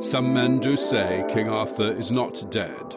Some 0.00 0.34
men 0.34 0.58
do 0.58 0.76
say 0.76 1.24
King 1.28 1.48
Arthur 1.48 1.90
is 1.90 2.12
not 2.12 2.50
dead, 2.50 2.94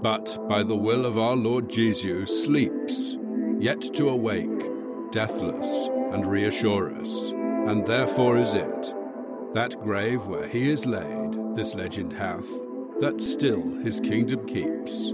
but 0.00 0.38
by 0.48 0.62
the 0.62 0.76
will 0.76 1.04
of 1.04 1.18
our 1.18 1.34
Lord 1.34 1.68
Jesus 1.68 2.44
sleeps, 2.44 3.16
yet 3.58 3.80
to 3.94 4.08
awake, 4.08 4.62
deathless, 5.10 5.88
and 6.12 6.24
reassure 6.24 6.94
us. 6.94 7.32
And 7.32 7.84
therefore 7.84 8.38
is 8.38 8.54
it, 8.54 8.94
that 9.54 9.82
grave 9.82 10.26
where 10.28 10.46
he 10.46 10.70
is 10.70 10.86
laid, 10.86 11.56
this 11.56 11.74
legend 11.74 12.12
hath, 12.12 12.48
that 13.00 13.20
still 13.20 13.62
his 13.80 13.98
kingdom 13.98 14.46
keeps. 14.46 15.12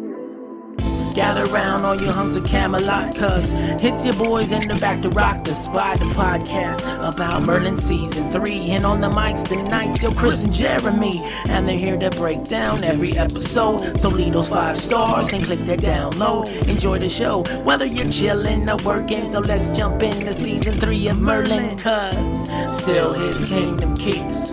Gather 1.14 1.44
round 1.52 1.84
all 1.84 1.94
you 1.94 2.10
hunks 2.10 2.36
of 2.36 2.44
Camelot, 2.44 3.14
cuz 3.14 3.52
it's 3.82 4.04
your 4.04 4.14
boys 4.14 4.50
in 4.50 4.66
the 4.66 4.74
back 4.76 5.02
to 5.02 5.10
rock 5.10 5.44
the 5.44 5.52
spot, 5.52 5.98
the 5.98 6.06
podcast 6.06 6.80
about 7.06 7.42
Merlin 7.42 7.76
season 7.76 8.30
three. 8.32 8.70
And 8.70 8.86
on 8.86 9.00
the 9.02 9.10
mics 9.10 9.46
tonight, 9.46 10.00
yo, 10.00 10.10
Chris 10.12 10.42
and 10.42 10.52
Jeremy, 10.52 11.20
and 11.48 11.68
they're 11.68 11.78
here 11.78 11.98
to 11.98 12.10
break 12.10 12.44
down 12.44 12.82
every 12.82 13.16
episode. 13.18 13.98
So 14.00 14.08
leave 14.08 14.32
those 14.32 14.48
five 14.48 14.80
stars 14.80 15.32
and 15.32 15.44
click 15.44 15.60
that 15.60 15.80
download. 15.80 16.48
Enjoy 16.66 16.98
the 16.98 17.10
show, 17.10 17.42
whether 17.62 17.84
you're 17.84 18.10
chilling 18.10 18.68
or 18.68 18.76
working. 18.78 19.20
So 19.20 19.40
let's 19.40 19.68
jump 19.70 20.02
into 20.02 20.32
season 20.32 20.72
three 20.72 21.08
of 21.08 21.18
Merlin, 21.20 21.76
cuz 21.76 22.48
still 22.80 23.12
his 23.12 23.48
kingdom 23.48 23.94
keeps. 23.96 24.48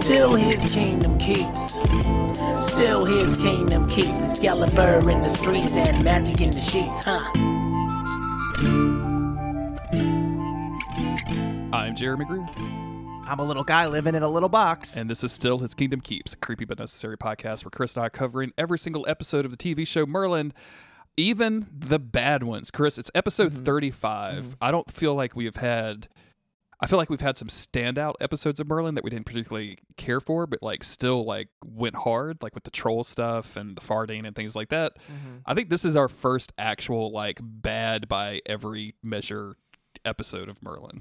Still 0.00 0.34
his 0.34 0.72
kingdom 0.72 1.18
keeps. 1.18 2.27
Still 2.78 3.04
his 3.04 3.36
kingdom 3.38 3.90
keeps 3.90 4.22
Excalibur 4.22 5.10
in 5.10 5.20
the 5.20 5.28
streets 5.28 5.74
and 5.74 6.04
magic 6.04 6.40
in 6.40 6.52
the 6.52 6.60
sheets, 6.60 7.04
huh? 7.04 7.28
I'm 11.76 11.96
Jeremy 11.96 12.24
Greer, 12.24 12.46
I'm 13.26 13.40
a 13.40 13.44
little 13.44 13.64
guy 13.64 13.88
living 13.88 14.14
in 14.14 14.22
a 14.22 14.28
little 14.28 14.48
box. 14.48 14.96
and 14.96 15.10
this 15.10 15.24
is 15.24 15.32
Still 15.32 15.58
His 15.58 15.74
Kingdom 15.74 16.00
Keeps, 16.00 16.34
a 16.34 16.36
creepy 16.36 16.64
but 16.64 16.78
necessary 16.78 17.18
podcast 17.18 17.64
where 17.64 17.70
Chris 17.70 17.96
and 17.96 18.04
I 18.04 18.06
are 18.06 18.10
covering 18.10 18.52
every 18.56 18.78
single 18.78 19.04
episode 19.08 19.44
of 19.44 19.50
the 19.50 19.56
TV 19.56 19.84
show 19.84 20.06
Merlin, 20.06 20.52
even 21.16 21.66
the 21.76 21.98
bad 21.98 22.44
ones. 22.44 22.70
Chris, 22.70 22.96
it's 22.96 23.10
episode 23.12 23.54
mm-hmm. 23.54 23.64
35. 23.64 24.34
Mm-hmm. 24.34 24.52
I 24.60 24.70
don't 24.70 24.88
feel 24.88 25.16
like 25.16 25.34
we 25.34 25.46
have 25.46 25.56
had. 25.56 26.06
I 26.80 26.86
feel 26.86 26.98
like 26.98 27.10
we've 27.10 27.20
had 27.20 27.36
some 27.36 27.48
standout 27.48 28.14
episodes 28.20 28.60
of 28.60 28.68
Merlin 28.68 28.94
that 28.94 29.02
we 29.04 29.10
didn't 29.10 29.26
particularly 29.26 29.78
care 29.96 30.20
for, 30.20 30.46
but 30.46 30.62
like 30.62 30.84
still 30.84 31.24
like 31.24 31.48
went 31.64 31.96
hard, 31.96 32.38
like 32.40 32.54
with 32.54 32.64
the 32.64 32.70
troll 32.70 33.02
stuff 33.02 33.56
and 33.56 33.76
the 33.76 33.80
farting 33.80 34.26
and 34.26 34.36
things 34.36 34.54
like 34.54 34.68
that. 34.68 34.92
I 35.44 35.54
think 35.54 35.70
this 35.70 35.84
is 35.84 35.96
our 35.96 36.08
first 36.08 36.52
actual 36.56 37.10
like 37.10 37.40
bad 37.42 38.06
by 38.08 38.40
every 38.46 38.94
measure 39.02 39.56
episode 40.04 40.48
of 40.48 40.62
Merlin. 40.62 41.00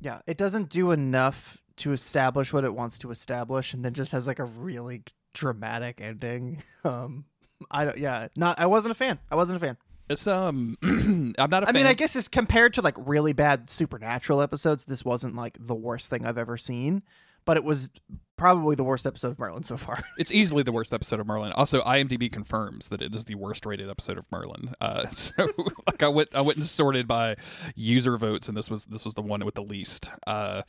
yeah, 0.00 0.20
it 0.26 0.36
doesn't 0.36 0.68
do 0.68 0.90
enough 0.90 1.58
to 1.78 1.92
establish 1.92 2.52
what 2.52 2.64
it 2.64 2.74
wants 2.74 2.98
to 2.98 3.10
establish, 3.10 3.72
and 3.74 3.82
then 3.84 3.94
just 3.94 4.12
has 4.12 4.26
like 4.26 4.38
a 4.38 4.44
really 4.44 5.02
dramatic 5.34 6.00
ending. 6.00 6.62
Um, 6.84 7.24
I 7.70 7.84
don't. 7.86 7.96
Yeah, 7.98 8.28
not. 8.36 8.60
I 8.60 8.66
wasn't 8.66 8.92
a 8.92 8.94
fan. 8.94 9.18
I 9.30 9.34
wasn't 9.36 9.56
a 9.56 9.60
fan. 9.60 9.76
It's 10.08 10.26
um, 10.26 10.76
I'm 11.38 11.50
not 11.50 11.64
a 11.64 11.68
I 11.68 11.72
fan. 11.72 11.74
mean, 11.74 11.86
I 11.86 11.94
guess 11.94 12.14
it's 12.16 12.28
compared 12.28 12.74
to 12.74 12.82
like 12.82 12.94
really 12.98 13.32
bad 13.32 13.68
supernatural 13.68 14.40
episodes. 14.40 14.84
This 14.84 15.04
wasn't 15.04 15.34
like 15.34 15.56
the 15.60 15.74
worst 15.74 16.10
thing 16.10 16.24
I've 16.24 16.38
ever 16.38 16.56
seen, 16.56 17.02
but 17.44 17.56
it 17.56 17.64
was 17.64 17.90
probably 18.36 18.76
the 18.76 18.84
worst 18.84 19.06
episode 19.06 19.32
of 19.32 19.38
Merlin 19.38 19.62
so 19.62 19.76
far. 19.76 19.98
It's 20.18 20.30
easily 20.32 20.62
the 20.62 20.72
worst 20.72 20.92
episode 20.94 21.20
of 21.20 21.26
Merlin. 21.26 21.52
Also, 21.52 21.82
IMDb 21.82 22.30
confirms 22.30 22.88
that 22.88 23.02
it 23.02 23.14
is 23.14 23.24
the 23.24 23.34
worst 23.34 23.66
rated 23.66 23.90
episode 23.90 24.18
of 24.18 24.30
Merlin. 24.30 24.74
Uh, 24.80 25.06
so, 25.10 25.48
like, 25.86 26.02
I 26.02 26.08
went, 26.08 26.28
I 26.34 26.40
went 26.40 26.56
and 26.56 26.66
sorted 26.66 27.08
by 27.08 27.36
user 27.74 28.16
votes, 28.16 28.48
and 28.48 28.56
this 28.56 28.70
was 28.70 28.84
this 28.86 29.04
was 29.04 29.14
the 29.14 29.22
one 29.22 29.44
with 29.44 29.54
the 29.54 29.62
least. 29.62 30.10
Uh, 30.26 30.62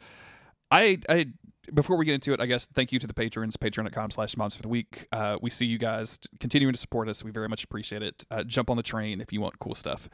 I, 0.72 1.00
I, 1.08 1.28
before 1.74 1.98
we 1.98 2.06
get 2.06 2.16
into 2.16 2.34
it, 2.34 2.40
I 2.40 2.46
guess 2.46 2.66
thank 2.66 2.92
you 2.92 3.00
to 3.00 3.08
the 3.08 3.14
patrons. 3.14 3.58
Patreon.com 3.58 4.12
slash 4.12 4.36
Monster 4.38 4.60
of 4.60 4.64
the 4.64 4.68
Week. 4.70 5.08
Uh, 5.12 5.38
we 5.42 5.50
see 5.50 5.66
you 5.66 5.78
guys 5.78 6.20
continuing 6.40 6.74
to 6.74 6.80
support 6.80 7.08
us. 7.10 7.24
We 7.24 7.32
very 7.32 7.48
much 7.50 7.64
appreciate 7.64 8.02
it. 8.04 8.26
Uh, 8.32 8.44
jump 8.44 8.70
on 8.70 8.78
the 8.78 8.84
train 8.84 9.22
if 9.22 9.32
you 9.34 9.42
want 9.42 9.60
cool 9.60 9.76
stuff. 9.76 10.10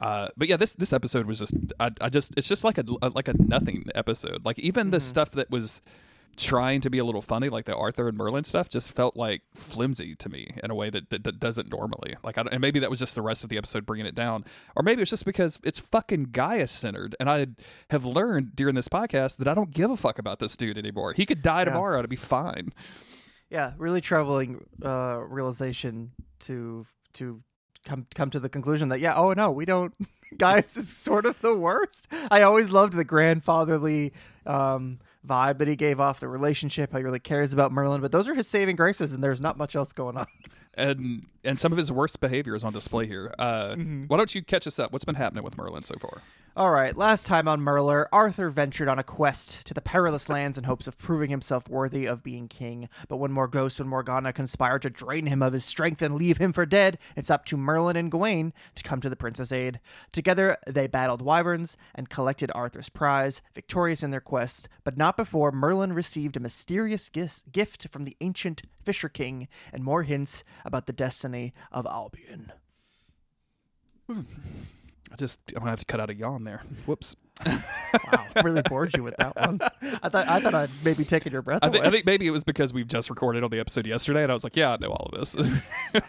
Uh, 0.00 0.28
but 0.36 0.46
yeah, 0.48 0.56
this 0.56 0.74
this 0.74 0.92
episode 0.92 1.26
was 1.26 1.40
just 1.40 1.54
I, 1.80 1.90
I 2.00 2.08
just 2.08 2.32
it's 2.36 2.48
just 2.48 2.62
like 2.64 2.78
a, 2.78 2.84
a- 3.02 3.08
like 3.10 3.26
a 3.28 3.34
nothing 3.42 3.84
episode. 3.94 4.44
Like 4.44 4.58
even 4.60 4.90
the 4.90 5.00
stuff 5.00 5.32
that 5.32 5.50
was 5.50 5.82
trying 6.38 6.80
to 6.80 6.90
be 6.90 6.98
a 6.98 7.04
little 7.04 7.20
funny, 7.20 7.48
like 7.48 7.66
the 7.66 7.76
Arthur 7.76 8.08
and 8.08 8.16
Merlin 8.16 8.44
stuff, 8.44 8.68
just 8.68 8.92
felt 8.92 9.16
like 9.16 9.42
flimsy 9.54 10.14
to 10.16 10.28
me 10.28 10.54
in 10.62 10.70
a 10.70 10.74
way 10.74 10.88
that 10.88 11.10
that, 11.10 11.24
that 11.24 11.40
doesn't 11.40 11.70
normally. 11.70 12.16
Like, 12.22 12.38
I, 12.38 12.42
and 12.50 12.60
maybe 12.60 12.78
that 12.78 12.90
was 12.90 12.98
just 12.98 13.14
the 13.14 13.22
rest 13.22 13.44
of 13.44 13.50
the 13.50 13.58
episode 13.58 13.84
bringing 13.84 14.06
it 14.06 14.14
down, 14.14 14.44
or 14.76 14.82
maybe 14.82 15.02
it's 15.02 15.10
just 15.10 15.24
because 15.24 15.58
it's 15.62 15.80
fucking 15.80 16.28
Gaius 16.32 16.72
centered. 16.72 17.16
And 17.20 17.28
I 17.28 17.48
have 17.90 18.04
learned 18.04 18.56
during 18.56 18.74
this 18.74 18.88
podcast 18.88 19.36
that 19.36 19.48
I 19.48 19.54
don't 19.54 19.72
give 19.72 19.90
a 19.90 19.96
fuck 19.96 20.18
about 20.18 20.38
this 20.38 20.56
dude 20.56 20.78
anymore. 20.78 21.12
He 21.12 21.26
could 21.26 21.42
die 21.42 21.64
tomorrow 21.64 22.00
to 22.00 22.08
be 22.08 22.16
fine. 22.16 22.72
yeah, 23.50 23.72
really 23.76 24.00
troubling 24.00 24.64
uh, 24.84 25.20
realization 25.28 26.12
to 26.40 26.86
to 27.14 27.42
come 27.84 28.06
come 28.14 28.30
to 28.30 28.40
the 28.40 28.48
conclusion 28.48 28.90
that 28.90 29.00
yeah, 29.00 29.14
oh 29.16 29.32
no, 29.32 29.50
we 29.50 29.64
don't. 29.64 29.94
Guys, 30.36 30.76
is 30.76 30.94
sort 30.94 31.24
of 31.24 31.40
the 31.40 31.56
worst. 31.56 32.06
I 32.30 32.42
always 32.42 32.68
loved 32.68 32.92
the 32.92 33.04
grandfatherly 33.04 34.12
um, 34.44 34.98
vibe 35.28 35.58
that 35.58 35.68
he 35.68 35.76
gave 35.76 36.00
off 36.00 36.20
the 36.20 36.28
relationship. 36.28 36.90
How 36.92 36.98
he 36.98 37.04
really 37.04 37.20
cares 37.20 37.52
about 37.52 37.70
Merlin, 37.70 38.00
but 38.00 38.10
those 38.10 38.28
are 38.28 38.34
his 38.34 38.48
saving 38.48 38.76
graces, 38.76 39.12
and 39.12 39.22
there's 39.22 39.40
not 39.40 39.56
much 39.58 39.76
else 39.76 39.92
going 39.92 40.16
on. 40.16 40.26
And 40.74 41.26
and 41.42 41.58
some 41.58 41.72
of 41.72 41.78
his 41.78 41.90
worst 41.90 42.20
behavior 42.20 42.54
is 42.54 42.62
on 42.62 42.72
display 42.72 43.08
here. 43.08 43.34
Uh, 43.36 43.74
Why 44.06 44.16
don't 44.16 44.32
you 44.32 44.44
catch 44.44 44.64
us 44.64 44.78
up? 44.78 44.92
What's 44.92 45.04
been 45.04 45.16
happening 45.16 45.42
with 45.42 45.56
Merlin 45.58 45.82
so 45.82 45.96
far? 45.98 46.22
All 46.58 46.72
right, 46.72 46.96
last 46.96 47.28
time 47.28 47.46
on 47.46 47.60
Merler, 47.60 48.06
Arthur 48.10 48.50
ventured 48.50 48.88
on 48.88 48.98
a 48.98 49.04
quest 49.04 49.64
to 49.68 49.74
the 49.74 49.80
perilous 49.80 50.28
lands 50.28 50.58
in 50.58 50.64
hopes 50.64 50.88
of 50.88 50.98
proving 50.98 51.30
himself 51.30 51.68
worthy 51.68 52.04
of 52.04 52.24
being 52.24 52.48
king. 52.48 52.88
But 53.06 53.18
when 53.18 53.30
Morgause 53.30 53.78
and 53.78 53.88
Morgana 53.88 54.32
conspire 54.32 54.80
to 54.80 54.90
drain 54.90 55.26
him 55.26 55.40
of 55.40 55.52
his 55.52 55.64
strength 55.64 56.02
and 56.02 56.16
leave 56.16 56.38
him 56.38 56.52
for 56.52 56.66
dead, 56.66 56.98
it's 57.14 57.30
up 57.30 57.44
to 57.44 57.56
Merlin 57.56 57.94
and 57.94 58.10
Gawain 58.10 58.52
to 58.74 58.82
come 58.82 59.00
to 59.02 59.08
the 59.08 59.14
prince's 59.14 59.52
aid. 59.52 59.78
Together, 60.10 60.56
they 60.66 60.88
battled 60.88 61.22
wyverns 61.22 61.76
and 61.94 62.10
collected 62.10 62.50
Arthur's 62.56 62.88
prize, 62.88 63.40
victorious 63.54 64.02
in 64.02 64.10
their 64.10 64.20
quest, 64.20 64.68
but 64.82 64.96
not 64.96 65.16
before 65.16 65.52
Merlin 65.52 65.92
received 65.92 66.36
a 66.36 66.40
mysterious 66.40 67.08
gift 67.08 67.86
from 67.88 68.04
the 68.04 68.16
ancient 68.20 68.62
Fisher 68.82 69.08
King 69.08 69.46
and 69.72 69.84
more 69.84 70.02
hints 70.02 70.42
about 70.64 70.86
the 70.86 70.92
destiny 70.92 71.54
of 71.70 71.86
Albion. 71.86 72.50
I 75.12 75.16
just 75.16 75.40
I'm 75.48 75.60
gonna 75.60 75.70
have 75.70 75.78
to 75.80 75.84
cut 75.86 76.00
out 76.00 76.10
a 76.10 76.14
yawn 76.14 76.44
there. 76.44 76.62
Whoops. 76.86 77.16
Wow, 77.46 78.26
really 78.42 78.62
bored 78.62 78.96
you 78.96 79.02
with 79.04 79.16
that 79.18 79.36
one. 79.36 79.60
I 80.02 80.08
thought 80.08 80.28
I 80.28 80.40
thought 80.40 80.54
I'd 80.54 80.70
maybe 80.84 81.04
taken 81.04 81.32
your 81.32 81.42
breath 81.42 81.60
I 81.62 81.68
away. 81.68 81.76
think, 81.78 81.86
I 81.86 81.90
think 81.90 82.06
maybe 82.06 82.26
it 82.26 82.30
was 82.30 82.42
because 82.44 82.72
we've 82.72 82.88
just 82.88 83.10
recorded 83.10 83.44
on 83.44 83.50
the 83.50 83.60
episode 83.60 83.86
yesterday, 83.86 84.22
and 84.24 84.32
I 84.32 84.34
was 84.34 84.42
like, 84.44 84.56
yeah, 84.56 84.70
I 84.72 84.76
know 84.78 84.90
all 84.90 85.10
of 85.12 85.18
this. 85.20 85.36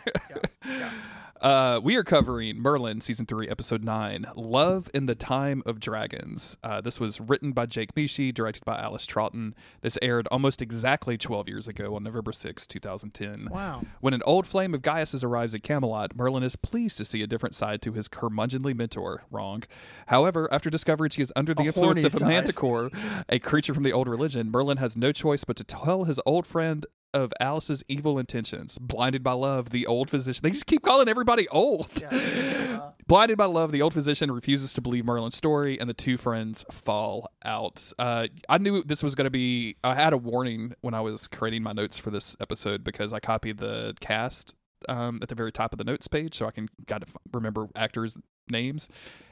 Uh, 1.42 1.80
we 1.82 1.96
are 1.96 2.04
covering 2.04 2.58
Merlin 2.58 3.00
season 3.00 3.26
three, 3.26 3.48
episode 3.48 3.82
nine, 3.82 4.26
"Love 4.36 4.90
in 4.94 5.06
the 5.06 5.16
Time 5.16 5.64
of 5.66 5.80
Dragons." 5.80 6.58
Uh, 6.62 6.82
this 6.82 7.00
was 7.00 7.22
written 7.22 7.54
by 7.54 7.66
Jake 7.66 7.96
Michie, 7.96 8.34
directed 8.34 8.66
by 8.66 8.78
Alice 8.78 9.08
Troughton. 9.08 9.54
This 9.80 9.98
aired 10.02 10.28
almost 10.32 10.62
exactly 10.62 11.18
12 11.18 11.48
years 11.48 11.66
ago 11.70 11.96
on 11.96 12.04
November 12.04 12.34
6, 12.34 12.68
2010. 12.68 13.48
Wow. 13.50 13.84
When 14.02 14.14
an 14.14 14.22
old 14.26 14.48
flame 14.48 14.74
of 14.74 14.82
Gaius 14.82 15.24
arrives 15.24 15.56
at 15.56 15.64
Camelot, 15.64 16.14
Merlin 16.14 16.44
is 16.44 16.58
pleased 16.58 16.98
to 16.98 17.06
see 17.06 17.24
a 17.24 17.28
different 17.28 17.56
side 17.56 17.82
to 17.84 17.94
his 17.94 18.10
curmudgeonly 18.10 18.76
mentor. 18.76 19.24
Wrong. 19.32 19.64
However, 20.08 20.52
after 20.52 20.70
discovering 20.70 21.12
she 21.12 21.22
is 21.22 21.32
under 21.38 21.54
the 21.54 21.64
A 21.64 21.66
influence 21.68 22.04
of 22.04 22.16
a 22.16 22.18
side. 22.18 22.28
manticore, 22.28 22.90
a 23.30 23.40
creature 23.40 23.74
from 23.74 23.84
the 23.84 23.94
old 23.94 24.10
religion, 24.10 24.52
Merlin 24.52 24.78
has 24.78 24.98
no 24.98 25.14
choice 25.14 25.46
but 25.46 25.56
to 25.56 25.64
tell 25.64 26.04
his 26.04 26.20
old 26.26 26.46
friend 26.46 26.86
of 27.14 27.34
Alice's 27.40 27.84
evil 27.88 28.20
intentions. 28.20 28.78
Blinded 28.78 29.24
by 29.24 29.34
love, 29.34 29.70
the 29.72 29.86
old 29.86 30.10
physician. 30.10 30.42
They 30.44 30.52
just 30.52 30.66
keep 30.66 30.82
calling 30.82 31.08
everybody 31.08 31.48
old. 31.50 32.04
Blinded 33.08 33.38
by 33.38 33.46
love, 33.46 33.72
the 33.72 33.82
old 33.82 33.94
physician 33.94 34.32
refuses 34.32 34.74
to 34.74 34.82
believe 34.82 35.06
Merlin's 35.06 35.36
story, 35.36 35.80
and 35.80 35.90
the 35.90 35.94
two 35.94 36.18
friends 36.18 36.64
fall 36.72 37.32
out. 37.44 37.92
Uh, 37.98 38.28
I 38.48 38.58
knew 38.60 38.84
this 38.84 39.02
was 39.02 39.16
going 39.16 39.26
to 39.26 39.32
be. 39.32 39.78
I 39.84 39.96
had 39.96 40.14
a 40.14 40.18
warning 40.18 40.76
when 40.82 40.94
I 40.94 41.02
was 41.02 41.28
creating 41.28 41.64
my 41.64 41.74
notes 41.74 41.98
for 41.98 42.12
this 42.12 42.36
episode 42.40 42.84
because 42.84 43.14
I 43.14 43.20
copied 43.20 43.58
the 43.58 43.96
cast 44.00 44.56
um, 44.88 45.20
at 45.22 45.30
the 45.30 45.36
very 45.36 45.52
top 45.52 45.74
of 45.74 45.78
the 45.78 45.84
notes 45.84 46.08
page, 46.08 46.36
so 46.36 46.46
I 46.48 46.52
can 46.52 46.70
kind 46.88 47.04
of 47.04 47.16
remember 47.34 47.68
actors' 47.76 48.16
names. 48.50 48.90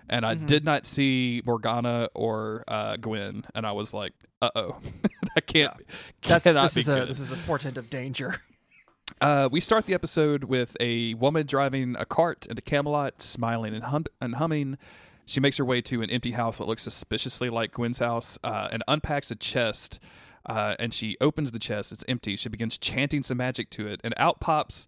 And 0.09 0.25
I 0.25 0.35
did 0.35 0.63
not 0.63 0.85
see 0.85 1.41
Morgana 1.45 2.09
or 2.15 2.63
uh, 2.67 2.95
Gwen, 2.97 3.43
and 3.55 3.65
I 3.65 3.71
was 3.73 3.93
like, 3.93 4.13
"Uh 4.41 4.49
oh, 4.55 4.77
that 5.35 5.47
can't, 5.47 5.73
That's 6.23 6.43
cannot 6.43 6.63
this 6.63 6.73
be 6.75 6.81
is 6.81 6.87
a 6.89 6.99
good." 6.99 7.09
this 7.09 7.19
is 7.19 7.31
a 7.31 7.37
portent 7.45 7.77
of 7.77 7.89
danger. 7.89 8.35
Uh, 9.21 9.47
we 9.51 9.59
start 9.61 9.85
the 9.85 9.93
episode 9.93 10.43
with 10.43 10.75
a 10.79 11.13
woman 11.15 11.45
driving 11.47 11.95
a 11.97 12.05
cart 12.05 12.45
into 12.45 12.61
Camelot, 12.61 13.21
smiling 13.21 13.73
and, 13.73 13.85
hum- 13.85 14.05
and 14.21 14.35
humming. 14.35 14.77
She 15.25 15.39
makes 15.39 15.57
her 15.57 15.65
way 15.65 15.81
to 15.81 16.01
an 16.03 16.09
empty 16.11 16.31
house 16.33 16.57
that 16.57 16.67
looks 16.67 16.83
suspiciously 16.83 17.49
like 17.49 17.71
Gwen's 17.71 17.99
house 17.99 18.37
uh, 18.43 18.67
and 18.71 18.83
unpacks 18.87 19.31
a 19.31 19.35
chest 19.35 19.99
Uh, 20.45 20.75
and 20.77 20.93
she 20.93 21.17
opens 21.19 21.51
the 21.51 21.57
chest. 21.59 21.91
It's 21.91 22.03
empty. 22.07 22.35
She 22.35 22.47
begins 22.49 22.77
chanting 22.77 23.23
some 23.23 23.37
magic 23.37 23.69
to 23.71 23.87
it, 23.87 23.99
and 24.03 24.13
out 24.17 24.39
pops 24.39 24.87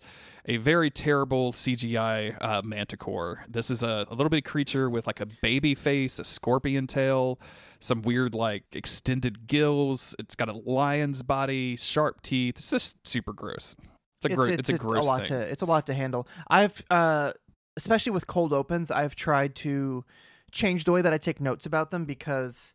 a 0.49 0.57
very 0.57 0.89
terrible 0.89 1.53
CGI 1.53 2.35
uh, 2.41 2.63
manticore. 2.63 3.45
This 3.47 3.69
is 3.69 3.83
a, 3.83 4.07
a 4.09 4.15
little 4.15 4.29
bitty 4.29 4.41
creature 4.41 4.89
with 4.89 5.05
like 5.05 5.21
a 5.21 5.27
baby 5.43 5.75
face, 5.75 6.17
a 6.17 6.23
scorpion 6.23 6.87
tail, 6.87 7.39
some 7.79 8.01
weird 8.01 8.33
like 8.33 8.63
extended 8.73 9.45
gills. 9.45 10.15
It's 10.17 10.35
got 10.35 10.49
a 10.49 10.53
lion's 10.53 11.21
body, 11.21 11.75
sharp 11.75 12.23
teeth. 12.23 12.57
It's 12.57 12.71
just 12.71 13.07
super 13.07 13.31
gross. 13.31 13.75
It's 14.17 14.33
a 14.33 14.35
gross. 14.35 14.49
It's, 14.49 14.69
a 14.69 14.77
gross 14.77 15.05
lot 15.05 15.27
thing. 15.27 15.27
to 15.27 15.39
it's 15.39 15.61
a 15.61 15.67
lot 15.67 15.85
to 15.85 15.93
handle. 15.93 16.27
I've 16.49 16.83
uh 16.89 17.33
especially 17.77 18.11
with 18.11 18.25
cold 18.25 18.51
opens, 18.51 18.89
I've 18.89 19.15
tried 19.15 19.53
to 19.57 20.03
change 20.51 20.83
the 20.83 20.91
way 20.91 21.03
that 21.03 21.13
I 21.13 21.19
take 21.19 21.39
notes 21.39 21.67
about 21.67 21.91
them 21.91 22.05
because 22.05 22.73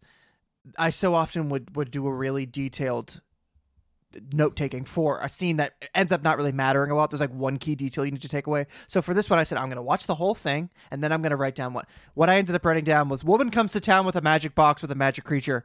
I 0.79 0.91
so 0.91 1.13
often 1.13 1.49
would 1.49 1.75
would 1.75 1.91
do 1.91 2.07
a 2.07 2.15
really 2.15 2.47
detailed 2.47 3.21
note 4.33 4.57
taking 4.57 4.85
for 4.85 5.19
a 5.21 5.29
scene 5.29 5.57
that 5.57 5.75
ends 5.95 6.13
up 6.13 6.23
not 6.23 6.37
really 6.37 6.53
mattering 6.53 6.91
a 6.91 6.97
lot. 6.97 7.11
There's 7.11 7.21
like 7.21 7.33
one 7.33 7.57
key 7.57 7.75
detail 7.75 8.05
you 8.05 8.11
need 8.11 8.23
to 8.23 8.29
take 8.29 8.47
away. 8.47 8.67
So 8.87 9.03
for 9.03 9.15
this 9.15 9.31
one, 9.31 9.39
I 9.39 9.43
said 9.43 9.59
I'm 9.59 9.69
going 9.69 9.77
to 9.77 9.83
watch 9.83 10.07
the 10.07 10.15
whole 10.15 10.35
thing 10.35 10.71
and 10.91 11.03
then 11.03 11.13
I'm 11.13 11.23
going 11.23 11.31
to 11.31 11.37
write 11.37 11.55
down 11.55 11.73
what 11.73 11.89
what 12.15 12.31
I 12.31 12.37
ended 12.37 12.55
up 12.55 12.65
writing 12.65 12.85
down 12.85 13.09
was 13.09 13.25
woman 13.25 13.51
comes 13.51 13.73
to 13.73 13.81
town 13.81 14.07
with 14.07 14.17
a 14.17 14.23
magic 14.23 14.55
box 14.55 14.83
with 14.83 14.91
a 14.91 14.97
magic 14.97 15.25
creature. 15.25 15.65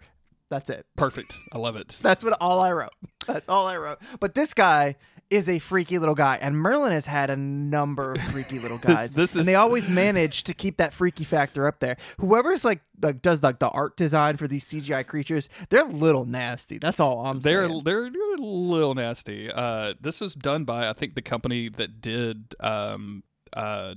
That's 0.49 0.69
it. 0.69 0.85
Perfect. 0.95 1.37
I 1.53 1.57
love 1.59 1.75
it. 1.75 1.89
That's 2.01 2.23
what 2.23 2.35
all 2.41 2.59
I 2.59 2.71
wrote. 2.71 2.93
That's 3.27 3.47
all 3.47 3.67
I 3.67 3.77
wrote. 3.77 3.99
But 4.19 4.33
this 4.33 4.53
guy 4.53 4.95
is 5.29 5.47
a 5.47 5.59
freaky 5.59 5.99
little 5.99 6.15
guy, 6.15 6.37
and 6.41 6.57
Merlin 6.57 6.91
has 6.91 7.05
had 7.05 7.29
a 7.29 7.35
number 7.35 8.13
of 8.13 8.21
freaky 8.31 8.57
little 8.59 8.77
guys. 8.79 9.13
this 9.13 9.33
and 9.33 9.41
is- 9.41 9.45
they 9.45 9.55
always 9.55 9.87
manage 9.87 10.43
to 10.45 10.53
keep 10.53 10.77
that 10.77 10.93
freaky 10.93 11.23
factor 11.23 11.67
up 11.67 11.79
there. 11.79 11.97
Whoever's 12.19 12.65
like, 12.65 12.81
like 13.01 13.21
does 13.21 13.43
like 13.43 13.59
the 13.59 13.69
art 13.69 13.95
design 13.95 14.37
for 14.37 14.47
these 14.47 14.65
CGI 14.67 15.05
creatures, 15.05 15.47
they're 15.69 15.85
a 15.85 15.89
little 15.89 16.25
nasty. 16.25 16.77
That's 16.79 16.99
all 16.99 17.25
I'm 17.25 17.39
They're 17.41 17.67
saying. 17.67 17.81
they're 17.83 18.09
they're 18.09 18.33
a 18.35 18.41
little 18.41 18.95
nasty. 18.95 19.51
Uh, 19.51 19.93
this 20.01 20.21
is 20.21 20.33
done 20.33 20.65
by 20.65 20.89
I 20.89 20.93
think 20.93 21.15
the 21.15 21.21
company 21.21 21.69
that 21.69 22.01
did 22.01 22.55
um 22.59 23.23
uh 23.53 23.93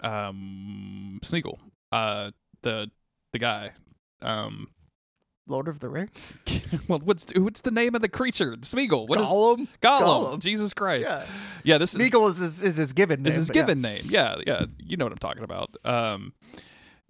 um 0.00 1.18
Smeagol. 1.22 1.58
Uh, 1.92 2.30
the 2.62 2.90
the 3.32 3.38
guy. 3.38 3.72
Um, 4.22 4.68
Lord 5.46 5.68
of 5.68 5.80
the 5.80 5.88
Rings. 5.88 6.38
well, 6.88 7.00
what's 7.00 7.26
what's 7.36 7.60
the 7.60 7.70
name 7.70 7.94
of 7.94 8.02
the 8.02 8.08
creature? 8.08 8.56
Smeagol. 8.56 9.08
What 9.08 9.20
is 9.20 9.26
Gollum. 9.26 9.68
Gollum? 9.82 10.00
Gollum. 10.00 10.38
Jesus 10.38 10.72
Christ. 10.72 11.08
Yeah. 11.08 11.26
Yeah, 11.62 11.78
this 11.78 11.94
is 11.94 12.00
Smeagol 12.00 12.28
is 12.30 12.38
his, 12.38 12.64
is 12.64 12.76
his 12.76 12.92
given 12.92 13.22
name. 13.22 13.30
is 13.30 13.36
his 13.36 13.48
but 13.48 13.56
yeah. 13.56 13.62
given 13.62 13.80
name. 13.80 14.04
Yeah, 14.08 14.36
yeah, 14.46 14.66
you 14.78 14.96
know 14.96 15.04
what 15.04 15.12
I'm 15.12 15.18
talking 15.18 15.44
about. 15.44 15.76
Um, 15.84 16.32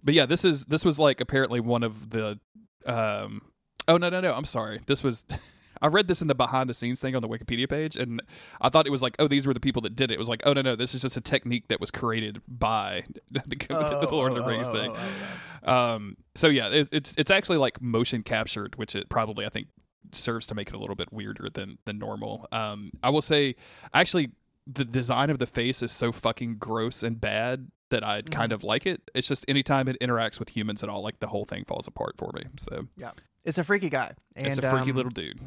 but 0.03 0.13
yeah, 0.13 0.25
this 0.25 0.43
is 0.45 0.65
this 0.65 0.83
was 0.83 0.99
like 0.99 1.21
apparently 1.21 1.59
one 1.59 1.83
of 1.83 2.09
the. 2.09 2.39
Um, 2.85 3.41
oh 3.87 3.97
no 3.97 4.09
no 4.09 4.21
no! 4.21 4.33
I'm 4.33 4.45
sorry. 4.45 4.81
This 4.85 5.03
was. 5.03 5.25
I 5.85 5.87
read 5.87 6.07
this 6.07 6.19
in 6.19 6.27
the 6.27 6.33
behind 6.33 6.67
the 6.67 6.73
scenes 6.73 6.99
thing 6.99 7.15
on 7.15 7.21
the 7.21 7.27
Wikipedia 7.27 7.69
page, 7.69 7.95
and 7.95 8.19
I 8.59 8.69
thought 8.69 8.87
it 8.87 8.89
was 8.89 9.03
like, 9.03 9.15
oh, 9.19 9.27
these 9.27 9.45
were 9.45 9.53
the 9.53 9.59
people 9.59 9.83
that 9.83 9.95
did 9.95 10.09
it. 10.09 10.15
It 10.15 10.17
was 10.17 10.27
like, 10.27 10.41
oh 10.43 10.53
no 10.53 10.63
no, 10.63 10.75
this 10.75 10.95
is 10.95 11.03
just 11.03 11.15
a 11.15 11.21
technique 11.21 11.67
that 11.67 11.79
was 11.79 11.91
created 11.91 12.41
by 12.47 13.03
the, 13.29 13.43
the 13.69 14.07
Lord 14.11 14.31
of 14.31 14.37
the 14.39 14.43
oh, 14.43 14.47
Rings 14.47 14.67
oh, 14.67 14.73
thing. 14.73 14.91
oh, 14.95 15.09
oh, 15.67 15.95
Um, 15.95 16.17
so 16.33 16.47
yeah, 16.47 16.69
it, 16.69 16.89
it's 16.91 17.13
it's 17.19 17.29
actually 17.29 17.57
like 17.57 17.79
motion 17.83 18.23
captured, 18.23 18.75
which 18.77 18.95
it 18.95 19.09
probably 19.09 19.45
I 19.45 19.49
think 19.49 19.67
serves 20.11 20.47
to 20.47 20.55
make 20.55 20.69
it 20.69 20.73
a 20.73 20.79
little 20.79 20.95
bit 20.95 21.13
weirder 21.13 21.49
than 21.53 21.77
than 21.85 21.99
normal. 21.99 22.47
Um, 22.51 22.89
I 23.03 23.11
will 23.11 23.21
say, 23.21 23.55
actually, 23.93 24.31
the 24.65 24.85
design 24.85 25.29
of 25.29 25.37
the 25.37 25.45
face 25.45 25.83
is 25.83 25.91
so 25.91 26.11
fucking 26.11 26.55
gross 26.57 27.03
and 27.03 27.21
bad 27.21 27.69
that 27.91 28.03
I 28.03 28.21
Mm-hmm. 28.21 28.33
kind 28.33 28.51
of 28.51 28.63
like 28.63 28.87
it. 28.87 29.11
It's 29.13 29.27
just 29.27 29.45
anytime 29.47 29.87
it 29.87 29.97
interacts 30.01 30.39
with 30.39 30.49
humans 30.49 30.81
at 30.81 30.89
all, 30.89 31.03
like 31.03 31.19
the 31.19 31.27
whole 31.27 31.45
thing 31.45 31.63
falls 31.65 31.85
apart 31.85 32.17
for 32.17 32.31
me. 32.33 32.41
So 32.57 32.87
Yeah. 32.97 33.11
It's 33.45 33.59
a 33.59 33.63
freaky 33.63 33.89
guy. 33.89 34.13
And, 34.35 34.47
it's 34.47 34.57
a 34.57 34.67
freaky 34.69 34.89
um, 34.89 34.97
little 34.97 35.11
dude. 35.11 35.39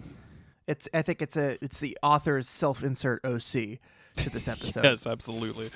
It's 0.68 0.86
I 0.92 1.02
think 1.02 1.22
it's 1.22 1.36
a 1.36 1.62
it's 1.64 1.80
the 1.80 1.96
author's 2.02 2.48
self 2.48 2.84
insert 2.84 3.24
OC 3.24 3.78
to 4.16 4.30
this 4.30 4.48
episode. 4.48 4.84
Yes, 4.84 5.06
absolutely. 5.06 5.70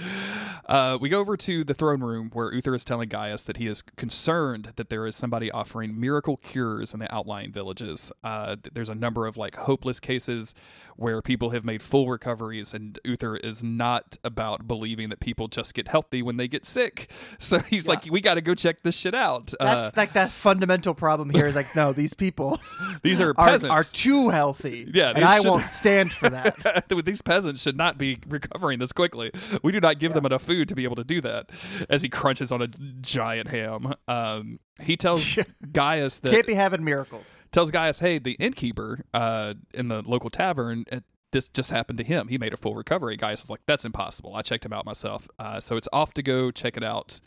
Uh, 0.67 0.99
we 1.01 1.09
go 1.09 1.19
over 1.19 1.37
to 1.37 1.65
the 1.65 1.75
throne 1.75 2.03
room 2.03 2.31
where 2.33 2.53
Uther 2.53 2.75
is 2.75 2.85
telling 2.85 3.09
Gaius 3.09 3.45
that 3.45 3.57
he 3.57 3.67
is 3.67 3.83
concerned 3.83 4.73
that 4.77 4.91
there 4.91 5.07
is 5.07 5.17
somebody 5.17 5.51
offering 5.51 5.99
miracle 5.99 6.37
cures 6.37 6.93
in 6.93 7.01
the 7.01 7.13
outlying 7.13 7.53
villages. 7.53 8.13
Uh, 8.23 8.57
there's 8.73 8.89
a 8.91 8.95
number 8.95 9.27
of 9.27 9.37
like 9.37 9.57
hopeless 9.57 9.99
cases 9.99 10.55
where 11.03 11.21
people 11.21 11.51
have 11.51 11.65
made 11.65 11.83
full 11.83 12.09
recoveries, 12.09 12.73
and 12.73 12.99
Uther 13.05 13.37
is 13.37 13.63
not 13.63 14.17
about 14.25 14.67
believing 14.67 15.09
that 15.11 15.21
people 15.21 15.49
just 15.49 15.75
get 15.75 15.89
healthy 15.89 16.23
when 16.23 16.37
they 16.39 16.49
get 16.49 16.65
sick. 16.65 17.11
So 17.39 17.59
he's 17.59 17.89
like, 17.89 18.05
we 18.11 18.21
got 18.21 18.35
to 18.35 18.41
go 18.41 18.55
check 18.55 18.83
this 18.83 18.97
shit 18.97 19.15
out. 19.15 19.53
That's 19.61 19.87
Uh, 19.87 19.91
like 19.97 20.13
that 20.13 20.31
fundamental 20.31 20.95
problem 20.95 21.29
here 21.29 21.47
is 21.47 21.55
like 21.57 21.75
no, 21.75 21.93
these 21.93 22.15
people 22.15 22.59
these 23.03 23.21
are 23.21 23.31
are, 23.37 23.49
peasants. 23.49 23.73
are 23.73 23.83
too 23.83 24.29
healthy. 24.31 24.89
Yeah, 24.95 25.13
and 25.15 25.25
I 25.25 25.39
should- 25.41 25.47
won't 25.49 25.71
stand 25.71 26.13
for 26.13 26.31
that. 26.31 26.85
These 27.05 27.21
peasants 27.23 27.63
should 27.63 27.77
not 27.77 27.99
be 27.99 28.19
recovering 28.29 28.79
this 28.79 28.93
quickly. 28.93 29.33
We 29.63 29.73
do 29.73 29.81
not 29.81 29.99
give 29.99 30.15
them 30.15 30.25
enough 30.25 30.43
food 30.43 30.69
to 30.69 30.75
be 30.77 30.85
able 30.85 30.97
to 30.97 31.05
do 31.05 31.21
that. 31.23 31.51
As 31.91 32.03
he 32.03 32.09
crunches 32.09 32.53
on 32.53 32.63
a 32.63 32.69
giant 32.69 33.49
ham, 33.49 33.93
um, 34.07 34.61
he 34.81 34.97
tells 34.97 35.39
Gaius 35.73 36.19
that 36.21 36.31
Can't 36.33 36.47
be 36.47 36.55
having 36.55 36.85
miracles. 36.85 37.27
tells 37.51 37.71
Gaius, 37.71 37.99
"Hey, 38.01 38.19
the 38.19 38.33
innkeeper 38.33 39.05
uh, 39.15 39.55
in 39.75 39.89
the 39.89 40.03
local 40.03 40.31
tavern." 40.31 40.85
uh 40.91 41.01
this 41.33 41.49
just 41.49 41.71
happened 41.71 41.97
to 41.97 42.05
him. 42.05 42.29
He 42.29 42.37
made 42.37 42.53
a 42.53 42.59
full 42.59 42.75
recovery. 42.75 43.17
Gaius 43.17 43.43
is 43.45 43.49
like, 43.49 43.61
"That's 43.65 43.87
impossible. 43.87 44.35
I 44.37 44.43
checked 44.43 44.67
him 44.67 44.73
out 44.75 44.85
myself." 44.85 45.29
Uh, 45.39 45.61
so 45.61 45.77
it's 45.79 45.89
off 45.91 46.13
to 46.15 46.23
go 46.23 46.51
check 46.51 46.77
it 46.77 46.85
out. 46.85 47.21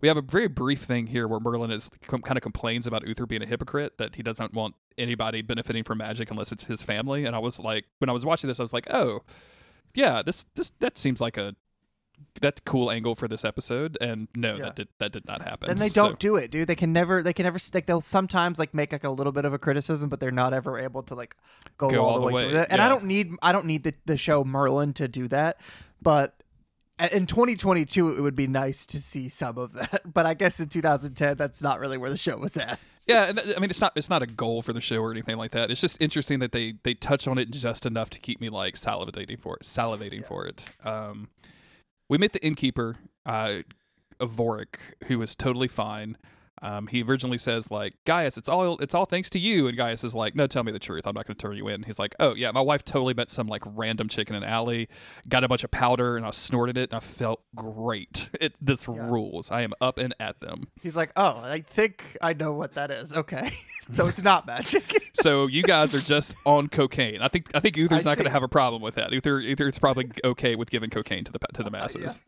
We 0.00 0.08
have 0.08 0.16
a 0.16 0.22
very 0.22 0.48
brief 0.48 0.80
thing 0.80 1.08
here 1.08 1.28
where 1.28 1.40
Merlin 1.40 1.70
is 1.70 1.90
com- 2.06 2.22
kind 2.22 2.38
of 2.38 2.42
complains 2.42 2.86
about 2.86 3.06
Uther 3.06 3.26
being 3.26 3.42
a 3.42 3.46
hypocrite, 3.46 3.98
that 3.98 4.14
he 4.14 4.22
doesn't 4.22 4.54
want 4.54 4.76
anybody 4.96 5.42
benefiting 5.42 5.84
from 5.84 5.98
magic 5.98 6.30
unless 6.30 6.52
it's 6.52 6.64
his 6.64 6.82
family. 6.82 7.26
And 7.26 7.36
I 7.36 7.38
was 7.38 7.58
like, 7.58 7.84
when 7.98 8.08
I 8.08 8.14
was 8.14 8.24
watching 8.24 8.48
this, 8.48 8.60
I 8.60 8.62
was 8.62 8.72
like, 8.72 8.88
oh, 8.90 9.20
yeah, 9.94 10.22
this 10.22 10.46
this 10.54 10.72
that 10.80 10.96
seems 10.96 11.20
like 11.20 11.36
a 11.36 11.54
that's 12.40 12.60
cool 12.64 12.90
angle 12.90 13.14
for 13.14 13.28
this 13.28 13.44
episode. 13.44 13.98
And 14.00 14.28
no, 14.34 14.56
Yeah. 14.56 14.62
that 14.64 14.76
did 14.76 14.88
that 14.98 15.12
did 15.12 15.26
not 15.26 15.42
happen. 15.42 15.70
and 15.70 15.78
they 15.80 15.88
don't 15.88 16.18
do 16.18 16.36
it, 16.36 16.50
dude. 16.50 16.68
They 16.68 16.74
can 16.74 16.92
never. 16.92 17.22
They 17.22 17.32
can 17.32 17.44
never. 17.44 17.58
Like 17.74 17.86
they'll 17.86 18.00
sometimes 18.00 18.58
like 18.58 18.72
make 18.74 18.92
like 18.92 19.04
a 19.04 19.10
little 19.10 19.32
bit 19.32 19.44
of 19.44 19.52
a 19.52 19.58
criticism, 19.58 20.08
but 20.08 20.20
they're 20.20 20.30
not 20.30 20.52
ever 20.54 20.78
able 20.78 21.02
to 21.04 21.14
like 21.14 21.36
go, 21.78 21.88
Go 21.90 22.00
all, 22.04 22.10
all 22.14 22.20
the 22.20 22.26
way. 22.26 22.52
way. 22.52 22.66
And 22.70 22.80
I 22.80 22.88
don't 22.88 23.04
need. 23.04 23.32
I 23.42 23.52
don't 23.52 23.66
need 23.66 23.82
the 23.84 23.94
the 24.06 24.16
show 24.16 24.44
Merlin 24.44 24.92
to 24.94 25.08
do 25.08 25.28
that, 25.28 25.60
but. 26.02 26.34
In 27.12 27.24
2022, 27.24 28.18
it 28.18 28.20
would 28.20 28.36
be 28.36 28.46
nice 28.46 28.84
to 28.84 29.00
see 29.00 29.30
some 29.30 29.56
of 29.56 29.72
that, 29.72 30.02
but 30.12 30.26
I 30.26 30.34
guess 30.34 30.60
in 30.60 30.68
2010, 30.68 31.34
that's 31.38 31.62
not 31.62 31.80
really 31.80 31.96
where 31.96 32.10
the 32.10 32.18
show 32.18 32.36
was 32.36 32.58
at. 32.58 32.78
Yeah, 33.06 33.24
and 33.30 33.40
I 33.40 33.58
mean 33.58 33.70
it's 33.70 33.80
not 33.80 33.92
it's 33.96 34.10
not 34.10 34.22
a 34.22 34.26
goal 34.26 34.60
for 34.60 34.74
the 34.74 34.82
show 34.82 34.98
or 35.00 35.10
anything 35.10 35.38
like 35.38 35.52
that. 35.52 35.70
It's 35.70 35.80
just 35.80 35.96
interesting 35.98 36.40
that 36.40 36.52
they 36.52 36.74
they 36.82 36.92
touch 36.92 37.26
on 37.26 37.38
it 37.38 37.52
just 37.52 37.86
enough 37.86 38.10
to 38.10 38.18
keep 38.20 38.38
me 38.38 38.50
like 38.50 38.74
salivating 38.74 39.40
for 39.40 39.56
it, 39.56 39.62
salivating 39.62 40.26
for 40.26 40.44
it. 40.46 40.68
Um, 40.84 41.30
we 42.10 42.18
met 42.18 42.32
the 42.32 42.44
innkeeper, 42.44 42.96
uh, 43.24 43.60
who 45.06 45.22
is 45.22 45.36
totally 45.36 45.68
fine. 45.68 46.18
Um, 46.62 46.86
he 46.86 47.02
originally 47.02 47.38
says 47.38 47.70
like 47.70 47.94
Gaius, 48.04 48.36
it's 48.36 48.48
all 48.48 48.78
it's 48.78 48.94
all 48.94 49.04
thanks 49.06 49.30
to 49.30 49.38
you, 49.38 49.66
and 49.66 49.76
Gaius 49.76 50.04
is 50.04 50.14
like, 50.14 50.34
no, 50.34 50.46
tell 50.46 50.62
me 50.62 50.72
the 50.72 50.78
truth. 50.78 51.06
I'm 51.06 51.14
not 51.14 51.26
going 51.26 51.36
to 51.36 51.40
turn 51.42 51.56
you 51.56 51.68
in. 51.68 51.84
He's 51.84 51.98
like, 51.98 52.14
oh 52.20 52.34
yeah, 52.34 52.50
my 52.50 52.60
wife 52.60 52.84
totally 52.84 53.14
met 53.14 53.30
some 53.30 53.46
like 53.46 53.62
random 53.66 54.08
chick 54.08 54.28
in 54.30 54.36
an 54.36 54.44
alley, 54.44 54.88
got 55.28 55.42
a 55.44 55.48
bunch 55.48 55.64
of 55.64 55.70
powder, 55.70 56.16
and 56.16 56.26
I 56.26 56.30
snorted 56.30 56.76
it, 56.76 56.90
and 56.90 56.96
I 56.96 57.00
felt 57.00 57.42
great. 57.54 58.30
It 58.40 58.54
this 58.60 58.88
rules. 58.88 59.50
I 59.50 59.60
am 59.62 59.74
up 59.82 59.98
and 59.98 60.14
at 60.18 60.40
them. 60.40 60.68
He's 60.80 60.96
like, 60.96 61.12
"Oh, 61.14 61.40
I 61.42 61.60
think 61.60 62.02
I 62.22 62.32
know 62.32 62.52
what 62.54 62.72
that 62.74 62.90
is." 62.90 63.14
Okay, 63.14 63.50
so 63.92 64.06
it's 64.06 64.22
not 64.22 64.46
magic. 64.46 64.94
So 65.20 65.48
you 65.48 65.62
guys 65.62 65.94
are 65.94 66.00
just 66.00 66.34
on 66.46 66.68
cocaine. 66.68 67.20
I 67.20 67.28
think 67.28 67.50
I 67.54 67.60
think 67.60 67.76
Uther's 67.76 68.06
I 68.06 68.10
not 68.12 68.16
going 68.16 68.24
to 68.24 68.30
have 68.30 68.42
a 68.42 68.48
problem 68.48 68.80
with 68.80 68.94
that. 68.94 69.12
Uther 69.12 69.38
Uther's 69.38 69.78
probably 69.78 70.10
okay 70.24 70.54
with 70.54 70.70
giving 70.70 70.88
cocaine 70.88 71.24
to 71.24 71.32
the 71.32 71.38
to 71.52 71.62
the 71.62 71.70
masses. 71.70 72.18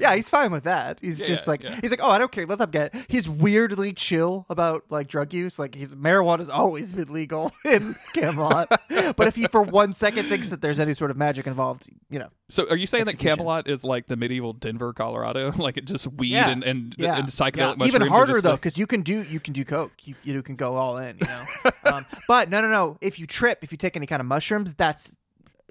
yeah, 0.00 0.14
he's 0.16 0.30
fine 0.30 0.50
with 0.50 0.64
that. 0.64 0.98
He's 1.02 1.20
Yeah, 1.20 1.26
just 1.26 1.46
like 1.46 1.62
yeah. 1.62 1.78
he's 1.82 1.90
like, 1.90 2.00
oh, 2.02 2.10
I 2.10 2.16
don't 2.16 2.32
care. 2.32 2.46
Let 2.46 2.58
them 2.58 2.70
get. 2.70 2.94
It. 2.94 3.04
He's 3.08 3.28
weirdly 3.62 3.92
chill 3.92 4.44
about 4.50 4.84
like 4.90 5.08
drug 5.08 5.32
use. 5.32 5.58
Like 5.58 5.74
he's 5.74 5.94
marijuana's 5.94 6.48
always 6.48 6.92
been 6.92 7.12
legal 7.12 7.52
in 7.64 7.96
Camelot, 8.12 8.68
but 8.88 9.26
if 9.28 9.36
he 9.36 9.46
for 9.46 9.62
one 9.62 9.92
second 9.92 10.24
thinks 10.24 10.50
that 10.50 10.60
there's 10.60 10.80
any 10.80 10.94
sort 10.94 11.10
of 11.10 11.16
magic 11.16 11.46
involved, 11.46 11.88
you 12.10 12.18
know, 12.18 12.28
So 12.48 12.68
are 12.68 12.76
you 12.76 12.86
saying 12.86 13.04
that 13.04 13.18
Camelot 13.18 13.68
is 13.68 13.84
like 13.84 14.08
the 14.08 14.16
medieval 14.16 14.52
Denver, 14.52 14.92
Colorado? 14.92 15.52
like 15.56 15.76
it 15.76 15.84
just 15.84 16.06
weed 16.08 16.30
yeah, 16.30 16.50
and 16.50 16.64
and, 16.64 16.94
yeah, 16.98 17.18
and 17.18 17.28
psychedelic 17.28 17.56
yeah. 17.56 17.74
mushrooms 17.76 17.94
Even 17.94 18.08
harder 18.08 18.40
though, 18.40 18.50
like- 18.50 18.62
because 18.62 18.78
you 18.78 18.86
can 18.86 19.02
do 19.02 19.22
you 19.22 19.40
can 19.40 19.52
do 19.52 19.64
coke. 19.64 19.92
You 20.02 20.14
you 20.24 20.42
can 20.42 20.56
go 20.56 20.76
all 20.76 20.98
in. 20.98 21.18
You 21.18 21.26
know, 21.26 21.70
um, 21.92 22.06
but 22.26 22.50
no, 22.50 22.60
no, 22.60 22.68
no. 22.68 22.98
If 23.00 23.18
you 23.18 23.26
trip, 23.26 23.60
if 23.62 23.70
you 23.70 23.78
take 23.78 23.96
any 23.96 24.06
kind 24.06 24.20
of 24.20 24.26
mushrooms, 24.26 24.74
that's 24.74 25.16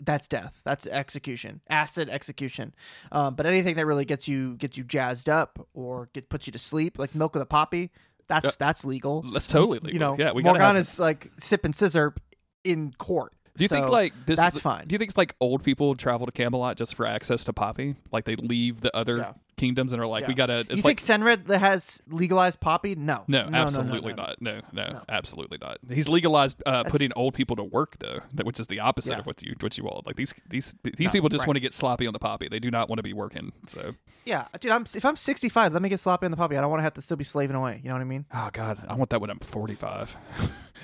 that's 0.03 0.27
death. 0.27 0.60
That's 0.65 0.88
execution, 0.88 1.62
acid 1.70 2.10
execution. 2.10 2.74
Um, 3.12 3.36
but 3.36 3.46
anything 3.46 3.75
that 3.75 3.86
really 3.86 4.05
gets 4.05 4.27
you 4.27 4.55
gets 4.58 4.77
you 4.77 4.84
jazzed 4.84 5.29
up 5.29 5.65
or 5.74 6.10
get 6.13 6.27
puts 6.29 6.48
you 6.48 6.53
to 6.53 6.60
sleep, 6.60 6.98
like 7.00 7.13
milk 7.15 7.34
with 7.36 7.43
a 7.43 7.46
poppy, 7.46 7.91
that's 8.27 8.46
Yeah. 8.46 8.51
that's 8.60 8.84
legal. 8.86 9.22
that's 9.22 9.48
totally 9.48 9.79
legal. 9.79 9.93
You 9.93 10.00
know, 10.00 10.15
yeah, 10.17 10.31
we 10.31 10.41
gotta 10.43 10.60
have- 10.60 10.67
Morgana's 10.70 11.00
like 11.00 11.29
sipping 11.38 11.72
sizzurp 11.74 12.17
in 12.63 12.91
court. 12.98 13.34
Do 13.58 13.63
you 13.63 13.67
think 13.67 13.89
like 13.89 14.13
this? 14.25 14.38
That's 14.38 14.55
is, 14.55 14.62
fine. 14.62 14.88
Do 14.88 14.93
you 14.93 14.98
think 14.98 15.10
it's 15.12 15.17
like 15.17 15.36
old 15.41 15.62
people 15.63 15.93
travel 15.96 16.25
to 16.25 16.31
Camelot 16.31 16.77
just 16.77 16.96
for 16.96 17.05
access 17.05 17.43
to 17.43 17.53
Poppy? 17.53 17.96
Like 18.12 18.24
they 18.25 18.36
leave 18.38 18.81
the 18.81 18.96
other 18.96 19.17
Yeah. 19.17 19.34
Kingdoms 19.61 19.93
and 19.93 20.01
are 20.01 20.07
like, 20.07 20.27
we 20.27 20.33
gotta. 20.33 20.61
It's 20.61 20.69
you 20.71 20.75
like 20.77 20.99
think 20.99 21.21
Cenred 21.21 21.47
has 21.55 22.01
legalized 22.09 22.59
poppy? 22.59 22.95
No. 22.95 23.23
no, 23.27 23.43
no, 23.43 23.49
no, 23.49 23.57
absolutely 23.59 24.13
no, 24.13 24.23
no. 24.23 24.23
not. 24.23 24.41
No, 24.41 24.61
no, 24.73 25.01
absolutely 25.07 25.59
not. 25.61 25.77
He's 25.89 26.09
legalized 26.09 26.61
uh, 26.65 26.83
putting 26.85 27.11
old 27.15 27.35
people 27.35 27.55
to 27.57 27.63
work 27.63 27.97
though, 27.99 28.21
that- 28.33 28.45
which 28.45 28.59
is 28.59 28.65
the 28.67 28.79
opposite 28.79 29.11
Yeah. 29.11 29.19
of 29.19 29.25
what 29.27 29.41
you 29.43 29.53
what 29.59 29.77
you 29.77 29.83
want. 29.83 30.07
Like 30.07 30.15
these 30.15 30.33
these 30.49 30.73
these 30.83 30.93
No, 30.99 31.11
people 31.11 31.29
just 31.29 31.43
right. 31.43 31.47
want 31.49 31.55
to 31.57 31.61
get 31.61 31.73
sloppy 31.75 32.07
on 32.07 32.13
the 32.13 32.19
poppy. 32.19 32.47
They 32.49 32.59
do 32.59 32.71
not 32.71 32.89
want 32.89 32.97
to 32.97 33.03
be 33.03 33.13
working. 33.13 33.51
So, 33.67 33.91
Yeah, 34.25 34.47
dude. 34.59 34.71
I'm 34.71 34.81
if 34.95 35.05
I'm 35.05 35.15
65, 35.15 35.73
let 35.73 35.81
me 35.83 35.89
get 35.89 35.99
sloppy 35.99 36.25
on 36.25 36.31
the 36.31 36.37
poppy. 36.37 36.57
I 36.57 36.61
don't 36.61 36.69
want 36.71 36.79
to 36.79 36.83
have 36.83 36.93
to 36.95 37.01
still 37.03 37.17
be 37.17 37.23
slaving 37.23 37.55
away. 37.55 37.79
You 37.83 37.89
know 37.89 37.95
what 37.95 38.01
I 38.01 38.05
mean? 38.05 38.25
oh 38.33 38.49
god, 38.51 38.83
I 38.87 38.95
want 38.95 39.11
that 39.11 39.21
when 39.21 39.29
I'm 39.29 39.39
45. 39.39 40.17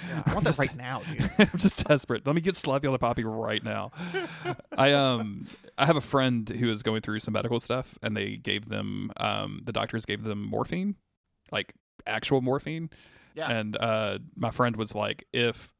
Yeah, 0.09 0.23
I 0.27 0.33
want 0.35 0.45
that 0.45 0.59
right 0.59 0.75
now, 0.77 1.01
dude. 1.11 1.31
I'm 1.39 1.57
just 1.57 1.87
desperate. 1.87 2.27
Let 2.27 2.35
me 2.35 2.41
get 2.41 2.55
sloppy 2.55 2.85
on 2.85 2.93
the 2.93 2.99
poppy 2.99 3.23
right 3.23 3.63
now. 3.63 3.91
I 4.77 4.93
um 4.93 5.47
I 5.77 5.85
have 5.85 5.97
a 5.97 6.01
friend 6.01 6.47
who 6.49 6.71
is 6.71 6.83
going 6.83 7.01
through 7.01 7.19
some 7.19 7.33
medical 7.33 7.59
stuff, 7.59 7.97
and 8.01 8.15
they 8.15 8.35
gave 8.35 8.69
them 8.69 9.11
um 9.17 9.61
the 9.63 9.73
doctors 9.73 10.05
gave 10.05 10.23
them 10.23 10.43
morphine, 10.43 10.95
like 11.51 11.73
actual 12.05 12.41
morphine. 12.41 12.89
Yeah. 13.35 13.51
And 13.51 13.77
uh, 13.77 14.17
my 14.35 14.49
friend 14.49 14.75
was 14.75 14.95
like, 14.95 15.25
if 15.31 15.71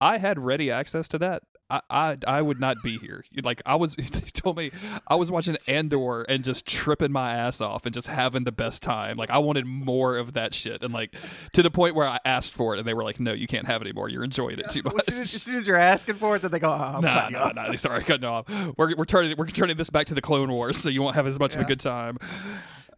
I 0.00 0.18
had 0.18 0.44
ready 0.44 0.70
access 0.70 1.08
to 1.08 1.18
that. 1.18 1.42
I, 1.70 1.80
I 1.90 2.16
I 2.26 2.42
would 2.42 2.60
not 2.60 2.76
be 2.82 2.98
here. 2.98 3.24
Like 3.42 3.60
I 3.66 3.74
was, 3.74 3.94
he 3.98 4.02
told 4.30 4.56
me 4.56 4.70
I 5.06 5.16
was 5.16 5.30
watching 5.30 5.56
Andor 5.66 6.22
and 6.22 6.42
just 6.42 6.66
tripping 6.66 7.12
my 7.12 7.34
ass 7.34 7.60
off 7.60 7.84
and 7.84 7.94
just 7.94 8.06
having 8.06 8.44
the 8.44 8.52
best 8.52 8.82
time. 8.82 9.16
Like 9.16 9.30
I 9.30 9.38
wanted 9.38 9.66
more 9.66 10.16
of 10.16 10.32
that 10.34 10.54
shit, 10.54 10.82
and 10.82 10.94
like 10.94 11.14
to 11.52 11.62
the 11.62 11.70
point 11.70 11.94
where 11.94 12.06
I 12.06 12.18
asked 12.24 12.54
for 12.54 12.74
it, 12.74 12.78
and 12.78 12.86
they 12.88 12.94
were 12.94 13.04
like, 13.04 13.20
"No, 13.20 13.32
you 13.32 13.46
can't 13.46 13.66
have 13.66 13.82
it 13.82 13.84
anymore. 13.86 14.08
You're 14.08 14.24
enjoying 14.24 14.58
it 14.58 14.70
too 14.70 14.82
Well, 14.84 14.94
much." 14.94 15.08
as, 15.08 15.14
soon 15.14 15.22
as, 15.22 15.34
as 15.34 15.42
soon 15.42 15.56
as 15.56 15.66
you're 15.66 15.76
asking 15.76 16.14
for 16.16 16.36
it, 16.36 16.42
then 16.42 16.50
they 16.50 16.58
go, 16.58 16.70
oh, 16.70 17.00
no, 17.00 17.00
no, 17.00 17.08
Nah, 17.08 17.20
cutting 17.20 17.32
you 17.32 17.54
nah, 17.54 17.68
off. 17.70 17.78
Sorry, 17.78 18.02
cutting 18.02 18.24
off. 18.24 18.48
We're 18.78 18.96
we're 18.96 19.04
turning 19.04 19.36
we're 19.36 19.46
turning 19.46 19.76
this 19.76 19.90
back 19.90 20.06
to 20.06 20.14
the 20.14 20.22
Clone 20.22 20.50
Wars, 20.50 20.76
so 20.76 20.88
you 20.88 21.02
won't 21.02 21.14
have 21.16 21.26
as 21.26 21.38
much 21.38 21.54
of 21.54 21.60
a 21.60 21.64
good 21.64 21.80
time. 21.80 22.18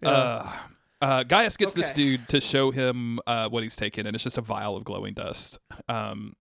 Uh, 0.04 0.50
uh, 1.02 1.22
Gaius 1.24 1.56
gets 1.56 1.72
this 1.74 1.90
dude 1.92 2.28
to 2.28 2.40
show 2.40 2.70
him 2.70 3.20
uh, 3.26 3.48
what 3.48 3.62
he's 3.62 3.76
taken, 3.76 4.06
and 4.06 4.14
it's 4.14 4.24
just 4.24 4.38
a 4.38 4.42
vial 4.42 4.76
of 4.76 4.84
glowing 4.84 5.14
dust. 5.14 5.58
Um, 5.88 6.34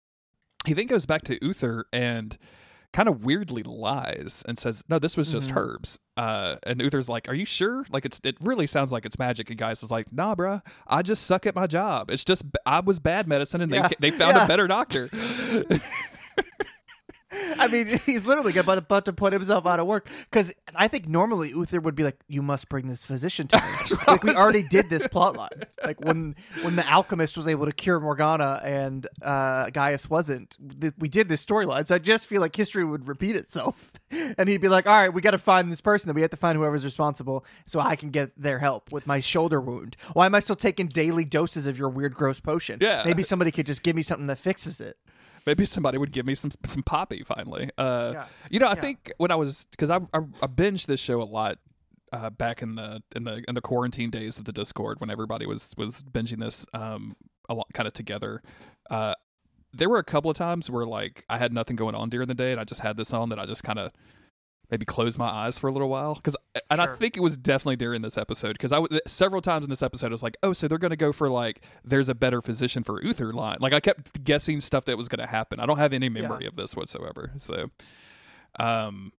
he 0.67 0.75
then 0.75 0.87
goes 0.87 1.07
back 1.07 1.23
to 1.23 1.39
Uther 1.45 1.87
and 1.93 2.37
kind 2.93 3.09
of 3.09 3.25
weirdly 3.25 3.63
lies 3.63 4.43
and 4.49 4.59
says, 4.59 4.83
"No, 4.89 4.99
this 4.99 5.17
was 5.17 5.31
just 5.31 5.51
Mhm. 5.51 5.57
herbs." 5.57 5.99
Uh, 6.17 6.57
and 6.65 6.81
Uther's 6.81 7.09
like, 7.09 7.29
"Are 7.29 7.35
you 7.35 7.45
sure? 7.45 7.85
Like, 7.91 8.05
it's 8.07 8.21
it 8.25 8.37
really 8.41 8.67
sounds 8.67 8.91
like 8.93 9.05
it's 9.05 9.19
magic." 9.19 9.51
And 9.51 9.59
Gaius 9.59 9.83
is 9.83 9.91
like, 9.91 10.13
"Nah, 10.13 10.35
bruh. 10.35 10.63
I 10.87 11.03
just 11.03 11.25
suck 11.25 11.47
at 11.47 11.55
my 11.55 11.67
job. 11.67 12.11
It's 12.11 12.25
just 12.25 12.45
I 12.65 12.81
was 12.81 12.99
bad 12.99 13.29
medicine, 13.29 13.61
and 13.61 13.71
Yeah. 13.73 13.89
they 13.89 14.11
they 14.11 14.11
found 14.17 14.37
Yeah. 14.37 14.45
a 14.45 14.49
better 14.49 14.67
doctor." 14.67 15.09
I 17.59 17.69
mean, 17.69 18.01
he's 18.05 18.27
literally 18.27 18.57
about, 18.57 18.79
about 18.79 19.05
to 19.07 19.13
put 19.13 19.33
himself 19.33 19.67
out 19.67 19.81
of 19.81 19.87
work 19.87 20.09
because 20.31 20.53
I 20.75 20.89
think 20.89 21.09
normally 21.09 21.51
Uther 21.51 21.81
would 21.81 21.95
be 21.95 22.03
like, 22.03 22.19
"You 22.29 22.43
must 22.43 22.69
bring 22.69 22.89
this 22.89 23.05
physician 23.05 23.49
to 23.49 23.57
me." 23.57 23.99
like 24.07 24.23
we 24.23 24.35
already 24.35 24.63
did 24.63 24.91
this 24.91 25.05
plotline. 25.07 25.65
Like 25.85 26.01
when 26.01 26.37
when 26.63 26.77
the 26.77 26.89
alchemist 26.89 27.37
was 27.37 27.49
able 27.49 27.67
to 27.67 27.73
cure 27.73 28.01
Morgana 28.01 28.61
and 28.65 29.07
uh, 29.23 29.71
Gaius 29.71 30.09
wasn't, 30.09 30.57
th- 30.81 30.95
we 30.99 31.09
did 31.09 31.29
this 31.29 31.45
storyline. 31.45 31.87
So 31.87 31.95
I 31.95 31.99
just 31.99 32.27
feel 32.27 32.41
like 32.41 32.55
history 32.55 32.85
would 32.85 33.09
repeat 33.09 33.37
itself, 33.37 33.93
and 34.11 34.49
he'd 34.49 34.61
be 34.61 34.69
like, 34.69 34.87
"All 34.87 34.97
right, 34.97 35.13
we 35.13 35.21
got 35.21 35.33
to 35.33 35.39
find 35.39 35.71
this 35.71 35.81
person. 35.81 36.09
Then 36.09 36.15
we 36.15 36.23
have 36.23 36.31
to 36.31 36.37
find 36.37 36.57
whoever's 36.57 36.85
responsible, 36.85 37.45
so 37.67 37.81
I 37.81 37.97
can 37.97 38.11
get 38.11 38.31
their 38.41 38.59
help 38.59 38.93
with 38.93 39.07
my 39.07 39.21
shoulder 39.21 39.61
wound. 39.61 39.97
Why 40.13 40.27
am 40.27 40.35
I 40.35 40.41
still 40.41 40.57
taking 40.57 40.87
daily 40.89 41.25
doses 41.25 41.67
of 41.67 41.79
your 41.79 41.89
weird, 41.89 42.15
gross 42.15 42.41
potion? 42.41 42.79
Yeah. 42.81 43.03
maybe 43.05 43.23
somebody 43.23 43.51
could 43.51 43.67
just 43.67 43.83
give 43.83 43.97
me 43.97 44.03
something 44.03 44.27
that 44.27 44.39
fixes 44.39 44.81
it." 44.81 44.97
Maybe 45.47 45.65
somebody 45.65 45.97
would 45.99 46.13
give 46.13 46.27
me 46.27 46.35
some 46.35 46.51
some 46.65 46.83
poppy 46.83 47.23
finally. 47.25 47.71
Uh, 47.79 48.11
Yeah. 48.13 48.27
You 48.51 48.59
know, 48.61 48.67
I 48.67 48.75
Yeah. 48.75 48.81
think 48.81 49.13
when 49.19 49.31
I 49.31 49.37
was 49.37 49.67
because 49.71 49.91
I, 49.91 49.97
I 50.13 50.19
I 50.43 50.47
binged 50.49 50.87
this 50.87 51.01
show 51.01 51.23
a 51.23 51.25
lot 51.25 51.59
uh, 52.13 52.31
back 52.31 52.63
in 52.63 52.75
the 52.75 53.03
in 53.15 53.25
the 53.25 53.45
in 53.49 53.55
the 53.55 53.61
quarantine 53.61 54.11
days 54.11 54.39
of 54.39 54.45
the 54.45 54.53
Discord 54.53 55.01
when 55.01 55.11
everybody 55.11 55.47
was 55.47 55.73
was 55.77 56.03
binging 56.05 56.41
this 56.41 56.67
um 56.75 57.17
a 57.49 57.55
lot 57.55 57.67
kind 57.73 57.87
of 57.87 57.93
together. 57.93 58.43
Uh, 58.91 59.15
there 59.73 59.89
were 59.89 59.99
a 59.99 60.05
couple 60.05 60.31
of 60.31 60.37
times 60.37 60.69
where 60.71 60.87
like 60.87 61.25
I 61.29 61.39
had 61.39 61.53
nothing 61.53 61.77
going 61.77 61.95
on 61.95 62.09
during 62.11 62.29
the 62.29 62.35
day 62.35 62.51
and 62.53 62.61
I 62.61 62.65
just 62.65 62.81
had 62.81 62.97
this 62.97 63.13
on 63.13 63.29
that 63.29 63.39
I 63.39 63.47
just 63.47 63.63
kind 63.63 63.79
of 63.79 63.93
maybe 64.71 64.85
close 64.85 65.17
my 65.19 65.29
eyes 65.29 65.59
for 65.59 65.69
a 65.69 65.73
little 65.73 65.89
while 65.89 66.15
because 66.15 66.37
and 66.71 66.81
I 66.81 66.87
think 66.97 67.17
it 67.17 67.21
was 67.21 67.37
definitely 67.37 67.77
during 67.77 68.03
this 68.03 68.19
episode 68.19 68.53
because 68.53 68.73
I 68.73 68.77
w- 68.77 69.01
several 69.07 69.41
times 69.41 69.65
in 69.65 69.71
this 69.71 69.83
episode 69.83 70.09
I 70.09 70.11
was 70.11 70.23
like 70.23 70.37
oh 70.43 70.53
so 70.53 70.67
they're 70.69 70.79
gonna 70.79 70.97
go 70.97 71.13
for 71.13 71.29
like 71.31 71.63
there's 71.85 72.09
a 72.09 72.15
better 72.15 72.43
physician 72.43 72.83
for 72.83 73.03
Uther 73.03 73.33
line. 73.33 73.59
Like 73.61 73.73
I 73.73 73.81
kept 73.81 74.25
guessing 74.25 74.61
stuff 74.61 74.85
that 74.87 74.97
was 74.97 75.09
gonna 75.09 75.27
happen. 75.27 75.61
I 75.61 75.67
don't 75.67 75.79
have 75.79 75.93
any 75.93 76.09
memory 76.09 76.47
of 76.47 76.57
this 76.57 76.75
whatsoever 76.75 77.33
so 77.39 77.71
um 78.59 79.13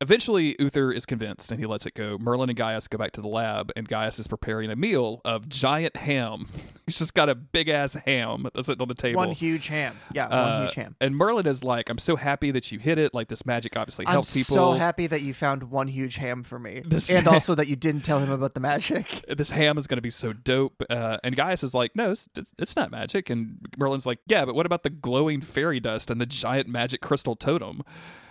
Eventually, 0.00 0.54
Uther 0.60 0.92
is 0.92 1.04
convinced 1.06 1.50
and 1.50 1.58
he 1.58 1.66
lets 1.66 1.84
it 1.84 1.94
go. 1.94 2.16
Merlin 2.18 2.48
and 2.50 2.56
Gaius 2.56 2.86
go 2.86 2.96
back 2.98 3.10
to 3.12 3.20
the 3.20 3.28
lab, 3.28 3.72
and 3.74 3.88
Gaius 3.88 4.20
is 4.20 4.28
preparing 4.28 4.70
a 4.70 4.76
meal 4.76 5.20
of 5.24 5.48
giant 5.48 5.96
ham. 5.96 6.46
He's 6.86 6.98
just 6.98 7.14
got 7.14 7.28
a 7.28 7.34
big 7.34 7.68
ass 7.68 7.94
ham 7.94 8.46
that's 8.54 8.66
sitting 8.66 8.80
on 8.80 8.86
the 8.88 8.94
table. 8.94 9.16
One 9.18 9.32
huge 9.32 9.66
ham. 9.66 9.96
Yeah, 10.14 10.28
one 10.28 10.38
Uh, 10.38 10.62
huge 10.62 10.74
ham. 10.74 10.96
And 11.00 11.16
Merlin 11.16 11.46
is 11.48 11.64
like, 11.64 11.90
I'm 11.90 11.98
so 11.98 12.14
happy 12.16 12.50
that 12.52 12.70
you 12.70 12.78
hit 12.78 12.98
it. 12.98 13.12
Like, 13.12 13.26
this 13.28 13.44
magic 13.44 13.76
obviously 13.76 14.06
I'm 14.06 14.12
helps 14.12 14.32
people. 14.32 14.56
I'm 14.56 14.74
so 14.74 14.78
happy 14.78 15.08
that 15.08 15.22
you 15.22 15.34
found 15.34 15.64
one 15.64 15.88
huge 15.88 16.16
ham 16.16 16.44
for 16.44 16.58
me, 16.60 16.82
This- 16.86 17.10
and 17.10 17.26
also 17.28 17.54
that 17.56 17.66
you 17.66 17.74
didn't 17.76 18.02
tell 18.02 18.20
him 18.20 18.30
about 18.30 18.54
the 18.54 18.60
magic. 18.60 19.24
this 19.36 19.50
ham 19.50 19.76
is 19.78 19.86
going 19.88 19.98
to 19.98 20.02
be 20.02 20.10
so 20.10 20.32
dope. 20.32 20.80
Uh, 20.88 21.18
and 21.24 21.34
Gaius 21.36 21.62
is 21.64 21.74
like, 21.74 21.96
no, 21.96 22.12
it's- 22.12 22.28
it's 22.56 22.76
not 22.76 22.90
magic. 22.92 23.30
And 23.30 23.58
Merlin's 23.76 24.06
like, 24.06 24.20
yeah, 24.28 24.44
but 24.44 24.54
what 24.54 24.64
about 24.64 24.84
the 24.84 24.90
glowing 24.90 25.40
fairy 25.40 25.80
dust 25.80 26.08
and 26.10 26.20
the 26.20 26.26
giant 26.26 26.68
magic 26.68 27.00
crystal 27.00 27.34
totem? 27.34 27.82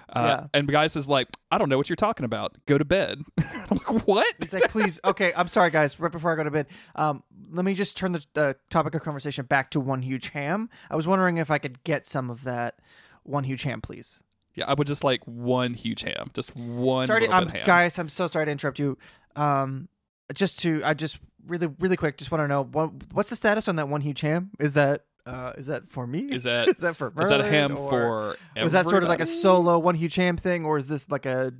Uh, 0.10 0.22
Yeah. 0.24 0.48
And 0.54 0.68
Gaius 0.68 0.96
is 0.96 1.08
like, 1.08 1.28
I 1.52 1.58
don't 1.58 1.70
know 1.70 1.78
what 1.78 1.90
you're 1.90 1.96
talking 1.96 2.24
about. 2.26 2.56
Go 2.66 2.78
to 2.78 2.86
bed. 2.86 3.22
I'm 3.40 3.48
like, 3.72 4.08
what? 4.08 4.34
He's 4.42 4.54
like, 4.54 4.72
please, 4.72 5.00
okay, 5.04 5.32
I'm 5.36 5.48
sorry, 5.48 5.70
guys. 5.72 6.00
Right 6.00 6.12
before 6.12 6.32
I 6.32 6.36
go 6.36 6.44
to 6.44 6.52
bed, 6.52 6.68
um, 6.96 7.24
let 7.52 7.66
me 7.66 7.74
just 7.74 7.98
turn 7.98 8.12
the, 8.14 8.26
the 8.34 8.56
topic 8.70 8.96
of 8.96 9.02
conversation 9.02 9.46
back 9.46 9.72
to 9.72 9.80
one 9.80 10.02
huge 10.02 10.30
ham. 10.30 10.70
I 10.90 10.96
was 10.96 11.08
wondering 11.08 11.38
if 11.38 11.52
I 11.52 11.58
could 11.58 11.84
get 11.84 12.06
some 12.06 12.30
of 12.30 12.44
that 12.44 12.80
one 13.24 13.44
huge 13.44 13.64
ham, 13.64 13.82
please. 13.82 14.24
Yeah, 14.56 14.66
I 14.68 14.74
would 14.74 14.88
just 14.88 15.04
like 15.04 15.22
one 15.26 15.74
huge 15.76 16.02
ham, 16.02 16.32
just 16.34 16.56
one. 16.56 17.06
sorry, 17.08 17.28
to, 17.28 17.36
um, 17.36 17.52
guys. 17.66 18.00
I'm 18.00 18.10
so 18.10 18.28
sorry 18.28 18.46
to 18.46 18.52
interrupt 18.52 18.80
you. 18.80 18.98
Um, 19.36 19.88
just 20.34 20.60
to, 20.62 20.82
I 20.84 20.94
just 20.96 21.20
really, 21.46 21.68
really 21.80 21.96
quick, 21.96 22.18
just 22.18 22.32
want 22.32 22.44
to 22.44 22.48
know 22.48 22.64
what 22.64 22.92
what's 23.14 23.30
the 23.30 23.36
status 23.36 23.68
on 23.68 23.76
that 23.76 23.88
one 23.88 24.02
huge 24.02 24.22
ham? 24.22 24.50
Is 24.60 24.74
that 24.74 25.04
uh, 25.28 25.54
is 25.58 25.68
that 25.68 25.90
for 25.90 26.08
me? 26.08 26.22
Is 26.22 26.44
that- 26.50 26.70
is 26.70 26.78
that 26.82 26.96
for 26.96 27.08
Is 27.10 27.14
that 27.16 27.40
Merlin, 27.40 27.46
ham 27.52 27.76
for? 27.76 28.38
Was 28.62 28.72
that 28.74 28.86
sort 28.88 29.04
of 29.04 29.10
like 29.10 29.20
a 29.20 29.26
solo 29.26 29.78
one 29.80 29.96
huge 29.96 30.16
ham 30.16 30.38
thing, 30.38 30.66
or 30.66 30.78
is 30.78 30.88
this 30.88 31.10
like 31.10 31.26
a? 31.26 31.54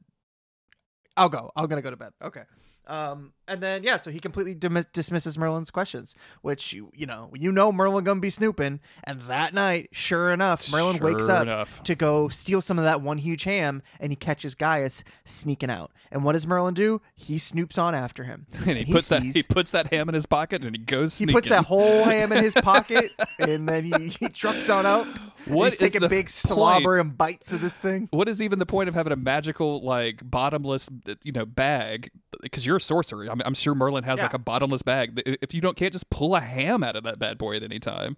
I'll 1.16 1.30
go. 1.30 1.52
I'm 1.56 1.68
gonna 1.68 1.82
go 1.82 1.90
to 1.90 1.98
bed. 1.98 2.12
Okay. 2.24 2.44
Um, 2.88 3.34
and 3.48 3.62
then 3.62 3.84
yeah, 3.84 3.98
so 3.98 4.12
he 4.12 4.20
completely 4.20 4.56
dim- 4.56 4.84
dismisses 4.94 5.38
Merlin's 5.38 5.72
questions, 5.72 6.16
which 6.42 6.74
you 6.74 6.92
you 6.94 7.06
know 7.06 7.32
you 7.34 7.52
know 7.52 7.72
Merlin 7.72 8.04
gonna 8.04 8.20
be 8.20 8.30
snooping, 8.30 8.80
and 9.04 9.22
that 9.28 9.54
night, 9.54 9.90
sure 9.92 10.32
enough, 10.32 10.72
Merlin 10.72 10.98
wakes 11.00 11.30
up 11.30 11.44
enough. 11.44 11.84
to 11.84 11.96
go 11.96 12.28
steal 12.30 12.62
some 12.62 12.78
of 12.78 12.86
that 12.86 13.02
one 13.02 13.18
huge 13.18 13.44
ham, 13.44 13.82
and 14.00 14.12
he 14.12 14.16
catches 14.16 14.56
Gaius 14.56 15.04
sneaking 15.26 15.70
out. 15.70 15.92
And 16.12 16.24
what 16.24 16.34
does 16.34 16.48
Merlin 16.48 16.74
do? 16.74 17.02
He 17.16 17.36
snoops 17.36 17.78
on 17.78 17.96
after 17.96 18.24
him, 18.24 18.48
and 18.68 18.78
he, 18.78 18.92
puts 18.92 19.10
that 19.10 19.22
he 19.22 19.44
puts 19.44 19.72
that 19.72 19.94
ham 19.94 20.10
in 20.10 20.16
his 20.16 20.26
pocket 20.26 20.64
and 20.64 20.76
he 20.76 20.82
goes. 20.84 21.18
he 21.18 21.26
puts 21.28 21.50
that 21.50 21.66
whole 21.66 22.04
ham 22.04 22.32
in 22.32 22.44
his 22.44 22.54
pocket, 22.62 23.12
and 23.40 23.68
then 23.68 23.84
he, 23.86 24.08
he 24.10 24.30
trucks 24.30 24.70
on 24.70 24.86
out. 24.86 25.08
What 25.46 25.66
He's 25.66 25.78
taking 25.78 26.02
big 26.02 26.12
point? 26.12 26.30
slobber 26.30 27.00
and 27.00 27.18
bites 27.18 27.52
of 27.54 27.62
this 27.62 27.76
thing. 27.76 28.08
What 28.12 28.28
is 28.28 28.42
even 28.42 28.60
the 28.60 28.66
point 28.66 28.90
of 28.90 28.96
having 28.96 29.14
a 29.14 29.18
magical 29.18 29.82
like 29.82 30.30
bottomless 30.30 30.90
you 31.24 31.32
know 31.32 31.46
bag? 31.46 32.12
Because 32.42 32.66
you're 32.66 32.77
a 32.78 32.82
sorcerer. 32.82 33.28
I'm, 33.30 33.42
I'm 33.46 33.54
sure 33.54 33.76
Merlin 33.76 34.04
has 34.06 34.18
Yeah. 34.18 34.24
like 34.24 34.34
a 34.34 34.40
bottomless 34.40 34.82
bag. 34.82 35.22
If 35.26 35.54
you 35.54 35.62
don't 35.62 35.76
can't 35.78 35.92
just 35.94 36.10
pull 36.10 36.36
a 36.36 36.40
ham 36.40 36.84
out 36.84 36.96
of 36.96 37.04
that 37.04 37.20
bad 37.20 37.38
boy 37.38 37.56
at 37.58 37.64
any 37.64 37.80
time. 37.80 38.18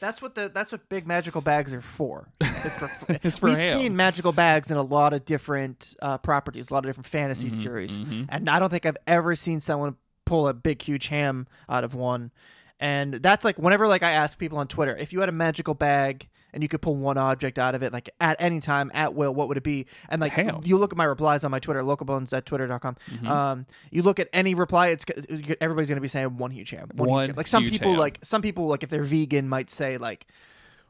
That's 0.00 0.22
what 0.22 0.36
the 0.36 0.48
that's 0.54 0.70
what 0.70 0.88
big 0.88 1.08
magical 1.08 1.40
bags 1.40 1.74
are 1.74 1.80
for. 1.80 2.28
It's 2.40 2.76
for, 2.76 2.90
It's 3.24 3.38
for 3.38 3.48
we've 3.48 3.58
ham. 3.58 3.78
seen 3.78 3.96
magical 3.96 4.30
bags 4.32 4.70
in 4.70 4.76
a 4.76 4.82
lot 4.82 5.12
of 5.12 5.24
different 5.24 5.96
uh, 6.00 6.18
properties, 6.18 6.70
a 6.70 6.74
lot 6.74 6.84
of 6.84 6.88
different 6.88 7.06
fantasy 7.08 7.48
Mm-hmm, 7.48 7.62
series, 7.62 7.98
and 8.28 8.48
I 8.48 8.60
don't 8.60 8.70
think 8.70 8.86
I've 8.86 8.96
ever 9.08 9.34
seen 9.34 9.60
someone 9.60 9.96
pull 10.24 10.46
a 10.46 10.54
big 10.54 10.82
huge 10.82 11.08
ham 11.08 11.48
out 11.68 11.82
of 11.82 11.94
one. 11.96 12.30
And 12.80 13.14
that's 13.14 13.44
like 13.44 13.58
whenever 13.58 13.88
like 13.88 14.02
I 14.02 14.12
ask 14.12 14.38
people 14.38 14.58
on 14.58 14.68
Twitter 14.68 14.96
if 14.96 15.12
you 15.12 15.20
had 15.20 15.28
a 15.28 15.32
magical 15.32 15.74
bag 15.74 16.28
and 16.52 16.62
you 16.62 16.68
could 16.68 16.80
pull 16.80 16.96
one 16.96 17.18
object 17.18 17.58
out 17.58 17.74
of 17.74 17.82
it 17.82 17.92
like 17.92 18.08
at 18.20 18.36
any 18.40 18.60
time 18.60 18.90
at 18.94 19.14
will, 19.14 19.34
what 19.34 19.48
would 19.48 19.56
it 19.56 19.62
be? 19.64 19.86
And 20.08 20.20
like 20.20 20.32
Ham. 20.32 20.60
you 20.64 20.78
look 20.78 20.92
at 20.92 20.96
my 20.96 21.04
replies 21.04 21.44
on 21.44 21.50
my 21.50 21.58
Twitter, 21.58 21.82
localbones 21.82 22.32
at 22.32 22.46
twitter.com. 22.46 22.96
Mm-hmm. 23.10 23.26
Um, 23.26 23.66
you 23.90 24.02
look 24.02 24.18
at 24.18 24.28
any 24.32 24.54
reply, 24.54 24.88
it's 24.88 25.04
everybody's 25.60 25.88
gonna 25.88 26.00
be 26.00 26.08
saying 26.08 26.38
one 26.38 26.50
huge 26.52 26.70
ham, 26.70 26.88
one, 26.94 27.08
One 27.08 27.20
huge 27.24 27.28
ham. 27.30 27.36
Like 27.36 27.46
some 27.48 27.64
people 27.64 27.90
ham. 27.90 27.98
like 28.00 28.18
some 28.22 28.42
people 28.42 28.66
like 28.68 28.82
if 28.82 28.90
they're 28.90 29.02
vegan 29.04 29.48
might 29.48 29.68
say 29.68 29.98
like 29.98 30.26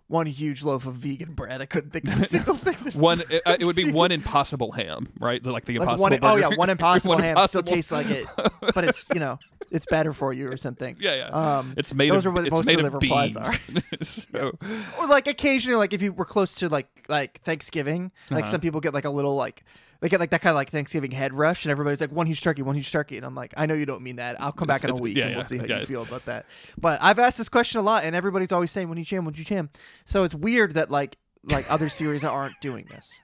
one 0.08 0.26
huge 0.26 0.62
loaf 0.62 0.86
of 0.86 0.94
vegan 0.94 1.34
bread. 1.34 1.60
I 1.60 1.66
couldn't 1.66 1.90
think 1.90 2.06
of 2.06 2.14
a 2.14 2.18
single 2.26 2.56
thing. 2.56 2.76
One, 2.98 3.20
it, 3.28 3.42
uh, 3.44 3.56
it 3.60 3.64
would 3.66 3.76
be 3.76 3.90
one 3.92 4.10
impossible 4.20 4.72
ham, 4.72 5.08
right? 5.20 5.44
Like 5.44 5.66
the 5.66 5.78
Like 5.78 5.80
impossible. 5.88 6.18
one, 6.18 6.18
oh 6.22 6.36
yeah, 6.36 6.48
one 6.56 6.70
impossible 6.70 7.14
One 7.14 7.22
ham 7.22 7.36
still 7.46 7.62
tastes 7.62 7.92
like 7.92 8.08
it, 8.08 8.26
but 8.74 8.84
it's 8.84 9.08
you 9.12 9.20
know 9.20 9.38
it's 9.70 9.86
better 9.86 10.12
for 10.12 10.32
you 10.32 10.50
or 10.50 10.56
something. 10.56 10.96
Yeah, 11.00 11.14
yeah. 11.14 11.58
Um, 11.58 11.74
it's 11.76 11.94
made 11.94 12.10
those 12.10 12.26
of 12.26 12.32
are 12.32 12.34
what 12.34 12.46
it's 12.46 12.52
most 12.52 12.66
made 12.66 12.78
of 12.80 12.86
of 12.86 12.92
the 12.92 12.98
replies 12.98 13.34
beans. 13.34 14.26
so, 14.32 14.52
or 14.98 15.06
like 15.06 15.26
occasionally, 15.26 15.76
like 15.76 15.92
if 15.92 16.02
you 16.02 16.12
were 16.12 16.24
close 16.24 16.54
to 16.56 16.68
like 16.68 17.04
like 17.08 17.40
Thanksgiving. 17.42 18.10
Like 18.30 18.44
Uh-huh. 18.44 18.52
some 18.52 18.60
people 18.60 18.80
get 18.80 18.94
like 18.94 19.04
a 19.04 19.10
little 19.10 19.34
like 19.36 19.64
they 20.00 20.08
get 20.08 20.20
like 20.20 20.30
that 20.30 20.40
kind 20.42 20.52
of 20.52 20.56
like 20.56 20.70
Thanksgiving 20.70 21.10
head 21.10 21.34
rush, 21.34 21.64
and 21.64 21.72
everybody's 21.72 22.00
like 22.00 22.12
one 22.12 22.26
huge 22.26 22.40
turkey, 22.40 22.62
one 22.62 22.76
huge 22.76 22.90
turkey, 22.92 23.16
and 23.16 23.26
I'm 23.26 23.34
like, 23.34 23.52
I 23.56 23.66
know 23.66 23.74
you 23.74 23.84
don't 23.86 24.02
mean 24.02 24.16
that. 24.16 24.40
I'll 24.40 24.52
come 24.52 24.68
back 24.68 24.84
in 24.84 24.90
a 24.90 24.94
week 24.94 25.16
yeah, 25.16 25.24
and 25.24 25.30
we'll 25.32 25.38
yeah, 25.38 25.42
see 25.42 25.58
how 25.58 25.64
yeah. 25.64 25.80
you 25.80 25.86
feel 25.86 26.02
about 26.02 26.24
that. 26.26 26.46
But 26.80 27.00
I've 27.02 27.18
asked 27.18 27.38
this 27.38 27.48
question 27.48 27.80
a 27.80 27.82
lot, 27.82 28.04
and 28.04 28.14
everybody's 28.14 28.52
always 28.52 28.70
saying 28.70 28.88
when 28.88 28.98
you 28.98 29.04
jam, 29.04 29.24
when 29.24 29.34
you 29.34 29.44
jam. 29.44 29.70
So 30.04 30.22
it's 30.24 30.34
weird 30.34 30.74
that 30.74 30.90
like 30.90 31.16
like 31.44 31.70
other 31.70 31.88
series 31.88 32.24
aren't 32.24 32.60
doing 32.60 32.86
this. 32.90 33.18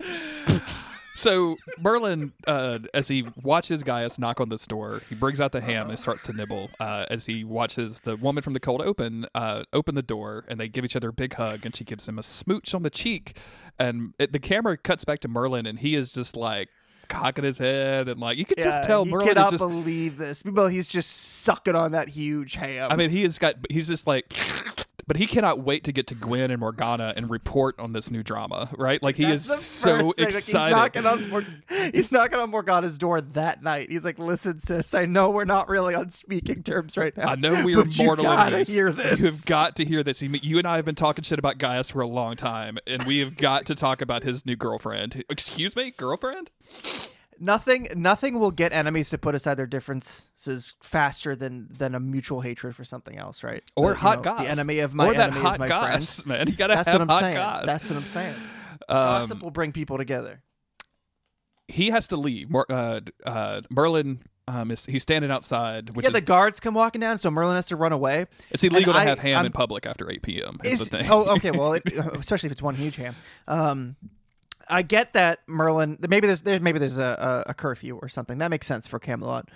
So 1.18 1.56
Merlin, 1.80 2.32
uh, 2.46 2.78
as 2.94 3.08
he 3.08 3.26
watches 3.42 3.82
Gaius 3.82 4.20
knock 4.20 4.40
on 4.40 4.50
this 4.50 4.68
door, 4.68 5.02
he 5.08 5.16
brings 5.16 5.40
out 5.40 5.50
the 5.50 5.60
ham 5.60 5.88
and 5.88 5.98
starts 5.98 6.22
to 6.24 6.32
nibble. 6.32 6.70
Uh, 6.78 7.06
as 7.10 7.26
he 7.26 7.42
watches 7.42 8.00
the 8.04 8.16
woman 8.16 8.40
from 8.40 8.52
the 8.52 8.60
cold 8.60 8.80
open 8.82 9.26
uh, 9.34 9.64
open 9.72 9.96
the 9.96 10.02
door, 10.02 10.44
and 10.46 10.60
they 10.60 10.68
give 10.68 10.84
each 10.84 10.94
other 10.94 11.08
a 11.08 11.12
big 11.12 11.34
hug, 11.34 11.66
and 11.66 11.74
she 11.74 11.82
gives 11.82 12.08
him 12.08 12.20
a 12.20 12.22
smooch 12.22 12.72
on 12.72 12.84
the 12.84 12.90
cheek. 12.90 13.36
And 13.80 14.14
it, 14.20 14.32
the 14.32 14.38
camera 14.38 14.76
cuts 14.76 15.04
back 15.04 15.18
to 15.20 15.28
Merlin, 15.28 15.66
and 15.66 15.80
he 15.80 15.96
is 15.96 16.12
just 16.12 16.36
like 16.36 16.68
cocking 17.08 17.42
his 17.42 17.58
head, 17.58 18.08
and 18.08 18.20
like 18.20 18.38
you 18.38 18.44
could 18.44 18.58
just 18.58 18.84
tell 18.84 19.04
Merlin 19.04 19.26
cannot 19.26 19.52
is 19.52 19.58
just. 19.58 19.68
believe 19.68 20.18
this. 20.18 20.44
Well, 20.44 20.68
he's 20.68 20.86
just 20.86 21.10
sucking 21.42 21.74
on 21.74 21.92
that 21.92 22.08
huge 22.08 22.54
ham. 22.54 22.92
I 22.92 22.96
mean, 22.96 23.10
he 23.10 23.24
has 23.24 23.40
got. 23.40 23.56
He's 23.68 23.88
just 23.88 24.06
like. 24.06 24.32
But 25.08 25.16
he 25.16 25.26
cannot 25.26 25.60
wait 25.60 25.84
to 25.84 25.92
get 25.92 26.06
to 26.08 26.14
Gwen 26.14 26.50
and 26.50 26.60
Morgana 26.60 27.14
and 27.16 27.30
report 27.30 27.78
on 27.80 27.94
this 27.94 28.10
new 28.10 28.22
drama, 28.22 28.68
right? 28.76 29.02
Like 29.02 29.16
he 29.16 29.24
That's 29.24 29.48
is 29.48 29.64
so 29.64 29.96
thing. 30.12 30.26
Like, 30.26 30.34
excited. 30.34 30.36
he's 30.36 30.54
knocking 30.76 31.06
on 31.06 31.30
Mor- 31.30 31.46
he's 31.94 32.12
knocking 32.12 32.38
on 32.38 32.50
Morgana's 32.50 32.98
door 32.98 33.22
that 33.22 33.62
night. 33.62 33.90
He's 33.90 34.04
like, 34.04 34.18
"Listen, 34.18 34.58
sis, 34.58 34.92
I 34.94 35.06
know 35.06 35.30
we're 35.30 35.46
not 35.46 35.70
really 35.70 35.94
on 35.94 36.10
speaking 36.10 36.62
terms 36.62 36.98
right 36.98 37.16
now. 37.16 37.28
I 37.28 37.34
know 37.36 37.64
we 37.64 37.74
are 37.74 37.86
you 37.86 38.04
mortal 38.04 38.26
gotta 38.26 38.48
enemies. 38.48 38.68
hear 38.68 38.92
this. 38.92 39.18
You 39.18 39.24
have 39.24 39.46
got 39.46 39.76
to 39.76 39.84
hear 39.86 40.02
this. 40.02 40.20
You, 40.20 40.28
you 40.42 40.58
and 40.58 40.66
I 40.68 40.76
have 40.76 40.84
been 40.84 40.94
talking 40.94 41.22
shit 41.24 41.38
about 41.38 41.56
Gaius 41.56 41.90
for 41.90 42.02
a 42.02 42.06
long 42.06 42.36
time, 42.36 42.78
and 42.86 43.02
we 43.04 43.18
have 43.20 43.36
got 43.38 43.64
to 43.66 43.74
talk 43.74 44.02
about 44.02 44.24
his 44.24 44.44
new 44.44 44.56
girlfriend. 44.56 45.24
Excuse 45.30 45.74
me, 45.74 45.90
girlfriend? 45.90 46.50
Nothing. 47.40 47.88
Nothing 47.96 48.38
will 48.38 48.50
get 48.50 48.72
enemies 48.72 49.10
to 49.10 49.18
put 49.18 49.34
aside 49.34 49.54
their 49.54 49.66
differences 49.66 50.74
faster 50.82 51.34
than 51.36 51.68
than 51.70 51.94
a 51.94 52.00
mutual 52.00 52.40
hatred 52.40 52.74
for 52.76 52.84
something 52.84 53.16
else, 53.16 53.42
right? 53.42 53.62
Or 53.76 53.90
The- 53.90 53.96
hot 54.00 54.18
know, 54.18 54.22
goss. 54.24 54.40
The 54.42 54.48
enemy 54.48 54.78
of 54.80 54.94
my 54.94 55.06
or 55.08 55.14
that 55.14 55.30
enemy 55.30 55.40
hot 55.40 55.52
is 55.54 55.58
my 55.58 55.68
goss, 55.68 56.22
friend. 56.22 56.38
man. 56.40 56.48
You 56.48 56.56
gotta 56.56 56.74
That's 56.76 56.88
have 56.88 56.94
what 57.00 57.02
I'm 57.02 57.08
hot 57.08 57.20
saying. 57.22 57.34
goss. 57.34 57.66
That's 57.66 57.90
what 57.90 57.96
I'm 57.98 58.06
saying. 58.06 58.34
Um, 58.90 58.96
Gossip 58.96 59.42
will 59.42 59.50
bring 59.50 59.72
people 59.72 59.98
together. 59.98 60.40
he 61.66 61.90
has 61.90 62.08
to 62.08 62.16
leave. 62.16 62.48
Uh, 62.54 63.00
uh, 63.26 63.60
Merlin, 63.70 64.20
um, 64.46 64.70
is 64.70 64.86
he's 64.86 65.02
standing 65.02 65.30
outside, 65.30 65.90
which 65.90 66.04
yeah, 66.04 66.08
is 66.08 66.14
the 66.14 66.20
guards 66.22 66.58
come 66.60 66.72
walking 66.72 67.00
down, 67.00 67.18
so 67.18 67.30
Merlin 67.30 67.56
has 67.56 67.66
to 67.66 67.76
run 67.76 67.92
away. 67.92 68.26
it's 68.50 68.64
illegal 68.64 68.94
to 68.94 68.98
I- 68.98 69.04
have 69.04 69.18
ham 69.18 69.36
I'm- 69.38 69.46
in 69.46 69.52
public 69.52 69.84
after 69.84 70.10
8 70.10 70.22
p.m. 70.22 70.58
Is, 70.64 70.80
Is- 70.80 70.88
the 70.88 70.98
thing. 70.98 71.10
oh, 71.10 71.34
okay. 71.36 71.50
Well, 71.58 71.74
it, 71.74 71.82
especially 71.86 72.46
if 72.46 72.52
it's 72.52 72.62
one 72.62 72.74
huge 72.76 72.96
ham. 72.96 73.14
Um, 73.46 73.96
I 74.68 74.82
get 74.82 75.14
that 75.14 75.40
Merlin. 75.46 75.98
Maybe 76.00 76.26
there's, 76.26 76.42
there's 76.42 76.60
maybe 76.60 76.78
there's 76.78 76.98
a, 76.98 77.44
a, 77.46 77.54
curfew 77.54 77.96
or 78.00 78.08
something 78.08 78.38
that 78.38 78.48
makes 78.48 78.66
sense 78.66 78.86
for 78.86 78.98
Camelot. 78.98 79.48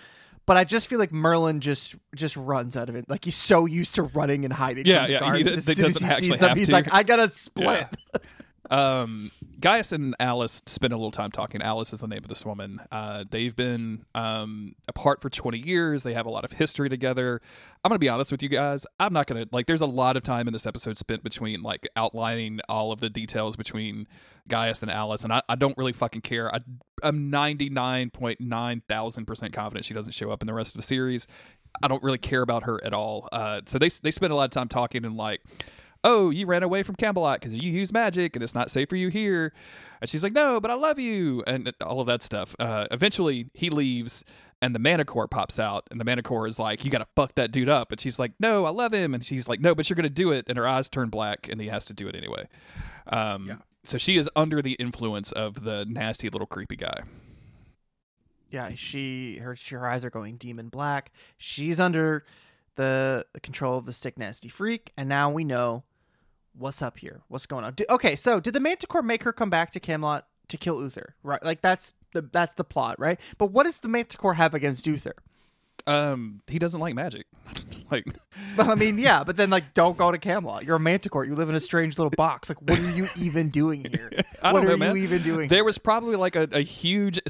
But 0.45 0.57
I 0.57 0.65
just 0.65 0.89
feel 0.89 0.99
like 0.99 1.13
Merlin 1.13 1.61
just 1.61 1.95
just 2.15 2.37
runs 2.37 2.77
out 2.77 2.89
of 2.89 2.97
it. 2.97 3.09
Like 3.09 3.25
he's 3.25 3.37
so 3.37 3.67
used 3.67 3.95
to 3.95 4.03
running 4.03 4.45
and 4.45 4.53
hiding. 4.53 4.87
Yeah, 4.87 4.99
from 4.99 5.07
the 5.07 5.13
yeah, 5.13 5.19
Guards, 5.21 5.49
he 5.49 5.55
as 5.55 5.67
he 5.67 5.75
soon 5.75 5.85
as 5.87 5.99
he 5.99 6.09
sees 6.09 6.39
them, 6.39 6.57
he's 6.57 6.69
to. 6.69 6.73
like, 6.73 6.93
I 6.93 7.03
gotta 7.05 7.29
split. 7.29 7.87
um, 8.71 9.31
Gaius 9.61 9.93
and 9.93 10.15
Alice 10.21 10.63
spend 10.67 10.93
a 10.93 10.97
little 10.97 11.11
time 11.11 11.31
talking. 11.31 11.61
Alice 11.63 11.93
is 11.93 12.01
the 12.01 12.07
name 12.07 12.23
of 12.23 12.29
this 12.29 12.47
woman. 12.47 12.81
Uh, 12.93 13.25
they've 13.29 13.55
been 13.55 14.05
um, 14.15 14.75
apart 14.87 15.21
for 15.21 15.29
20 15.29 15.59
years. 15.59 16.05
They 16.05 16.15
have 16.15 16.27
a 16.27 16.31
lot 16.31 16.45
of 16.45 16.53
history 16.53 16.89
together. 16.89 17.41
I'm 17.85 17.89
going 17.89 17.97
to 17.97 18.01
be 18.01 18.09
honest 18.09 18.31
with 18.31 18.43
you 18.43 18.49
guys. 18.49 18.87
I'm 19.01 19.13
not 19.13 19.27
going 19.27 19.43
to, 19.43 19.49
like, 19.53 19.67
there's 19.67 19.81
a 19.81 19.87
lot 19.87 20.17
of 20.17 20.23
time 20.23 20.47
in 20.47 20.53
this 20.53 20.67
episode 20.67 20.97
spent 20.97 21.25
between, 21.25 21.63
like, 21.63 21.89
outlining 21.97 22.61
all 22.69 22.93
of 22.93 23.01
the 23.01 23.11
details 23.11 23.57
between 23.57 24.07
Gaius 24.49 24.83
and 24.83 24.91
Alice, 24.91 25.25
and 25.25 25.33
I, 25.33 25.43
I 25.49 25.57
don't 25.57 25.77
really 25.77 25.93
fucking 25.93 26.23
care. 26.23 26.55
I, 26.55 26.59
I'm 27.03 27.31
99.9 27.31 28.83
thousand 28.89 29.27
percent 29.27 29.53
confident 29.53 29.85
she 29.85 29.95
doesn't 29.95 30.13
show 30.13 30.31
up 30.31 30.43
in 30.43 30.47
the 30.47 30.55
rest 30.55 30.75
of 30.75 30.79
the 30.81 30.87
series. 30.87 31.27
I 31.83 31.89
don't 31.89 32.03
really 32.03 32.19
care 32.19 32.43
about 32.43 32.65
her 32.65 32.83
at 32.85 32.93
all. 32.93 33.29
Uh, 33.33 33.63
so 33.67 33.79
they, 33.79 33.89
they 33.89 34.11
spend 34.13 34.33
a 34.33 34.37
lot 34.37 34.45
of 34.45 34.51
time 34.51 34.69
talking 34.69 35.05
and, 35.05 35.17
like, 35.17 35.41
oh, 36.05 36.31
you 36.31 36.47
ran 36.47 36.63
away 36.63 36.83
from 36.83 36.97
Camelot 36.97 37.41
because 37.41 37.55
you 37.57 37.71
use 37.71 37.93
magic 37.93 38.35
and 38.37 38.43
it's 38.43 38.55
not 38.55 38.71
safe 38.71 38.89
for 38.89 38.97
you 38.97 39.09
here. 39.09 39.53
And 40.01 40.11
she's 40.11 40.23
like, 40.23 40.33
no, 40.33 40.61
but 40.61 40.71
I 40.71 40.75
love 40.75 40.99
you. 40.99 41.45
And 41.47 41.73
all 41.81 42.01
of 42.01 42.07
that 42.09 42.23
stuff. 42.23 42.57
Uh, 42.59 42.87
eventually, 42.91 43.51
he 43.55 43.71
leaves 43.71 44.25
and 44.61 44.75
the 44.75 44.79
Manticore 44.81 45.29
pops 45.29 45.59
out. 45.59 45.87
And 45.91 46.01
the 46.01 46.05
Manticore 46.05 46.47
is 46.47 46.59
like, 46.59 46.85
you 46.85 46.91
got 46.91 46.99
to 46.99 47.07
fuck 47.17 47.35
that 47.37 47.53
dude 47.53 47.69
up. 47.69 47.93
And 47.93 48.01
she's 48.01 48.19
like, 48.19 48.33
no, 48.41 48.65
I 48.65 48.71
love 48.71 48.93
him. 48.93 49.15
And 49.15 49.25
she's 49.25 49.49
like, 49.49 49.61
no, 49.61 49.75
but 49.75 49.89
you're 49.89 49.97
going 49.97 50.05
to 50.05 50.11
do 50.11 50.33
it. 50.33 50.47
And 50.49 50.59
her 50.59 50.67
eyes 50.67 50.89
turn 50.89 51.09
black 51.09 51.49
and 51.49 51.61
he 51.61 51.69
has 51.69 51.85
to 51.87 51.93
do 51.93 52.09
it 52.09 52.17
anyway. 52.17 52.49
Um, 53.07 53.47
So 53.85 53.99
she 53.99 54.17
is 54.17 54.29
under 54.37 54.63
the 54.63 54.75
influence 54.75 55.33
of 55.33 55.65
the 55.65 55.85
nasty 55.89 56.29
little 56.31 56.47
creepy 56.47 56.77
guy. 56.77 57.03
yeah, 58.51 58.71
she 58.75 59.39
her 59.39 59.57
her 59.71 59.89
eyes 59.89 60.05
are 60.05 60.11
going 60.11 60.37
demon 60.37 60.69
black. 60.69 61.11
She's 61.39 61.81
under 61.81 62.25
the 62.77 63.27
control 63.43 63.79
of 63.79 63.87
the 63.87 63.93
sick 63.93 64.19
nasty 64.19 64.49
freak, 64.49 64.93
and 64.97 65.09
now 65.09 65.31
we 65.31 65.43
know 65.43 65.85
what's 66.57 66.83
up 66.83 66.99
here. 66.99 67.23
What's 67.29 67.47
going 67.47 67.65
on? 67.65 67.75
D- 67.75 67.87
okay, 67.91 68.17
so 68.17 68.41
did 68.41 68.55
the 68.55 68.61
Manticore 68.61 69.03
make 69.03 69.23
her 69.25 69.33
come 69.33 69.51
back 69.51 69.71
to 69.73 69.81
Camelot 69.81 70.27
to 70.49 70.57
kill 70.57 70.81
Uther? 70.81 71.15
Right, 71.23 71.43
like 71.43 71.61
that's 71.63 71.95
the 72.13 72.23
that's 72.23 72.55
the 72.55 72.65
plot, 72.65 72.99
right? 72.99 73.19
But 73.39 73.47
what 73.53 73.65
does 73.65 73.81
the 73.81 73.89
Manticore 73.89 74.35
have 74.35 74.55
against 74.55 74.87
Uther? 74.87 75.15
Um, 75.87 76.43
he 76.47 76.59
doesn't 76.59 76.81
like 76.81 76.95
magic. 76.95 77.27
like, 77.91 78.07
I 78.59 78.75
mean, 78.75 78.99
yeah, 78.99 79.25
but 79.25 79.37
then 79.37 79.51
like, 79.51 79.75
don't 79.75 79.97
go 79.97 80.13
to 80.13 80.19
Camelot. 80.19 80.65
You're 80.65 80.77
a 80.77 80.81
Manticore. 80.81 81.25
You 81.25 81.35
live 81.35 81.49
in 81.49 81.55
a 81.55 81.61
strange 81.61 81.99
little 81.99 82.11
box. 82.11 82.49
Like, 82.49 82.63
what 82.63 82.79
are 82.79 82.91
you 82.91 83.09
even 83.17 83.49
doing 83.49 83.85
here? 83.91 84.11
What 84.43 84.53
don't 84.55 84.67
are 84.67 84.69
know, 84.71 84.77
man. 84.77 84.97
you 84.97 85.03
even 85.05 85.23
doing? 85.23 85.49
There 85.49 85.63
was 85.63 85.79
probably 85.79 86.17
like 86.17 86.35
a, 86.35 86.49
a 86.51 86.63
huge 86.63 87.21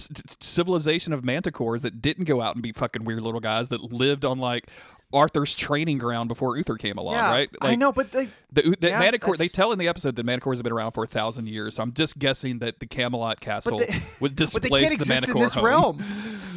civilization 0.41 1.13
of 1.13 1.21
manticores 1.21 1.83
that 1.83 2.01
didn't 2.01 2.25
go 2.25 2.41
out 2.41 2.55
and 2.55 2.63
be 2.63 2.73
fucking 2.73 3.05
weird 3.05 3.23
little 3.23 3.41
guys 3.41 3.69
that 3.69 3.93
lived 3.93 4.25
on 4.25 4.39
like 4.39 4.67
Arthur's 5.13 5.55
training 5.55 5.99
ground 5.99 6.29
before 6.29 6.57
Uther 6.57 6.77
came 6.77 6.97
along, 6.99 7.15
yeah, 7.15 7.31
right? 7.31 7.51
I 7.61 7.75
know, 7.75 7.93
but 7.93 8.13
like, 8.15 8.31
The, 8.53 8.77
the 8.81 8.89
Yeah, 8.89 8.99
Manticore, 8.99 9.37
they 9.37 9.49
tell 9.49 9.73
in 9.73 9.79
the 9.79 9.89
episode 9.89 10.17
that 10.17 10.25
Manticores 10.27 10.55
have 10.57 10.63
been 10.65 10.73
around 10.73 10.93
for 10.93 11.05
a 11.05 11.07
thousand 11.07 11.49
years. 11.49 11.77
So 11.77 11.83
I'm 11.83 11.93
just 11.93 12.19
guessing 12.19 12.61
that 12.61 12.81
the 12.81 12.87
Camelot 12.87 13.41
castle 13.41 13.79
they- 13.79 14.01
would 14.21 14.35
but 14.35 14.37
they 14.37 14.45
displace 14.45 14.89
can't 14.89 15.01
the 15.01 15.07
Manticore 15.07 15.37
in 15.37 15.43
this 15.43 15.55
home. 15.55 15.65
realm. 15.65 16.05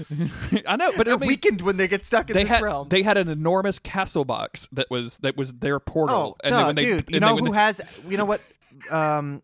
I 0.67 0.75
know, 0.75 0.91
but 0.97 1.05
They're 1.05 1.15
I 1.15 1.17
mean, 1.17 1.27
weakened 1.27 1.61
when 1.61 1.77
they 1.77 1.87
get 1.87 2.05
stuck 2.05 2.29
in 2.29 2.33
they 2.33 2.43
this 2.43 2.51
had 2.51 2.61
realm. 2.61 2.89
they 2.89 3.03
had 3.03 3.17
an 3.17 3.29
enormous 3.29 3.79
castle 3.79 4.25
box 4.25 4.67
that 4.71 4.89
was 4.89 5.17
that 5.19 5.37
was 5.37 5.53
their 5.55 5.79
portal. 5.79 6.37
Oh, 6.43 6.43
and 6.43 6.51
duh, 6.51 6.71
they, 6.73 6.81
dude! 6.85 7.05
You 7.09 7.19
know 7.19 7.35
who 7.37 7.51
they- 7.51 7.57
has? 7.57 7.81
You 8.07 8.17
know 8.17 8.25
what? 8.25 8.41
Um, 8.89 9.41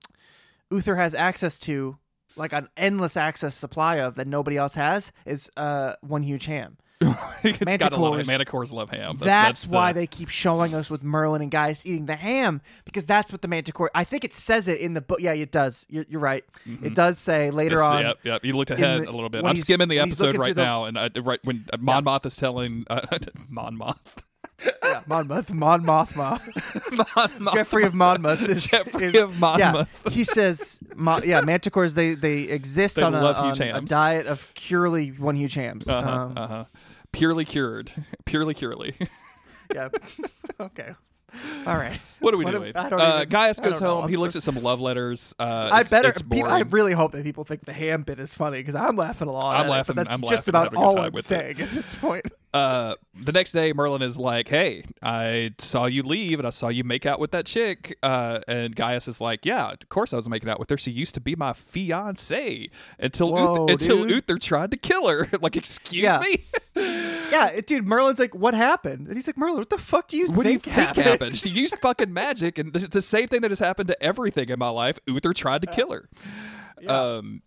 Uther 0.69 0.95
has 0.95 1.13
access 1.13 1.57
to, 1.59 1.97
like 2.35 2.53
an 2.53 2.69
endless 2.77 3.17
access 3.17 3.55
supply 3.55 3.97
of 3.97 4.15
that 4.15 4.27
nobody 4.27 4.57
else 4.57 4.75
has. 4.75 5.11
Is 5.25 5.49
uh 5.57 5.95
one 6.01 6.23
huge 6.23 6.45
ham. 6.45 6.77
it's 7.43 7.77
got 7.77 7.93
a 7.93 7.97
lot 7.97 8.19
of 8.19 8.25
Manticores- 8.27 8.71
love 8.71 8.89
ham. 8.89 9.15
That's, 9.17 9.25
That's, 9.25 9.67
why 9.67 9.93
the, 9.93 10.01
they 10.01 10.07
keep 10.07 10.29
showing 10.29 10.73
us 10.75 10.89
with 10.89 11.03
Merlin 11.03 11.41
and 11.41 11.49
Gaius 11.51 11.85
eating 11.85 12.05
the 12.05 12.15
ham 12.15 12.61
because 12.85 13.05
that's 13.05 13.31
what 13.31 13.41
the 13.41 13.47
Manticore. 13.47 13.89
I 13.95 14.03
think 14.03 14.23
it 14.23 14.33
says 14.33 14.67
it 14.67 14.79
in 14.79 14.93
the 14.93 15.01
book. 15.01 15.19
Yeah, 15.19 15.33
it 15.33 15.51
does. 15.51 15.85
You're, 15.89 16.05
you're 16.07 16.21
right. 16.21 16.43
It 16.83 16.93
does 16.95 17.17
say 17.19 17.49
later 17.51 17.77
Yes, 17.77 17.83
on. 17.83 18.01
Yep, 18.03 18.17
yep. 18.23 18.45
You 18.45 18.53
looked 18.53 18.71
ahead 18.71 19.01
the- 19.01 19.09
a 19.09 19.11
little 19.11 19.29
bit. 19.29 19.43
I'm 19.45 19.57
skimming 19.57 19.87
the 19.87 19.99
episode 19.99 20.35
right 20.37 20.47
through 20.47 20.53
the- 20.55 20.63
now, 20.63 20.85
and 20.85 20.97
I, 20.97 21.09
right 21.23 21.39
when 21.43 21.65
uh, 21.73 21.77
Mon 21.79 22.03
Moth 22.03 22.25
is 22.25 22.35
telling 22.35 22.85
uh, 22.89 23.01
Mon 23.49 23.75
Moth, 23.77 24.01
Yeah, 24.83 25.01
Monmouth, 25.07 25.51
Mon 25.53 25.83
Mothma. 25.83 26.39
Mon 27.39 27.53
Geoffrey 27.53 27.83
of 27.83 27.93
Monmouth. 27.93 28.41
Is, 28.43 28.65
Geoffrey 28.67 29.05
is- 29.07 29.19
of 29.19 29.39
Monmouth. 29.39 29.87
Yeah, 30.05 30.11
he 30.11 30.23
says, 30.23 30.79
Mo- 30.95 31.21
yeah, 31.23 31.41
manticores 31.41 31.95
they 31.95 32.13
they 32.15 32.41
exist 32.43 32.97
They 32.97 33.01
on, 33.03 33.13
a, 33.15 33.21
love 33.23 33.37
on 33.37 33.61
a 33.61 33.81
diet 33.81 34.27
of 34.27 34.47
purely 34.55 35.09
one 35.09 35.35
huge 35.35 35.53
hams. 35.55 35.87
uh-huh, 35.89 36.09
Um, 36.09 36.37
uh-huh. 36.37 36.65
purely 37.11 37.45
cured, 37.45 37.91
purely 38.25 38.53
curely. 38.53 38.95
Yeah. 39.73 39.87
okay. 40.59 40.91
All 41.65 41.77
right. 41.77 41.97
what 42.19 42.33
are 42.33 42.37
we 42.37 42.43
What 42.43 42.51
doing? 42.53 42.73
am- 42.75 42.85
I 42.85 42.89
don't 42.89 42.99
uh, 42.99 43.15
even- 43.19 43.29
Gaius 43.29 43.57
I 43.57 43.63
goes 43.63 43.73
don't 43.79 43.83
know. 43.83 43.95
home. 43.95 44.03
I'm 44.03 44.09
he 44.09 44.15
so- 44.15 44.21
looks 44.21 44.35
at 44.35 44.43
some 44.43 44.55
love 44.61 44.81
letters. 44.81 45.33
Uh, 45.39 45.43
I 45.43 45.65
it's- 45.79 45.89
better. 45.89 46.09
It's 46.09 46.21
pe- 46.21 46.41
boring. 46.41 46.51
I 46.53 46.59
really 46.63 46.91
hope 46.91 47.13
that 47.13 47.23
people 47.23 47.45
think 47.45 47.63
the 47.63 47.71
ham 47.71 48.03
bit 48.03 48.19
is 48.19 48.33
funny 48.35 48.57
because 48.57 48.75
I'm 48.75 48.97
laughing 48.97 49.29
a 49.29 49.31
lot. 49.31 49.55
I'm 49.55 49.61
at 49.61 49.65
it, 49.65 49.69
laughing- 49.69 49.95
but 49.95 50.07
that's 50.09 50.21
I'm 50.21 50.27
just 50.29 50.49
laughing 50.49 50.49
about 50.49 50.63
having 50.65 50.77
a 50.77 50.81
good 50.81 50.85
all 50.85 50.95
time 50.95 51.03
I'm 51.05 51.11
with 51.13 51.23
it. 51.23 51.27
saying 51.27 51.61
at 51.61 51.71
this 51.71 51.95
point. 51.95 52.25
Uh, 52.53 52.95
the 53.13 53.31
next 53.31 53.53
day, 53.53 53.71
Merlin 53.73 54.01
is 54.01 54.17
like, 54.17 54.47
"Hey, 54.49 54.83
I 55.01 55.51
saw 55.57 55.85
you 55.85 56.03
leave, 56.03 56.37
and 56.39 56.45
I 56.45 56.49
saw 56.49 56.67
you 56.67 56.83
make 56.83 57.05
out 57.05 57.19
with 57.19 57.31
that 57.31 57.45
chick." 57.45 57.97
Uh, 58.03 58.39
and 58.47 58.75
Gaius 58.75 59.07
is 59.07 59.21
like, 59.21 59.45
"Yeah, 59.45 59.71
of 59.71 59.87
course 59.89 60.11
I 60.11 60.17
was 60.17 60.27
making 60.27 60.49
out 60.49 60.59
with 60.59 60.69
her. 60.69 60.77
She 60.77 60.91
used 60.91 61.13
to 61.15 61.21
be 61.21 61.35
my 61.35 61.53
fiance 61.53 62.69
until 62.99 63.31
Whoa, 63.31 63.67
Uther, 63.69 63.71
until. 63.73 64.09
Uther 64.09 64.37
tried 64.37 64.71
to 64.71 64.77
kill 64.77 65.07
her. 65.07 65.29
like, 65.41 65.55
excuse 65.55 66.03
Yeah. 66.03 66.19
me, 66.19 66.43
Yeah, 67.31 67.59
dude. 67.61 67.87
Merlin's 67.87 68.19
like, 68.19 68.35
"What 68.35 68.53
happened?" 68.53 69.07
And 69.07 69.15
he's 69.15 69.27
like, 69.27 69.37
"Merlin, 69.37 69.59
what 69.59 69.69
the 69.69 69.77
fuck 69.77 70.07
do 70.09 70.17
you 70.17 70.29
what 70.31 70.43
do 70.45 70.51
you 70.51 70.59
think, 70.59 70.95
think 70.95 71.07
happened? 71.07 71.33
She 71.33 71.49
used 71.53 71.77
fucking 71.81 72.11
magic, 72.11 72.57
and 72.57 72.73
this 72.73 72.83
is 72.83 72.89
the 72.89 73.01
same 73.01 73.27
thing 73.29 73.41
that 73.41 73.51
has 73.51 73.59
happened 73.59 73.87
to 73.87 74.03
everything 74.03 74.49
in 74.49 74.59
my 74.59 74.69
life. 74.69 74.99
Uther 75.07 75.31
tried 75.33 75.61
to 75.61 75.67
kill 75.67 75.91
her. 75.91 76.09
Um, 76.87 77.41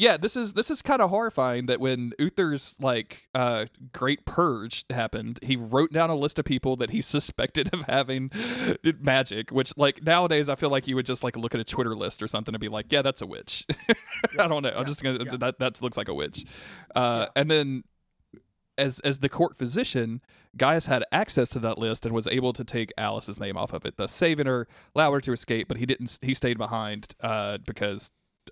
yeah, 0.00 0.16
this 0.16 0.34
is 0.34 0.54
this 0.54 0.70
is 0.70 0.80
kind 0.80 1.02
of 1.02 1.10
horrifying 1.10 1.66
that 1.66 1.78
when 1.78 2.14
Uther's 2.18 2.74
like 2.80 3.28
uh 3.34 3.66
great 3.92 4.24
purge 4.24 4.86
happened, 4.88 5.38
he 5.42 5.56
wrote 5.56 5.92
down 5.92 6.08
a 6.08 6.14
list 6.14 6.38
of 6.38 6.46
people 6.46 6.74
that 6.76 6.88
he 6.88 7.02
suspected 7.16 7.68
of 7.74 7.82
having 7.82 8.30
magic, 9.00 9.50
which 9.50 9.76
like 9.76 10.02
nowadays 10.02 10.48
I 10.48 10.54
feel 10.54 10.70
like 10.70 10.88
you 10.88 10.96
would 10.96 11.04
just 11.04 11.22
like 11.22 11.36
look 11.36 11.54
at 11.54 11.60
a 11.60 11.64
Twitter 11.64 11.94
list 11.94 12.22
or 12.22 12.28
something 12.28 12.54
and 12.54 12.60
be 12.60 12.70
like, 12.70 12.90
yeah, 12.90 13.02
that's 13.02 13.20
a 13.20 13.26
witch. 13.26 13.66
I 14.38 14.48
don't 14.48 14.62
know. 14.62 14.72
I'm 14.74 14.86
just 14.86 15.02
gonna 15.02 15.22
that 15.36 15.58
that 15.58 15.82
looks 15.82 15.98
like 15.98 16.08
a 16.08 16.14
witch. 16.14 16.46
Uh 16.94 17.26
and 17.36 17.50
then 17.50 17.84
as 18.78 19.00
as 19.00 19.18
the 19.18 19.28
court 19.28 19.58
physician, 19.58 20.22
Gaius 20.56 20.86
had 20.86 21.04
access 21.12 21.50
to 21.50 21.58
that 21.58 21.76
list 21.76 22.06
and 22.06 22.14
was 22.14 22.26
able 22.26 22.54
to 22.54 22.64
take 22.64 22.90
Alice's 22.96 23.38
name 23.38 23.58
off 23.58 23.74
of 23.74 23.84
it, 23.84 23.98
thus 23.98 24.12
saving 24.12 24.46
her, 24.46 24.66
allowed 24.94 25.12
her 25.12 25.20
to 25.20 25.32
escape. 25.32 25.68
But 25.68 25.76
he 25.76 25.84
didn't. 25.84 26.18
He 26.22 26.32
stayed 26.32 26.56
behind 26.56 27.14
uh, 27.20 27.58
because 27.58 28.10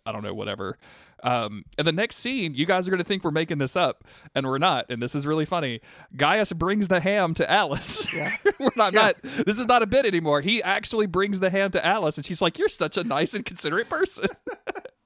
I 0.08 0.12
don't 0.12 0.22
know, 0.22 0.32
whatever. 0.32 0.78
Um, 1.22 1.64
and 1.76 1.86
the 1.86 1.92
next 1.92 2.16
scene, 2.16 2.54
you 2.54 2.64
guys 2.64 2.88
are 2.88 2.90
going 2.90 2.98
to 2.98 3.04
think 3.04 3.24
we're 3.24 3.30
making 3.30 3.58
this 3.58 3.76
up, 3.76 4.04
and 4.34 4.46
we're 4.46 4.58
not. 4.58 4.86
And 4.88 5.02
this 5.02 5.14
is 5.14 5.26
really 5.26 5.44
funny. 5.44 5.82
Gaius 6.16 6.52
brings 6.54 6.88
the 6.88 7.00
ham 7.00 7.34
to 7.34 7.50
Alice. 7.50 8.06
Yeah. 8.18 8.34
we're 8.58 8.70
not, 8.74 8.94
yeah. 8.94 9.02
not. 9.02 9.22
This 9.22 9.60
is 9.60 9.66
not 9.66 9.82
a 9.82 9.86
bit 9.86 10.06
anymore. 10.06 10.40
He 10.40 10.62
actually 10.62 11.06
brings 11.06 11.40
the 11.40 11.50
ham 11.50 11.70
to 11.72 11.84
Alice, 11.84 12.16
and 12.16 12.24
she's 12.24 12.40
like, 12.40 12.58
"You're 12.58 12.68
such 12.68 12.96
a 12.96 13.04
nice 13.04 13.34
and 13.34 13.44
considerate 13.44 13.88
person." 13.88 14.26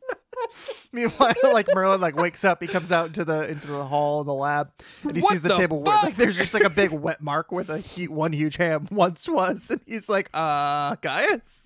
Meanwhile, 0.92 1.34
like 1.44 1.68
Merlin 1.74 2.00
like 2.00 2.16
wakes 2.16 2.44
up, 2.44 2.62
he 2.62 2.68
comes 2.68 2.92
out 2.92 3.06
into 3.06 3.24
the 3.24 3.50
into 3.50 3.68
the 3.68 3.84
hall 3.84 4.20
in 4.20 4.26
the 4.26 4.34
lab, 4.34 4.70
and 5.02 5.16
he 5.16 5.22
What 5.22 5.32
sees 5.32 5.42
the, 5.42 5.48
the 5.48 5.56
table 5.56 5.82
where 5.82 5.96
like 6.02 6.16
there's 6.16 6.36
just 6.36 6.54
like 6.54 6.64
a 6.64 6.70
big 6.70 6.90
wet 6.90 7.22
mark 7.22 7.52
with 7.52 7.70
a 7.70 7.78
hu- 7.78 8.12
one 8.12 8.32
huge 8.32 8.56
ham 8.56 8.88
once 8.90 9.28
was, 9.28 9.70
and 9.70 9.80
he's 9.86 10.08
like, 10.08 10.28
"Uh, 10.34 10.96
Gaius, 10.96 11.60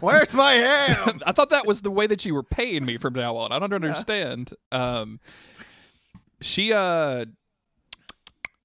where's 0.00 0.34
my 0.34 0.54
ham?" 0.54 1.20
I 1.26 1.32
thought 1.32 1.50
that 1.50 1.66
was 1.66 1.82
the 1.82 1.90
way 1.90 2.06
that 2.06 2.24
you 2.24 2.34
were 2.34 2.42
paying 2.42 2.84
me 2.84 2.98
from 2.98 3.14
now 3.14 3.36
on. 3.36 3.52
I 3.52 3.58
don't 3.58 3.72
understand. 3.72 4.52
Um, 4.70 5.20
she 6.40 6.72
uh, 6.72 7.26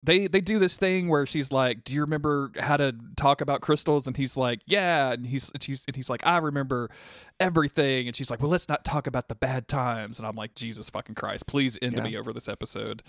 they 0.07 0.25
they 0.27 0.39
do 0.41 0.57
this 0.57 0.77
thing 0.77 1.09
where 1.09 1.25
she's 1.25 1.51
like, 1.51 1.83
"Do 1.83 1.93
you 1.93 2.01
remember 2.01 2.51
how 2.57 2.77
to 2.77 2.95
talk 3.17 3.41
about 3.41 3.59
crystals?" 3.61 4.07
And 4.07 4.15
he's 4.15 4.37
like, 4.37 4.61
"Yeah." 4.65 5.11
And 5.11 5.27
he's 5.27 5.51
and 5.51 5.61
she's 5.61 5.83
and 5.85 5.95
he's 5.95 6.09
like, 6.09 6.25
"I 6.25 6.37
remember 6.37 6.89
everything." 7.39 8.07
And 8.07 8.15
she's 8.15 8.31
like, 8.31 8.41
"Well, 8.41 8.49
let's 8.49 8.69
not 8.69 8.85
talk 8.85 9.05
about 9.05 9.27
the 9.27 9.35
bad 9.35 9.67
times." 9.67 10.17
And 10.17 10.27
I'm 10.27 10.35
like, 10.35 10.55
"Jesus 10.55 10.89
fucking 10.89 11.15
Christ, 11.15 11.45
please 11.45 11.77
end 11.81 11.97
Yeah. 11.97 12.03
me 12.03 12.17
over 12.17 12.31
this 12.33 12.47
episode." 12.47 13.03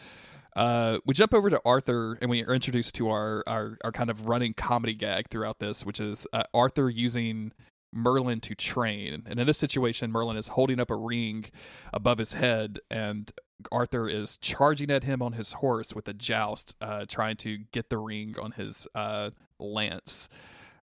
Uh, 0.56 0.98
we 1.06 1.14
jump 1.14 1.32
over 1.34 1.48
to 1.50 1.60
Arthur 1.64 2.18
and 2.20 2.28
we 2.28 2.42
are 2.42 2.52
introduced 2.52 2.94
to 2.96 3.10
our, 3.10 3.44
our, 3.46 3.78
our 3.84 3.92
kind 3.92 4.10
of 4.10 4.26
running 4.26 4.54
comedy 4.54 4.94
gag 4.94 5.28
throughout 5.30 5.60
this, 5.60 5.86
which 5.86 6.00
is 6.00 6.26
uh, 6.32 6.42
Arthur 6.52 6.90
using 6.90 7.52
Merlin 7.92 8.40
to 8.40 8.54
train. 8.54 9.22
And 9.26 9.40
in 9.40 9.46
this 9.46 9.58
situation, 9.58 10.12
Merlin 10.12 10.36
is 10.36 10.48
holding 10.48 10.78
up 10.80 10.90
a 10.90 10.96
ring 10.96 11.46
above 11.92 12.18
his 12.18 12.34
head, 12.34 12.78
and 12.90 13.30
Arthur 13.72 14.08
is 14.08 14.36
charging 14.36 14.90
at 14.90 15.04
him 15.04 15.22
on 15.22 15.32
his 15.32 15.54
horse 15.54 15.94
with 15.94 16.06
a 16.08 16.12
joust, 16.14 16.76
uh, 16.80 17.04
trying 17.08 17.36
to 17.38 17.58
get 17.72 17.88
the 17.90 17.98
ring 17.98 18.36
on 18.40 18.52
his 18.52 18.86
uh, 18.94 19.30
lance. 19.58 20.28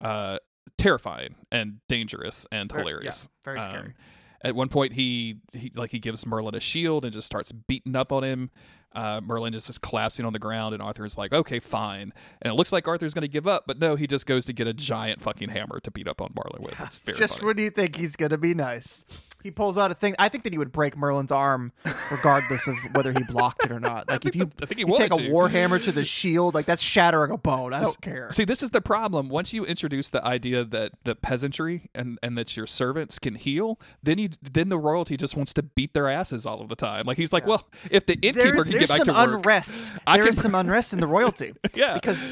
Uh, 0.00 0.38
terrifying 0.78 1.34
and 1.50 1.80
dangerous 1.88 2.46
and 2.50 2.70
Very- 2.70 2.84
hilarious. 2.84 3.28
yeah, 3.30 3.44
very 3.44 3.58
Um, 3.60 3.64
scary. 3.70 3.94
at 4.42 4.54
one 4.54 4.68
point, 4.68 4.94
he, 4.94 5.36
he 5.52 5.70
like 5.74 5.90
he 5.90 5.98
gives 5.98 6.24
Merlin 6.26 6.54
a 6.54 6.60
shield 6.60 7.04
and 7.04 7.12
just 7.12 7.26
starts 7.26 7.52
beating 7.52 7.94
up 7.94 8.10
on 8.12 8.24
him. 8.24 8.50
Uh, 8.94 9.20
Merlin 9.22 9.52
just 9.52 9.68
is 9.70 9.78
collapsing 9.78 10.24
on 10.24 10.32
the 10.32 10.38
ground, 10.38 10.74
and 10.74 10.82
Arthur's 10.82 11.16
like, 11.18 11.32
"Okay, 11.32 11.60
fine." 11.60 12.12
And 12.40 12.52
it 12.52 12.54
looks 12.54 12.72
like 12.72 12.86
Arthur's 12.88 13.14
going 13.14 13.22
to 13.22 13.28
give 13.28 13.46
up, 13.46 13.64
but 13.66 13.78
no, 13.78 13.96
he 13.96 14.06
just 14.06 14.26
goes 14.26 14.46
to 14.46 14.52
get 14.52 14.66
a 14.66 14.72
giant 14.74 15.20
fucking 15.22 15.48
hammer 15.50 15.80
to 15.80 15.90
beat 15.90 16.08
up 16.08 16.20
on 16.20 16.32
Merlin 16.34 16.62
with. 16.62 16.80
It's 16.80 16.98
very 17.00 17.16
Just 17.18 17.34
funny. 17.38 17.46
when 17.46 17.58
you 17.58 17.70
think 17.70 17.96
he's 17.96 18.16
gonna 18.16 18.38
be 18.38 18.54
nice, 18.54 19.04
he 19.42 19.50
pulls 19.50 19.76
out 19.78 19.90
a 19.90 19.94
thing. 19.94 20.14
I 20.18 20.28
think 20.28 20.44
that 20.44 20.52
he 20.52 20.58
would 20.58 20.72
break 20.72 20.96
Merlin's 20.96 21.32
arm, 21.32 21.72
regardless 22.10 22.66
of 22.66 22.76
whether 22.94 23.12
he 23.12 23.22
blocked 23.24 23.64
it 23.64 23.72
or 23.72 23.80
not. 23.80 24.06
Like 24.12 24.26
if 24.26 24.36
you, 24.36 24.50
I 24.60 24.66
think 24.66 24.80
he 24.80 24.86
you 24.86 24.94
take 24.96 25.12
a 25.12 25.16
to. 25.16 25.30
war 25.30 25.48
hammer 25.48 25.78
to 25.78 25.90
the 25.92 26.04
shield, 26.04 26.54
like 26.54 26.66
that's 26.66 26.82
shattering 26.82 27.30
a 27.30 27.38
bone. 27.38 27.72
I 27.72 27.82
don't 27.82 28.00
care. 28.02 28.30
See, 28.30 28.44
this 28.44 28.62
is 28.62 28.70
the 28.70 28.80
problem. 28.82 29.28
Once 29.28 29.54
you 29.54 29.64
introduce 29.64 30.10
the 30.10 30.22
idea 30.24 30.64
that 30.64 30.92
the 31.04 31.14
peasantry 31.14 31.88
and, 31.94 32.18
and 32.22 32.36
that 32.36 32.56
your 32.56 32.66
servants 32.66 33.18
can 33.18 33.34
heal, 33.36 33.78
then 34.02 34.18
you 34.18 34.28
then 34.42 34.68
the 34.68 34.78
royalty 34.78 35.16
just 35.16 35.36
wants 35.36 35.54
to 35.54 35.62
beat 35.62 35.94
their 35.94 36.08
asses 36.08 36.44
all 36.46 36.60
of 36.60 36.68
the 36.68 36.76
time. 36.76 37.06
Like 37.06 37.16
he's 37.16 37.32
like, 37.32 37.46
well, 37.46 37.66
if 37.90 38.04
the 38.06 38.14
innkeeper 38.14 38.32
There's, 38.52 38.62
can 38.64 38.72
there's 38.72 38.88
get 38.90 38.98
back 38.98 39.04
to 39.04 39.12
work, 39.12 39.28
unrest. 39.40 39.92
There 40.06 40.18
can- 40.18 40.28
is 40.28 40.40
some 40.42 40.54
unrest 40.62 40.92
in 40.92 41.00
the 41.00 41.06
royalty. 41.06 41.52
Yeah. 41.74 41.94
because 41.94 42.28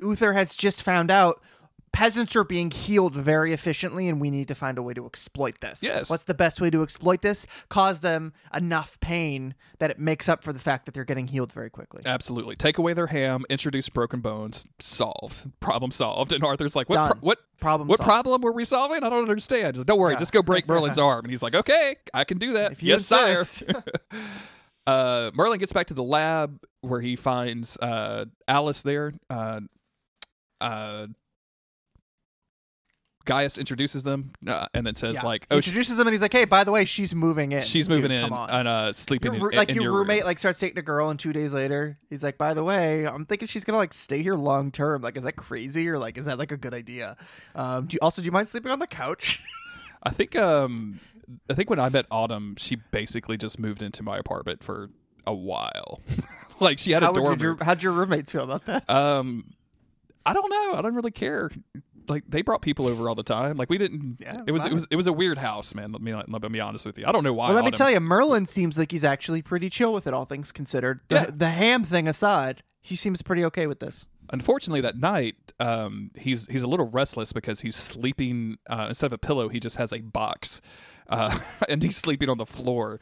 Uther 0.00 0.32
has 0.32 0.56
just 0.56 0.82
found 0.82 1.10
out 1.10 1.42
peasants 1.98 2.36
are 2.36 2.44
being 2.44 2.70
healed 2.70 3.12
very 3.12 3.52
efficiently, 3.52 4.08
and 4.08 4.20
we 4.20 4.30
need 4.30 4.46
to 4.46 4.54
find 4.54 4.78
a 4.78 4.82
way 4.82 4.94
to 4.94 5.04
exploit 5.04 5.60
this. 5.60 5.82
Yes. 5.82 6.08
What's 6.08 6.22
the 6.22 6.34
best 6.34 6.60
way 6.60 6.70
to 6.70 6.84
exploit 6.84 7.22
this? 7.22 7.44
Cause 7.68 7.98
them 7.98 8.32
enough 8.54 9.00
pain 9.00 9.56
that 9.80 9.90
it 9.90 9.98
makes 9.98 10.28
up 10.28 10.44
for 10.44 10.52
the 10.52 10.60
fact 10.60 10.86
that 10.86 10.94
they're 10.94 11.04
getting 11.04 11.26
healed 11.26 11.50
very 11.50 11.68
quickly. 11.68 12.02
Absolutely. 12.06 12.54
Take 12.54 12.78
away 12.78 12.92
their 12.92 13.08
ham, 13.08 13.44
introduce 13.50 13.88
broken 13.88 14.20
bones, 14.20 14.64
solved. 14.78 15.50
Problem 15.58 15.90
solved. 15.90 16.32
And 16.32 16.44
Arthur's 16.44 16.76
like, 16.76 16.88
what 16.88 17.10
pro- 17.10 17.20
what 17.20 17.38
Problem 17.58 17.88
what 17.88 17.98
solved. 17.98 18.08
problem 18.08 18.42
were 18.42 18.52
we 18.52 18.64
solving? 18.64 19.02
I 19.02 19.08
don't 19.08 19.22
understand. 19.28 19.76
Like, 19.76 19.86
Don't 19.86 19.98
worry, 19.98 20.12
Yeah. 20.12 20.18
just 20.20 20.32
go 20.32 20.40
break 20.40 20.68
Merlin's 20.68 21.00
arm. 21.00 21.24
And 21.24 21.30
he's 21.32 21.42
like, 21.42 21.56
Okay, 21.56 21.96
I 22.14 22.22
can 22.22 22.38
do 22.38 22.52
that. 22.52 22.70
If 22.70 22.80
you 22.84 22.90
yes, 22.90 23.06
sire. 23.06 23.42
uh, 24.86 25.32
Merlin 25.34 25.58
gets 25.58 25.72
back 25.72 25.88
to 25.88 25.94
the 25.94 26.04
lab 26.04 26.60
where 26.82 27.00
he 27.00 27.16
finds 27.16 27.76
uh, 27.78 28.26
Alice 28.46 28.82
there. 28.82 29.14
Uh, 29.28 29.62
uh, 30.60 31.08
Gaius 33.28 33.58
introduces 33.58 34.02
them 34.04 34.32
uh, 34.46 34.66
and 34.72 34.86
then 34.86 34.94
says 34.94 35.14
Yeah. 35.16 35.22
like, 35.22 35.46
"Oh, 35.50 35.56
introduces 35.56 35.96
them, 35.98 36.06
and 36.06 36.14
he's 36.14 36.22
like, 36.22 36.32
"Hey, 36.32 36.46
by 36.46 36.64
the 36.64 36.72
way, 36.72 36.84
she's 36.86 37.14
moving 37.14 37.52
in. 37.52 37.60
she's 37.60 37.86
Dude, 37.86 37.96
moving 37.96 38.10
in 38.10 38.32
on. 38.32 38.48
and 38.50 38.66
uh, 38.66 38.92
sleeping 38.94 39.34
Your 39.34 39.50
in, 39.52 39.56
like 39.58 39.68
in 39.68 39.74
your, 39.74 39.84
your 39.84 39.92
roommate 39.92 40.20
room. 40.22 40.26
like 40.26 40.38
starts 40.38 40.58
dating 40.60 40.78
a 40.78 40.82
girl 40.82 41.10
and 41.10 41.20
two 41.20 41.32
days 41.34 41.52
later 41.52 41.98
he's 42.08 42.22
like 42.22 42.38
by 42.38 42.54
the 42.54 42.64
way 42.64 43.06
i'm 43.06 43.26
thinking 43.26 43.46
she's 43.46 43.64
gonna 43.64 43.76
like 43.78 43.92
stay 43.92 44.22
here 44.22 44.34
long 44.34 44.70
term 44.70 45.02
like 45.02 45.16
is 45.16 45.22
that 45.24 45.36
crazy 45.36 45.88
or 45.88 45.98
like 45.98 46.16
is 46.16 46.24
that 46.24 46.38
like 46.38 46.52
a 46.52 46.56
good 46.56 46.72
idea 46.74 47.16
um 47.54 47.86
do 47.86 47.94
you 47.94 47.98
also 48.02 48.22
do 48.22 48.26
you 48.26 48.32
mind 48.32 48.48
sleeping 48.48 48.72
on 48.72 48.78
the 48.78 48.86
couch 48.86 49.40
I 50.02 50.10
think 50.10 50.34
um 50.36 50.98
I 51.50 51.54
think 51.54 51.68
when 51.68 51.78
I 51.80 51.88
met 51.90 52.06
Autumn, 52.10 52.54
she 52.56 52.76
basically 52.76 53.36
just 53.36 53.58
moved 53.58 53.82
into 53.82 54.02
my 54.02 54.16
apartment 54.16 54.62
for 54.64 54.88
a 55.26 55.34
while. 55.34 56.00
like 56.60 56.78
she 56.78 56.92
had 56.92 57.02
how 57.02 57.10
a 57.10 57.14
dorm. 57.14 57.38
your, 57.40 57.56
how'd 57.60 57.82
your 57.82 57.92
roommates 57.92 58.30
feel 58.32 58.44
about 58.44 58.64
that 58.66 58.88
Um 58.88 59.52
I 60.24 60.32
don't 60.32 60.48
know. 60.50 60.74
I 60.78 60.82
don't 60.82 60.94
really 60.94 61.10
care. 61.10 61.50
Like 62.08 62.24
they 62.28 62.42
brought 62.42 62.62
people 62.62 62.86
over 62.86 63.08
all 63.08 63.14
the 63.14 63.22
time. 63.22 63.56
Like 63.56 63.70
we 63.70 63.78
didn't. 63.78 64.18
Yeah, 64.20 64.42
it 64.46 64.52
was 64.52 64.64
it 64.66 64.72
was 64.72 64.86
it 64.90 64.96
was 64.96 65.06
a 65.06 65.12
weird 65.12 65.38
house, 65.38 65.74
man. 65.74 65.92
Let 65.92 66.02
me 66.02 66.14
let 66.14 66.28
me 66.28 66.48
be 66.48 66.60
honest 66.60 66.86
with 66.86 66.98
you. 66.98 67.04
I 67.06 67.12
don't 67.12 67.24
know 67.24 67.32
why. 67.32 67.48
well 67.48 67.56
let 67.56 67.64
me 67.64 67.70
tell 67.70 67.90
you 67.90 68.00
merlin 68.00 68.46
seems 68.46 68.78
like 68.78 68.90
he's 68.92 69.04
actually 69.04 69.42
pretty 69.42 69.68
chill 69.70 69.92
with 69.92 70.06
it 70.06 70.14
all 70.14 70.24
things 70.24 70.52
considered 70.52 71.00
the, 71.08 71.14
Yeah. 71.14 71.30
the 71.32 71.50
ham 71.50 71.84
thing 71.84 72.08
aside 72.08 72.62
he 72.80 72.96
seems 72.96 73.22
pretty 73.22 73.44
okay 73.44 73.66
with 73.66 73.80
this 73.80 74.06
Unfortunately, 74.30 74.82
that 74.82 74.98
night, 74.98 75.36
um, 75.58 76.10
he's 76.14 76.46
he's 76.48 76.62
a 76.62 76.66
little 76.66 76.84
restless 76.86 77.32
because 77.32 77.62
he's 77.62 77.76
sleeping 77.76 78.58
uh, 78.68 78.86
instead 78.88 79.06
of 79.06 79.14
a 79.14 79.18
pillow. 79.18 79.48
He 79.48 79.58
just 79.58 79.76
has 79.78 79.90
a 79.90 80.00
box, 80.00 80.60
uh, 81.08 81.38
and 81.68 81.82
he's 81.82 81.96
sleeping 81.96 82.28
on 82.28 82.38
the 82.38 82.46
floor. 82.46 83.00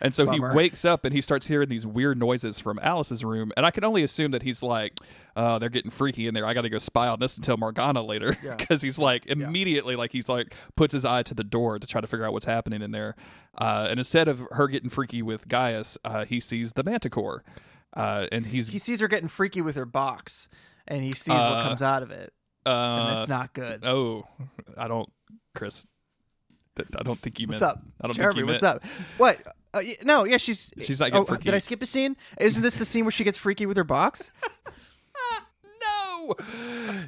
And 0.00 0.14
so 0.14 0.26
Bummer. 0.26 0.50
he 0.50 0.56
wakes 0.56 0.84
up 0.84 1.04
and 1.04 1.14
he 1.14 1.20
starts 1.20 1.46
hearing 1.46 1.68
these 1.68 1.86
weird 1.86 2.18
noises 2.18 2.58
from 2.58 2.78
Alice's 2.82 3.24
room. 3.24 3.52
And 3.56 3.64
I 3.64 3.70
can 3.70 3.84
only 3.84 4.02
assume 4.02 4.30
that 4.32 4.42
he's 4.42 4.62
like, 4.62 4.94
"Oh, 5.36 5.58
they're 5.58 5.68
getting 5.68 5.90
freaky 5.90 6.26
in 6.26 6.34
there. 6.34 6.46
I 6.46 6.54
got 6.54 6.62
to 6.62 6.68
go 6.68 6.78
spy 6.78 7.08
on 7.08 7.18
this 7.20 7.36
and 7.36 7.44
tell 7.44 7.56
Morgana 7.56 8.02
later." 8.02 8.36
Because 8.42 8.82
he's 8.86 8.98
like 8.98 9.26
immediately 9.26 9.96
like 9.96 10.12
he's 10.12 10.28
like 10.28 10.54
puts 10.76 10.92
his 10.92 11.04
eye 11.04 11.22
to 11.24 11.34
the 11.34 11.44
door 11.44 11.78
to 11.78 11.86
try 11.86 12.00
to 12.00 12.06
figure 12.06 12.26
out 12.26 12.32
what's 12.32 12.46
happening 12.46 12.82
in 12.82 12.90
there. 12.90 13.14
Uh, 13.58 13.86
and 13.90 13.98
instead 13.98 14.28
of 14.28 14.46
her 14.52 14.68
getting 14.68 14.90
freaky 14.90 15.22
with 15.22 15.48
Gaius, 15.48 15.96
uh, 16.04 16.24
he 16.24 16.40
sees 16.40 16.72
the 16.74 16.84
Manticore. 16.84 17.42
Uh, 17.96 18.26
and 18.30 18.46
he's 18.46 18.68
he 18.68 18.78
sees 18.78 19.00
her 19.00 19.08
getting 19.08 19.28
freaky 19.28 19.62
with 19.62 19.74
her 19.76 19.86
box 19.86 20.48
and 20.86 21.02
he 21.02 21.12
sees 21.12 21.28
what 21.28 21.38
Uh, 21.40 21.62
comes 21.62 21.80
out 21.80 22.02
of 22.02 22.10
it 22.10 22.30
uh, 22.66 22.68
and 22.70 23.18
it's 23.18 23.28
not 23.28 23.54
good 23.54 23.82
Oh, 23.86 24.26
I 24.76 24.86
don't, 24.86 25.10
Chris. 25.54 25.86
I 26.78 27.02
don't 27.02 27.18
think 27.20 27.40
you 27.40 27.46
meant. 27.46 27.60
What's 27.60 27.74
up, 27.74 27.82
I 28.00 28.06
don't 28.06 28.16
Jeremy? 28.16 28.34
think 28.34 28.46
you 28.46 28.52
what's 28.52 28.62
up? 28.62 28.84
What? 29.16 29.40
Uh, 29.74 29.82
no, 30.04 30.24
yeah, 30.24 30.38
she's 30.38 30.72
She's 30.80 31.00
not 31.00 31.06
getting 31.06 31.22
oh, 31.22 31.24
freaky. 31.24 31.44
Did 31.44 31.54
I 31.54 31.58
skip 31.58 31.82
a 31.82 31.86
scene? 31.86 32.16
Isn't 32.40 32.62
this 32.62 32.76
the 32.76 32.84
scene 32.84 33.04
where 33.04 33.12
she 33.12 33.24
gets 33.24 33.36
freaky 33.36 33.66
with 33.66 33.76
her 33.76 33.84
box? 33.84 34.32
No. 36.18 36.34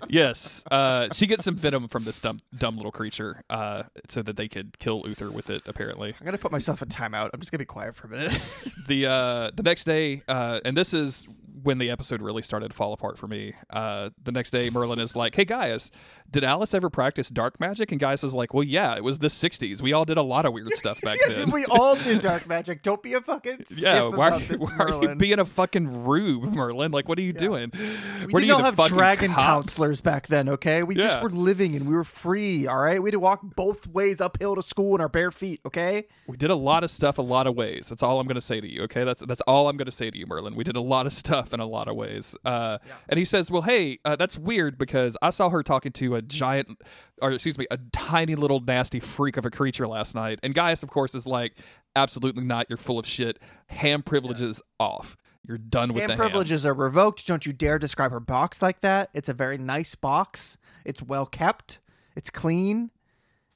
yes, 0.09 0.63
uh, 0.71 1.09
she 1.13 1.27
gets 1.27 1.43
some 1.43 1.57
venom 1.57 1.89
from 1.89 2.05
this 2.05 2.21
dumb, 2.21 2.39
dumb 2.57 2.77
little 2.77 2.93
creature, 2.93 3.43
uh, 3.51 3.85
so 4.09 4.23
that 4.23 4.37
they 4.37 4.47
could 4.47 4.79
kill 4.79 5.03
Uther 5.07 5.31
with 5.31 5.51
it. 5.51 5.63
Apparently, 5.67 6.15
I'm 6.21 6.25
gonna 6.25 6.39
put 6.39 6.53
myself 6.53 6.83
in 6.83 6.89
timeout. 6.89 7.31
I'm 7.33 7.41
just 7.41 7.51
gonna 7.51 7.59
be 7.59 7.65
quiet 7.65 7.97
for 7.97 8.07
a 8.07 8.11
minute. 8.11 8.41
the 8.87 9.07
uh, 9.07 9.51
the 9.55 9.63
next 9.65 9.85
day, 9.85 10.23
uh, 10.29 10.61
and 10.65 10.77
this 10.77 10.95
is 10.95 11.27
when 11.63 11.79
the 11.79 11.91
episode 11.91 12.23
really 12.23 12.43
started 12.43 12.71
to 12.71 12.77
fall 12.77 12.93
apart 12.93 13.19
for 13.19 13.27
me. 13.27 13.55
Uh, 13.71 14.11
the 14.23 14.33
next 14.33 14.51
day, 14.51 14.71
Merlin 14.71 14.99
is 14.99 15.17
like, 15.17 15.35
"Hey 15.35 15.45
Gaius, 15.45 15.91
did 16.31 16.45
Alice 16.45 16.75
ever 16.75 16.91
practice 16.91 17.29
dark 17.29 17.59
magic?" 17.61 17.91
And 17.93 18.01
Gaius 18.01 18.25
is 18.25 18.35
like, 18.35 18.55
"Well, 18.55 18.65
yeah, 18.65 18.97
it 18.97 19.05
was 19.05 19.19
the 19.19 19.29
'60s. 19.29 19.83
We 19.83 19.93
all 19.93 20.05
did 20.05 20.19
a 20.19 20.23
lot 20.23 20.45
of 20.45 20.53
weird 20.53 20.75
stuff 20.77 21.01
back 21.01 21.19
then." 21.29 21.51
we 21.51 21.65
all 21.67 21.97
did 21.97 22.21
dark 22.21 22.47
magic. 22.47 22.83
Don't 22.83 23.03
be 23.03 23.15
a 23.15 23.21
fucking 23.21 23.65
yeah, 23.77 24.03
why, 24.09 24.31
are 24.31 24.41
you, 24.41 24.47
this, 24.47 24.61
why 24.61 24.77
are 24.79 25.03
you 25.03 25.15
being 25.15 25.39
a 25.39 25.45
fucking 25.45 26.05
rube, 26.05 26.53
Merlin? 26.53 26.93
Like, 26.93 27.09
what 27.09 27.19
are 27.19 27.23
you 27.23 27.33
doing? 27.33 27.71
we 27.75 27.81
Where 27.81 28.41
did 28.41 28.41
do 28.41 28.47
you 28.47 28.53
not 28.53 28.77
the 28.77 28.83
have 28.83 28.91
dragon 28.91 29.33
cops? 29.33 29.47
counselors 29.47 30.01
back 30.01 30.27
then, 30.29 30.49
okay? 30.51 30.83
We 30.83 30.95
just 30.95 31.21
were 31.23 31.31
living 31.31 31.75
and 31.77 31.89
we 31.89 31.95
were 31.95 32.05
free, 32.05 32.67
all 32.67 32.79
right? 32.79 33.03
We 33.03 33.09
had 33.09 33.13
to 33.13 33.21
walk 33.21 33.41
both 33.43 33.87
ways 33.87 34.21
uphill 34.21 34.55
to 34.57 34.63
school 34.63 34.95
in 34.95 35.01
our 35.01 35.09
bare 35.09 35.31
feet, 35.31 35.61
okay? 35.67 36.07
We 36.27 36.37
did 36.37 36.51
a 36.51 36.55
lot 36.55 36.85
of 36.85 36.91
stuff 36.91 37.19
a 37.19 37.23
lot 37.23 37.47
of 37.47 37.55
ways. 37.57 37.89
That's 37.89 38.03
all 38.03 38.21
I'm 38.21 38.27
going 38.27 38.35
to 38.37 38.41
say 38.41 38.61
to 38.61 38.69
you. 38.69 38.83
Okay, 38.83 39.05
that's 39.05 39.23
that's 39.27 39.41
all 39.43 39.69
I'm 39.69 39.77
going 39.77 39.87
to 39.87 39.93
say 39.93 40.11
to 40.11 40.19
you, 40.19 40.27
Merlin. 40.27 40.55
We 40.55 40.65
did 40.65 40.77
a 40.77 40.81
lot 40.81 41.07
of 41.07 41.13
stuff 41.13 41.48
in 41.53 41.61
a 41.61 41.67
lot 41.67 41.89
of 41.89 41.97
ways. 41.97 42.35
Uh, 42.45 42.79
And 43.09 43.19
he 43.19 43.25
says, 43.25 43.51
"Well, 43.51 43.63
hey, 43.63 43.99
uh, 44.05 44.17
that's 44.17 44.37
weird 44.39 44.79
because 44.79 45.17
I 45.23 45.31
saw 45.31 45.49
her 45.51 45.63
talking 45.63 45.93
to 45.93 46.15
a 46.17 46.23
giant, 46.23 46.79
or 47.23 47.33
excuse 47.33 47.59
me, 47.59 47.67
a 47.71 47.79
tiny 47.93 48.35
little 48.35 48.61
nasty 48.61 49.01
freak 49.01 49.37
of 49.37 49.45
a 49.47 49.51
creature 49.51 49.87
last 49.89 50.15
night." 50.15 50.39
And 50.43 50.55
Gaius, 50.55 50.83
of 50.83 50.91
course, 50.91 51.15
is 51.15 51.27
like, 51.27 51.55
"Absolutely 51.97 52.45
not. 52.45 52.67
You're 52.69 52.77
full 52.77 52.99
of 52.99 53.07
shit. 53.07 53.39
Ham 53.69 54.03
privileges 54.03 54.61
off. 54.79 55.17
You're 55.47 55.57
done 55.59 55.95
with 55.95 56.01
Hand 56.01 56.13
the 56.13 56.17
privileges 56.17 56.67
are 56.67 56.75
revoked. 56.75 57.27
Don't 57.27 57.47
you 57.47 57.53
dare 57.55 57.79
describe 57.79 58.11
her 58.11 58.21
box 58.21 58.61
like 58.61 58.81
that. 58.81 59.09
It's 59.15 59.31
a 59.31 59.35
very 59.35 59.57
nice 59.57 59.95
box. 59.95 60.59
It's 60.85 61.01
well 61.03 61.25
kept. 61.25 61.79
It's 62.15 62.29
clean. 62.29 62.91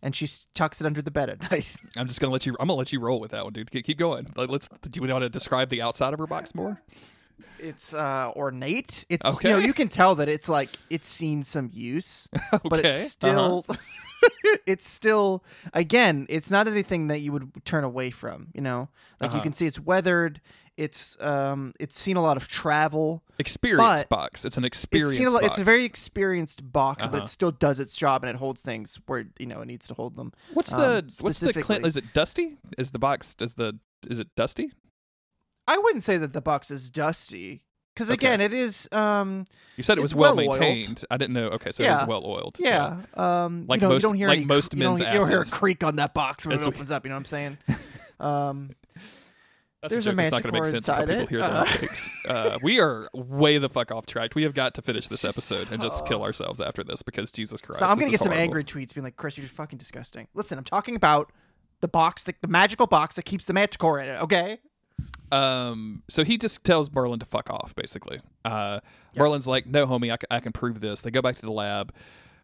And 0.05 0.17
she 0.17 0.29
tucks 0.55 0.81
it 0.81 0.87
under 0.87 1.01
the 1.03 1.11
bed 1.11 1.29
at 1.31 1.51
night. 1.53 1.77
I'm 1.97 2.09
just 2.09 2.19
gonna 2.21 2.33
let 2.33 2.47
you. 2.47 2.57
I'm 2.59 2.67
gonna 2.69 2.79
let 2.79 2.93
you 2.93 2.99
roll 3.01 3.21
with 3.21 3.31
that 3.33 3.45
one, 3.45 3.53
dude. 3.53 3.71
Keep, 3.71 3.99
going. 3.99 4.27
Let's. 4.37 4.69
Do 4.69 5.01
you 5.01 5.07
want 5.13 5.23
to 5.23 5.29
describe 5.29 5.69
the 5.69 5.83
outside 5.83 6.13
of 6.13 6.19
her 6.19 6.27
box 6.27 6.55
more? 6.55 6.81
It's 7.59 7.95
uh, 7.95 8.33
ornate. 8.35 9.05
It's 9.09 9.27
Okay. 9.37 9.49
you 9.51 9.55
know 9.57 9.61
you 9.61 9.73
can 9.73 9.89
tell 9.89 10.15
that 10.17 10.29
it's 10.29 10.49
like 10.49 10.71
it's 10.91 11.09
seen 11.09 11.43
some 11.45 11.71
use, 11.73 12.29
but 12.51 12.65
Okay, 12.81 12.89
uh-huh. 12.89 12.89
it's 12.89 13.11
still 13.11 13.67
it's 14.67 14.89
still 14.89 15.45
again 15.75 16.27
it's 16.29 16.51
not 16.51 16.69
anything 16.69 17.09
that 17.09 17.21
you 17.21 17.33
would 17.33 17.65
turn 17.65 17.85
away 17.85 18.11
from. 18.11 18.49
You 18.55 18.61
know, 18.63 18.89
like 19.21 19.31
you 19.31 19.37
Uh-huh. 19.37 19.43
can 19.45 19.53
see 19.53 19.67
it's 19.67 19.81
weathered. 19.81 20.41
It's 20.77 21.21
um 21.21 21.75
it's 21.79 21.99
seen 21.99 22.17
a 22.17 22.23
lot 22.23 22.37
of 22.39 22.49
travel. 22.49 23.23
Experience 23.39 24.05
box. 24.05 24.45
It's 24.45 24.57
an 24.57 24.65
experience. 24.65 25.19
It's 25.19 25.27
a 25.27 25.31
lot, 25.31 25.43
box. 25.43 25.53
it's 25.53 25.59
a 25.61 25.65
very 25.65 25.85
experienced 25.85 26.73
box, 26.73 27.05
but 27.05 27.15
Uh-huh. 27.17 27.25
it 27.25 27.29
still 27.29 27.51
does 27.51 27.79
its 27.79 27.95
job 27.95 28.25
and 28.25 28.31
it 28.31 28.37
holds 28.37 28.63
things 28.63 28.99
where 29.07 29.27
you 29.39 29.47
know 29.47 29.61
it 29.61 29.67
needs 29.67 29.87
to 29.89 29.95
hold 29.95 30.17
them. 30.17 30.33
What's 30.55 30.71
the 30.71 30.99
um, 30.99 31.09
what's 31.21 31.41
the 31.41 31.53
Clint? 31.53 31.85
Is 31.87 31.97
it 31.97 32.13
dusty? 32.15 32.57
Is 32.79 32.91
the 32.93 32.99
box? 32.99 33.37
Is 33.41 33.55
the 33.55 33.79
is 34.09 34.19
it 34.19 34.29
dusty? 34.35 34.73
I 35.69 35.79
wouldn't 35.79 36.03
say 36.05 36.17
that 36.19 36.33
the 36.33 36.41
box 36.43 36.71
is 36.71 36.91
dusty 36.91 37.63
because 37.95 38.11
Okay. 38.11 38.15
again 38.27 38.41
it 38.41 38.53
is 38.53 38.89
um 38.93 39.45
You 39.77 39.83
said 39.83 39.99
it 39.99 40.03
was 40.03 40.15
well 40.15 40.35
maintained. 40.35 41.05
I 41.11 41.17
didn't 41.17 41.35
know. 41.35 41.49
Okay, 41.51 41.71
so 41.71 41.83
it 41.83 41.87
Yeah. 41.87 42.01
was 42.01 42.09
well 42.09 42.25
oiled. 42.25 42.57
yeah, 42.61 42.97
um 43.15 43.67
Like 43.69 43.81
you 43.81 43.87
know, 43.87 43.93
most- 43.95 44.03
you 44.03 44.09
don't 44.09 44.17
hear 44.17 44.29
like 44.29 44.39
any, 44.39 44.47
most 44.47 44.75
you 44.75 44.81
don't, 44.81 44.99
men's 44.99 45.13
you 45.15 45.21
don't 45.21 45.29
hear 45.31 45.41
a 45.41 45.45
creak 45.45 45.85
on 45.85 45.97
that 45.97 46.15
box 46.15 46.45
when 46.47 46.51
That's 46.57 46.65
it 46.65 46.69
what- 46.69 46.77
opens 46.77 46.91
up. 46.91 47.05
You 47.05 47.11
know 47.11 47.17
what 47.17 47.21
I'm 47.21 47.25
saying? 47.27 47.59
um 48.21 48.71
That's 49.83 49.95
There's 49.95 50.07
a 50.07 50.11
a 50.11 50.13
joke 50.13 50.17
that's 50.19 50.31
not 50.31 50.43
going 50.45 50.55
to 50.55 50.61
make 50.61 50.71
sense 50.71 50.89
until 50.89 51.07
people 51.07 51.23
it. 51.25 51.29
hear 51.29 51.39
the 51.41 52.11
Uh. 52.29 52.59
we 52.63 52.79
are 52.79 53.09
way 53.15 53.59
the 53.59 53.69
fuck 53.69 53.91
off 53.91 54.07
track. 54.07 54.33
We 54.37 54.45
have 54.45 54.55
got 54.55 54.75
to 54.75 54.83
finish 54.91 55.09
this 55.09 55.25
episode 55.25 55.73
and 55.73 55.83
just 55.83 56.07
kill 56.07 56.23
ourselves 56.23 56.61
after 56.61 56.85
this 56.85 57.03
because 57.03 57.33
Jesus 57.33 57.61
Christ. 57.61 57.81
so 57.81 57.87
I'm 57.87 57.99
gonna 57.99 58.13
get 58.13 58.21
some 58.21 58.29
horrible. 58.31 58.43
angry 58.45 58.65
tweets 58.65 58.95
being 58.95 59.03
like, 59.03 59.17
"Chris, 59.17 59.37
you're 59.37 59.47
fucking 59.49 59.79
disgusting." 59.79 60.29
Listen, 60.35 60.57
I'm 60.57 60.63
talking 60.63 60.95
about 60.95 61.33
the 61.81 61.89
box, 61.89 62.23
the, 62.23 62.35
the 62.43 62.47
magical 62.47 62.87
box 62.87 63.17
that 63.17 63.25
keeps 63.25 63.47
the 63.47 63.53
manticore 63.55 63.99
in 63.99 64.09
it. 64.09 64.23
Okay. 64.23 64.61
Um, 65.33 66.03
so 66.09 66.25
he 66.25 66.37
just 66.39 66.63
tells 66.65 66.91
Merlin 66.93 67.19
to 67.21 67.27
fuck 67.27 67.51
off, 67.51 67.75
basically. 67.75 68.21
Uh, 68.45 68.81
Merlin's 69.17 69.47
like, 69.47 69.67
"No, 69.67 69.87
homie, 69.87 70.13
I, 70.13 70.17
c- 70.17 70.27
I 70.31 70.41
can 70.41 70.53
prove 70.53 70.81
this." 70.81 71.03
They 71.03 71.11
go 71.11 71.23
back 71.23 71.37
to 71.37 71.43
the 71.43 71.53
lab. 71.53 71.93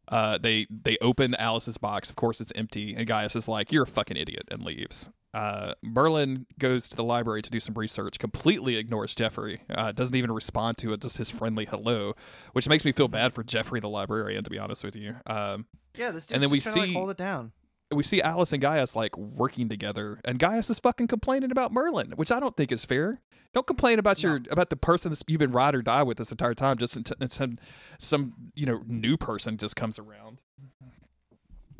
Uh, 0.08 0.38
they 0.38 0.66
they 0.70 0.96
open 1.02 1.34
Alice's 1.34 1.76
box. 1.76 2.08
Of 2.08 2.16
course, 2.16 2.40
it's 2.40 2.52
empty, 2.54 2.94
and 2.96 3.06
Gaius 3.06 3.36
is 3.36 3.46
like, 3.48 3.70
"You're 3.72 3.82
a 3.82 3.86
fucking 3.86 4.16
idiot," 4.16 4.44
and 4.50 4.62
leaves. 4.64 5.10
Uh, 5.34 5.74
Merlin 5.82 6.46
goes 6.58 6.88
to 6.88 6.96
the 6.96 7.04
library 7.04 7.42
to 7.42 7.50
do 7.50 7.60
some 7.60 7.74
research. 7.74 8.18
Completely 8.18 8.76
ignores 8.76 9.14
Geoffrey. 9.14 9.60
Uh, 9.68 9.92
doesn't 9.92 10.16
even 10.16 10.32
respond 10.32 10.78
to 10.78 10.94
it. 10.94 11.02
Just 11.02 11.18
his 11.18 11.30
friendly 11.30 11.66
hello, 11.66 12.14
which 12.54 12.66
makes 12.66 12.84
me 12.86 12.92
feel 12.92 13.08
bad 13.08 13.34
for 13.34 13.44
Geoffrey, 13.44 13.80
the 13.80 13.88
librarian. 13.90 14.42
To 14.44 14.50
be 14.50 14.58
honest 14.58 14.82
with 14.82 14.96
you. 14.96 15.16
Um, 15.26 15.66
Yeah, 15.94 16.10
this 16.10 16.26
dude's 16.26 16.32
And 16.32 16.42
then 16.42 16.48
we 16.50 16.60
trying 16.60 16.74
to, 16.74 16.80
see- 16.80 16.86
like, 16.86 16.96
hold 16.96 17.10
it 17.10 17.16
down. 17.18 17.52
We 17.90 18.02
see 18.02 18.20
Alice 18.20 18.52
and 18.52 18.60
Gaius 18.60 18.94
like 18.94 19.16
working 19.16 19.68
together, 19.68 20.20
and 20.24 20.38
Gaius 20.38 20.68
is 20.70 20.78
fucking 20.78 21.06
complaining 21.06 21.50
about 21.50 21.72
Merlin, 21.72 22.12
which 22.16 22.30
I 22.30 22.38
don't 22.40 22.56
think 22.56 22.70
is 22.72 22.84
fair. 22.84 23.20
Don't 23.54 23.66
complain 23.66 23.98
about 23.98 24.22
your 24.22 24.40
about 24.50 24.68
the 24.70 24.76
person 24.76 25.10
that 25.10 25.22
you've 25.26 25.38
been 25.38 25.52
ride 25.52 25.74
or 25.74 25.80
die 25.82 26.02
with 26.02 26.18
this 26.18 26.30
entire 26.30 26.54
time. 26.54 26.76
Just 26.76 26.96
until 26.96 27.16
some 27.30 27.58
some 27.98 28.34
you 28.54 28.66
know 28.66 28.82
new 28.86 29.16
person 29.16 29.56
just 29.56 29.74
comes 29.74 29.98
around. 29.98 30.40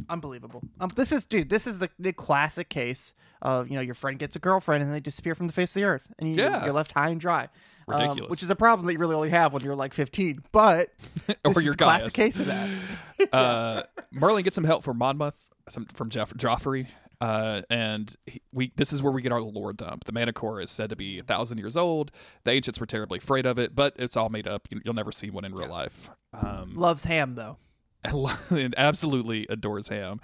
Unbelievable. 0.09 0.63
Um, 0.81 0.91
this 0.95 1.11
is, 1.13 1.27
dude. 1.27 1.49
This 1.49 1.67
is 1.67 1.81
the, 1.81 1.91
the 1.99 2.13
classic 2.13 2.69
case 2.69 3.15
of 3.43 3.69
you 3.69 3.75
know 3.75 3.81
your 3.83 3.95
friend 3.95 4.19
gets 4.19 4.37
a 4.37 4.39
girlfriend 4.39 4.83
and 4.83 4.95
they 4.95 5.01
disappear 5.01 5.35
from 5.35 5.47
the 5.49 5.53
face 5.53 5.71
of 5.71 5.75
the 5.81 5.85
earth, 5.85 6.07
and 6.19 6.29
you, 6.29 6.37
Yeah. 6.43 6.65
you're 6.65 6.73
left 6.73 6.93
high 6.93 7.09
and 7.11 7.21
dry. 7.21 7.49
Um, 7.89 8.01
Ridiculous. 8.01 8.31
which 8.31 8.43
is 8.43 8.51
a 8.51 8.55
problem 8.57 8.87
that 8.87 8.93
you 8.93 8.99
really 8.99 9.15
only 9.17 9.31
have 9.31 9.53
when 9.55 9.63
you're 9.65 9.75
like 9.75 9.95
15. 9.95 10.43
But 10.53 10.91
Or 11.45 11.55
this 11.55 11.65
your 11.65 11.71
is 11.73 11.75
a 11.75 11.77
classic 11.79 12.13
case 12.13 12.39
of 12.39 12.47
that. 12.47 12.69
Uh, 13.33 13.83
Merlin 14.13 14.45
gets 14.45 14.55
some 14.55 14.63
help 14.65 14.85
from 14.85 14.97
Monmouth, 14.99 15.35
some 15.69 15.87
from 15.87 16.11
Jeff, 16.11 16.33
Joffrey, 16.35 16.89
uh, 17.21 17.63
and 17.71 18.15
he, 18.27 18.43
we. 18.53 18.73
This 18.77 18.93
is 18.93 19.03
where 19.03 19.13
we 19.13 19.23
get 19.23 19.33
our 19.33 19.41
lore 19.41 19.73
dump. 19.73 20.05
The 20.05 20.13
Manticore 20.13 20.61
is 20.61 20.71
said 20.71 20.91
to 20.91 20.97
be 20.97 21.19
a 21.19 21.23
thousand 21.23 21.59
years 21.59 21.77
old. 21.77 22.11
The 22.45 22.53
ancients 22.53 22.81
were 22.81 22.87
terribly 22.87 23.19
afraid 23.19 23.47
of 23.47 23.59
it, 23.59 23.75
but 23.75 23.95
it's 23.97 24.17
all 24.17 24.29
made 24.29 24.47
up. 24.47 24.69
You, 24.71 24.81
you'll 24.85 24.95
never 24.95 25.13
see 25.13 25.31
one 25.31 25.45
in 25.45 25.55
real 25.55 25.69
life. 25.69 26.11
Um, 26.33 26.75
Loves 26.77 27.05
ham 27.05 27.35
though. 27.35 27.59
and 28.51 28.75
absolutely 28.77 29.47
adores 29.49 29.89
Ham. 29.89 30.21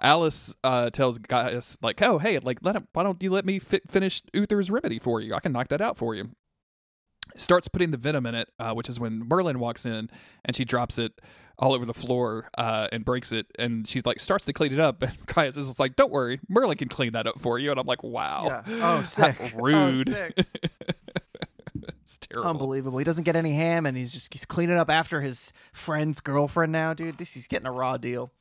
Alice 0.00 0.54
uh, 0.62 0.90
tells 0.90 1.18
Gaius 1.18 1.78
like, 1.82 2.02
"Oh, 2.02 2.18
hey, 2.18 2.38
like, 2.38 2.58
let 2.62 2.76
him. 2.76 2.86
Why 2.92 3.02
don't 3.02 3.22
you 3.22 3.30
let 3.30 3.46
me 3.46 3.58
fi- 3.58 3.80
finish 3.88 4.22
Uther's 4.32 4.70
remedy 4.70 4.98
for 4.98 5.20
you? 5.20 5.34
I 5.34 5.40
can 5.40 5.52
knock 5.52 5.68
that 5.68 5.80
out 5.80 5.96
for 5.96 6.14
you." 6.14 6.30
Starts 7.36 7.68
putting 7.68 7.90
the 7.90 7.96
venom 7.96 8.26
in 8.26 8.34
it, 8.34 8.50
uh, 8.58 8.74
which 8.74 8.88
is 8.88 9.00
when 9.00 9.26
Merlin 9.26 9.58
walks 9.58 9.86
in 9.86 10.10
and 10.44 10.54
she 10.54 10.64
drops 10.64 10.98
it 10.98 11.20
all 11.58 11.72
over 11.72 11.84
the 11.86 11.94
floor 11.94 12.48
uh, 12.58 12.88
and 12.92 13.04
breaks 13.04 13.30
it, 13.32 13.46
and 13.58 13.86
she's 13.86 14.04
like 14.04 14.18
starts 14.20 14.44
to 14.46 14.52
clean 14.52 14.72
it 14.72 14.80
up, 14.80 15.02
and 15.02 15.16
Gaius 15.26 15.56
is 15.56 15.78
like, 15.78 15.96
"Don't 15.96 16.12
worry, 16.12 16.40
Merlin 16.48 16.76
can 16.76 16.88
clean 16.88 17.12
that 17.12 17.26
up 17.26 17.38
for 17.40 17.58
you." 17.58 17.70
And 17.70 17.78
I'm 17.80 17.86
like, 17.86 18.02
"Wow, 18.02 18.46
Yeah. 18.46 18.62
Oh, 18.82 19.02
sick. 19.04 19.36
Oh, 19.40 19.50
rude." 19.62 20.08
sick. 20.08 20.46
it's 22.02 22.18
terrible. 22.18 22.50
Unbelievable. 22.50 22.98
He 22.98 23.04
doesn't 23.04 23.24
get 23.24 23.36
any 23.36 23.52
ham, 23.52 23.86
and 23.86 23.96
he's 23.96 24.12
just 24.12 24.32
he's 24.32 24.44
cleaning 24.44 24.76
up 24.78 24.90
after 24.90 25.20
his 25.20 25.52
friend's 25.72 26.20
girlfriend 26.20 26.72
now, 26.72 26.94
dude. 26.94 27.18
This 27.18 27.34
he's 27.34 27.46
getting 27.48 27.66
a 27.66 27.72
raw 27.72 27.96
deal. 27.96 28.32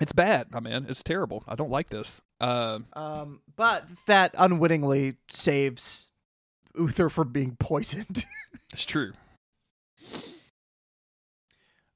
It's 0.00 0.12
bad, 0.12 0.50
my 0.50 0.58
man. 0.58 0.86
It's 0.88 1.04
terrible. 1.04 1.44
I 1.46 1.54
don't 1.54 1.70
like 1.70 1.88
this. 1.90 2.20
Uh, 2.40 2.80
Um, 2.94 3.42
but 3.54 3.84
that 4.06 4.34
unwittingly 4.36 5.16
saves 5.30 6.08
Uther 6.76 7.08
from 7.08 7.30
being 7.30 7.56
poisoned. 7.60 8.24
it's 8.72 8.84
true. 8.84 9.12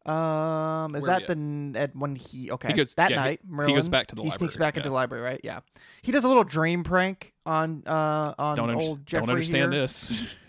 Um, 0.09 0.95
is 0.95 1.03
Where 1.07 1.19
that 1.19 1.27
the 1.27 1.33
n- 1.33 1.75
at 1.77 1.95
when 1.95 2.17
he 2.17 2.51
okay 2.53 2.73
goes- 2.73 2.95
that 2.95 3.11
yeah, 3.11 3.17
he- 3.23 3.29
night? 3.29 3.41
he 3.45 3.51
Merlin, 3.53 3.75
goes 3.75 3.89
back 3.89 4.07
to 4.09 4.15
the 4.15 4.23
he 4.23 4.31
sneaks 4.31 4.55
library, 4.55 4.67
back 4.69 4.77
into 4.77 4.87
yeah. 4.87 4.91
the 4.91 4.95
library, 4.95 5.23
right? 5.25 5.41
Yeah, 5.45 5.61
he 6.03 6.13
does 6.13 6.25
a 6.25 6.29
little 6.29 6.45
dream 6.45 6.83
prank 6.85 7.35
on 7.45 7.83
uh 7.87 8.35
on 8.39 8.57
Don't, 8.57 8.71
under- 8.71 8.83
old 8.83 9.07
Geoffrey 9.07 9.27
don't 9.27 9.31
understand 9.35 9.73
here. 9.73 9.83
this. 9.83 10.35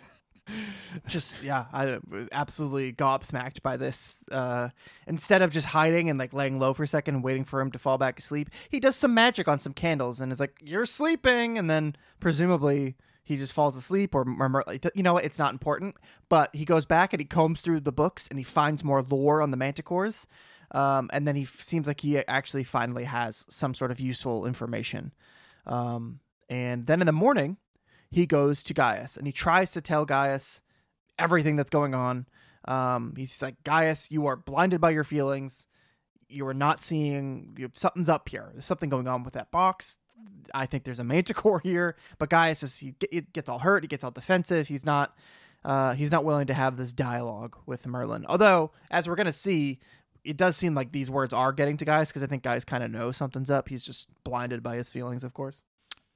Just 1.08 1.44
yeah, 1.44 1.66
I 1.72 2.00
absolutely 2.32 2.92
gobsmacked 2.94 3.62
by 3.62 3.78
this. 3.78 4.24
Uh, 4.32 4.70
instead 5.06 5.44
of 5.44 5.52
just 5.54 5.68
hiding 5.68 6.10
and 6.10 6.18
like 6.18 6.34
laying 6.34 6.58
low 6.60 6.74
for 6.74 6.82
a 6.82 6.88
second 6.88 7.14
and 7.16 7.24
waiting 7.24 7.44
for 7.46 7.62
him 7.62 7.70
to 7.72 7.78
fall 7.78 8.00
back 8.00 8.18
asleep, 8.18 8.50
he 8.70 8.80
does 8.80 8.96
some 8.96 9.14
magic 9.14 9.48
on 9.48 9.60
some 9.60 9.74
candles 9.74 10.20
and 10.20 10.32
is 10.32 10.40
like, 10.40 10.58
"You're 10.60 10.88
sleeping," 10.88 11.60
and 11.60 11.70
then 11.70 11.96
presumably 12.20 12.96
he 13.30 13.38
just 13.38 13.54
falls 13.54 13.78
asleep 13.78 14.16
or, 14.16 14.26
Mer- 14.26 14.64
you 14.96 15.04
know? 15.04 15.18
It's 15.18 15.38
not 15.38 15.54
important. 15.54 15.96
But 16.30 16.50
he 16.52 16.66
goes 16.66 16.88
back 16.88 17.14
and 17.14 17.22
he 17.22 17.26
combs 17.26 17.62
through 17.62 17.82
the 17.82 17.92
books 17.92 18.28
and 18.28 18.40
he 18.40 18.44
finds 18.44 18.84
more 18.84 19.04
lore 19.04 19.44
on 19.44 19.52
the 19.52 19.58
manticores. 19.58 20.26
Um, 20.72 21.12
and 21.14 21.28
then 21.28 21.36
he 21.36 21.44
f- 21.44 21.62
seems 21.62 21.86
like 21.86 22.02
he 22.02 22.18
actually 22.18 22.64
finally 22.64 23.04
has 23.04 23.46
some 23.48 23.76
sort 23.76 23.92
of 23.92 24.00
useful 24.00 24.48
information. 24.48 25.14
Um, 25.68 26.22
and 26.50 26.88
then 26.88 27.02
in 27.02 27.06
the 27.06 27.14
morning, 27.14 27.58
he 28.10 28.26
goes 28.26 28.64
to 28.64 28.74
Gaius 28.74 29.16
and 29.16 29.28
he 29.28 29.32
tries 29.32 29.70
to 29.72 29.82
tell 29.82 30.06
Gaius 30.06 30.64
everything 31.20 31.56
that's 31.56 31.70
going 31.70 31.94
on. 31.94 32.26
Um, 32.66 33.14
he's 33.16 33.44
like, 33.44 33.64
Gaius, 33.64 34.10
you 34.10 34.26
are 34.26 34.38
blinded 34.38 34.82
by 34.82 34.90
your 34.90 35.04
feelings. 35.04 35.68
You 36.28 36.48
are 36.48 36.56
not 36.56 36.80
seeing 36.80 37.56
you, 37.60 37.70
something's 37.76 38.10
up 38.10 38.28
here. 38.28 38.50
There's 38.54 38.66
something 38.66 38.90
going 38.90 39.08
on 39.08 39.22
with 39.22 39.36
that 39.36 39.52
box. 39.52 40.00
I 40.54 40.66
think 40.66 40.84
there's 40.84 41.00
a 41.00 41.04
manticore 41.04 41.60
here. 41.64 41.96
But 42.18 42.30
Gaius 42.30 42.64
is 42.64 42.78
he, 42.80 42.96
get- 43.00 43.34
gets 43.34 43.50
all 43.50 43.60
hurt. 43.60 43.84
He 43.84 43.88
gets 43.88 44.04
all 44.04 44.12
defensive. 44.12 44.68
He's 44.68 44.86
not. 44.86 45.16
Uh, 45.66 45.94
he's 45.94 46.10
not 46.12 46.24
willing 46.24 46.48
to 46.48 46.54
have 46.54 46.78
this 46.78 46.94
dialogue 46.94 47.58
with 47.66 47.86
Merlin. 47.86 48.26
Although, 48.30 48.72
as 48.92 49.10
we're 49.10 49.16
gonna 49.16 49.34
see, 49.34 49.80
it 50.24 50.38
does 50.38 50.56
seem 50.56 50.74
like 50.74 50.94
these 50.94 51.10
words 51.12 51.34
are 51.34 51.52
getting 51.52 51.76
to 51.78 51.86
Gaius 51.86 52.10
because 52.10 52.24
I 52.24 52.28
think 52.28 52.44
Gaius 52.44 52.64
kind 52.64 52.82
of 52.82 52.90
knows 52.92 53.18
something's 53.18 53.52
up. 53.52 53.68
He's 53.68 53.84
just 53.84 54.08
blinded 54.24 54.64
by 54.64 54.78
his 54.78 54.90
feelings, 54.90 55.22
of 55.24 55.34
course. 55.34 55.62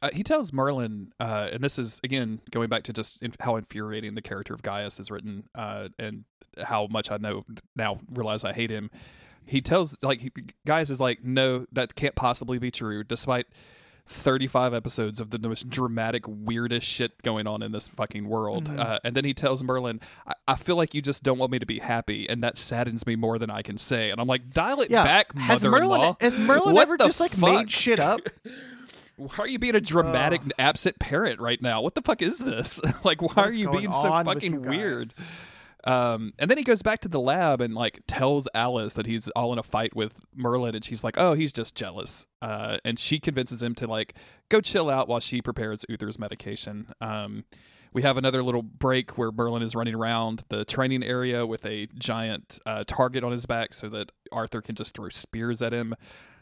uh, 0.02 0.10
he 0.14 0.24
tells 0.24 0.54
Merlin, 0.54 1.12
uh, 1.20 1.50
and 1.52 1.62
this 1.62 1.78
is 1.78 2.00
again 2.06 2.40
going 2.52 2.70
back 2.70 2.84
to 2.84 2.94
just 2.94 3.22
in, 3.22 3.34
how 3.42 3.58
infuriating 3.58 4.16
the 4.16 4.22
character 4.22 4.54
of 4.54 4.62
Gaius 4.62 4.98
is 4.98 5.12
written, 5.12 5.44
uh, 5.56 5.90
and 6.00 6.24
how 6.64 6.88
much 6.88 7.12
I 7.12 7.18
know 7.18 7.44
now 7.76 8.00
realize 8.14 8.46
I 8.46 8.54
hate 8.54 8.70
him. 8.70 8.92
He 9.46 9.60
tells 9.60 9.98
like 10.02 10.22
he, 10.22 10.32
Gaius 10.66 10.90
is 10.90 11.02
like, 11.02 11.22
no, 11.22 11.66
that 11.74 11.96
can't 11.96 12.16
possibly 12.16 12.60
be 12.60 12.72
true, 12.72 13.04
despite 13.04 13.48
35 14.06 14.74
episodes 14.74 15.20
of 15.22 15.30
the 15.30 15.40
most 15.40 15.70
dramatic, 15.70 16.24
weirdest 16.28 16.86
shit 16.86 17.22
going 17.24 17.48
on 17.48 17.64
in 17.64 17.72
this 17.72 17.88
fucking 17.88 18.28
world. 18.28 18.66
Mm-hmm. 18.66 18.80
Uh, 18.80 19.00
and 19.04 19.16
then 19.16 19.24
he 19.26 19.34
tells 19.34 19.64
Merlin, 19.64 20.00
I-, 20.28 20.34
I 20.50 20.56
feel 20.56 20.76
like 20.76 20.94
you 20.94 21.02
just 21.02 21.24
don't 21.24 21.38
want 21.38 21.52
me 21.52 21.60
to 21.60 21.66
be 21.66 21.80
happy, 21.80 22.28
and 22.30 22.44
that 22.44 22.58
saddens 22.58 23.06
me 23.08 23.16
more 23.16 23.40
than 23.40 23.50
I 23.50 23.62
can 23.62 23.78
say. 23.78 24.10
And 24.10 24.20
I'm 24.20 24.28
like, 24.28 24.50
dial 24.50 24.82
it 24.82 24.92
Yeah. 24.92 25.04
back, 25.04 25.36
has 25.38 25.64
mother-in-law. 25.64 25.98
Merlin 25.98 26.16
has 26.20 26.38
Merlin 26.38 26.76
What 26.76 26.82
ever 26.84 26.98
just 26.98 27.20
like 27.20 27.32
fuck? 27.32 27.50
made 27.50 27.72
shit 27.72 28.00
up? 28.00 28.20
Why 29.16 29.36
are 29.38 29.48
you 29.48 29.60
being 29.60 29.76
a 29.76 29.82
dramatic, 29.82 30.42
absent 30.58 30.98
parent 31.00 31.40
right 31.40 31.62
now? 31.62 31.82
What 31.82 31.94
the 31.94 32.02
fuck 32.02 32.22
is 32.24 32.40
this? 32.40 32.82
like, 33.04 33.22
why 33.22 33.44
are 33.44 33.52
you 33.52 33.70
being 33.70 33.92
so 33.92 34.10
fucking 34.10 34.54
you 34.54 34.60
weird? 34.60 35.12
Um, 35.86 36.34
and 36.40 36.50
then 36.50 36.58
he 36.58 36.64
goes 36.64 36.82
back 36.82 37.00
to 37.02 37.10
the 37.10 37.20
lab 37.20 37.60
and 37.60 37.74
like 37.74 38.02
tells 38.08 38.48
Alice 38.54 38.94
that 38.94 39.06
he's 39.06 39.28
all 39.30 39.52
in 39.52 39.60
a 39.60 39.64
fight 39.64 39.96
with 39.96 40.22
Merlin, 40.36 40.76
and 40.76 40.84
she's 40.84 41.04
like, 41.04 41.18
"Oh, 41.18 41.34
he's 41.34 41.52
just 41.52 41.76
jealous." 41.76 42.26
Uh, 42.42 42.78
and 42.86 42.98
she 42.98 43.20
convinces 43.20 43.62
him 43.62 43.76
to 43.76 43.88
like 43.88 44.16
go 44.50 44.62
chill 44.62 44.90
out 44.90 45.08
while 45.08 45.20
she 45.20 45.42
prepares 45.42 45.86
Uther's 45.90 46.18
medication. 46.18 46.94
Um, 47.02 47.44
we 47.92 48.02
have 48.02 48.18
another 48.18 48.44
little 48.44 48.64
break 48.64 49.18
where 49.18 49.32
Merlin 49.32 49.62
is 49.62 49.76
running 49.76 49.94
around 49.94 50.44
the 50.50 50.66
training 50.66 51.04
area 51.04 51.46
with 51.46 51.66
a 51.66 51.88
giant 51.98 52.60
uh, 52.66 52.84
target 52.88 53.24
on 53.24 53.32
his 53.32 53.46
back, 53.46 53.74
so 53.74 53.90
that 53.90 54.12
Arthur 54.32 54.62
can 54.62 54.76
just 54.76 54.96
throw 54.96 55.10
spears 55.10 55.62
at 55.62 55.74
him. 55.74 55.96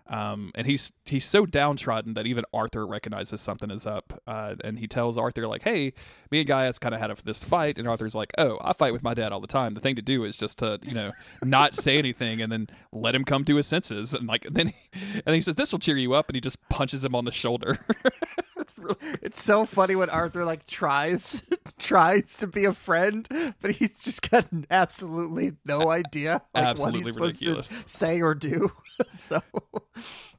Um, 0.07 0.51
and 0.55 0.67
he's 0.67 0.91
he's 1.05 1.25
so 1.25 1.45
downtrodden 1.45 2.13
that 2.15 2.25
even 2.25 2.43
Arthur 2.53 2.85
recognizes 2.85 3.39
something 3.41 3.71
is 3.71 3.85
up, 3.85 4.21
uh, 4.27 4.55
and 4.63 4.79
he 4.79 4.87
tells 4.87 5.17
Arthur 5.17 5.47
like, 5.47 5.63
"Hey, 5.63 5.93
me 6.29 6.39
and 6.39 6.47
Gaius 6.47 6.79
kind 6.79 6.93
of 6.93 6.99
had 6.99 7.11
a, 7.11 7.15
this 7.23 7.43
fight," 7.43 7.77
and 7.77 7.87
Arthur's 7.87 8.15
like, 8.15 8.31
"Oh, 8.37 8.57
I 8.61 8.73
fight 8.73 8.93
with 8.93 9.03
my 9.03 9.13
dad 9.13 9.31
all 9.31 9.39
the 9.39 9.47
time. 9.47 9.73
The 9.73 9.79
thing 9.79 9.95
to 9.95 10.01
do 10.01 10.23
is 10.23 10.37
just 10.37 10.59
to 10.59 10.79
you 10.83 10.93
know 10.93 11.11
not 11.43 11.75
say 11.75 11.97
anything 11.97 12.41
and 12.41 12.51
then 12.51 12.67
let 12.91 13.15
him 13.15 13.23
come 13.23 13.45
to 13.45 13.55
his 13.55 13.67
senses." 13.67 14.13
And 14.13 14.27
like 14.27 14.47
then 14.51 14.67
he, 14.67 15.21
and 15.25 15.33
he 15.35 15.41
says, 15.41 15.55
"This 15.55 15.71
will 15.71 15.79
cheer 15.79 15.97
you 15.97 16.13
up," 16.13 16.27
and 16.29 16.35
he 16.35 16.41
just 16.41 16.57
punches 16.69 17.05
him 17.05 17.15
on 17.15 17.25
the 17.25 17.31
shoulder. 17.31 17.79
it's 18.57 18.77
really 18.77 18.95
It's 19.21 19.41
so 19.41 19.65
funny 19.65 19.95
when 19.95 20.09
Arthur 20.09 20.45
like 20.45 20.65
tries 20.65 21.41
tries 21.81 22.37
to 22.37 22.47
be 22.47 22.65
a 22.65 22.73
friend, 22.73 23.27
but 23.61 23.71
he's 23.71 24.01
just 24.03 24.29
got 24.29 24.45
absolutely 24.69 25.53
no 25.65 25.89
idea 25.91 26.41
like, 26.53 26.77
what 26.77 26.93
he's 26.95 27.11
supposed 27.13 27.41
ridiculous. 27.41 27.83
to 27.83 27.89
say 27.89 28.21
or 28.21 28.33
do. 28.35 28.71
so 29.11 29.41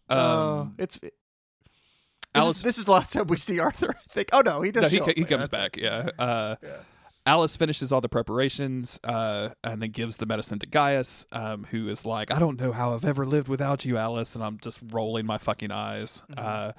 uh, 0.09 0.61
Um, 0.61 0.75
it's 0.79 0.99
this, 0.99 1.11
Alice- 2.35 2.57
is, 2.59 2.63
this 2.63 2.79
is 2.79 2.85
the 2.85 2.91
last 2.93 3.13
time 3.13 3.27
we 3.27 3.37
see 3.37 3.59
Arthur. 3.59 3.91
I 3.91 4.13
think. 4.15 4.29
Oh 4.33 4.41
no, 4.41 4.63
he 4.63 4.71
does. 4.73 4.85
no, 4.85 4.89
he, 4.89 4.97
show 4.99 5.05
co- 5.05 5.11
up 5.11 5.17
he 5.17 5.25
comes 5.25 5.49
that's 5.49 5.75
back. 5.75 5.77
Yeah. 5.77 6.09
Uh, 6.19 6.57
Alice 7.25 7.57
finishes 7.57 7.93
all 7.93 8.01
the 8.01 8.09
preparations 8.09 8.99
uh, 9.05 9.51
and 9.63 9.81
then 9.81 9.91
gives 9.91 10.17
the 10.17 10.27
medicine 10.27 10.59
to 10.59 10.67
Gaius, 10.67 11.25
um, 11.31 11.67
who 11.71 11.89
is 11.89 12.05
like, 12.05 12.33
I 12.33 12.39
don't 12.41 12.61
know 12.61 12.73
how 12.73 12.95
I've 12.95 13.05
ever 13.05 13.25
lived 13.25 13.47
without 13.49 13.85
you, 13.85 13.97
Alice. 13.97 14.35
And 14.35 14.43
I'm 14.43 14.59
just 14.59 14.81
rolling 14.91 15.25
my 15.25 15.39
fucking 15.39 15.71
eyes. 15.71 16.23
Uh, 16.37 16.73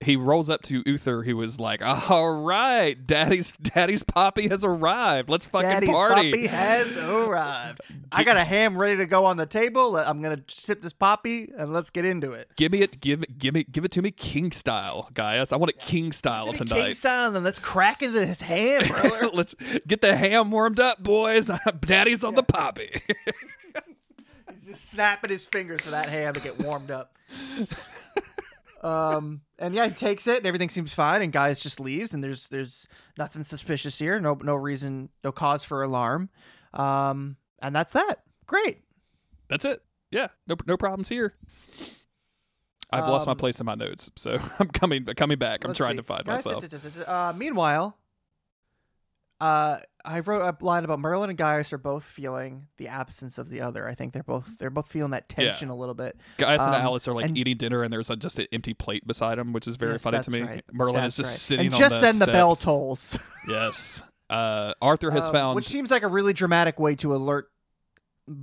He 0.00 0.16
rolls 0.16 0.48
up 0.48 0.62
to 0.62 0.82
Uther, 0.86 1.22
who 1.22 1.40
is 1.42 1.60
like, 1.60 1.82
All 1.82 2.32
right, 2.32 3.06
daddy's 3.06 3.52
daddy's 3.52 4.02
poppy 4.02 4.48
has 4.48 4.64
arrived. 4.64 5.28
Let's 5.28 5.46
fucking 5.46 5.68
Daddy's 5.68 5.90
party. 5.90 6.30
poppy 6.30 6.46
has 6.46 6.96
arrived. 6.96 7.80
I 8.10 8.24
got 8.24 8.36
a 8.36 8.44
ham 8.44 8.78
ready 8.78 8.96
to 8.98 9.06
go 9.06 9.26
on 9.26 9.36
the 9.36 9.46
table. 9.46 9.96
I'm 9.96 10.22
gonna 10.22 10.42
sip 10.48 10.80
this 10.80 10.92
poppy 10.92 11.50
and 11.58 11.72
let's 11.72 11.90
get 11.90 12.04
into 12.04 12.32
it. 12.32 12.48
Give 12.56 12.72
me 12.72 12.80
it, 12.80 13.00
give 13.00 13.22
it, 13.22 13.38
give 13.38 13.52
me, 13.54 13.64
give 13.64 13.84
it 13.84 13.90
to 13.92 14.02
me, 14.02 14.10
king 14.10 14.50
style, 14.52 15.10
Gaius. 15.14 15.52
I 15.52 15.56
want 15.56 15.70
it 15.70 15.78
king 15.78 16.10
style 16.12 16.52
tonight. 16.52 16.84
King 16.84 16.94
style, 16.94 17.26
and 17.26 17.36
then 17.36 17.44
let's 17.44 17.58
crack 17.58 18.02
into 18.02 18.18
this 18.20 18.40
ham, 18.40 18.82
brother. 18.88 19.28
Let's 19.32 19.54
get 19.86 20.00
the 20.00 20.16
ham 20.16 20.50
warmed 20.50 20.80
up, 20.80 21.02
boys. 21.02 21.50
Daddy's 21.80 22.24
on 22.24 22.34
the 22.34 22.42
poppy. 22.42 22.90
He's 24.52 24.64
just 24.66 24.90
snapping 24.90 25.30
his 25.30 25.44
fingers 25.44 25.80
for 25.82 25.90
that 25.90 26.08
ham 26.08 26.34
to 26.34 26.40
get 26.40 26.58
warmed 26.60 26.90
up. 26.90 27.16
um, 28.82 29.40
and 29.58 29.74
yeah, 29.74 29.88
he 29.88 29.94
takes 29.94 30.26
it, 30.26 30.38
and 30.38 30.46
everything 30.46 30.68
seems 30.68 30.94
fine. 30.94 31.22
And 31.22 31.32
Gaius 31.32 31.62
just 31.62 31.80
leaves, 31.80 32.14
and 32.14 32.22
there's 32.22 32.48
there's 32.48 32.86
nothing 33.18 33.42
suspicious 33.42 33.98
here. 33.98 34.20
No 34.20 34.34
no 34.34 34.54
reason, 34.54 35.08
no 35.24 35.32
cause 35.32 35.64
for 35.64 35.82
alarm. 35.82 36.28
Um, 36.72 37.36
and 37.60 37.74
that's 37.74 37.92
that. 37.92 38.20
Great. 38.46 38.82
That's 39.48 39.64
it. 39.64 39.82
Yeah, 40.10 40.28
no 40.46 40.56
no 40.66 40.76
problems 40.76 41.08
here. 41.08 41.34
I've 42.92 43.08
lost 43.08 43.26
my 43.26 43.32
Um, 43.32 43.38
place 43.38 43.58
in 43.58 43.66
my 43.66 43.74
notes, 43.74 44.10
so 44.14 44.38
I'm 44.60 44.68
coming 44.68 45.04
coming 45.16 45.38
back. 45.38 45.64
I'm 45.64 45.74
trying 45.74 45.92
see. 45.92 45.96
to 45.98 46.02
find 46.04 46.24
Guys, 46.24 46.44
myself. 46.44 47.08
Uh, 47.08 47.32
meanwhile, 47.36 47.96
uh, 49.44 49.78
I 50.04 50.20
wrote 50.20 50.42
a 50.42 50.64
line 50.64 50.84
about 50.84 51.00
Merlin 51.00 51.30
and 51.30 51.38
Gaius 51.38 51.72
are 51.72 51.78
both 51.78 52.04
feeling 52.04 52.66
the 52.78 52.88
absence 52.88 53.38
of 53.38 53.48
the 53.50 53.60
other. 53.60 53.88
I 53.88 53.94
think 53.94 54.12
they're 54.12 54.22
both 54.22 54.48
they're 54.58 54.70
both 54.70 54.88
feeling 54.88 55.10
that 55.12 55.32
Yeah. 55.36 55.44
tension 55.46 55.68
a 55.70 55.74
little 55.76 55.94
bit. 55.94 56.16
Gaius 56.38 56.62
and 56.62 56.74
um, 56.74 56.80
Alice 56.82 57.08
are 57.08 57.12
like 57.14 57.26
and- 57.26 57.36
eating 57.38 57.56
dinner, 57.56 57.82
and 57.82 57.92
there's 57.92 58.10
a, 58.10 58.16
just 58.16 58.38
an 58.38 58.46
empty 58.52 58.74
plate 58.74 59.06
beside 59.06 59.38
them, 59.38 59.52
which 59.52 59.66
is 59.66 59.76
very 59.76 59.92
Yes, 59.92 60.02
funny 60.02 60.20
to 60.22 60.30
me. 60.30 60.40
right. 60.42 60.64
Merlin 60.72 60.96
That's 61.02 61.14
is 61.18 61.26
just 61.26 61.32
right. 61.32 61.38
sitting 61.40 61.66
and 61.66 61.74
on 61.74 61.80
just 61.80 61.94
the 61.96 62.00
then 62.00 62.18
the 62.18 62.26
bell 62.26 62.56
tolls. 62.56 63.18
Yes. 63.48 64.02
Uh, 64.30 64.72
Arthur 64.80 65.10
has 65.10 65.26
Um, 65.26 65.32
found. 65.32 65.56
which 65.56 65.68
seems 65.68 65.90
like 65.90 66.02
a 66.02 66.08
really 66.08 66.32
dramatic 66.32 66.78
way 66.80 66.94
to 66.96 67.14
alert 67.14 67.50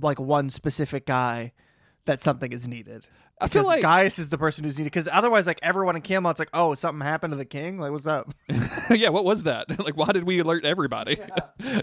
like 0.00 0.20
one 0.20 0.48
specific 0.50 1.06
guy 1.06 1.52
that 2.04 2.22
something 2.22 2.52
is 2.52 2.68
needed. 2.68 3.06
I 3.42 3.48
feel 3.48 3.64
like 3.64 3.82
Gaius 3.82 4.18
is 4.18 4.28
the 4.28 4.38
person 4.38 4.64
who's 4.64 4.78
needed. 4.78 4.86
Because 4.92 5.08
otherwise, 5.12 5.46
like 5.46 5.58
everyone 5.62 5.96
in 5.96 6.02
Camelot's 6.02 6.38
like, 6.38 6.50
"Oh, 6.54 6.74
something 6.74 7.04
happened 7.06 7.32
to 7.32 7.36
the 7.36 7.44
king. 7.44 7.78
Like, 7.78 7.90
what's 7.92 8.06
up?" 8.06 8.32
yeah, 8.90 9.08
what 9.10 9.24
was 9.24 9.44
that? 9.44 9.78
like, 9.84 9.96
why 9.96 10.12
did 10.12 10.24
we 10.24 10.38
alert 10.40 10.64
everybody? 10.64 11.18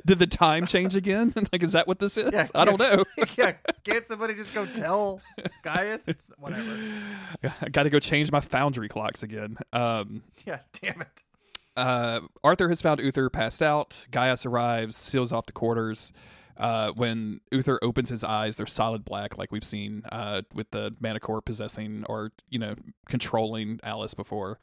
did 0.05 0.19
the 0.19 0.27
time 0.27 0.65
change 0.65 0.95
again? 0.95 1.33
like, 1.51 1.63
is 1.63 1.73
that 1.73 1.87
what 1.87 1.99
this 1.99 2.17
is? 2.17 2.31
Yeah, 2.33 2.47
I 2.55 2.65
don't 2.65 2.79
know. 2.79 3.03
yeah, 3.37 3.53
can't 3.83 4.07
somebody 4.07 4.33
just 4.35 4.53
go 4.53 4.65
tell 4.65 5.21
Gaius? 5.63 6.01
It's 6.07 6.29
whatever. 6.37 6.77
I 7.61 7.69
got 7.69 7.83
to 7.83 7.89
go 7.89 7.99
change 7.99 8.31
my 8.31 8.39
foundry 8.41 8.89
clocks 8.89 9.23
again. 9.23 9.57
Um, 9.73 10.23
Yeah, 10.45 10.59
damn 10.81 11.01
it. 11.01 11.23
uh, 11.77 12.21
Arthur 12.43 12.67
has 12.69 12.81
found 12.81 12.99
Uther 12.99 13.29
passed 13.29 13.61
out. 13.61 14.05
Gaius 14.11 14.45
arrives, 14.45 14.95
seals 14.95 15.31
off 15.31 15.45
the 15.45 15.53
quarters. 15.53 16.11
Uh, 16.59 16.91
when 16.91 17.39
Uther 17.51 17.79
opens 17.81 18.09
his 18.09 18.23
eyes, 18.23 18.57
they're 18.57 18.67
solid 18.67 19.05
black, 19.05 19.37
like 19.37 19.51
we've 19.51 19.63
seen 19.63 20.03
uh, 20.11 20.41
with 20.53 20.71
the 20.71 20.93
Manticore 20.99 21.41
possessing 21.41 22.03
or 22.07 22.31
you 22.49 22.59
know 22.59 22.75
controlling 23.07 23.79
Alice 23.83 24.13
before. 24.13 24.59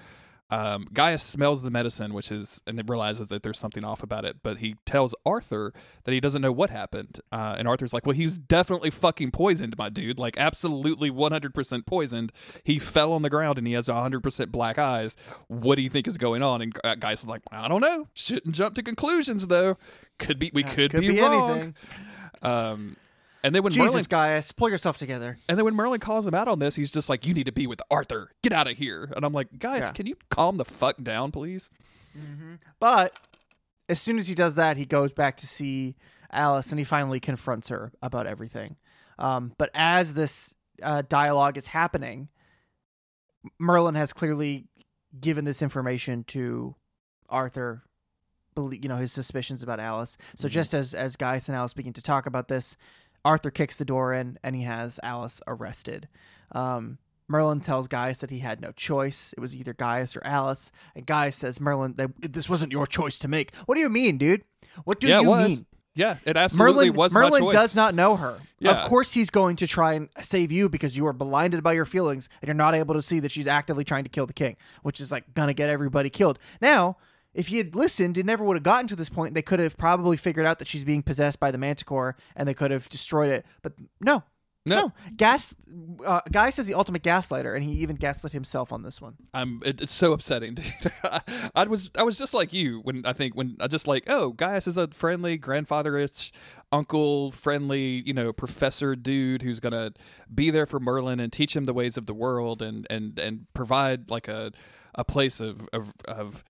Um, 0.49 0.87
Gaius 0.93 1.25
smells 1.25 1.63
the 1.63 1.71
medicine, 1.71 2.15
which 2.15 2.31
is 2.31 2.63
and 2.67 2.81
realizes 2.89 3.29
that 3.29 3.43
there's 3.43 3.59
something 3.59 3.85
off 3.85 4.03
about 4.03 4.25
it. 4.25 4.37
But 4.43 4.59
he 4.59 4.77
tells 4.85 5.15
Arthur 5.25 5.73
that 6.05 6.13
he 6.13 6.21
doesn't 6.21 6.43
know 6.43 6.53
what 6.53 6.71
happened. 6.71 7.21
Uh, 7.33 7.57
and 7.59 7.67
Arthur's 7.67 7.93
like, 7.93 8.07
"Well, 8.07 8.15
he 8.15 8.23
was 8.23 8.39
definitely 8.39 8.91
fucking 8.91 9.33
poisoned, 9.33 9.77
my 9.77 9.89
dude. 9.89 10.19
Like, 10.19 10.37
absolutely 10.39 11.11
100% 11.11 11.87
poisoned. 11.87 12.33
He 12.63 12.79
fell 12.79 13.13
on 13.13 13.23
the 13.23 13.31
ground 13.31 13.59
and 13.59 13.67
he 13.67 13.73
has 13.73 13.89
100% 13.89 14.53
black 14.53 14.79
eyes. 14.79 15.17
What 15.49 15.77
do 15.77 15.83
you 15.83 15.91
think 15.91 16.07
is 16.07 16.17
going 16.19 16.43
on?" 16.43 16.63
And 16.63 16.77
uh, 16.85 16.95
Gaius 16.95 17.21
is 17.25 17.29
like, 17.29 17.43
"I 17.51 17.67
don't 17.67 17.81
know. 17.81 18.07
Shouldn't 18.15 18.55
jump 18.55 18.77
to 18.77 18.83
conclusions, 18.83 19.49
though. 19.49 19.77
Could 20.19 20.39
be 20.39 20.51
we 20.55 20.63
could, 20.63 20.91
could 20.91 21.01
be, 21.01 21.11
be 21.11 21.21
wrong." 21.21 21.51
anything. 21.51 21.75
Um, 22.43 22.97
and 23.43 23.55
then 23.55 23.63
when 23.63 23.73
Jesus, 23.73 23.93
Merlin 23.93 24.05
Gaius, 24.09 24.53
pull 24.53 24.69
yourself 24.69 24.99
together. 24.99 25.39
and 25.49 25.57
then 25.57 25.65
when 25.65 25.75
Merlin 25.75 26.01
calls 26.01 26.27
him 26.27 26.35
out 26.35 26.49
on 26.49 26.59
this, 26.59 26.75
he's 26.77 26.91
just 26.91 27.09
like, 27.09 27.27
"You 27.27 27.35
need 27.35 27.47
to 27.47 27.53
be 27.53 27.67
with 27.67 27.81
Arthur. 27.91 28.31
Get 28.43 28.53
out 28.53 28.67
of 28.69 28.77
here." 28.77 29.13
And 29.15 29.25
I'm 29.25 29.33
like, 29.33 29.59
"Gaius, 29.59 29.87
Yeah. 29.87 29.91
can 29.93 30.07
you 30.07 30.17
calm 30.31 30.57
the 30.57 30.65
fuck 30.65 31.03
down, 31.03 31.33
please?" 31.33 31.71
But 32.81 33.19
as 33.89 34.01
soon 34.01 34.19
as 34.19 34.27
he 34.27 34.35
does 34.35 34.55
that, 34.57 34.77
he 34.77 34.85
goes 34.87 35.13
back 35.13 35.37
to 35.39 35.47
see 35.47 35.97
Alice 36.31 36.71
and 36.71 36.79
he 36.79 36.85
finally 36.85 37.21
confronts 37.21 37.69
her 37.69 37.93
about 38.03 38.27
everything. 38.27 38.77
Um, 39.19 39.53
but 39.59 39.71
as 39.75 40.15
this 40.15 40.55
uh, 40.83 41.03
dialogue 41.09 41.57
is 41.57 41.69
happening, 41.69 42.29
Merlin 43.59 43.95
has 43.95 44.13
clearly 44.13 44.67
given 45.19 45.45
this 45.45 45.63
information 45.63 46.25
to 46.25 46.75
Arthur. 47.29 47.83
You 48.57 48.89
know 48.89 48.97
his 48.97 49.13
suspicions 49.13 49.63
about 49.63 49.81
Alice. 49.81 50.17
So 50.37 50.49
just 50.49 50.75
as 50.75 50.95
as 50.95 51.17
Gaius 51.17 51.49
and 51.49 51.57
Alice 51.57 51.75
begin 51.75 51.93
to 51.95 52.03
talk 52.03 52.27
about 52.27 52.49
this, 52.49 52.77
Arthur 53.25 53.51
kicks 53.51 53.77
the 53.77 53.85
door 53.85 54.13
in 54.15 54.39
and 54.43 54.57
he 54.57 54.63
has 54.63 54.99
Alice 55.03 55.41
arrested. 55.47 56.09
Um, 56.53 56.99
Merlin 57.29 57.61
tells 57.61 57.89
Gaius 57.89 58.19
that 58.19 58.31
he 58.31 58.39
had 58.39 58.61
no 58.61 58.71
choice. 58.73 59.35
It 59.37 59.41
was 59.41 59.55
either 59.55 59.75
Gaius 59.75 60.17
or 60.17 60.25
Alice. 60.25 60.71
And 60.95 61.05
Gaius 61.05 61.37
says, 61.37 61.61
Merlin, 61.61 61.95
that 61.97 62.11
this 62.21 62.49
wasn't 62.49 62.73
your 62.73 62.87
choice 62.87 63.19
to 63.19 63.29
make. 63.29 63.55
What 63.67 63.75
do 63.75 63.81
you 63.81 63.89
mean, 63.89 64.17
dude? 64.17 64.45
What 64.85 65.01
do 65.01 65.09
yeah, 65.09 65.21
you 65.21 65.35
mean? 65.35 65.67
Yeah, 65.97 66.19
it 66.25 66.37
absolutely 66.37 66.91
Merlin, 66.91 66.95
was 66.95 67.15
Merlin 67.15 67.43
choice. 67.43 67.53
does 67.53 67.77
not 67.77 67.95
know 67.95 68.17
her. 68.17 68.39
Yeah. 68.59 68.73
Of 68.73 68.89
course, 68.89 69.15
he's 69.15 69.31
going 69.31 69.57
to 69.57 69.67
try 69.67 69.95
and 69.95 70.09
save 70.21 70.53
you 70.53 70.69
because 70.69 70.97
you 70.97 71.07
are 71.07 71.13
blinded 71.15 71.63
by 71.63 71.73
your 71.73 71.87
feelings 71.87 72.29
and 72.41 72.49
you're 72.49 72.55
not 72.55 72.75
able 72.75 72.95
to 72.95 73.03
see 73.03 73.19
that 73.21 73.33
she's 73.33 73.47
actively 73.47 73.83
trying 73.83 74.05
to 74.05 74.11
kill 74.11 74.27
the 74.27 74.35
king, 74.35 74.57
which 74.83 75.01
is 75.01 75.11
like 75.11 75.33
gonna 75.35 75.55
get 75.55 75.71
everybody 75.71 76.11
killed. 76.11 76.39
Now, 76.61 76.99
if 77.37 77.49
he 77.49 77.59
had 77.59 77.77
listened, 77.77 78.19
it 78.19 78.27
never 78.27 78.43
would 78.45 78.57
have 78.57 78.65
gotten 78.65 78.89
to 78.89 78.97
this 78.97 79.09
point. 79.09 79.35
They 79.35 79.43
could 79.43 79.61
have 79.61 79.77
probably 79.77 80.17
figured 80.17 80.47
out 80.47 80.59
that 80.59 80.67
she's 80.69 80.85
being 80.85 81.03
possessed 81.03 81.39
by 81.39 81.51
the 81.51 81.59
Manticore 81.59 82.17
and 82.35 82.49
they 82.49 82.55
could 82.55 82.71
have 82.73 82.89
destroyed 82.89 83.31
it. 83.31 83.47
But 83.63 83.75
no, 84.01 84.25
No, 84.65 84.77
no. 84.77 84.93
gas. 85.17 85.55
Uh, 86.05 86.21
Gaius 86.33 86.59
is 86.59 86.67
the 86.67 86.75
ultimate 86.75 87.03
gaslighter, 87.05 87.55
and 87.55 87.63
he 87.63 87.73
even 87.83 87.95
gaslit 87.97 88.33
himself 88.33 88.73
on 88.73 88.83
this 88.83 89.01
one. 89.01 89.15
I'm. 89.33 89.61
It, 89.65 89.81
it's 89.81 89.95
so 89.95 90.13
upsetting, 90.13 90.55
dude. 90.57 90.93
I 91.55 91.65
was. 91.65 91.91
I 91.97 92.03
was 92.03 92.19
just 92.19 92.35
like 92.35 92.53
you 92.53 92.81
when 92.81 93.07
I 93.07 93.13
think 93.13 93.37
when 93.37 93.57
I 93.61 93.69
just 93.69 93.87
like, 93.87 94.05
oh, 94.09 94.33
Gaius 94.33 94.67
is 94.67 94.77
a 94.77 94.89
friendly 94.89 95.39
grandfatherish 95.39 96.33
uncle, 96.73 97.31
friendly, 97.31 98.03
you 98.05 98.13
know, 98.13 98.33
professor 98.33 98.97
dude 98.97 99.43
who's 99.43 99.61
gonna 99.61 99.93
be 100.35 100.51
there 100.51 100.67
for 100.67 100.81
Merlin 100.81 101.21
and 101.21 101.33
teach 101.33 101.55
him 101.55 101.65
the 101.65 101.75
ways 101.75 101.97
of 101.97 102.07
the 102.07 102.15
world 102.15 102.61
and 102.63 102.87
and 102.91 103.19
and 103.21 103.47
provide 103.55 104.11
like 104.11 104.27
a 104.27 104.51
a 104.97 105.05
place 105.05 105.39
of 105.39 105.69
of, 105.73 105.93
of 106.07 106.43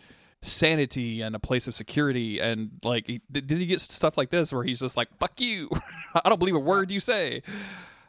sanity 0.46 1.22
and 1.22 1.34
a 1.34 1.38
place 1.38 1.66
of 1.66 1.74
security 1.74 2.38
and 2.38 2.70
like 2.84 3.06
he, 3.06 3.20
did 3.30 3.50
he 3.50 3.66
get 3.66 3.80
stuff 3.80 4.16
like 4.16 4.30
this 4.30 4.52
where 4.52 4.62
he's 4.62 4.80
just 4.80 4.96
like 4.96 5.08
fuck 5.18 5.40
you 5.40 5.68
i 6.24 6.28
don't 6.28 6.38
believe 6.38 6.54
a 6.54 6.58
word 6.58 6.90
you 6.90 7.00
say 7.00 7.42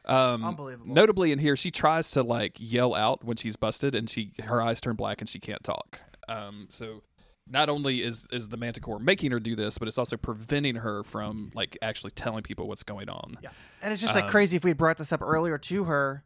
um, 0.05 0.45
Unbelievable. 0.45 0.93
Notably, 0.93 1.33
in 1.33 1.39
here, 1.39 1.57
she 1.57 1.69
tries 1.69 2.11
to 2.11 2.23
like 2.23 2.55
yell 2.59 2.95
out 2.95 3.25
when 3.25 3.35
she's 3.35 3.57
busted, 3.57 3.93
and 3.93 4.09
she 4.09 4.31
her 4.45 4.61
eyes 4.61 4.79
turn 4.79 4.95
black 4.95 5.19
and 5.19 5.29
she 5.29 5.37
can't 5.37 5.61
talk. 5.65 5.99
Um, 6.29 6.67
so 6.69 7.03
not 7.45 7.67
only 7.67 8.03
is 8.03 8.25
is 8.31 8.47
the 8.47 8.55
Manticore 8.55 8.99
making 8.99 9.31
her 9.31 9.39
do 9.41 9.53
this, 9.53 9.77
but 9.77 9.89
it's 9.89 9.97
also 9.97 10.15
preventing 10.15 10.75
her 10.75 11.03
from 11.03 11.51
like 11.53 11.77
actually 11.81 12.11
telling 12.11 12.41
people 12.43 12.69
what's 12.69 12.83
going 12.83 13.09
on. 13.09 13.37
Yeah, 13.41 13.49
and 13.81 13.91
it's 13.91 14.01
just 14.01 14.15
like 14.15 14.23
Um, 14.23 14.29
crazy 14.29 14.55
if 14.55 14.63
we 14.63 14.71
brought 14.71 14.95
this 14.97 15.11
up 15.11 15.21
earlier 15.21 15.57
to 15.57 15.83
her. 15.83 16.23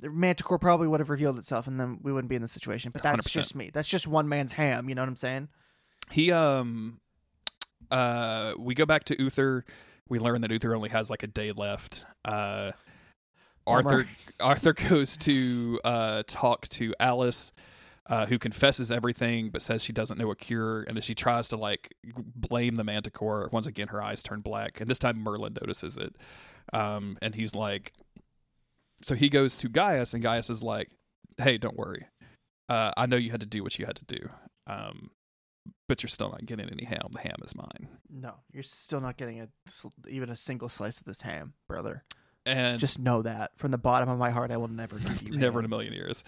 The 0.00 0.10
Manticore 0.10 0.58
probably 0.58 0.88
would 0.88 1.00
have 1.00 1.10
revealed 1.10 1.38
itself, 1.38 1.66
and 1.66 1.80
then 1.80 2.00
we 2.02 2.12
wouldn't 2.12 2.28
be 2.28 2.36
in 2.36 2.42
this 2.42 2.52
situation. 2.52 2.90
But 2.92 3.02
that's 3.02 3.28
100%. 3.28 3.32
just 3.32 3.54
me. 3.54 3.70
That's 3.72 3.88
just 3.88 4.06
one 4.06 4.28
man's 4.28 4.52
ham. 4.52 4.88
You 4.88 4.94
know 4.94 5.02
what 5.02 5.08
I'm 5.08 5.16
saying? 5.16 5.48
He 6.10 6.30
um, 6.32 7.00
uh, 7.90 8.52
we 8.58 8.74
go 8.74 8.86
back 8.86 9.04
to 9.04 9.20
Uther. 9.20 9.64
We 10.08 10.18
learn 10.18 10.40
that 10.42 10.50
Uther 10.50 10.74
only 10.74 10.90
has 10.90 11.10
like 11.10 11.22
a 11.22 11.26
day 11.26 11.52
left. 11.52 12.06
Uh, 12.24 12.72
Arthur 13.66 14.06
Arthur 14.38 14.72
goes 14.88 15.16
to 15.18 15.80
uh 15.84 16.22
talk 16.26 16.68
to 16.68 16.94
Alice. 17.00 17.52
Uh, 18.08 18.24
who 18.24 18.38
confesses 18.38 18.92
everything 18.92 19.50
but 19.50 19.60
says 19.60 19.82
she 19.82 19.92
doesn't 19.92 20.16
know 20.16 20.30
a 20.30 20.36
cure 20.36 20.84
and 20.84 20.96
as 20.96 21.02
she 21.02 21.12
tries 21.12 21.48
to 21.48 21.56
like 21.56 21.92
blame 22.14 22.76
the 22.76 22.84
manticore 22.84 23.48
once 23.50 23.66
again 23.66 23.88
her 23.88 24.00
eyes 24.00 24.22
turn 24.22 24.40
black 24.40 24.80
and 24.80 24.88
this 24.88 25.00
time 25.00 25.18
merlin 25.18 25.56
notices 25.60 25.98
it 25.98 26.14
um, 26.72 27.18
and 27.20 27.34
he's 27.34 27.52
like 27.52 27.92
so 29.02 29.14
he 29.14 29.28
goes 29.28 29.56
to 29.56 29.68
gaius 29.68 30.12
and 30.14 30.22
gaius 30.22 30.50
is 30.50 30.62
like 30.62 30.90
hey 31.38 31.56
don't 31.58 31.76
worry 31.76 32.06
uh, 32.68 32.90
i 32.96 33.06
know 33.06 33.16
you 33.16 33.30
had 33.30 33.40
to 33.40 33.46
do 33.46 33.62
what 33.62 33.78
you 33.78 33.86
had 33.86 33.96
to 33.96 34.04
do 34.04 34.28
um, 34.66 35.10
but 35.88 36.02
you're 36.02 36.08
still 36.08 36.30
not 36.30 36.44
getting 36.46 36.68
any 36.68 36.84
ham 36.84 37.08
the 37.12 37.20
ham 37.20 37.36
is 37.44 37.54
mine 37.54 37.88
No, 38.10 38.34
you're 38.52 38.62
still 38.62 39.00
not 39.00 39.16
getting 39.16 39.40
a 39.40 39.48
even 40.08 40.30
a 40.30 40.36
single 40.36 40.68
slice 40.68 40.98
of 40.98 41.04
this 41.04 41.20
ham, 41.22 41.52
brother. 41.68 42.02
and 42.44 42.80
Just 42.80 42.98
know 42.98 43.22
that 43.22 43.50
from 43.56 43.70
the 43.70 43.78
bottom 43.78 44.08
of 44.08 44.18
my 44.18 44.30
heart, 44.30 44.50
I 44.50 44.56
will 44.56 44.68
never 44.68 44.98
give 44.98 45.22
you 45.22 45.36
never 45.38 45.58
in 45.60 45.64
a 45.64 45.68
million 45.68 45.92
years. 45.92 46.24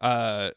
Uh, 0.00 0.50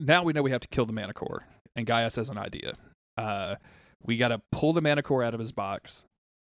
now 0.00 0.22
we 0.22 0.32
know 0.32 0.42
we 0.42 0.50
have 0.50 0.60
to 0.60 0.68
kill 0.68 0.86
the 0.86 0.92
Manticore, 0.92 1.44
and 1.74 1.86
Gaius 1.86 2.16
has 2.16 2.30
an 2.30 2.38
idea. 2.38 2.74
Uh, 3.16 3.56
we 4.02 4.16
got 4.16 4.28
to 4.28 4.40
pull 4.52 4.72
the 4.72 4.80
Manticore 4.80 5.24
out 5.24 5.34
of 5.34 5.40
his 5.40 5.52
box. 5.52 6.04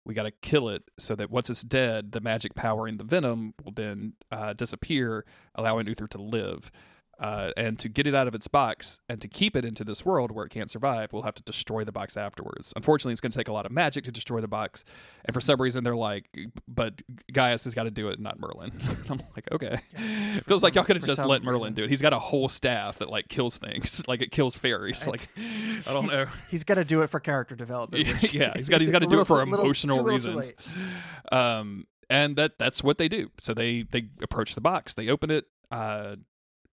We 0.04 0.14
got 0.14 0.24
to 0.24 0.30
kill 0.30 0.68
it 0.68 0.82
so 0.98 1.14
that 1.14 1.30
once 1.30 1.48
it's 1.48 1.62
dead, 1.62 2.12
the 2.12 2.20
magic 2.20 2.54
power 2.54 2.74
powering 2.74 2.96
the 2.96 3.04
venom 3.04 3.54
will 3.64 3.72
then 3.72 4.14
uh, 4.30 4.52
disappear, 4.52 5.24
allowing 5.54 5.86
Uther 5.86 6.06
to 6.08 6.18
live. 6.20 6.70
Uh, 7.20 7.52
and 7.56 7.78
to 7.78 7.88
get 7.88 8.06
it 8.08 8.14
out 8.14 8.26
of 8.26 8.34
its 8.34 8.48
box 8.48 8.98
and 9.08 9.20
to 9.20 9.28
keep 9.28 9.54
it 9.54 9.64
into 9.64 9.84
this 9.84 10.04
world 10.04 10.32
where 10.32 10.44
it 10.44 10.50
can't 10.50 10.68
survive, 10.68 11.12
we'll 11.12 11.22
have 11.22 11.34
to 11.34 11.42
destroy 11.44 11.84
the 11.84 11.92
box 11.92 12.16
afterwards. 12.16 12.72
Unfortunately, 12.74 13.12
it's 13.12 13.20
going 13.20 13.30
to 13.30 13.38
take 13.38 13.46
a 13.48 13.52
lot 13.52 13.66
of 13.66 13.70
magic 13.72 14.02
to 14.04 14.10
destroy 14.10 14.40
the 14.40 14.48
box. 14.48 14.84
And 15.24 15.32
for 15.32 15.40
some 15.40 15.60
reason, 15.60 15.84
they're 15.84 15.94
like, 15.94 16.26
but 16.66 17.00
Gaius 17.32 17.64
has 17.64 17.74
got 17.74 17.84
to 17.84 17.92
do 17.92 18.08
it, 18.08 18.18
not 18.18 18.40
Merlin. 18.40 18.72
I'm 19.08 19.22
like, 19.36 19.48
okay. 19.52 19.78
It 19.96 20.44
feels 20.48 20.62
like 20.64 20.74
y'all 20.74 20.82
could 20.84 20.96
have 20.96 21.04
just 21.04 21.20
some 21.20 21.28
let 21.28 21.44
Merlin 21.44 21.72
do 21.74 21.84
it. 21.84 21.90
He's 21.90 22.02
got 22.02 22.12
a 22.12 22.18
whole 22.18 22.48
staff 22.48 22.98
that 22.98 23.08
like 23.08 23.28
kills 23.28 23.58
things, 23.58 24.02
like 24.08 24.20
it 24.20 24.32
kills 24.32 24.56
fairies. 24.56 25.06
Like, 25.06 25.28
I 25.36 25.92
don't 25.92 26.02
He's- 26.04 26.12
know. 26.12 26.26
He's 26.50 26.64
got 26.64 26.74
to 26.74 26.84
do 26.84 27.02
it 27.02 27.10
for 27.10 27.20
character 27.20 27.54
development. 27.54 28.08
which- 28.08 28.34
yeah, 28.34 28.52
he's 28.56 28.68
got 28.68 28.80
he's 28.80 28.90
got 28.90 29.00
to 29.00 29.06
do 29.06 29.20
it 29.20 29.26
for 29.26 29.36
little- 29.46 29.60
emotional 29.60 30.02
reasons. 30.02 30.52
Um, 31.30 31.84
and 32.10 32.36
that 32.36 32.58
that's 32.58 32.82
what 32.82 32.98
they 32.98 33.08
do. 33.08 33.30
So 33.40 33.54
they 33.54 33.82
they 33.82 34.08
approach 34.20 34.54
the 34.54 34.60
box. 34.60 34.94
They 34.94 35.08
open 35.08 35.30
it. 35.30 35.46
Uh, 35.70 36.16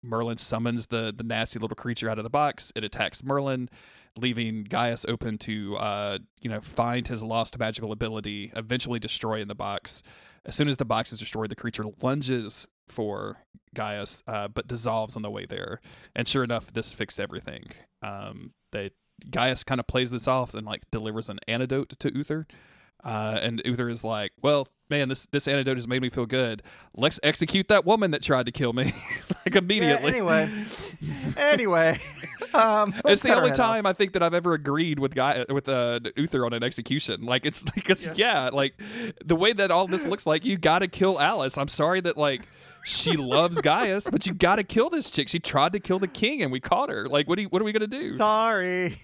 Merlin 0.03 0.36
summons 0.36 0.86
the 0.86 1.12
the 1.16 1.24
nasty 1.24 1.59
little 1.59 1.74
creature 1.74 2.09
out 2.09 2.18
of 2.18 2.24
the 2.24 2.30
box. 2.30 2.72
It 2.74 2.84
attacks 2.84 3.22
Merlin, 3.22 3.68
leaving 4.16 4.64
Gaius 4.64 5.05
open 5.09 5.38
to 5.38 5.76
uh, 5.76 6.18
you 6.40 6.51
know 6.51 6.61
find 6.61 7.07
his 7.07 7.22
lost 7.22 7.59
magical 7.59 7.92
ability, 7.92 8.53
eventually 8.57 8.98
destroying 8.98 9.48
the 9.48 9.55
box. 9.55 10.03
As 10.44 10.55
soon 10.55 10.68
as 10.68 10.78
the 10.78 10.86
box 10.86 11.12
is 11.12 11.18
destroyed, 11.18 11.51
the 11.51 11.57
creature 11.57 11.84
lunges 12.01 12.66
for 12.88 13.44
Gaius, 13.74 14.22
uh, 14.26 14.48
but 14.48 14.66
dissolves 14.66 15.14
on 15.14 15.22
the 15.22 15.30
way 15.30 15.44
there. 15.46 15.80
And 16.16 16.26
sure 16.26 16.42
enough, 16.42 16.72
this 16.72 16.92
fixed 16.92 17.20
everything. 17.20 17.64
Um, 18.03 18.53
they 18.72 18.90
Gaius 19.30 19.64
kind 19.64 19.80
of 19.80 19.86
plays 19.86 20.11
this 20.11 20.26
off 20.26 20.55
and 20.55 20.66
like 20.66 20.90
delivers 20.90 21.28
an 21.28 21.40
antidote 21.46 21.98
to 21.98 22.14
Uther. 22.14 22.46
Uh, 23.05 23.38
and 23.40 23.62
Uther 23.64 23.88
is 23.88 24.05
like, 24.05 24.32
"Well, 24.42 24.68
man, 24.90 25.09
this 25.09 25.26
this 25.32 25.48
antidote 25.48 25.76
has 25.76 25.88
made 25.88 26.03
me 26.03 26.11
feel 26.11 26.26
good. 26.26 26.62
Let's 26.94 27.18
execute 27.22 27.68
that 27.68 27.84
woman 27.86 28.11
that 28.11 28.22
tried 28.22 28.46
to 28.46 28.53
kill 28.53 28.72
me, 28.72 28.84
like 29.46 29.55
Yeah, 29.55 29.59
immediately." 29.59 30.11
anyway, 30.12 30.64
anyway, 31.36 31.98
um, 32.55 32.94
it's 33.07 33.22
the 33.22 33.34
only 33.34 33.53
time 33.53 33.86
off. 33.86 33.90
I 33.90 33.92
think 33.94 34.12
that 34.12 34.22
I've 34.22 34.34
ever 34.34 34.53
agreed 34.53 34.98
with 34.98 35.14
guy 35.14 35.44
with 35.48 35.68
uh, 35.68 36.01
Uther 36.16 36.44
on 36.44 36.53
an 36.53 36.62
execution. 36.62 37.22
Like 37.22 37.46
it's 37.46 37.62
because 37.74 38.07
yeah. 38.18 38.44
Yeah. 38.44 38.51
like 38.53 38.74
the 39.24 39.36
way 39.36 39.53
that 39.53 39.70
all 39.70 39.86
this 39.86 40.07
looks 40.07 40.26
like, 40.26 40.44
you 40.44 40.59
got 40.59 40.80
to 40.80 40.88
kill 40.88 41.18
Alice. 41.20 41.57
I'm 41.57 41.68
sorry 41.68 42.01
that 42.03 42.16
like 42.16 42.42
she 42.84 43.16
loves 43.16 43.61
Gaius, 43.61 44.09
but 44.11 44.26
you 44.26 44.34
got 44.34 44.57
to 44.57 44.64
kill 44.64 44.90
this 44.90 45.11
chick. 45.11 45.28
She 45.28 45.38
tried 45.38 45.72
to 45.72 45.80
kill 45.80 45.98
the 45.98 46.09
king, 46.09 46.42
and 46.42 46.51
we 46.53 46.61
caught 46.61 46.90
her. 46.90 47.09
Like, 47.09 47.28
what 47.28 47.36
do 47.36 47.42
you, 47.42 47.48
what 47.48 47.62
are 47.62 47.64
we 47.64 47.72
gonna 47.72 47.86
do? 47.86 48.16
Sorry. 48.16 48.96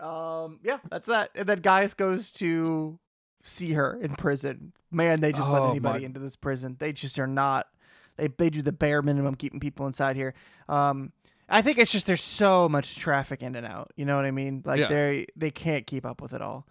Um, 0.00 0.60
yeah, 0.62 0.78
that's 0.90 1.08
that. 1.08 1.30
And 1.36 1.48
then 1.48 1.60
Gaius 1.60 1.94
goes 1.94 2.32
to 2.32 2.98
see 3.42 3.72
her 3.72 3.98
in 4.00 4.14
prison. 4.16 4.72
Man, 4.90 5.20
they 5.20 5.32
just 5.32 5.50
let 5.50 5.62
Oh, 5.62 5.70
anybody 5.70 6.00
my- 6.00 6.06
into 6.06 6.20
this 6.20 6.36
prison. 6.36 6.76
They 6.78 6.92
just 6.92 7.18
are 7.18 7.26
not. 7.26 7.66
They 8.16 8.28
they 8.28 8.50
do 8.50 8.62
the 8.62 8.72
bare 8.72 9.02
minimum 9.02 9.34
keeping 9.36 9.60
people 9.60 9.86
inside 9.86 10.16
here. 10.16 10.34
Um, 10.68 11.12
I 11.48 11.62
think 11.62 11.78
it's 11.78 11.90
just 11.92 12.06
there's 12.06 12.22
so 12.22 12.68
much 12.68 12.96
traffic 12.96 13.42
in 13.42 13.54
and 13.54 13.64
out. 13.66 13.92
You 13.96 14.04
know 14.04 14.16
what 14.16 14.24
I 14.24 14.30
mean? 14.32 14.62
Like 14.64 14.80
Yeah. 14.80 14.88
they 14.88 15.26
they 15.36 15.50
can't 15.50 15.86
keep 15.86 16.04
up 16.04 16.20
with 16.20 16.32
it 16.32 16.42
all. 16.42 16.66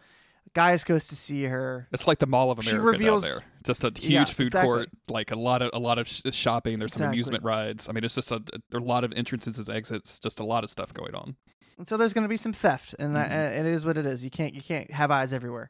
Gaius 0.53 0.83
goes 0.83 1.07
to 1.09 1.15
see 1.15 1.43
her. 1.43 1.87
It's 1.91 2.07
like 2.07 2.19
the 2.19 2.25
Mall 2.25 2.51
of 2.51 2.57
America 2.59 2.79
She 2.81 2.85
reveals- 2.85 3.23
down 3.23 3.31
there. 3.31 3.39
Just 3.63 3.83
a 3.83 3.87
huge 3.89 4.09
Yeah, 4.11 4.25
food 4.25 4.47
exactly. 4.47 4.67
court, 4.67 4.89
like 5.09 5.31
a 5.31 5.35
lot 5.35 5.61
of 5.61 5.69
a 5.73 5.79
lot 5.79 5.97
of 5.99 6.07
sh- 6.07 6.21
shopping. 6.31 6.79
There's 6.79 6.93
some 6.93 7.07
amusement 7.07 7.43
rides. 7.43 7.87
I 7.89 7.91
mean, 7.91 8.03
it's 8.03 8.15
just 8.15 8.31
a, 8.31 8.39
there 8.69 8.79
are 8.79 8.83
a 8.83 8.85
lot 8.85 9.03
of 9.03 9.11
entrances 9.13 9.59
and 9.59 9.69
exits. 9.69 10.19
Just 10.19 10.39
a 10.39 10.45
lot 10.45 10.63
of 10.63 10.69
stuff 10.69 10.93
going 10.93 11.13
on. 11.15 11.35
And 11.77 11.87
so 11.87 11.95
there's 11.97 12.13
going 12.13 12.23
to 12.23 12.29
be 12.29 12.37
some 12.37 12.53
theft, 12.53 12.95
and 12.97 13.15
that, 13.15 13.29
Mhm. 13.29 13.33
and 13.59 13.67
it 13.67 13.73
is 13.73 13.85
what 13.85 13.97
it 13.97 14.05
is. 14.05 14.23
You 14.23 14.29
can't 14.31 14.53
you 14.55 14.61
can't 14.61 14.89
have 14.91 15.11
eyes 15.11 15.31
everywhere. 15.33 15.69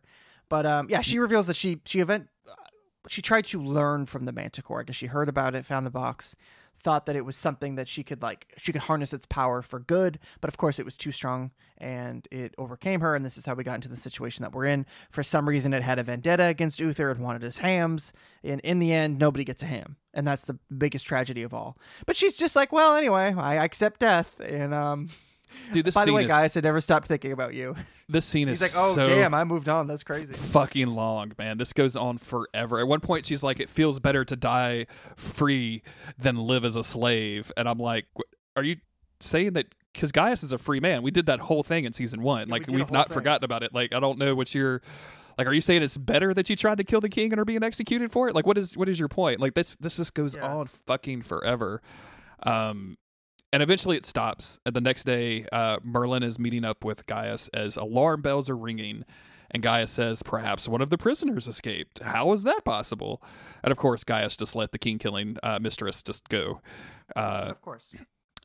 But 0.50 0.66
um, 0.66 0.88
yeah, 0.90 1.02
she 1.02 1.20
reveals 1.20 1.48
that 1.48 1.56
she 1.56 1.82
she 1.86 2.00
event 2.00 2.30
she 3.10 3.22
tried 3.22 3.46
to 3.46 3.62
learn 3.62 4.06
from 4.06 4.26
the 4.26 4.32
Manticore. 4.32 4.82
I 4.82 4.84
guess 4.84 4.96
she 4.96 5.08
heard 5.08 5.30
about 5.30 5.56
it, 5.56 5.66
found 5.66 5.86
the 5.86 5.90
box, 5.92 6.36
thought 6.84 7.06
that 7.08 7.16
it 7.16 7.26
was 7.26 7.36
something 7.36 7.76
that 7.76 7.88
she 7.88 8.04
could 8.04 8.22
like 8.22 8.48
she 8.58 8.72
could 8.72 8.84
harness 8.84 9.12
its 9.14 9.26
power 9.26 9.62
for 9.62 9.80
good. 9.80 10.20
But 10.40 10.48
of 10.50 10.56
course, 10.58 10.80
it 10.80 10.86
was 10.86 10.96
too 10.98 11.12
strong, 11.12 11.52
and 11.78 12.26
it 12.32 12.56
overcame 12.58 13.02
her. 13.02 13.14
And 13.14 13.26
this 13.26 13.38
is 13.38 13.46
how 13.46 13.54
we 13.56 13.66
got 13.66 13.76
into 13.76 13.90
the 13.90 13.98
situation 13.98 14.44
that 14.44 14.54
we're 14.54 14.66
in. 14.66 14.86
For 15.12 15.24
some 15.24 15.48
reason, 15.48 15.74
it 15.74 15.84
had 15.84 16.00
a 16.00 16.04
vendetta 16.04 16.46
against 16.46 16.80
Uther 16.80 17.12
and 17.12 17.20
wanted 17.20 17.42
his 17.42 17.58
hams. 17.58 18.14
And 18.46 18.62
in 18.62 18.80
the 18.80 18.94
end, 18.94 19.20
nobody 19.20 19.44
gets 19.44 19.62
a 19.64 19.66
ham, 19.68 19.98
and 20.14 20.26
that's 20.26 20.44
the 20.44 20.58
biggest 20.78 21.06
tragedy 21.06 21.44
of 21.44 21.54
all. 21.54 21.78
But 22.06 22.16
she's 22.16 22.38
just 22.38 22.56
like, 22.56 22.72
well, 22.72 22.96
anyway, 22.96 23.34
I 23.38 23.56
accept 23.56 24.00
death, 24.00 24.40
and 24.40 24.74
um. 24.74 25.10
Dude, 25.74 25.86
this 25.86 25.96
By 25.96 26.06
the 26.06 26.14
way, 26.14 26.24
is 26.24 26.28
Gaius, 26.28 26.58
I 26.58 26.62
never 26.62 26.80
stopped 26.82 27.08
thinking 27.08 27.32
about 27.32 27.54
you. 27.54 27.76
this 28.10 28.26
scene 28.26 28.48
He's 28.48 28.62
is 28.62 28.76
like, 28.76 28.84
oh 28.84 28.96
so 28.96 29.06
damn, 29.06 29.34
I 29.34 29.44
moved 29.44 29.70
on. 29.70 29.88
That's 29.88 30.04
crazy. 30.04 30.34
fucking 30.34 30.88
long, 30.88 31.32
man. 31.38 31.58
This 31.58 31.74
goes 31.74 31.96
on 31.96 32.18
forever. 32.18 32.80
At 32.80 32.88
one 32.88 33.00
point, 33.00 33.26
she's 33.26 33.44
like, 33.44 33.60
"It 33.60 33.70
feels 33.70 34.00
better 34.00 34.24
to 34.26 34.36
die 34.36 34.88
free 35.16 35.84
than 36.18 36.36
live 36.38 36.64
as 36.66 36.76
a 36.76 36.84
slave," 36.84 37.52
and 37.58 37.68
I'm 37.68 37.80
like, 37.80 38.06
"Are 38.56 38.64
you 38.64 38.78
saying 39.20 39.54
that?" 39.54 39.68
Because 39.94 40.12
Gaius 40.12 40.44
is 40.44 40.52
a 40.54 40.60
free 40.60 40.80
man. 40.80 41.02
We 41.02 41.10
did 41.10 41.26
that 41.26 41.40
whole 41.40 41.64
thing 41.64 41.86
in 41.86 41.92
season 41.94 42.22
one. 42.22 42.48
we 42.48 42.52
like 42.52 42.68
did 42.68 42.76
we've 42.76 42.92
not 42.92 43.08
thing. 43.08 43.16
forgotten 43.16 43.44
about 43.46 43.64
it. 43.64 43.74
Like 43.74 43.94
I 43.94 44.00
don't 44.00 44.20
know 44.20 44.36
what 44.36 44.54
you're. 44.54 44.82
Like, 45.40 45.48
are 45.48 45.54
you 45.54 45.62
saying 45.62 45.82
it's 45.84 45.98
better 45.98 46.34
that 46.34 46.50
you 46.50 46.56
tried 46.56 46.78
to 46.80 46.84
kill 46.84 47.00
the 47.02 47.10
king 47.10 47.32
and 47.32 47.40
are 47.40 47.46
being 47.46 47.64
executed 47.64 48.12
for 48.12 48.28
it? 48.28 48.36
Like, 48.36 48.46
what 48.48 48.58
is 48.58 48.76
what 48.78 48.90
is 48.90 49.00
your 49.00 49.08
point? 49.08 49.40
Like 49.40 49.54
this 49.56 49.76
this 49.78 49.98
just 49.98 50.14
goes 50.14 50.36
Yeah. 50.36 50.52
on 50.54 50.68
fucking 50.68 51.24
forever. 51.24 51.82
Um, 52.44 52.98
and 53.54 53.64
eventually 53.64 53.98
it 53.98 54.06
stops. 54.06 54.60
And 54.66 54.76
the 54.76 54.82
next 54.82 55.04
day, 55.04 55.46
uh, 55.52 55.78
Merlin 55.84 56.24
is 56.24 56.38
meeting 56.38 56.66
up 56.66 56.84
with 56.84 57.06
Gaius 57.06 57.48
as 57.54 57.78
alarm 57.78 58.22
bells 58.22 58.50
are 58.50 58.58
ringing. 58.58 59.04
And 59.50 59.64
Gaius 59.64 59.92
says, 59.92 60.24
perhaps 60.24 60.68
one 60.68 60.82
of 60.82 60.90
the 60.90 60.98
prisoners 60.98 61.48
escaped. 61.48 62.00
How 62.04 62.34
is 62.34 62.44
that 62.44 62.66
possible? 62.66 63.22
And 63.64 63.72
of 63.72 63.78
course, 63.78 64.04
Gaius 64.04 64.36
just 64.36 64.56
let 64.56 64.74
the 64.74 64.78
king 64.78 65.00
killing 65.00 65.38
uh, 65.42 65.60
mistress 65.62 66.04
just 66.04 66.28
go. 66.28 66.62
Uh, 67.16 67.48
of 67.50 67.62
course. 67.62 67.94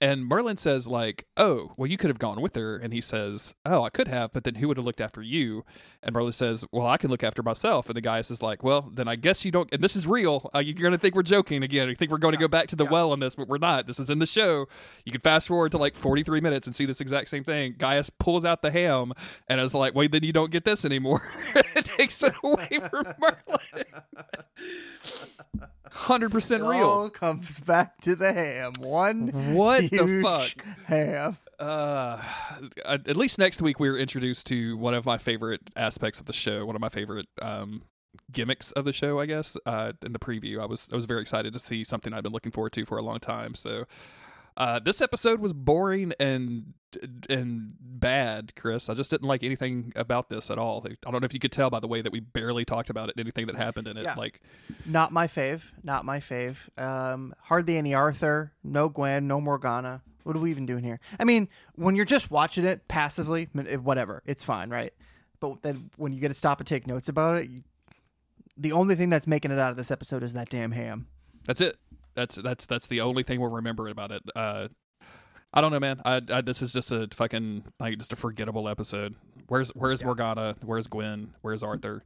And 0.02 0.26
Merlin 0.26 0.56
says 0.56 0.88
like, 0.88 1.26
"Oh, 1.36 1.74
well, 1.76 1.86
you 1.86 1.96
could 1.96 2.10
have 2.10 2.18
gone 2.18 2.40
with 2.40 2.56
her," 2.56 2.76
and 2.76 2.92
he 2.92 3.00
says, 3.00 3.54
"Oh, 3.64 3.84
I 3.84 3.88
could 3.88 4.08
have, 4.08 4.32
but 4.32 4.42
then 4.42 4.56
who 4.56 4.66
would 4.66 4.76
have 4.76 4.84
looked 4.84 5.00
after 5.00 5.22
you?" 5.22 5.64
And 6.02 6.12
Merlin 6.12 6.32
says, 6.32 6.64
"Well, 6.72 6.88
I 6.88 6.96
can 6.96 7.08
look 7.08 7.22
after 7.22 7.40
myself." 7.40 7.88
And 7.88 7.94
the 7.94 8.00
guy 8.00 8.20
says 8.22 8.42
like, 8.42 8.64
"Well, 8.64 8.90
then 8.92 9.06
I 9.06 9.14
guess 9.14 9.44
you 9.44 9.52
don't." 9.52 9.72
And 9.72 9.80
this 9.80 9.94
is 9.94 10.04
real. 10.08 10.50
Uh, 10.52 10.58
you're 10.58 10.74
gonna 10.74 10.98
think 10.98 11.14
we're 11.14 11.22
joking 11.22 11.62
again. 11.62 11.88
You 11.88 11.94
think 11.94 12.10
we're 12.10 12.18
going 12.18 12.32
to 12.32 12.38
go 12.40 12.48
back 12.48 12.66
to 12.68 12.76
the 12.76 12.84
well 12.84 13.12
on 13.12 13.20
this, 13.20 13.36
but 13.36 13.46
we're 13.46 13.58
not. 13.58 13.86
This 13.86 14.00
is 14.00 14.10
in 14.10 14.18
the 14.18 14.26
show. 14.26 14.66
You 15.04 15.12
can 15.12 15.20
fast 15.20 15.46
forward 15.46 15.70
to 15.70 15.78
like 15.78 15.94
43 15.94 16.40
minutes 16.40 16.66
and 16.66 16.74
see 16.74 16.84
this 16.84 17.00
exact 17.00 17.28
same 17.28 17.44
thing. 17.44 17.76
Gaius 17.78 18.10
pulls 18.10 18.44
out 18.44 18.60
the 18.60 18.72
ham 18.72 19.12
and 19.46 19.60
is 19.60 19.72
like, 19.72 19.94
"Wait, 19.94 20.10
then 20.10 20.24
you 20.24 20.32
don't 20.32 20.50
get 20.50 20.64
this 20.64 20.84
anymore." 20.84 21.22
it 21.76 21.84
takes 21.84 22.24
it 22.24 22.34
away 22.42 22.80
from 22.90 23.04
Merlin. 23.20 23.84
Hundred 26.12 26.30
percent 26.30 26.62
It 26.62 26.66
real. 26.66 26.86
all 26.88 27.10
comes 27.10 27.58
back 27.60 27.98
to 28.02 28.14
the 28.14 28.32
ham. 28.32 28.74
One 28.78 29.28
What 29.54 29.90
the 29.90 30.04
huge 30.06 30.22
fuck? 30.22 30.64
ham. 30.86 31.38
Uh, 31.58 32.20
at 32.84 33.08
at 33.08 33.16
least 33.16 33.38
next 33.38 33.62
week 33.62 33.80
we 33.80 33.88
were 33.88 33.96
introduced 33.96 34.46
to 34.48 34.76
one 34.76 34.92
of 34.94 35.06
my 35.06 35.16
favorite 35.16 35.60
aspects 35.74 36.20
of 36.20 36.26
the 36.26 36.32
show. 36.32 36.66
One 36.66 36.74
of 36.76 36.80
my 36.82 36.88
favorite 36.90 37.28
um, 37.40 37.82
gimmicks 38.30 38.72
of 38.72 38.84
the 38.84 38.92
show, 38.92 39.20
I 39.20 39.26
guess. 39.26 39.56
Uh, 39.64 39.92
in 40.04 40.12
the 40.12 40.18
preview, 40.18 40.60
I 40.60 40.66
was 40.66 40.88
I 40.92 40.96
was 40.96 41.06
very 41.06 41.22
excited 41.22 41.52
to 41.54 41.58
see 41.58 41.82
something 41.84 42.12
I've 42.12 42.24
been 42.24 42.32
looking 42.32 42.52
forward 42.52 42.72
to 42.72 42.84
for 42.84 42.98
a 42.98 43.02
long 43.02 43.18
time. 43.20 43.54
So, 43.54 43.84
uh, 44.56 44.78
this 44.78 45.00
episode 45.00 45.40
was 45.40 45.52
boring 45.52 46.12
and 46.20 46.74
and 47.30 47.72
bad, 47.80 48.54
Chris. 48.54 48.90
I 48.90 48.94
just 48.94 49.10
didn't 49.10 49.26
like 49.26 49.42
anything 49.42 49.92
about 49.96 50.28
this 50.28 50.50
at 50.50 50.58
all. 50.58 50.84
I 50.86 51.10
don't 51.10 51.20
know 51.22 51.24
if 51.24 51.32
you 51.32 51.40
could 51.40 51.52
tell 51.52 51.70
by 51.70 51.80
the 51.80 51.88
way 51.88 52.02
that 52.02 52.12
we 52.12 52.20
barely 52.20 52.66
talked 52.66 52.90
about 52.90 53.08
it, 53.08 53.14
anything 53.18 53.46
that 53.46 53.56
happened 53.56 53.88
in 53.88 53.96
it. 53.96 54.04
Yeah. 54.04 54.14
Like, 54.14 54.40
Not 54.84 55.10
my 55.10 55.26
fave. 55.26 55.62
Not 55.82 56.04
my 56.04 56.20
fave. 56.20 56.56
Um, 56.78 57.34
hardly 57.40 57.78
any 57.78 57.94
Arthur. 57.94 58.52
No 58.62 58.90
Gwen. 58.90 59.26
No 59.26 59.40
Morgana. 59.40 60.02
What 60.24 60.36
are 60.36 60.38
we 60.40 60.50
even 60.50 60.66
doing 60.66 60.84
here? 60.84 61.00
I 61.18 61.24
mean, 61.24 61.48
when 61.76 61.96
you're 61.96 62.04
just 62.04 62.30
watching 62.30 62.64
it 62.66 62.86
passively, 62.88 63.48
I 63.54 63.58
mean, 63.58 63.66
it- 63.66 63.82
whatever, 63.82 64.22
it's 64.26 64.44
fine, 64.44 64.68
right? 64.68 64.92
But 65.40 65.62
then 65.62 65.90
when 65.96 66.12
you 66.12 66.20
get 66.20 66.28
to 66.28 66.34
stop 66.34 66.60
and 66.60 66.66
take 66.66 66.86
notes 66.86 67.08
about 67.08 67.38
it, 67.38 67.48
you, 67.48 67.62
the 68.56 68.72
only 68.72 68.94
thing 68.96 69.08
that's 69.08 69.26
making 69.26 69.50
it 69.50 69.58
out 69.58 69.70
of 69.70 69.76
this 69.78 69.90
episode 69.90 70.22
is 70.22 70.34
that 70.34 70.50
damn 70.50 70.72
ham. 70.72 71.06
That's 71.46 71.60
it. 71.62 71.76
That's 72.14 72.36
that's 72.36 72.66
that's 72.66 72.86
the 72.86 73.00
only 73.00 73.22
thing 73.22 73.40
we'll 73.40 73.50
remember 73.50 73.88
about 73.88 74.12
it. 74.12 74.22
Uh, 74.34 74.68
I 75.54 75.60
don't 75.60 75.72
know, 75.72 75.80
man. 75.80 76.00
I, 76.04 76.20
I 76.30 76.40
this 76.40 76.62
is 76.62 76.72
just 76.72 76.92
a 76.92 77.08
fucking 77.12 77.64
like 77.78 77.98
just 77.98 78.12
a 78.12 78.16
forgettable 78.16 78.68
episode. 78.68 79.14
Where's 79.48 79.70
where's 79.70 80.02
Morgana? 80.02 80.56
Where's 80.62 80.86
Gwen? 80.86 81.34
Where's 81.42 81.62
Arthur? 81.62 82.04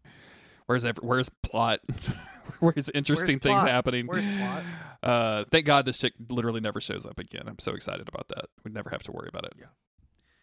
Where's 0.66 0.84
every, 0.84 1.07
where's 1.07 1.28
plot? 1.42 1.80
where's 2.59 2.88
interesting 2.90 3.34
Where's 3.34 3.42
things 3.42 3.61
plot? 3.61 3.68
happening? 3.68 4.07
Where's 4.07 4.26
plot? 4.26 4.62
Uh, 5.02 5.44
thank 5.52 5.64
God 5.64 5.84
this 5.84 5.98
chick 5.98 6.14
literally 6.28 6.61
never 6.61 6.80
shows 6.80 7.07
up 7.07 7.20
again. 7.20 7.44
I'm 7.46 7.61
so 7.61 7.72
excited 7.72 8.09
about 8.09 8.28
that. 8.28 8.46
We 8.64 8.72
never 8.72 8.90
have 8.90 9.02
to 9.04 9.12
worry 9.12 9.28
about 9.28 9.44
it. 9.44 9.52
Yeah. 9.59 9.66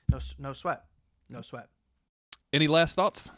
No, 0.10 0.20
no 0.40 0.54
sweat. 0.54 0.84
No 1.30 1.42
sweat. 1.42 1.68
Any 2.54 2.68
last 2.68 2.96
thoughts? 2.96 3.32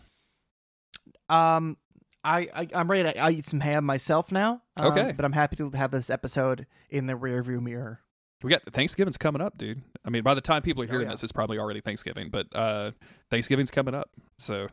Um, 1.29 1.77
I, 2.25 2.47
I 2.53 2.67
I'm 2.73 2.89
ready 2.89 3.11
to 3.11 3.17
I 3.19 3.29
eat 3.31 3.45
some 3.45 3.59
ham 3.59 3.85
myself 3.85 4.31
now. 4.31 4.61
um, 4.77 4.87
Okay. 4.87 5.11
but 5.11 5.23
I'm 5.25 5.33
happy 5.33 5.55
to 5.57 5.69
have 5.71 5.91
this 5.91 6.09
episode 6.09 6.65
in 6.89 7.05
the 7.07 7.13
rearview 7.13 7.61
mirror. 7.61 8.01
We 8.43 8.49
got 8.51 8.63
Thanksgiving's 8.63 9.17
coming 9.17 9.41
up, 9.41 9.57
dude. 9.57 9.81
I 10.03 10.09
mean, 10.09 10.21
by 10.23 10.33
the 10.33 10.41
time 10.41 10.61
people 10.61 10.83
are 10.83 10.87
hearing 10.87 11.07
Oh, 11.07 11.09
yeah. 11.09 11.13
this, 11.13 11.23
it's 11.23 11.31
probably 11.31 11.57
already 11.57 11.81
Thanksgiving. 11.81 12.29
But 12.29 12.47
uh, 12.53 12.91
Thanksgiving's 13.31 13.71
coming 13.71 13.95
up, 13.95 14.09
so 14.37 14.67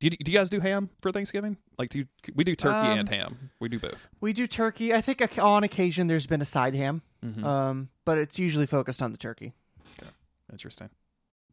do 0.00 0.06
you, 0.06 0.10
do 0.10 0.32
you 0.32 0.38
guys 0.38 0.48
do 0.50 0.60
ham 0.60 0.88
for 1.02 1.12
Thanksgiving? 1.12 1.56
Like, 1.78 1.90
do 1.90 1.98
you, 2.00 2.06
we 2.34 2.42
do 2.42 2.54
turkey 2.54 2.74
Um, 2.88 2.98
and 3.00 3.08
ham? 3.08 3.50
We 3.60 3.68
do 3.68 3.78
both. 3.78 4.08
We 4.20 4.32
do 4.32 4.46
turkey. 4.46 4.94
I 4.94 5.00
think 5.02 5.22
on 5.38 5.62
occasion 5.62 6.06
there's 6.06 6.26
been 6.26 6.40
a 6.40 6.44
side 6.46 6.74
ham, 6.74 7.02
Mhm. 7.24 7.44
um, 7.44 7.88
but 8.06 8.16
it's 8.18 8.38
usually 8.38 8.66
focused 8.66 9.02
on 9.02 9.12
the 9.12 9.18
turkey. 9.18 9.52
Interesting. 10.50 10.90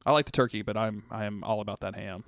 I 0.05 0.11
like 0.13 0.25
the 0.25 0.31
turkey, 0.31 0.61
but 0.61 0.77
I'm 0.77 1.03
I 1.11 1.25
am 1.25 1.43
all 1.43 1.59
about 1.61 1.81
that 1.81 1.95
ham. 1.95 2.23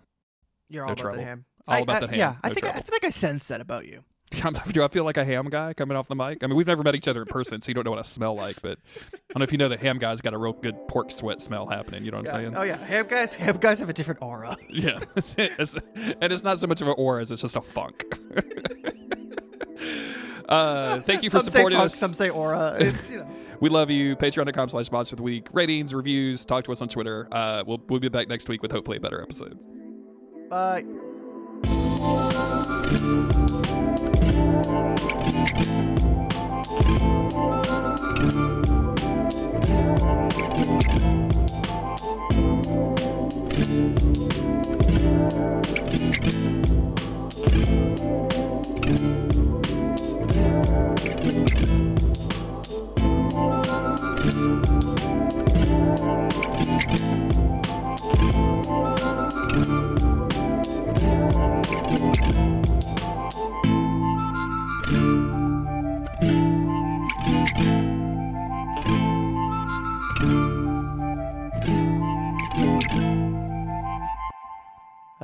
You're 0.69 0.83
No 0.83 0.89
all 0.89 0.93
about 0.93 1.01
trouble. 1.01 1.17
the 1.19 1.25
ham. 1.25 1.45
All 1.67 1.75
I- 1.75 1.79
about 1.79 1.95
I- 1.95 1.99
the 2.01 2.07
ham. 2.07 2.19
Yeah, 2.19 2.35
I 2.43 2.53
think 2.53 2.65
I, 2.65 2.69
I 2.69 2.73
feel 2.81 2.93
like 2.93 3.05
I 3.05 3.09
sense 3.09 3.47
that 3.49 3.61
about 3.61 3.85
you. 3.87 4.03
do 4.71 4.83
I 4.83 4.87
feel 4.89 5.03
like 5.05 5.17
a 5.17 5.25
ham 5.25 5.49
guy 5.49 5.73
coming 5.73 5.97
off 5.97 6.07
the 6.07 6.13
mic? 6.15 6.43
I 6.43 6.47
mean, 6.47 6.55
we've 6.55 6.67
never 6.67 6.83
met 6.83 6.93
each 6.93 7.07
other 7.07 7.21
in 7.21 7.25
person, 7.27 7.61
so 7.61 7.69
you 7.69 7.73
don't 7.73 7.83
know 7.83 7.89
what 7.89 7.97
I 7.99 8.03
smell 8.03 8.35
like. 8.35 8.61
But 8.61 8.77
I 9.11 9.17
don't 9.33 9.39
know 9.39 9.43
if 9.43 9.51
you 9.51 9.57
know 9.57 9.69
that 9.69 9.79
ham 9.79 9.97
guy's 9.97 10.21
got 10.21 10.35
a 10.35 10.37
real 10.37 10.53
good 10.53 10.75
pork 10.87 11.09
sweat 11.09 11.41
smell 11.41 11.65
happening. 11.65 12.05
You 12.05 12.11
know 12.11 12.17
what 12.17 12.29
I'm 12.31 12.39
saying? 12.41 12.55
Oh 12.55 12.61
yeah, 12.61 12.77
ham 12.77 13.07
guys. 13.07 13.33
Ham 13.33 13.57
guys 13.57 13.79
have 13.79 13.89
a 13.89 13.93
different 13.93 14.21
aura. 14.21 14.55
Yeah, 14.69 14.99
It's- 15.15 15.75
and 16.21 16.31
it's 16.31 16.43
not 16.43 16.59
so 16.59 16.67
much 16.67 16.79
of 16.81 16.87
an 16.89 16.93
aura 16.97 17.21
as 17.21 17.31
it's 17.31 17.41
just 17.41 17.55
a 17.55 17.61
funk. 17.61 18.19
uh, 20.47 21.01
thank 21.01 21.23
you 21.23 21.29
for 21.29 21.39
some 21.39 21.49
say 21.49 21.51
supporting 21.59 21.79
funk, 21.79 21.85
us. 21.87 21.95
some 21.95 22.13
say 22.13 22.29
aura. 22.29 22.77
It's 22.79 23.09
you 23.09 23.17
know. 23.19 23.27
We 23.61 23.69
love 23.69 23.89
you. 23.89 24.15
Patreon.com 24.15 24.69
slash 24.69 24.89
Monster 24.91 25.15
of 25.15 25.17
the 25.17 25.23
Week. 25.23 25.47
Ratings, 25.51 25.93
reviews, 25.93 26.45
talk 26.45 26.63
to 26.65 26.71
us 26.71 26.81
on 26.81 26.87
Twitter. 26.87 27.27
Uh, 27.31 27.63
we'll, 27.67 27.81
we'll 27.89 27.99
be 27.99 28.07
back 28.07 28.29
next 28.29 28.47
week 28.47 28.61
with 28.61 28.71
hopefully 28.71 28.97
a 28.97 29.01
better 29.01 29.21
episode. 29.21 29.59
Bye. 30.49 30.83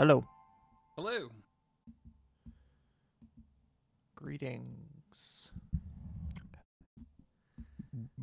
Hello. 0.05 0.23
Hello. 0.97 1.29
Greetings. 4.15 5.49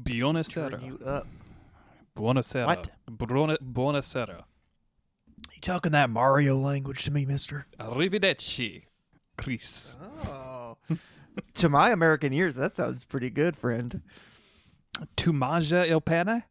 Buonasera. 0.01 0.71
Turn 0.71 0.85
you 0.85 1.01
up. 1.05 1.27
Buonasera. 2.17 2.67
What? 2.67 2.89
Buona- 3.11 3.59
Buonasera. 3.59 4.45
You 5.57 5.61
talking 5.61 5.91
that 5.91 6.09
Mario 6.09 6.57
language 6.57 7.03
to 7.07 7.11
me, 7.11 7.27
Mister? 7.27 7.67
Arrivederci. 7.81 8.85
Chris. 9.37 9.97
Oh. 10.29 10.77
to 11.55 11.69
my 11.69 11.91
American 11.91 12.33
ears, 12.33 12.55
that 12.55 12.77
sounds 12.77 13.03
pretty 13.05 13.29
good, 13.29 13.57
friend. 13.57 14.03
Tu 15.17 15.33
mangia 15.33 15.85
il 15.91 16.01
pane? 16.01 16.45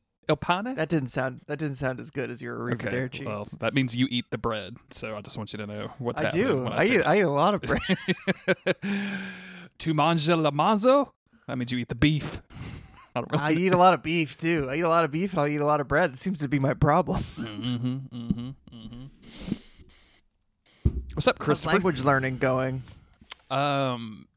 That 0.75 0.89
didn't 0.89 1.09
sound. 1.09 1.41
That 1.47 1.57
didn't 1.59 1.75
sound 1.75 1.99
as 1.99 2.09
good 2.09 2.29
as 2.29 2.41
your 2.41 2.71
Okay, 2.73 2.87
arrivederci. 2.89 3.25
well, 3.25 3.47
that 3.59 3.73
means 3.73 3.95
you 3.95 4.07
eat 4.09 4.25
the 4.31 4.37
bread. 4.37 4.77
So 4.91 5.15
I 5.15 5.21
just 5.21 5.37
want 5.37 5.53
you 5.53 5.57
to 5.57 5.67
know 5.67 5.91
what's 5.99 6.21
I 6.21 6.25
happening. 6.25 6.45
do. 6.47 6.63
when 6.63 6.73
I 6.73 6.87
say 6.87 6.95
eat. 6.95 7.07
I 7.07 7.17
eat 7.17 7.21
a 7.21 7.29
lot 7.29 7.53
of 7.55 7.61
bread. 7.61 7.81
tu 9.77 9.93
mangia 9.93 10.41
la 10.41 10.51
manzo? 10.51 11.11
That 11.47 11.57
means 11.57 11.71
you 11.71 11.79
eat 11.79 11.89
the 11.89 11.95
beef. 11.95 12.41
I 13.15 13.19
really 13.19 13.37
I 13.43 13.51
eat 13.51 13.73
a 13.73 13.77
lot 13.77 13.93
of 13.93 14.01
beef 14.03 14.37
too. 14.37 14.67
I 14.69 14.75
eat 14.75 14.81
a 14.81 14.87
lot 14.89 15.03
of 15.03 15.11
beef 15.11 15.33
and 15.33 15.41
I 15.41 15.49
eat 15.49 15.57
a 15.59 15.65
lot 15.65 15.81
of 15.81 15.87
bread. 15.87 16.13
It 16.13 16.19
seems 16.19 16.39
to 16.39 16.47
be 16.47 16.59
my 16.59 16.73
problem. 16.73 17.23
Mm-hmm, 17.37 18.15
mm-hmm, 18.15 18.49
mm-hmm. 18.73 19.05
What's 21.13 21.27
up, 21.27 21.43
How's 21.43 21.65
language 21.65 22.01
learning 22.03 22.37
going? 22.37 22.83
Um, 23.49 24.27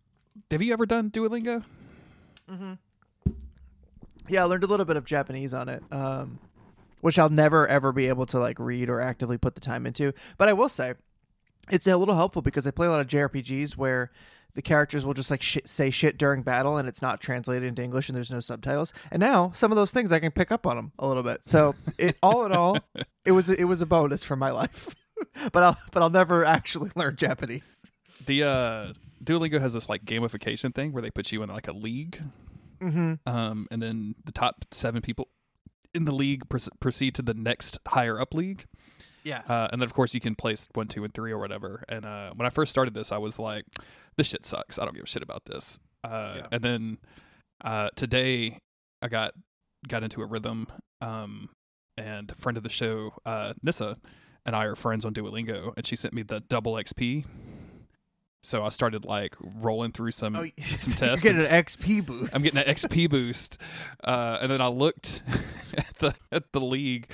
have 0.50 0.60
you 0.60 0.72
ever 0.72 0.86
done 0.86 1.10
Duolingo? 1.10 1.62
Yeah, 4.28 4.42
I 4.42 4.44
learned 4.44 4.64
a 4.64 4.66
little 4.66 4.86
bit 4.86 4.96
of 4.96 5.04
Japanese 5.04 5.52
on 5.52 5.68
it, 5.68 5.82
um, 5.90 6.38
which 7.00 7.18
I'll 7.18 7.30
never 7.30 7.66
ever 7.66 7.92
be 7.92 8.08
able 8.08 8.26
to 8.26 8.38
like 8.38 8.58
read 8.58 8.88
or 8.88 9.00
actively 9.00 9.38
put 9.38 9.54
the 9.54 9.60
time 9.60 9.86
into. 9.86 10.12
But 10.38 10.48
I 10.48 10.52
will 10.52 10.68
say, 10.68 10.94
it's 11.70 11.86
a 11.86 11.96
little 11.96 12.14
helpful 12.14 12.42
because 12.42 12.66
I 12.66 12.70
play 12.70 12.86
a 12.86 12.90
lot 12.90 13.00
of 13.00 13.06
JRPGs 13.06 13.76
where 13.76 14.10
the 14.54 14.62
characters 14.62 15.04
will 15.04 15.14
just 15.14 15.30
like 15.30 15.42
shit, 15.42 15.68
say 15.68 15.90
shit 15.90 16.16
during 16.16 16.42
battle 16.42 16.76
and 16.76 16.88
it's 16.88 17.02
not 17.02 17.20
translated 17.20 17.68
into 17.68 17.82
English 17.82 18.08
and 18.08 18.16
there's 18.16 18.30
no 18.30 18.40
subtitles. 18.40 18.92
And 19.10 19.20
now 19.20 19.50
some 19.52 19.72
of 19.72 19.76
those 19.76 19.90
things 19.90 20.12
I 20.12 20.20
can 20.20 20.30
pick 20.30 20.52
up 20.52 20.66
on 20.66 20.76
them 20.76 20.92
a 20.98 21.06
little 21.06 21.22
bit. 21.22 21.40
So 21.44 21.74
it 21.98 22.16
all 22.22 22.44
in 22.46 22.52
all, 22.52 22.78
it 23.24 23.32
was 23.32 23.48
it 23.48 23.64
was 23.64 23.80
a 23.80 23.86
bonus 23.86 24.24
for 24.24 24.36
my 24.36 24.50
life. 24.50 24.94
but 25.52 25.62
I'll 25.62 25.76
but 25.92 26.02
I'll 26.02 26.10
never 26.10 26.44
actually 26.44 26.90
learn 26.96 27.16
Japanese. 27.16 27.62
The 28.26 28.44
uh, 28.44 28.92
Duolingo 29.22 29.60
has 29.60 29.74
this 29.74 29.88
like 29.88 30.04
gamification 30.04 30.74
thing 30.74 30.92
where 30.92 31.02
they 31.02 31.10
put 31.10 31.32
you 31.32 31.42
in 31.42 31.50
like 31.50 31.68
a 31.68 31.72
league, 31.72 32.22
Mm-hmm. 32.80 33.28
um, 33.28 33.66
and 33.70 33.82
then 33.82 34.14
the 34.24 34.32
top 34.32 34.64
seven 34.72 35.00
people 35.02 35.28
in 35.94 36.04
the 36.04 36.12
league 36.14 36.48
pr- 36.48 36.58
proceed 36.80 37.14
to 37.14 37.22
the 37.22 37.34
next 37.34 37.78
higher 37.88 38.20
up 38.20 38.34
league. 38.34 38.64
Yeah. 39.22 39.42
Uh, 39.48 39.68
and 39.72 39.80
then 39.80 39.86
of 39.86 39.94
course 39.94 40.12
you 40.14 40.20
can 40.20 40.34
place 40.34 40.68
one, 40.74 40.88
two, 40.88 41.04
and 41.04 41.14
three 41.14 41.32
or 41.32 41.38
whatever. 41.38 41.82
And 41.88 42.04
uh, 42.04 42.32
when 42.34 42.46
I 42.46 42.50
first 42.50 42.70
started 42.70 42.94
this, 42.94 43.10
I 43.12 43.18
was 43.18 43.38
like, 43.38 43.64
"This 44.16 44.26
shit 44.26 44.44
sucks. 44.44 44.78
I 44.78 44.84
don't 44.84 44.94
give 44.94 45.04
a 45.04 45.06
shit 45.06 45.22
about 45.22 45.46
this." 45.46 45.78
Uh, 46.02 46.34
Yeah. 46.36 46.46
And 46.52 46.62
then 46.62 46.98
uh, 47.64 47.88
today, 47.96 48.58
I 49.00 49.08
got 49.08 49.32
got 49.88 50.02
into 50.02 50.20
a 50.22 50.26
rhythm. 50.26 50.66
Um, 51.00 51.48
and 51.96 52.32
friend 52.36 52.56
of 52.56 52.64
the 52.64 52.68
show, 52.70 53.14
uh, 53.24 53.52
Nissa, 53.62 53.96
and 54.44 54.56
I 54.56 54.64
are 54.64 54.74
friends 54.74 55.04
on 55.04 55.14
Duolingo, 55.14 55.72
and 55.76 55.86
she 55.86 55.94
sent 55.96 56.12
me 56.12 56.22
the 56.22 56.40
double 56.40 56.72
XP. 56.74 57.24
So 58.44 58.62
I 58.62 58.68
started 58.68 59.06
like 59.06 59.34
rolling 59.40 59.92
through 59.92 60.10
some 60.10 60.36
Oh, 60.36 60.44
some 60.44 60.52
you're 60.58 61.16
tests. 61.16 61.22
getting 61.22 61.40
an 61.40 61.46
XP 61.64 62.04
boost. 62.04 62.34
I'm 62.36 62.42
getting 62.42 62.60
an 62.60 62.66
XP 62.66 63.08
boost, 63.10 63.56
uh, 64.04 64.36
and 64.42 64.50
then 64.52 64.60
I 64.60 64.66
looked 64.66 65.22
at 65.78 65.98
the 65.98 66.14
at 66.30 66.52
the 66.52 66.60
league, 66.60 67.08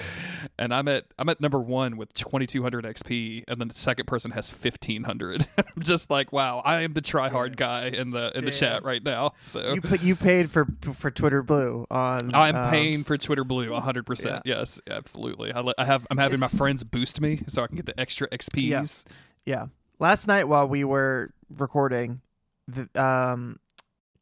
and 0.58 0.74
I'm 0.74 0.88
at 0.88 1.04
I'm 1.20 1.28
at 1.28 1.40
number 1.40 1.60
one 1.60 1.96
with 1.96 2.12
2,200 2.14 2.84
XP, 2.84 3.44
and 3.46 3.60
then 3.60 3.68
the 3.68 3.74
second 3.74 4.06
person 4.06 4.32
has 4.32 4.50
1,500. 4.50 5.46
I'm 5.56 5.64
just 5.82 6.10
like, 6.10 6.32
wow, 6.32 6.62
I 6.64 6.80
am 6.80 6.94
the 6.94 7.00
try 7.00 7.28
hard 7.28 7.56
guy 7.56 7.86
in 7.86 8.10
the 8.10 8.36
in 8.36 8.44
the 8.44 8.50
chat 8.50 8.82
right 8.82 9.02
now. 9.02 9.34
So 9.40 9.74
You 9.74 9.80
put 9.80 10.02
you 10.02 10.16
paid 10.16 10.50
for 10.50 10.66
for 10.94 11.12
Twitter 11.12 11.44
Blue 11.44 11.86
on. 11.92 12.34
I'm 12.34 12.56
um, 12.56 12.70
paying 12.70 13.04
for 13.04 13.16
Twitter 13.16 13.44
Blue 13.44 13.70
100. 13.70 14.04
percent 14.04 14.42
Yes, 14.44 14.80
absolutely. 14.90 15.52
I, 15.52 15.62
I 15.78 15.84
have 15.84 16.08
I'm 16.10 16.18
having 16.18 16.40
my 16.40 16.48
friends 16.48 16.82
boost 16.82 17.20
me 17.20 17.42
so 17.46 17.62
I 17.62 17.68
can 17.68 17.76
get 17.76 17.86
the 17.86 17.98
extra 18.00 18.28
XPs. 18.30 19.04
Yeah. 19.46 19.66
Last 20.00 20.26
night 20.26 20.48
while 20.48 20.66
we 20.66 20.82
were 20.82 21.32
recording, 21.56 22.20
the, 22.66 22.88
um, 23.00 23.58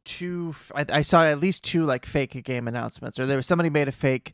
two 0.05 0.53
I, 0.75 0.85
I 0.89 1.01
saw 1.03 1.23
at 1.25 1.39
least 1.39 1.63
two 1.63 1.85
like 1.85 2.05
fake 2.05 2.43
game 2.43 2.67
announcements. 2.67 3.19
Or 3.19 3.25
there 3.25 3.37
was 3.37 3.45
somebody 3.47 3.69
made 3.69 3.87
a 3.87 3.91
fake 3.93 4.33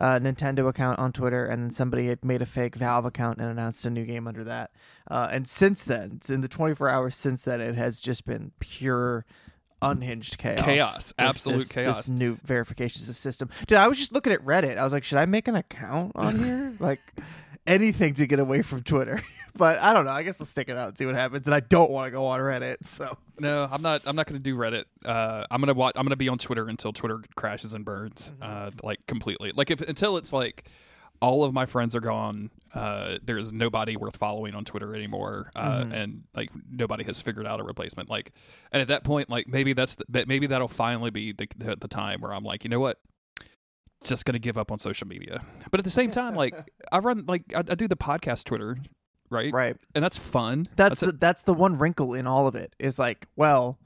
uh, 0.00 0.18
Nintendo 0.18 0.68
account 0.68 0.98
on 0.98 1.12
Twitter, 1.12 1.44
and 1.46 1.62
then 1.62 1.70
somebody 1.70 2.06
had 2.08 2.24
made 2.24 2.42
a 2.42 2.46
fake 2.46 2.74
Valve 2.76 3.04
account 3.04 3.38
and 3.38 3.48
announced 3.50 3.84
a 3.86 3.90
new 3.90 4.04
game 4.04 4.26
under 4.26 4.44
that. 4.44 4.70
Uh, 5.10 5.28
and 5.30 5.46
since 5.46 5.84
then, 5.84 6.20
in 6.28 6.40
the 6.40 6.48
24 6.48 6.88
hours 6.88 7.16
since 7.16 7.42
then, 7.42 7.60
it 7.60 7.74
has 7.76 8.00
just 8.00 8.24
been 8.24 8.52
pure. 8.58 9.24
Unhinged 9.82 10.38
chaos, 10.38 10.60
Chaos. 10.64 11.14
Absolute 11.18 11.58
this- 11.58 11.68
chaos. 11.72 11.96
This 11.98 12.08
new 12.08 12.38
verification 12.42 13.02
system, 13.12 13.50
dude. 13.66 13.76
I 13.76 13.86
was 13.88 13.98
just 13.98 14.10
looking 14.10 14.32
at 14.32 14.42
Reddit. 14.42 14.78
I 14.78 14.82
was 14.84 14.94
like, 14.94 15.04
should 15.04 15.18
I 15.18 15.26
make 15.26 15.48
an 15.48 15.54
account 15.54 16.12
on 16.14 16.38
here? 16.42 16.72
like, 16.80 17.00
anything 17.66 18.14
to 18.14 18.26
get 18.26 18.38
away 18.38 18.62
from 18.62 18.82
Twitter. 18.82 19.20
but 19.56 19.78
I 19.78 19.92
don't 19.92 20.04
know. 20.04 20.10
I 20.10 20.22
guess 20.22 20.40
I'll 20.40 20.46
stick 20.46 20.68
it 20.68 20.76
out 20.76 20.88
and 20.88 20.98
see 20.98 21.06
what 21.06 21.14
happens. 21.14 21.46
And 21.46 21.54
I 21.54 21.60
don't 21.60 21.90
want 21.90 22.06
to 22.06 22.10
go 22.10 22.26
on 22.26 22.40
Reddit. 22.40 22.76
So 22.86 23.16
No, 23.38 23.68
I'm 23.70 23.82
not. 23.82 24.02
I'm 24.06 24.16
not 24.16 24.26
going 24.26 24.38
to 24.38 24.42
do 24.42 24.56
Reddit. 24.56 24.84
Uh, 25.04 25.46
I'm 25.50 25.60
gonna 25.60 25.74
watch. 25.74 25.94
I'm 25.96 26.04
gonna 26.04 26.16
be 26.16 26.28
on 26.28 26.38
Twitter 26.38 26.68
until 26.68 26.92
Twitter 26.92 27.22
crashes 27.36 27.74
and 27.74 27.84
burns, 27.84 28.32
uh, 28.42 28.70
like 28.82 29.06
completely. 29.06 29.52
Like 29.54 29.70
if 29.70 29.80
until 29.80 30.16
it's 30.16 30.32
like 30.32 30.68
all 31.20 31.44
of 31.44 31.52
my 31.54 31.66
friends 31.66 31.96
are 31.96 32.00
gone. 32.00 32.50
Uh, 32.74 33.16
there's 33.24 33.50
nobody 33.54 33.96
worth 33.96 34.16
following 34.18 34.54
on 34.54 34.62
Twitter 34.62 34.94
anymore, 34.94 35.50
uh, 35.56 35.86
and 35.90 36.24
like 36.34 36.50
nobody 36.70 37.04
has 37.04 37.22
figured 37.22 37.46
out 37.46 37.58
a 37.58 37.62
replacement. 37.62 38.10
Like, 38.10 38.32
and 38.70 38.82
at 38.82 38.88
that 38.88 39.02
point, 39.02 39.30
like 39.30 39.46
maybe 39.48 39.72
that's 39.72 39.94
the, 39.94 40.04
that- 40.10 40.28
maybe 40.28 40.46
that'll 40.46 40.68
finally 40.68 41.08
be 41.10 41.32
the, 41.32 41.48
the 41.56 41.76
the 41.76 41.88
time 41.88 42.20
where 42.20 42.34
I'm 42.34 42.44
like, 42.44 42.64
you 42.64 42.68
know 42.70 42.80
what, 42.80 42.98
just 44.04 44.24
gonna 44.24 44.38
give 44.38 44.58
up 44.58 44.70
on 44.72 44.78
social 44.78 45.06
media. 45.08 45.40
But 45.70 45.80
at 45.80 45.84
the 45.84 45.90
same 45.90 46.10
time, 46.10 46.34
like 46.34 46.54
I 46.92 46.98
run 46.98 47.24
like 47.26 47.44
I, 47.54 47.58
I 47.60 47.74
do 47.74 47.88
the 47.88 47.96
podcast 47.96 48.44
Twitter, 48.44 48.76
right? 49.30 49.52
right. 49.52 49.76
And 49.94 50.04
that's 50.04 50.18
fun. 50.18 50.64
That's 50.76 51.02
a- 51.02 51.06
the 51.06 51.12
that's 51.12 51.42
the 51.44 51.54
one 51.54 51.78
wrinkle 51.78 52.14
in 52.14 52.26
all 52.26 52.46
of 52.46 52.54
it 52.54 52.74
is 52.78 52.98
like, 52.98 53.26
well, 53.36 53.78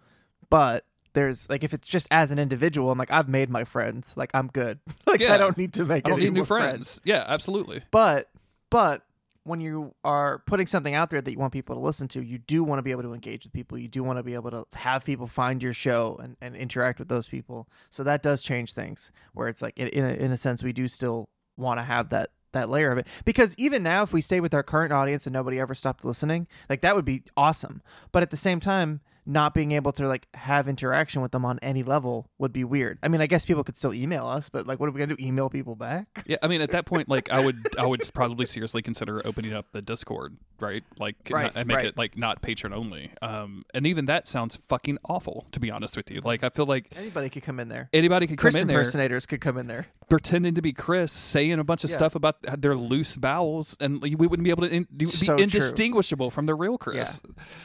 but 0.51 0.85
there's 1.13 1.49
like 1.51 1.65
if 1.65 1.75
it's 1.75 1.89
just 1.89 2.07
as 2.11 2.31
an 2.31 2.39
individual, 2.39 2.91
I'm 2.91 2.99
like 2.99 3.11
I've 3.11 3.29
made 3.29 3.51
my 3.51 3.65
friends. 3.65 4.15
Like 4.17 4.31
I'm 4.35 4.49
good. 4.49 4.79
like 5.07 5.21
Yeah. 5.21 5.35
I 5.35 5.39
don't 5.39 5.57
need 5.59 5.73
to 5.75 5.85
make 5.85 6.07
I 6.07 6.11
don't 6.11 6.19
any 6.19 6.27
need 6.27 6.35
new 6.35 6.41
more 6.41 6.47
friends. 6.47 7.01
Yeah, 7.05 7.25
absolutely. 7.27 7.83
But 7.91 8.29
but 8.71 9.03
when 9.45 9.61
you 9.61 9.95
are 10.05 10.41
putting 10.47 10.67
something 10.67 10.95
out 10.95 11.11
there 11.11 11.21
that 11.21 11.31
you 11.31 11.39
want 11.39 11.53
people 11.53 11.75
to 11.75 11.81
listen 11.81 12.09
to, 12.09 12.23
you 12.23 12.39
do 12.39 12.63
want 12.63 12.79
to 12.79 12.83
be 12.83 12.91
able 12.91 13.03
to 13.03 13.15
engage 13.15 13.45
with 13.45 13.53
people. 13.53 13.79
You 13.79 13.89
do 13.89 14.03
want 14.03 14.19
to 14.19 14.23
be 14.23 14.35
able 14.35 14.51
to 14.51 14.67
have 14.75 15.05
people 15.05 15.27
find 15.27 15.63
your 15.63 15.73
show 15.73 16.19
and, 16.23 16.37
and 16.41 16.55
interact 16.55 16.99
with 16.99 17.09
those 17.09 17.29
people. 17.29 17.69
So 17.91 18.05
that 18.05 18.23
does 18.23 18.43
change 18.43 18.75
things. 18.75 19.13
Where 19.33 19.49
it's 19.49 19.63
like 19.63 19.79
in 19.79 19.89
in 19.89 20.05
a, 20.05 20.13
in 20.13 20.33
a 20.33 20.37
sense 20.37 20.63
we 20.63 20.73
do 20.73 20.89
still 20.89 21.29
want 21.57 21.79
to 21.79 21.85
have 21.85 22.11
that 22.11 22.31
that 22.53 22.69
layer 22.69 22.91
of 22.91 22.99
it 22.99 23.07
because 23.25 23.55
even 23.59 23.83
now 23.83 24.03
if 24.03 24.13
we 24.13 24.21
stay 24.21 24.41
with 24.41 24.53
our 24.55 24.63
current 24.63 24.93
audience 24.93 25.25
and 25.25 25.33
nobody 25.33 25.61
ever 25.61 25.75
stopped 25.75 26.05
listening 26.05 26.49
like 26.69 26.81
that 26.81 26.97
would 26.97 27.05
be 27.05 27.23
awesome 27.37 27.81
but 28.11 28.25
at 28.25 28.31
the 28.31 28.37
same 28.37 28.59
time 28.59 29.01
not 29.27 29.55
being 29.55 29.73
able 29.73 29.93
to 29.93 30.07
like 30.07 30.27
have 30.35 30.69
interaction 30.69 31.23
with 31.23 31.33
them 31.33 31.45
on 31.45 31.59
any 31.63 31.83
level 31.83 32.29
would 32.39 32.53
be 32.53 32.65
weird. 32.65 32.99
I 33.03 33.09
mean 33.09 33.21
i 33.21 33.27
guess 33.27 33.45
people 33.45 33.65
could 33.65 33.77
still 33.77 33.95
email 33.95 34.27
us 34.27 34.49
but 34.49 34.67
like 34.67 34.81
what 34.81 34.89
are 34.89 34.93
we 34.93 34.99
gonna 34.99 35.15
do? 35.15 35.25
Email 35.25 35.51
people 35.51 35.77
back? 35.77 36.25
Yeah, 36.27 36.37
I 36.43 36.49
mean, 36.49 36.61
at 36.61 36.71
that 36.73 36.87
point, 36.87 37.09
like, 37.09 37.31
I 37.31 37.45
would, 37.45 37.67
I 37.79 37.87
would 37.87 38.03
probably 38.15 38.47
seriously 38.47 38.83
consider 38.83 39.21
opening 39.27 39.53
up 39.53 39.73
the 39.73 39.83
Discord, 39.83 40.37
right? 40.61 40.83
Like, 40.99 41.17
Right, 41.31 41.51
and 41.55 41.67
make 41.69 41.77
right. 41.79 41.87
it 41.87 41.97
like 41.97 42.17
not 42.17 42.43
Patreon 42.43 42.75
only. 42.75 43.11
Um, 43.23 43.65
and 43.75 43.87
even 43.87 44.07
that 44.07 44.27
sounds 44.29 44.57
fucking 44.57 44.99
awful, 45.09 45.47
to 45.53 45.61
be 45.61 45.71
honest 45.71 45.97
with 45.97 46.11
you. 46.11 46.21
Like, 46.23 46.43
I 46.45 46.49
feel 46.51 46.67
like 46.67 46.93
anybody 46.97 47.29
could 47.31 47.43
come 47.43 47.61
in 47.61 47.69
there 47.69 47.89
anybody 47.93 48.27
could 48.27 48.39
Chris 48.39 48.55
come 48.55 48.63
in 48.63 48.67
there 48.69 48.79
impersonators 48.81 49.27
could 49.27 49.41
come 49.41 49.57
in 49.59 49.67
there. 49.67 49.87
pretending 50.09 50.55
to 50.55 50.63
be 50.63 50.73
Chris, 50.73 51.13
saying 51.13 51.59
a 51.59 51.65
bunch 51.65 51.85
of 51.85 51.91
Yeah. 51.91 51.97
stuff 51.97 52.15
about 52.15 52.37
their 52.61 52.75
loose 52.77 53.17
bowels, 53.17 53.77
and 53.81 54.01
we 54.03 54.15
wouldn't 54.15 54.45
be 54.45 54.51
able 54.51 54.67
to 54.69 54.75
in, 54.75 54.87
be 54.97 55.07
So 55.07 55.27
true. 55.35 55.43
indistinguishable 55.43 56.31
from 56.31 56.47
the 56.47 56.55
real 56.55 56.79
Chris. 56.79 57.23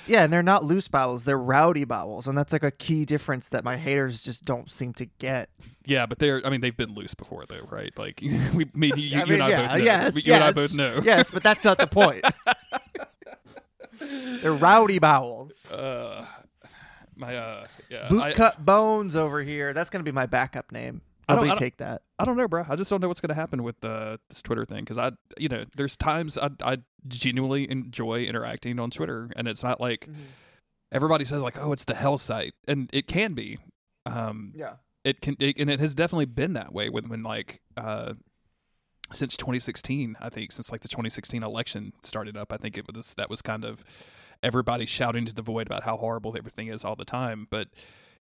Yeah, 0.07 0.23
and 0.23 0.31
they're 0.33 0.43
not 0.43 0.63
loose 0.63 0.87
bowels; 0.87 1.23
they're 1.23 1.37
rowdy 1.37 1.83
bowels, 1.85 2.27
and 2.27 2.37
that's 2.37 2.53
like 2.53 2.63
a 2.63 2.71
key 2.71 3.05
difference 3.05 3.49
that 3.49 3.63
my 3.63 3.77
haters 3.77 4.23
just 4.23 4.45
don't 4.45 4.69
seem 4.69 4.93
to 4.93 5.05
get. 5.19 5.49
Yeah, 5.87 6.07
but 6.07 6.17
they're, 6.17 6.41
I 6.45 6.49
mean, 6.49 6.61
they've 6.61 6.75
been 6.75 6.95
loose 6.95 7.13
before, 7.13 7.45
though, 7.47 7.67
right? 7.69 7.95
Like, 7.97 8.19
we, 8.53 8.65
me, 8.73 8.91
you, 8.95 8.95
you 8.95 9.19
I 9.21 9.25
mean, 9.25 9.33
and 9.35 9.43
I 9.43 9.49
yeah, 9.49 9.61
both 9.67 9.77
know. 9.77 9.83
yes, 9.83 10.15
you 10.15 10.21
yes, 10.25 10.35
and 10.35 10.43
I 10.43 10.51
both 10.51 10.75
know. 10.75 11.01
yes, 11.03 11.31
but 11.31 11.43
that's 11.43 11.63
not 11.63 11.77
the 11.77 11.87
point. 11.87 12.23
they're 13.99 14.53
rowdy 14.53 14.99
bowels. 14.99 15.71
Uh, 15.71 16.25
my, 17.15 17.35
uh, 17.37 17.65
yeah. 17.89 18.07
Boot 18.07 18.21
I- 18.21 18.33
cut 18.33 18.63
bones 18.65 19.15
over 19.15 19.41
here. 19.41 19.73
That's 19.73 19.89
gonna 19.89 20.03
be 20.03 20.11
my 20.11 20.25
backup 20.25 20.71
name. 20.71 21.01
I 21.27 21.33
don't- 21.33 21.37
Nobody 21.45 21.49
I 21.49 21.53
don't- 21.53 21.59
take 21.59 21.77
that. 21.77 22.01
I 22.19 22.25
don't 22.25 22.37
know, 22.37 22.47
bro. 22.47 22.65
I 22.69 22.75
just 22.75 22.89
don't 22.89 23.01
know 23.01 23.07
what's 23.07 23.19
going 23.19 23.29
to 23.29 23.35
happen 23.35 23.61
with 23.63 23.83
uh, 23.83 24.17
this 24.29 24.41
Twitter 24.41 24.63
thing 24.63 24.83
because 24.85 24.97
I, 24.97 25.11
you 25.37 25.49
know, 25.49 25.65
there's 25.75 25.97
times 25.97 26.37
I, 26.37 26.49
I 26.63 26.77
genuinely 27.07 27.69
enjoy 27.69 28.21
interacting 28.25 28.79
on 28.79 28.89
Twitter, 28.91 29.29
and 29.35 29.47
it's 29.47 29.63
not 29.63 29.81
like 29.81 30.01
Mm-hmm. 30.05 30.21
everybody 30.91 31.25
says 31.25 31.41
like, 31.41 31.57
oh, 31.57 31.71
it's 31.73 31.83
the 31.83 31.95
hell 31.95 32.17
site, 32.17 32.53
and 32.67 32.89
it 32.93 33.07
can 33.07 33.33
be. 33.33 33.57
Um, 34.05 34.53
Yeah. 34.55 34.73
it 35.03 35.19
can, 35.19 35.35
it, 35.39 35.57
and 35.57 35.69
it 35.69 35.79
has 35.79 35.93
definitely 35.95 36.25
been 36.25 36.53
that 36.53 36.71
way 36.71 36.89
when, 36.89 37.09
when 37.09 37.23
like, 37.23 37.59
uh, 37.75 38.13
since 39.13 39.37
2016, 39.37 40.17
I 40.19 40.29
think, 40.29 40.51
since 40.51 40.71
like 40.71 40.81
the 40.81 40.87
2016 40.87 41.43
election 41.43 41.93
started 42.01 42.35
up, 42.35 42.51
I 42.51 42.57
think 42.57 42.77
it 42.77 42.85
was 42.93 43.13
that 43.15 43.29
was 43.29 43.41
kind 43.41 43.63
of 43.65 43.83
everybody 44.43 44.85
shouting 44.85 45.25
to 45.25 45.33
the 45.33 45.41
void 45.41 45.67
about 45.67 45.83
how 45.83 45.97
horrible 45.97 46.35
everything 46.37 46.67
is 46.67 46.83
all 46.83 46.95
the 46.95 47.05
time, 47.05 47.47
but 47.49 47.69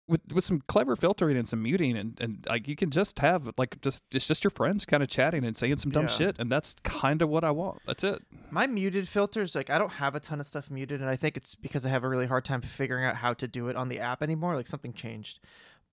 with 0.08 0.22
with 0.32 0.44
some 0.44 0.62
clever 0.68 0.96
filtering 0.96 1.36
and 1.36 1.50
some 1.50 1.64
muting 1.64 1.98
and, 1.98 2.16
and 2.22 2.46
like 2.48 2.68
you 2.68 2.76
can 2.76 2.92
just 2.92 3.18
have 3.20 3.50
like 3.58 3.82
just 3.82 4.04
it's 4.12 4.28
just 4.28 4.44
your 4.44 4.52
friends 4.52 4.86
kind 4.86 5.02
of 5.02 5.10
chatting 5.10 5.44
and 5.44 5.58
saying 5.58 5.78
some 5.78 5.92
dumb 5.92 6.04
Yeah. 6.04 6.10
shit 6.10 6.36
and 6.38 6.52
that's 6.52 6.76
kind 6.84 7.24
of 7.24 7.30
what 7.30 7.44
I 7.44 7.50
want. 7.50 7.80
That's 7.88 8.04
it. 8.04 8.22
My 8.52 8.68
muted 8.68 9.08
filters, 9.08 9.56
like 9.56 9.72
I 9.72 9.80
don't 9.80 9.94
have 9.94 10.14
a 10.14 10.20
ton 10.20 10.40
of 10.40 10.46
stuff 10.46 10.70
muted, 10.70 11.02
and 11.02 11.10
I 11.10 11.16
think 11.16 11.36
it's 11.38 11.56
because 11.56 11.88
I 11.88 11.90
have 11.90 12.04
a 12.04 12.10
really 12.10 12.28
hard 12.28 12.46
time 12.46 12.62
figuring 12.62 13.04
out 13.04 13.16
how 13.16 13.34
to 13.34 13.48
do 13.48 13.68
it 13.68 13.76
on 13.76 13.90
the 13.90 14.00
app 14.00 14.22
anymore. 14.22 14.56
Like 14.56 14.68
something 14.68 14.94
changed. 14.94 15.40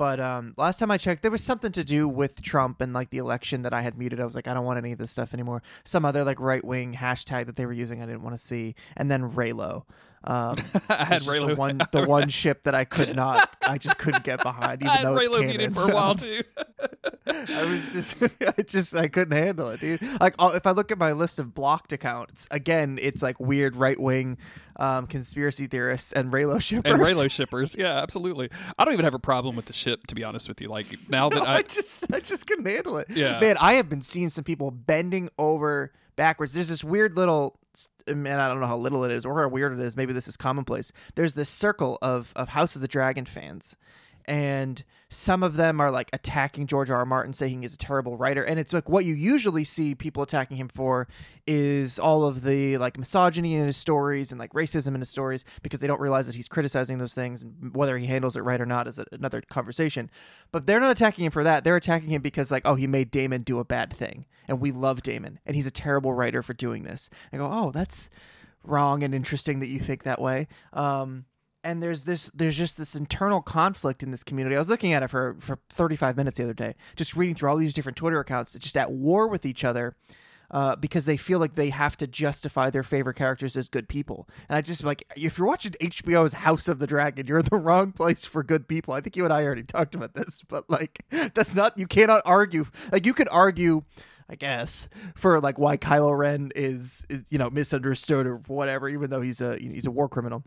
But 0.03 0.19
um, 0.19 0.55
last 0.57 0.81
time 0.81 0.91
I 0.91 0.99
checked, 0.99 1.23
there 1.23 1.31
was 1.31 1.45
something 1.45 1.71
to 1.71 1.85
do 1.85 2.09
with 2.09 2.43
Trump 2.43 2.81
and 2.81 2.93
like 2.93 3.11
the 3.11 3.19
election 3.19 3.63
that 3.63 3.73
I 3.73 3.83
had 3.83 3.97
muted. 3.97 4.19
I 4.19 4.25
was 4.25 4.35
like, 4.35 4.49
I 4.49 4.55
don't 4.55 4.65
want 4.65 4.79
any 4.79 4.91
of 4.91 4.99
this 4.99 5.13
stuff 5.13 5.33
anymore. 5.33 5.63
Some 5.85 6.05
other 6.05 6.25
like 6.25 6.41
right 6.41 6.65
wing 6.65 6.93
hashtag 6.93 7.47
that 7.47 7.55
they 7.55 7.67
were 7.67 7.73
using, 7.73 8.03
I 8.03 8.07
didn't 8.07 8.25
want 8.25 8.35
to 8.35 8.43
see. 8.43 8.75
And 8.97 9.09
then 9.09 9.31
Reylo. 9.31 9.85
Um, 10.25 10.57
I 10.89 11.05
had 11.05 11.23
just 11.23 11.27
the 11.27 11.55
one 11.57 11.79
the 11.93 12.05
one 12.05 12.29
ship 12.29 12.63
that 12.65 12.75
I 12.75 12.85
could 12.85 13.17
not, 13.17 13.49
I 13.67 13.79
just 13.79 13.99
couldn't 13.99 14.25
get 14.25 14.43
behind, 14.43 14.83
even 14.83 14.89
I 14.89 14.97
had 14.99 15.07
though 15.07 15.17
it's 15.17 15.29
Reylo 15.29 15.41
canon. 15.41 15.49
muted 15.57 15.75
for 15.75 15.91
a 15.91 15.95
while 15.95 16.15
too. 16.15 16.43
I 17.27 17.65
was 17.65 17.89
just, 17.93 18.17
I 18.41 18.63
just, 18.63 18.95
I 18.97 19.09
couldn't 19.09 19.37
handle 19.37 19.69
it, 19.71 19.81
dude. 19.81 20.01
Like, 20.21 20.35
I'll- 20.39 20.53
if 20.55 20.67
I 20.67 20.73
look 20.73 20.91
at 20.93 20.99
my 20.99 21.13
list 21.13 21.39
of 21.39 21.55
blocked 21.55 21.93
accounts, 21.93 22.49
again, 22.51 22.99
it's 23.01 23.23
like 23.23 23.39
weird 23.41 23.77
right 23.77 23.99
wing 23.99 24.39
um, 24.77 25.07
conspiracy 25.07 25.67
theorists 25.67 26.13
and 26.13 26.33
Reylo 26.33 26.61
shippers. 26.61 26.93
and 26.93 27.01
Reylo 27.01 27.31
shippers, 27.31 27.77
yeah, 27.79 27.99
absolutely. 27.99 28.51
I 28.79 28.85
don't 28.85 28.93
even 28.95 29.05
have 29.05 29.15
a 29.15 29.19
problem 29.21 29.57
with 29.57 29.67
the 29.67 29.73
ship, 29.73 30.07
to 30.09 30.15
be 30.15 30.25
honest 30.25 30.49
with 30.49 30.61
you. 30.61 30.69
Like 30.69 30.87
now 31.09 31.29
No, 31.29 31.37
that 31.41 31.49
I, 31.49 31.55
I, 31.59 31.63
just, 31.63 32.13
I 32.13 32.21
just 32.21 32.47
couldn't 32.47 32.67
handle 32.67 32.99
it. 32.99 33.09
Yeah. 33.11 33.39
man, 33.41 33.57
I 33.61 33.75
have 33.75 33.89
been 33.89 34.03
seeing 34.03 34.29
some 34.31 34.45
people 34.45 34.71
bending 34.71 35.29
over 35.39 35.93
backwards. 36.17 36.53
There's 36.55 36.69
this 36.69 36.83
weird 36.85 37.17
little, 37.17 37.59
man, 38.07 38.41
I 38.41 38.49
don't 38.49 38.61
know 38.61 38.67
how 38.67 38.77
little 38.77 39.05
it 39.05 39.13
is 39.13 39.25
or 39.25 39.43
how 39.43 39.49
weird 39.49 39.73
it 39.73 39.81
is. 39.81 39.97
Maybe 39.97 40.13
this 40.13 40.29
is 40.29 40.37
commonplace. 40.37 40.93
There's 41.15 41.35
this 41.35 41.49
circle 41.49 41.99
of 42.03 42.33
of 42.37 42.49
House 42.49 42.75
of 42.75 42.83
the 42.83 42.89
Dragon 42.89 43.25
fans. 43.25 43.77
And 44.27 44.83
some 45.09 45.43
of 45.43 45.57
them 45.57 45.81
are 45.81 45.91
like 45.91 46.09
attacking 46.13 46.67
George 46.67 46.91
R. 46.91 46.99
R. 46.99 47.07
Martin, 47.07 47.33
saying 47.33 47.63
he's 47.63 47.75
a 47.75 47.79
terrible 47.79 48.17
writer. 48.17 48.43
And 48.43 48.59
it's 48.59 48.73
like 48.73 48.89
what 48.89 49.05
you 49.05 49.15
usually 49.15 49.65
see 49.65 49.95
people 49.95 50.23
attacking 50.23 50.57
him 50.57 50.69
for 50.69 51.09
is 51.47 51.99
all 51.99 52.25
of 52.25 52.43
the 52.45 52.79
like 52.79 52.99
misogyny 52.99 53.55
in 53.55 53.67
his 53.67 53.77
stories 53.77 54.33
and 54.33 54.39
like 54.39 54.53
racism 54.53 54.95
in 54.95 55.01
his 55.01 55.11
stories 55.11 55.45
because 55.63 55.81
they 55.81 55.87
don't 55.87 56.01
realize 56.01 56.27
that 56.27 56.37
he's 56.37 56.49
criticizing 56.49 56.99
those 56.99 57.15
things 57.15 57.43
and 57.43 57.75
whether 57.75 57.99
he 57.99 58.07
handles 58.07 58.37
it 58.37 58.41
right 58.41 58.61
or 58.61 58.67
not 58.67 58.87
is 58.89 58.99
a- 58.99 59.07
another 59.13 59.43
conversation. 59.43 60.11
But 60.51 60.67
they're 60.67 60.81
not 60.81 60.91
attacking 60.91 61.25
him 61.25 61.33
for 61.33 61.45
that. 61.45 61.65
They're 61.65 61.77
attacking 61.77 62.09
him 62.09 62.23
because 62.23 62.51
like, 62.51 62.63
oh, 62.65 62.75
he 62.75 62.87
made 62.87 63.11
Daemon 63.11 63.43
do 63.43 63.59
a 63.59 63.65
bad 63.65 63.93
thing. 63.93 64.25
And 64.49 64.61
we 64.61 64.73
love 64.73 65.03
Daemon. 65.03 65.41
And 65.45 65.57
he's 65.57 65.67
a 65.67 65.71
terrible 65.71 66.15
writer 66.15 66.43
for 66.43 66.55
doing 66.55 66.85
this. 66.85 67.11
I 67.33 67.37
go, 67.37 67.49
oh, 67.51 67.71
that's 67.71 68.09
wrong 68.65 69.03
and 69.03 69.15
interesting 69.15 69.61
that 69.61 69.69
you 69.69 69.81
think 69.81 70.05
that 70.05 70.21
way. 70.21 70.49
Um, 70.73 71.27
and 71.65 71.83
there's 71.83 72.05
this 72.05 72.31
there's 72.35 72.57
just 72.57 72.77
this 72.77 72.95
internal 72.95 73.41
conflict 73.41 74.03
in 74.03 74.11
this 74.11 74.25
community. 74.25 74.57
I 74.57 74.59
was 74.59 74.69
looking 74.69 74.93
at 74.93 75.03
it 75.03 75.09
for 75.09 75.37
for 75.41 75.59
35 75.71 76.17
minutes 76.17 76.39
the 76.39 76.45
other 76.45 76.55
day, 76.55 76.75
just 76.97 77.17
reading 77.17 77.35
through 77.35 77.51
all 77.51 77.57
these 77.57 77.75
different 77.75 77.97
Twitter 77.97 78.21
accounts, 78.21 78.55
just 78.55 78.77
at 78.77 78.91
war 78.91 79.29
with 79.29 79.47
each 79.47 79.65
other. 79.65 79.97
Uh, 80.51 80.77
because 80.77 81.07
they 81.07 81.17
feel 81.17 81.39
like 81.39 81.55
they 81.55 81.71
have 81.71 81.97
to 81.97 82.07
justify 82.07 82.69
their 82.69 82.83
favorite 82.83 83.17
characters 83.17 83.57
as 83.57 83.69
good 83.69 83.89
people, 83.89 84.29
and 84.51 84.59
I 84.59 84.61
just 84.61 84.85
like 84.85 85.03
if 85.17 85.39
you're 85.39 85.47
watching 85.47 85.73
HBO's 85.73 86.35
House 86.35 86.69
of 86.69 86.79
the 86.79 86.87
Dragon, 86.87 87.27
you're 87.27 87.39
in 87.39 87.47
the 87.51 87.57
wrong 87.57 87.93
place 87.93 88.27
for 88.27 88.43
good 88.43 88.69
people. 88.69 88.93
I 88.93 89.01
think 89.01 89.17
you 89.17 89.25
and 89.25 89.33
I 89.33 89.45
already 89.45 89.63
talked 89.63 89.95
about 89.95 90.13
this, 90.13 90.43
but 90.47 90.69
like 90.69 91.07
that's 91.33 91.55
not 91.55 91.79
you 91.79 91.87
cannot 91.87 92.21
argue. 92.27 92.67
Like 92.91 93.07
you 93.07 93.15
could 93.15 93.31
argue 93.31 93.85
I 94.29 94.35
guess, 94.35 94.89
for 95.15 95.41
like 95.41 95.59
why 95.59 95.77
Kylo 95.77 96.17
Ren 96.17 96.53
is, 96.55 97.07
is 97.09 97.25
you 97.31 97.39
know 97.39 97.51
misunderstood 97.51 98.27
or 98.27 98.37
whatever, 98.47 98.89
even 98.89 99.11
though 99.11 99.21
he's 99.21 99.41
a 99.41 99.59
he's 99.59 99.87
a 99.87 99.91
war 99.91 100.09
criminal. 100.09 100.45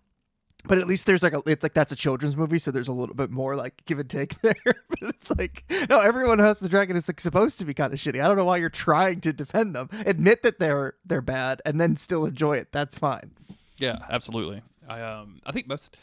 But 0.67 0.79
at 0.79 0.87
least 0.87 1.05
there's 1.05 1.23
like 1.23 1.33
a 1.33 1.41
it's 1.45 1.63
like 1.63 1.73
that's 1.73 1.91
a 1.91 1.95
children's 1.95 2.35
movie, 2.35 2.59
so 2.59 2.71
there's 2.71 2.87
a 2.87 2.93
little 2.93 3.15
bit 3.15 3.29
more 3.29 3.55
like 3.55 3.85
give 3.85 3.99
and 3.99 4.09
take 4.09 4.39
there. 4.41 4.55
but 4.65 4.99
it's 5.01 5.29
like 5.31 5.63
no, 5.89 5.99
everyone 5.99 6.39
who 6.39 6.45
has 6.45 6.59
the 6.59 6.69
dragon 6.69 6.95
is 6.95 7.07
like 7.07 7.19
supposed 7.21 7.59
to 7.59 7.65
be 7.65 7.73
kind 7.73 7.93
of 7.93 7.99
shitty. 7.99 8.23
I 8.23 8.27
don't 8.27 8.37
know 8.37 8.45
why 8.45 8.57
you're 8.57 8.69
trying 8.69 9.21
to 9.21 9.33
defend 9.33 9.75
them. 9.75 9.89
Admit 10.05 10.43
that 10.43 10.59
they're 10.59 10.95
they're 11.05 11.21
bad 11.21 11.61
and 11.65 11.79
then 11.79 11.95
still 11.97 12.25
enjoy 12.25 12.57
it. 12.57 12.71
That's 12.71 12.97
fine. 12.97 13.31
Yeah, 13.77 13.99
absolutely. 14.09 14.61
I 14.87 15.01
um 15.01 15.41
I 15.45 15.51
think 15.51 15.67
most 15.67 15.97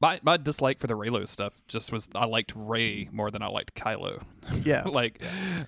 my 0.00 0.18
my 0.22 0.36
dislike 0.36 0.78
for 0.78 0.86
the 0.86 0.94
Reylo 0.94 1.26
stuff 1.28 1.60
just 1.68 1.92
was 1.92 2.08
I 2.14 2.26
liked 2.26 2.52
Rey 2.56 3.08
more 3.12 3.30
than 3.30 3.42
I 3.42 3.48
liked 3.48 3.74
Kylo. 3.74 4.22
Yeah. 4.64 4.84
like 4.84 5.22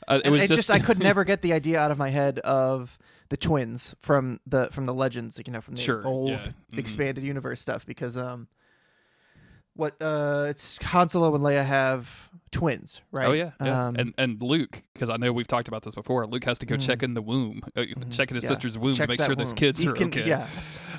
uh, 0.08 0.14
it 0.16 0.22
And 0.24 0.32
was 0.32 0.42
it 0.42 0.48
just, 0.48 0.56
just 0.68 0.70
I 0.70 0.78
could 0.78 0.98
never 1.10 1.24
get 1.24 1.42
the 1.42 1.52
idea 1.52 1.78
out 1.78 1.90
of 1.90 1.98
my 1.98 2.08
head 2.10 2.38
of 2.40 2.98
the 3.28 3.36
twins 3.36 3.94
from 4.02 4.40
the 4.46 4.68
from 4.72 4.86
the 4.86 4.94
legends, 4.94 5.38
you 5.44 5.52
know, 5.52 5.60
from 5.60 5.74
the 5.76 5.82
Sure, 5.82 6.06
old 6.06 6.30
yeah. 6.30 6.46
Mhm. 6.72 6.78
expanded 6.78 7.22
universe 7.24 7.60
stuff 7.60 7.84
because 7.86 8.16
um 8.16 8.48
what 9.74 10.00
uh 10.00 10.46
it's 10.48 10.78
Han 10.84 11.08
Solo 11.08 11.34
and 11.34 11.42
Leia 11.42 11.64
have 11.64 12.30
twins, 12.50 13.00
right? 13.10 13.28
Oh 13.28 13.32
yeah, 13.32 13.52
yeah. 13.60 13.86
Um, 13.86 13.96
and 13.96 14.14
and 14.18 14.42
Luke, 14.42 14.82
because 14.92 15.08
I 15.08 15.16
know 15.16 15.32
we've 15.32 15.46
talked 15.46 15.68
about 15.68 15.82
this 15.82 15.94
before. 15.94 16.26
Luke 16.26 16.44
has 16.44 16.58
to 16.60 16.66
go 16.66 16.76
check 16.76 17.02
in 17.02 17.14
the 17.14 17.22
womb, 17.22 17.62
uh, 17.76 17.84
check 18.10 18.30
in 18.30 18.36
his 18.36 18.44
yeah. 18.44 18.48
sister's 18.50 18.78
womb 18.78 18.94
to 18.94 19.06
make 19.06 19.20
sure 19.20 19.34
those 19.34 19.52
kids 19.54 19.80
He 19.80 19.88
are 19.88 19.92
can- 19.92 20.08
okay. 20.08 20.26
Yeah, 20.26 20.46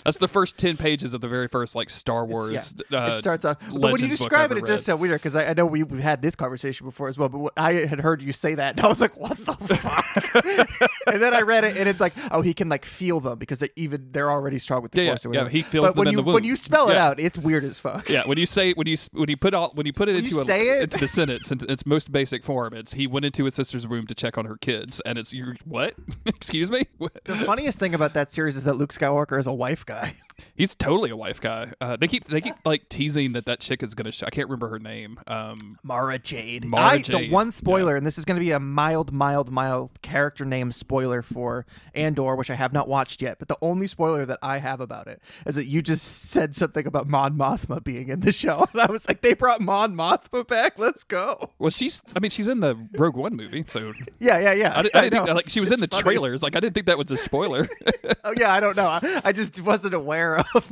That's 0.03 0.17
the 0.17 0.27
first 0.27 0.57
ten 0.57 0.75
pages 0.75 1.13
of 1.13 1.21
the 1.21 1.27
very 1.27 1.47
first 1.47 1.75
like 1.75 1.89
Star 1.89 2.25
Wars. 2.25 2.51
uh, 2.91 3.15
it 3.17 3.21
starts 3.21 3.45
off. 3.45 3.57
But 3.71 3.93
when 3.93 4.01
you 4.01 4.07
describe 4.09 4.51
it, 4.51 4.57
it 4.57 4.65
does 4.65 4.85
sound 4.85 4.99
weird 4.99 5.21
because 5.21 5.35
I, 5.35 5.51
I 5.51 5.53
know 5.53 5.65
we, 5.65 5.83
we've 5.83 6.01
had 6.01 6.21
this 6.21 6.35
conversation 6.35 6.85
before 6.85 7.07
as 7.07 7.17
well. 7.17 7.29
But 7.29 7.39
what, 7.39 7.53
I 7.55 7.73
had 7.73 7.99
heard 7.99 8.21
you 8.21 8.33
say 8.33 8.55
that, 8.55 8.77
and 8.77 8.85
I 8.85 8.89
was 8.89 8.99
like, 8.99 9.15
"What 9.15 9.37
the 9.37 9.53
fuck?" 9.53 10.02
and 10.15 11.21
then 11.21 11.33
I 11.33 11.41
read 11.41 11.63
it, 11.63 11.77
and 11.77 11.87
it's 11.89 11.99
like, 11.99 12.13
"Oh, 12.31 12.41
he 12.41 12.53
can 12.53 12.69
like 12.69 12.85
feel 12.85 13.19
them 13.19 13.37
because 13.39 13.59
they're 13.59 13.69
even 13.75 14.09
they're 14.11 14.31
already 14.31 14.59
strong 14.59 14.81
with 14.83 14.91
the 14.91 14.99
Yeah, 15.01 15.03
yeah, 15.05 15.11
force." 15.11 15.25
or 15.25 15.33
yeah, 15.33 15.49
he 15.49 15.61
feels 15.61 15.87
But 15.87 15.91
them 15.93 15.99
when 15.99 16.07
in 16.09 16.13
you 16.13 16.21
the 16.23 16.31
when 16.31 16.43
you 16.43 16.55
spell 16.55 16.89
it 16.89 16.97
out, 16.97 17.19
it's 17.19 17.37
weird 17.37 17.63
as 17.63 17.79
fuck. 17.79 18.09
Yeah, 18.09 18.23
when 18.25 18.37
you 18.37 18.45
say 18.45 18.73
when 18.73 18.87
you 18.87 18.97
when 19.13 19.29
you 19.29 19.37
put 19.37 19.53
all 19.53 19.71
when 19.73 19.85
you 19.85 19.93
put 19.93 20.09
it 20.09 20.13
When 20.15 20.23
into 20.23 20.39
a, 20.39 20.43
say 20.45 20.69
it? 20.79 20.83
into 20.83 20.97
the 20.99 21.07
sentence 21.07 21.51
into 21.51 21.71
its 21.71 21.85
most 21.85 22.11
basic 22.11 22.43
form, 22.43 22.73
it's 22.73 22.93
he 22.93 23.07
went 23.07 23.25
into 23.25 23.45
his 23.45 23.55
sister's 23.55 23.87
room 23.87 24.07
to 24.07 24.15
check 24.15 24.37
on 24.37 24.45
her 24.45 24.57
kids, 24.57 25.01
and 25.05 25.17
it's 25.17 25.33
you 25.33 25.55
what? 25.65 25.93
Excuse 26.25 26.71
me? 26.71 26.85
The 27.25 27.35
funniest 27.35 27.79
thing 27.79 27.93
about 27.93 28.13
that 28.13 28.31
series 28.31 28.57
is 28.57 28.65
that 28.65 28.73
Luke 28.75 28.91
Skywalker 28.93 29.39
is 29.39 29.47
a 29.47 29.53
wife 29.53 29.85
guy. 29.85 30.15
He's 30.55 30.75
totally 30.75 31.09
a 31.09 31.15
wife 31.15 31.39
guy. 31.39 31.73
Uh, 31.79 31.95
they 31.95 32.07
keep 32.07 32.25
they 32.25 32.41
keep 32.41 32.55
like 32.65 32.89
teasing 32.89 33.33
that 33.33 33.45
that 33.45 33.59
chick 33.59 33.83
is 33.83 33.93
gonna. 33.95 34.11
Sh- 34.11 34.23
I 34.23 34.29
can't 34.29 34.47
remember 34.49 34.69
her 34.69 34.79
name. 34.79 35.19
Um, 35.27 35.77
Mara 35.83 36.19
Jade. 36.19 36.65
Mara 36.65 36.85
I, 36.93 36.97
Jade, 36.99 37.29
The 37.29 37.33
one 37.33 37.51
spoiler, 37.51 37.95
and 37.95 38.05
this 38.05 38.17
is 38.17 38.25
going 38.25 38.35
to 38.39 38.43
be 38.43 38.51
a 38.51 38.59
mild, 38.59 39.11
mild, 39.11 39.51
mild 39.51 40.01
character 40.03 40.45
name 40.45 40.71
spoiler 40.71 41.23
for 41.23 41.65
Andor, 41.95 42.35
which 42.35 42.51
I 42.51 42.55
have 42.55 42.73
not 42.73 42.87
watched 42.87 43.21
yet. 43.21 43.39
But 43.39 43.47
the 43.47 43.57
only 43.61 43.87
spoiler 43.87 44.25
that 44.27 44.37
I 44.43 44.59
have 44.59 44.79
about 44.81 45.07
it 45.07 45.19
is 45.47 45.55
that 45.55 45.65
you 45.65 45.81
just 45.81 46.03
said 46.29 46.53
something 46.53 46.85
about 46.85 47.07
Mon 47.07 47.35
Mothma 47.35 47.83
being 47.83 48.09
in 48.09 48.19
the 48.19 48.31
show, 48.31 48.67
and 48.73 48.81
I 48.81 48.91
was 48.91 49.07
like, 49.07 49.21
they 49.21 49.33
brought 49.33 49.61
Mon 49.61 49.95
Mothma 49.95 50.47
back. 50.47 50.77
Let's 50.77 51.03
go. 51.03 51.49
well, 51.57 51.71
she's. 51.71 52.01
I 52.15 52.19
mean, 52.19 52.29
she's 52.29 52.47
in 52.47 52.59
the 52.59 52.77
Rogue 52.97 53.15
One 53.15 53.35
movie, 53.35 53.63
so 53.67 53.93
Yeah, 54.19 54.37
yeah, 54.39 54.53
yeah. 54.53 54.73
I, 54.77 54.81
didn't- 54.83 54.95
I 54.95 55.01
didn't 55.01 55.13
think 55.13 55.25
that, 55.27 55.35
like 55.35 55.49
she 55.49 55.59
was 55.61 55.71
in 55.71 55.79
the 55.79 55.87
funny. 55.87 56.03
trailers. 56.03 56.43
Like 56.43 56.55
I 56.55 56.59
didn't 56.59 56.75
think 56.75 56.85
that 56.85 56.97
was 56.99 57.09
a 57.09 57.17
spoiler. 57.17 57.67
Oh 58.25 58.33
yeah, 58.37 58.53
I 58.53 58.61
don't 58.61 58.77
know. 58.77 58.85
I, 58.87 59.21
I 59.25 59.31
just 59.33 59.59
wasn't 59.61 59.93
aware 59.93 60.37
of 60.55 60.71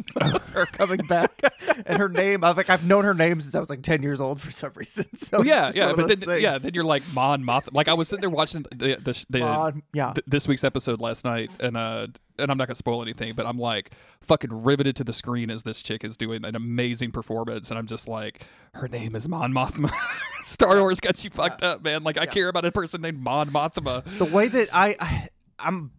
her 0.53 0.65
coming 0.67 1.01
back 1.05 1.31
and 1.85 1.97
her 1.97 2.07
name. 2.07 2.45
I've 2.45 2.55
like 2.55 2.69
I've 2.69 2.85
known 2.85 3.03
her 3.03 3.13
name 3.13 3.41
since 3.41 3.53
I 3.55 3.59
was 3.59 3.69
like 3.69 3.81
ten 3.81 4.01
years 4.03 4.21
old 4.21 4.39
for 4.39 4.51
some 4.51 4.71
reason. 4.75 5.05
So 5.17 5.39
Well, 5.39 5.47
yeah, 5.47 5.69
yeah, 5.73 5.91
but 5.93 6.07
then 6.07 6.39
yeah, 6.41 6.57
then 6.57 6.73
you're 6.73 6.85
like 6.85 7.03
Mon 7.13 7.43
Mothma. 7.43 7.73
Like 7.73 7.89
I 7.89 7.93
was 7.93 8.07
sitting 8.07 8.21
there 8.21 8.29
watching 8.29 8.63
the 8.73 8.97
the, 9.01 9.20
the 9.29 9.39
Mon- 9.39 9.83
yeah. 9.93 10.13
th- 10.13 10.25
this 10.27 10.47
week's 10.47 10.63
episode 10.63 10.99
last 10.99 11.25
night, 11.25 11.51
and 11.59 11.75
uh, 11.77 12.07
and 12.39 12.51
I'm 12.51 12.57
not 12.57 12.67
gonna 12.67 12.75
spoil 12.75 13.01
anything, 13.01 13.33
but 13.35 13.45
I'm 13.45 13.57
like 13.57 13.91
fucking 14.21 14.63
riveted 14.63 14.95
to 14.97 15.03
the 15.03 15.13
screen 15.13 15.49
as 15.49 15.63
this 15.63 15.81
chick 15.83 16.03
is 16.03 16.17
doing 16.17 16.45
an 16.45 16.55
amazing 16.55 17.11
performance, 17.11 17.69
and 17.69 17.77
I'm 17.77 17.87
just 17.87 18.07
like, 18.07 18.41
her 18.75 18.87
name 18.87 19.15
is 19.15 19.27
Mon 19.27 19.53
Mothma. 19.53 19.91
Star 20.43 20.79
Wars 20.79 20.99
got 20.99 21.23
you 21.23 21.29
fucked 21.29 21.63
up, 21.63 21.83
man. 21.83 22.03
Like 22.03 22.17
I 22.17 22.25
care 22.25 22.47
about 22.47 22.65
a 22.65 22.71
person 22.71 23.01
named 23.01 23.19
Mon 23.19 23.49
Mothma. 23.49 24.03
the 24.17 24.25
way 24.25 24.47
that 24.47 24.69
I, 24.73 24.95
I 24.99 25.29
I'm 25.59 25.91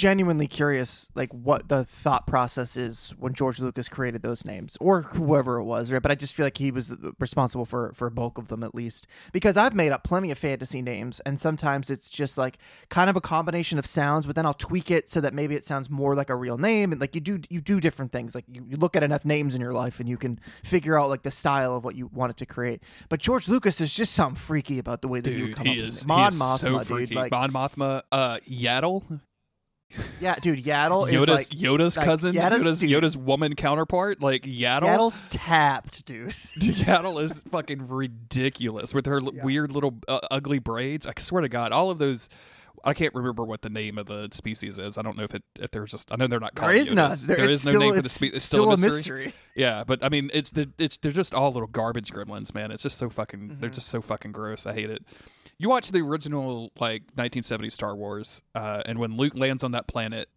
genuinely 0.00 0.46
curious 0.46 1.10
like 1.14 1.30
what 1.34 1.68
the 1.68 1.84
thought 1.84 2.26
process 2.26 2.74
is 2.74 3.12
when 3.18 3.34
George 3.34 3.60
Lucas 3.60 3.86
created 3.86 4.22
those 4.22 4.46
names 4.46 4.78
or 4.80 5.02
whoever 5.02 5.58
it 5.58 5.64
was 5.64 5.92
right? 5.92 6.00
But 6.00 6.10
I 6.10 6.14
just 6.14 6.34
feel 6.34 6.46
like 6.46 6.56
he 6.56 6.70
was 6.70 6.96
responsible 7.18 7.66
for 7.66 7.92
for 7.92 8.06
a 8.06 8.10
bulk 8.10 8.38
of 8.38 8.48
them 8.48 8.62
at 8.62 8.74
least. 8.74 9.06
Because 9.30 9.58
I've 9.58 9.74
made 9.74 9.92
up 9.92 10.02
plenty 10.02 10.30
of 10.30 10.38
fantasy 10.38 10.80
names 10.80 11.20
and 11.26 11.38
sometimes 11.38 11.90
it's 11.90 12.08
just 12.08 12.38
like 12.38 12.56
kind 12.88 13.10
of 13.10 13.16
a 13.16 13.20
combination 13.20 13.78
of 13.78 13.84
sounds 13.84 14.26
but 14.26 14.34
then 14.36 14.46
I'll 14.46 14.54
tweak 14.54 14.90
it 14.90 15.10
so 15.10 15.20
that 15.20 15.34
maybe 15.34 15.54
it 15.54 15.66
sounds 15.66 15.90
more 15.90 16.14
like 16.14 16.30
a 16.30 16.34
real 16.34 16.56
name 16.56 16.92
and 16.92 17.00
like 17.00 17.14
you 17.14 17.20
do 17.20 17.38
you 17.50 17.60
do 17.60 17.78
different 17.78 18.10
things. 18.10 18.34
Like 18.34 18.46
you, 18.50 18.64
you 18.66 18.78
look 18.78 18.96
at 18.96 19.02
enough 19.02 19.26
names 19.26 19.54
in 19.54 19.60
your 19.60 19.74
life 19.74 20.00
and 20.00 20.08
you 20.08 20.16
can 20.16 20.40
figure 20.64 20.98
out 20.98 21.10
like 21.10 21.24
the 21.24 21.30
style 21.30 21.76
of 21.76 21.84
what 21.84 21.94
you 21.94 22.06
want 22.06 22.30
it 22.30 22.38
to 22.38 22.46
create. 22.46 22.82
But 23.10 23.20
George 23.20 23.48
Lucas 23.48 23.82
is 23.82 23.92
just 23.92 24.14
something 24.14 24.36
freaky 24.36 24.78
about 24.78 25.02
the 25.02 25.08
way 25.08 25.20
that 25.20 25.30
he 25.30 25.42
would 25.42 25.56
come 25.56 25.66
he 25.66 25.72
up 25.82 25.88
is, 25.88 25.96
with 25.96 26.06
Mon 26.06 26.20
he 26.20 26.28
is 26.28 26.40
Mothma 26.40 26.58
so 26.58 26.78
dude 26.78 26.86
freaky. 26.86 27.14
like 27.14 27.32
Mon 27.32 27.52
Mothma, 27.52 28.02
uh, 28.10 28.38
Yaddle, 28.48 29.20
yeah, 30.20 30.36
dude, 30.36 30.62
Yaddle 30.64 31.08
is 31.08 31.14
Yoda's 31.14 31.28
like 31.28 31.48
Yoda's 31.48 31.96
like, 31.96 32.06
cousin, 32.06 32.34
Yaddle's- 32.34 32.82
Yoda's. 32.82 32.82
Yoda's 32.82 33.16
woman 33.16 33.54
counterpart, 33.54 34.20
like 34.20 34.42
Yaddle. 34.42 34.82
Yaddle's 34.82 35.24
tapped, 35.30 36.04
dude. 36.06 36.28
Yaddle 36.58 37.22
is 37.22 37.40
fucking 37.40 37.88
ridiculous 37.88 38.94
with 38.94 39.06
her 39.06 39.20
l- 39.22 39.32
weird 39.42 39.72
little 39.72 39.98
uh, 40.08 40.20
ugly 40.30 40.58
braids. 40.58 41.06
I 41.06 41.12
swear 41.18 41.42
to 41.42 41.48
God, 41.48 41.72
all 41.72 41.90
of 41.90 41.98
those. 41.98 42.28
I 42.82 42.94
can't 42.94 43.14
remember 43.14 43.44
what 43.44 43.60
the 43.60 43.68
name 43.68 43.98
of 43.98 44.06
the 44.06 44.28
species 44.32 44.78
is. 44.78 44.96
I 44.96 45.02
don't 45.02 45.16
know 45.18 45.24
if 45.24 45.34
it 45.34 45.42
if 45.58 45.70
there's 45.70 45.90
just. 45.90 46.12
I 46.12 46.16
know 46.16 46.26
they're 46.26 46.40
not 46.40 46.54
called. 46.54 46.70
There 46.70 46.76
is 46.76 46.94
none. 46.94 47.10
Yodas. 47.10 47.26
There, 47.26 47.36
there 47.36 47.50
it's 47.50 47.64
no 47.66 47.70
still, 47.70 47.80
name 47.80 47.94
for 47.94 48.02
the 48.02 48.08
species. 48.08 48.36
It's 48.36 48.44
still, 48.44 48.64
still, 48.64 48.72
a 48.72 48.90
mystery. 48.92 49.24
mystery. 49.26 49.40
Yeah, 49.54 49.84
but 49.86 50.02
I 50.02 50.08
mean, 50.08 50.30
it's 50.32 50.50
the 50.50 50.70
it's 50.78 50.96
they're 50.96 51.12
just 51.12 51.34
all 51.34 51.52
little 51.52 51.68
garbage 51.68 52.10
gremlins, 52.10 52.54
man. 52.54 52.70
It's 52.70 52.82
just 52.82 52.96
so 52.96 53.10
fucking. 53.10 53.40
Mm-hmm. 53.40 53.60
They're 53.60 53.70
just 53.70 53.88
so 53.88 54.00
fucking 54.00 54.32
gross. 54.32 54.64
I 54.66 54.72
hate 54.72 54.88
it. 54.88 55.04
You 55.60 55.68
watch 55.68 55.90
the 55.92 56.00
original 56.00 56.70
like 56.80 57.02
1970s 57.16 57.72
Star 57.72 57.94
Wars, 57.94 58.40
uh, 58.54 58.82
and 58.86 58.98
when 58.98 59.18
Luke 59.18 59.36
lands 59.36 59.62
on 59.62 59.72
that 59.72 59.86
planet 59.86 60.30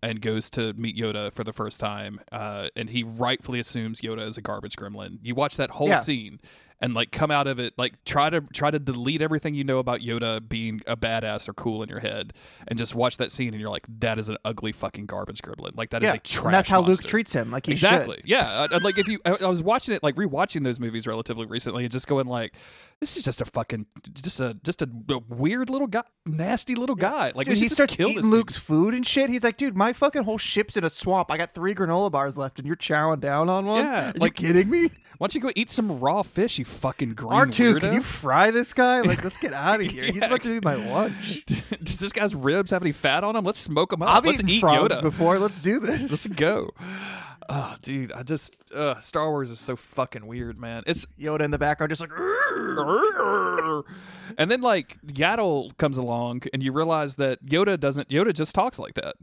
and 0.00 0.20
goes 0.20 0.48
to 0.50 0.72
meet 0.74 0.96
Yoda 0.96 1.32
for 1.32 1.42
the 1.42 1.52
first 1.52 1.80
time, 1.80 2.20
uh, 2.30 2.68
and 2.76 2.88
he 2.88 3.02
rightfully 3.02 3.58
assumes 3.58 4.00
Yoda 4.00 4.28
is 4.28 4.38
a 4.38 4.40
garbage 4.40 4.76
gremlin. 4.76 5.18
You 5.22 5.34
watch 5.34 5.56
that 5.56 5.70
whole 5.70 5.88
Yeah. 5.88 5.98
scene 5.98 6.38
and 6.82 6.94
like 6.94 7.10
come 7.12 7.30
out 7.30 7.46
of 7.46 7.58
it 7.60 7.74
like 7.76 7.92
try 8.04 8.30
to 8.30 8.40
try 8.40 8.70
to 8.70 8.78
delete 8.78 9.20
everything 9.20 9.54
you 9.54 9.64
know 9.64 9.78
about 9.78 10.00
Yoda 10.00 10.46
being 10.48 10.80
a 10.86 10.96
badass 10.96 11.48
or 11.48 11.52
cool 11.52 11.82
in 11.82 11.88
your 11.88 12.00
head 12.00 12.32
and 12.68 12.78
just 12.78 12.94
watch 12.94 13.18
that 13.18 13.30
scene 13.30 13.48
and 13.52 13.60
you're 13.60 13.70
like 13.70 13.84
that 14.00 14.18
is 14.18 14.28
an 14.28 14.36
ugly 14.44 14.72
fucking 14.72 15.06
garbage 15.06 15.42
gremlin 15.42 15.76
like 15.76 15.90
that 15.90 16.02
is 16.02 16.06
Yeah, 16.08 16.14
a 16.14 16.18
trash 16.18 16.44
and 16.46 16.54
that's 16.54 16.68
how 16.68 16.80
Luke 16.80 17.02
treats 17.02 17.32
him. 17.32 17.50
Like 17.50 17.66
he 17.66 17.72
exactly 17.72 18.16
should. 18.16 18.28
yeah 18.28 18.66
I, 18.70 18.74
I- 18.74 18.78
like 18.78 18.98
if 18.98 19.08
you 19.08 19.20
I, 19.24 19.32
I 19.42 19.46
was 19.46 19.62
watching 19.62 19.94
it 19.94 20.02
like 20.02 20.14
rewatching 20.16 20.64
those 20.64 20.80
movies 20.80 21.06
relatively 21.06 21.46
recently 21.46 21.84
and 21.84 21.92
just 21.92 22.06
going 22.06 22.26
like 22.26 22.54
this 23.00 23.16
is 23.16 23.24
just 23.24 23.40
a 23.40 23.44
fucking 23.44 23.86
just 24.14 24.40
a 24.40 24.54
just 24.62 24.82
a, 24.82 24.88
a 25.10 25.18
weird 25.28 25.68
little 25.70 25.86
guy 25.86 26.02
nasty 26.26 26.74
little 26.74 26.96
guy 26.96 27.32
like 27.34 27.46
Dude, 27.46 27.58
he 27.58 27.68
starts 27.68 27.94
eating 27.94 28.14
dude. 28.14 28.24
Luke's 28.24 28.56
food 28.56 28.94
and 28.94 29.06
shit. 29.06 29.28
He's 29.30 29.42
like, 29.42 29.56
dude, 29.56 29.76
my 29.76 29.92
fucking 29.92 30.22
whole 30.22 30.38
ship's 30.38 30.76
in 30.76 30.84
a 30.84 30.90
swamp. 30.90 31.30
I 31.30 31.36
got 31.36 31.54
three 31.54 31.74
granola 31.74 32.10
bars 32.12 32.36
left, 32.38 32.58
and 32.58 32.66
you're 32.66 32.76
chowing 32.76 33.20
down 33.20 33.48
on 33.48 33.64
one. 33.66 33.84
Yeah, 33.84 34.10
Are 34.10 34.12
like- 34.16 34.40
you 34.40 34.48
kidding 34.48 34.70
me? 34.70 34.90
Why 35.20 35.26
don't 35.26 35.34
you 35.34 35.40
go 35.42 35.50
eat 35.54 35.68
some 35.68 36.00
raw 36.00 36.22
fish 36.22 36.58
you 36.58 36.64
fucking 36.64 37.12
green 37.12 37.30
R 37.30 37.44
two, 37.44 37.74
weirdo? 37.74 37.80
can 37.80 37.92
you 37.92 38.00
fry 38.00 38.50
this 38.50 38.72
guy? 38.72 39.02
Like, 39.02 39.22
let's 39.22 39.36
get 39.36 39.52
out 39.68 39.78
of 39.78 39.90
here. 39.90 40.04
He's 40.04 40.22
about 40.22 40.40
to 40.40 40.58
be 40.58 40.64
my 40.64 40.76
lunch. 40.76 41.44
Does 41.82 41.98
this 41.98 42.10
guy's 42.10 42.34
ribs 42.34 42.70
have 42.70 42.80
any 42.80 42.92
fat 42.92 43.22
on 43.22 43.34
them? 43.34 43.44
Let's 43.44 43.58
smoke 43.58 43.90
them 43.90 44.00
up. 44.00 44.08
I've 44.08 44.24
Let's 44.24 44.38
eaten 44.38 44.48
eat 44.48 44.60
frogs 44.60 44.98
Yoda. 44.98 45.02
before. 45.02 45.38
Let's 45.38 45.60
do 45.60 45.78
this. 45.78 46.10
Let's 46.10 46.26
go. 46.26 46.70
Oh, 47.50 47.76
dude, 47.82 48.12
I 48.12 48.22
just 48.22 48.56
uh, 48.74 48.98
Star 48.98 49.28
Wars 49.28 49.50
is 49.50 49.60
so 49.60 49.76
fucking 49.76 50.26
weird, 50.26 50.58
man. 50.58 50.84
It's 50.86 51.04
Yoda 51.20 51.42
in 51.42 51.50
the 51.50 51.58
background, 51.58 51.90
just 51.90 52.00
like. 52.00 52.10
and 54.38 54.50
then 54.50 54.62
like 54.62 54.96
Yaddle 55.06 55.76
comes 55.76 55.98
along, 55.98 56.44
and 56.54 56.62
you 56.62 56.72
realize 56.72 57.16
that 57.16 57.44
Yoda 57.44 57.78
doesn't. 57.78 58.08
Yoda 58.08 58.32
just 58.32 58.54
talks 58.54 58.78
like 58.78 58.94
that. 58.94 59.16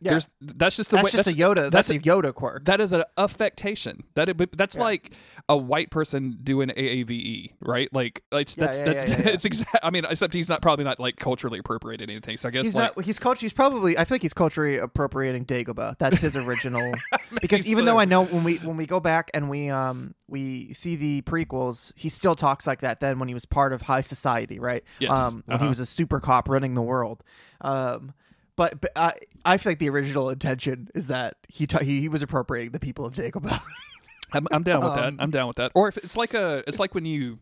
Yeah. 0.00 0.12
There's 0.12 0.28
that's 0.40 0.76
just 0.76 0.90
the 0.90 0.96
That's 0.96 1.12
way. 1.12 1.22
just 1.22 1.28
a 1.28 1.32
Yoda. 1.32 1.70
That's, 1.70 1.90
a 1.90 1.98
Yoda 1.98 2.34
quirk. 2.34 2.64
That 2.64 2.80
is 2.80 2.92
an 2.92 3.04
affectation. 3.16 4.04
That 4.14 4.28
it, 4.28 4.56
that's 4.56 4.76
Yeah. 4.76 4.82
like 4.82 5.12
a 5.48 5.56
white 5.56 5.90
person 5.90 6.38
doing 6.42 6.70
AAVE, 6.70 7.52
right? 7.60 7.88
Like 7.92 8.22
it's 8.32 8.56
Yeah, 8.56 8.64
that's 8.66 8.78
yeah, 8.78 8.84
that's 8.84 9.10
it's 9.26 9.44
exact. 9.44 9.76
I 9.82 9.90
mean, 9.90 10.04
except 10.08 10.34
he's 10.34 10.48
not 10.48 10.62
probably 10.62 10.84
not 10.84 10.98
like 11.00 11.16
culturally 11.16 11.58
appropriating 11.58 12.10
anything. 12.10 12.36
So 12.36 12.48
I 12.48 12.50
guess 12.52 12.64
He's 12.66 12.74
like 12.74 12.96
not. 12.96 13.04
He's 13.04 13.18
culture. 13.18 13.40
He's 13.40 13.52
probably. 13.52 13.98
I 13.98 14.04
feel 14.04 14.14
like 14.16 14.22
he's 14.22 14.32
culturally 14.34 14.78
appropriating 14.78 15.44
Dagobah. 15.44 15.98
That's 15.98 16.20
his 16.20 16.36
original. 16.36 16.92
because 17.40 17.66
even 17.66 17.82
so. 17.82 17.92
though 17.92 17.98
I 17.98 18.04
know 18.04 18.24
when 18.24 18.44
we 18.44 18.56
when 18.58 18.76
we 18.76 18.86
go 18.86 19.00
back 19.00 19.30
and 19.34 19.50
we 19.50 19.68
um 19.70 20.14
we 20.28 20.72
see 20.72 20.96
the 20.96 21.22
prequels, 21.22 21.92
he 21.96 22.08
still 22.08 22.34
talks 22.36 22.66
like 22.66 22.80
that. 22.80 23.00
Then 23.00 23.18
when 23.18 23.28
he 23.28 23.34
was 23.34 23.44
part 23.44 23.72
of 23.72 23.82
high 23.82 24.00
society, 24.00 24.58
right? 24.58 24.82
Yes, 24.98 25.10
Um, 25.18 25.42
when 25.46 25.58
he 25.58 25.62
uh-huh. 25.64 25.68
was 25.68 25.80
a 25.80 25.86
super 25.86 26.20
cop 26.20 26.48
running 26.48 26.74
the 26.74 26.82
world. 26.82 27.22
Um, 27.60 28.12
but 28.56 28.80
but 28.80 28.90
I 28.96 29.14
I 29.44 29.56
feel 29.56 29.72
like 29.72 29.78
the 29.78 29.88
original 29.90 30.30
intention 30.30 30.88
is 30.94 31.06
that 31.08 31.36
he 31.48 31.66
ta- 31.66 31.78
he, 31.82 32.00
he 32.00 32.08
was 32.08 32.22
appropriating 32.22 32.72
the 32.72 32.80
people 32.80 33.04
of 33.04 33.14
Dagobah. 33.14 33.60
I'm, 34.32 34.46
I'm 34.50 34.62
down 34.64 34.80
with 34.80 34.90
Um, 34.90 35.16
that. 35.16 35.22
I'm 35.22 35.30
down 35.30 35.46
with 35.46 35.56
that. 35.56 35.70
Or 35.74 35.86
if 35.86 35.96
it's 35.96 36.16
like 36.16 36.34
a, 36.34 36.64
it's 36.66 36.80
like 36.80 36.92
when 36.94 37.04
you, 37.04 37.38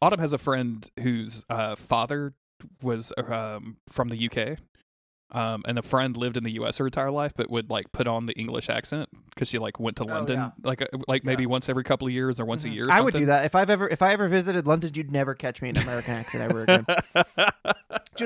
Autumn 0.00 0.20
has 0.20 0.32
a 0.32 0.38
friend 0.38 0.88
whose 1.00 1.44
uh, 1.50 1.74
father 1.74 2.34
was 2.80 3.12
um, 3.16 3.78
from 3.88 4.08
the 4.08 4.30
UK, 4.30 4.58
um, 5.36 5.62
and 5.66 5.78
a 5.78 5.82
friend 5.82 6.16
lived 6.16 6.36
in 6.36 6.44
the 6.44 6.52
US 6.62 6.78
her 6.78 6.86
entire 6.86 7.10
life, 7.10 7.32
but 7.34 7.50
would 7.50 7.70
like 7.70 7.90
put 7.90 8.06
on 8.06 8.26
the 8.26 8.34
English 8.34 8.68
accent 8.70 9.08
because 9.30 9.48
she 9.48 9.58
like 9.58 9.80
went 9.80 9.96
to 9.96 10.04
London, 10.04 10.36
yeah. 10.38 10.50
like 10.62 10.82
uh, 10.82 10.86
like 11.08 11.24
maybe 11.24 11.46
once 11.46 11.68
every 11.68 11.82
couple 11.82 12.06
of 12.06 12.12
years 12.12 12.38
or 12.38 12.44
once 12.44 12.64
a 12.64 12.68
year. 12.68 12.86
Or 12.86 12.92
I 12.92 13.00
would 13.00 13.14
do 13.14 13.26
that 13.26 13.44
if 13.46 13.54
I've 13.56 13.70
ever 13.70 13.88
if 13.88 14.00
I 14.02 14.12
ever 14.12 14.28
visited 14.28 14.66
London. 14.66 14.92
You'd 14.94 15.10
never 15.10 15.34
catch 15.34 15.60
me 15.62 15.70
in 15.70 15.76
an 15.78 15.82
American 15.82 16.14
accent 16.14 16.42
ever 16.44 16.62
again. 16.64 16.86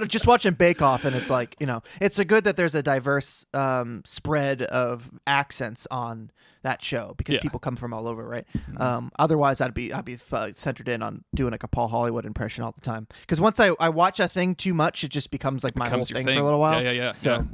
Dude, 0.00 0.10
just 0.10 0.26
watching 0.26 0.54
Bake 0.54 0.82
Off, 0.82 1.04
and 1.04 1.14
it's 1.16 1.30
like 1.30 1.56
you 1.60 1.66
know, 1.66 1.82
it's 2.00 2.18
a 2.18 2.24
good 2.24 2.44
that 2.44 2.56
there's 2.56 2.74
a 2.74 2.82
diverse 2.82 3.44
um, 3.54 4.02
spread 4.04 4.62
of 4.62 5.10
accents 5.26 5.86
on 5.90 6.30
that 6.62 6.82
show 6.82 7.14
because 7.16 7.34
Yeah. 7.34 7.38
Mm-hmm. 7.38 7.42
people 7.46 7.60
come 7.60 7.76
from 7.76 7.92
all 7.94 8.08
over, 8.08 8.26
right? 8.26 8.44
Um, 8.78 9.12
otherwise, 9.18 9.60
I'd 9.60 9.74
be 9.74 9.92
I'd 9.92 10.04
be 10.04 10.18
uh, 10.32 10.50
centered 10.52 10.88
in 10.88 11.02
on 11.02 11.24
doing 11.34 11.52
like 11.52 11.62
a 11.62 11.68
Paul 11.68 11.88
Hollywood 11.88 12.26
impression 12.26 12.64
all 12.64 12.72
the 12.72 12.80
time. 12.80 13.06
Because 13.20 13.40
once 13.40 13.60
I, 13.60 13.68
I 13.78 13.88
watch 13.88 14.18
a 14.20 14.28
thing 14.28 14.54
too 14.54 14.74
much, 14.74 15.04
it 15.04 15.08
just 15.08 15.30
becomes 15.30 15.62
like 15.64 15.76
my 15.76 15.84
whole 15.88 15.98
becomes 15.98 16.10
thing, 16.10 16.24
thing. 16.26 16.36
for 16.36 16.40
a 16.40 16.44
little 16.44 16.60
while. 16.60 16.82
Yeah, 16.82 16.90
yeah, 16.90 17.02
yeah. 17.04 17.12
So, 17.12 17.46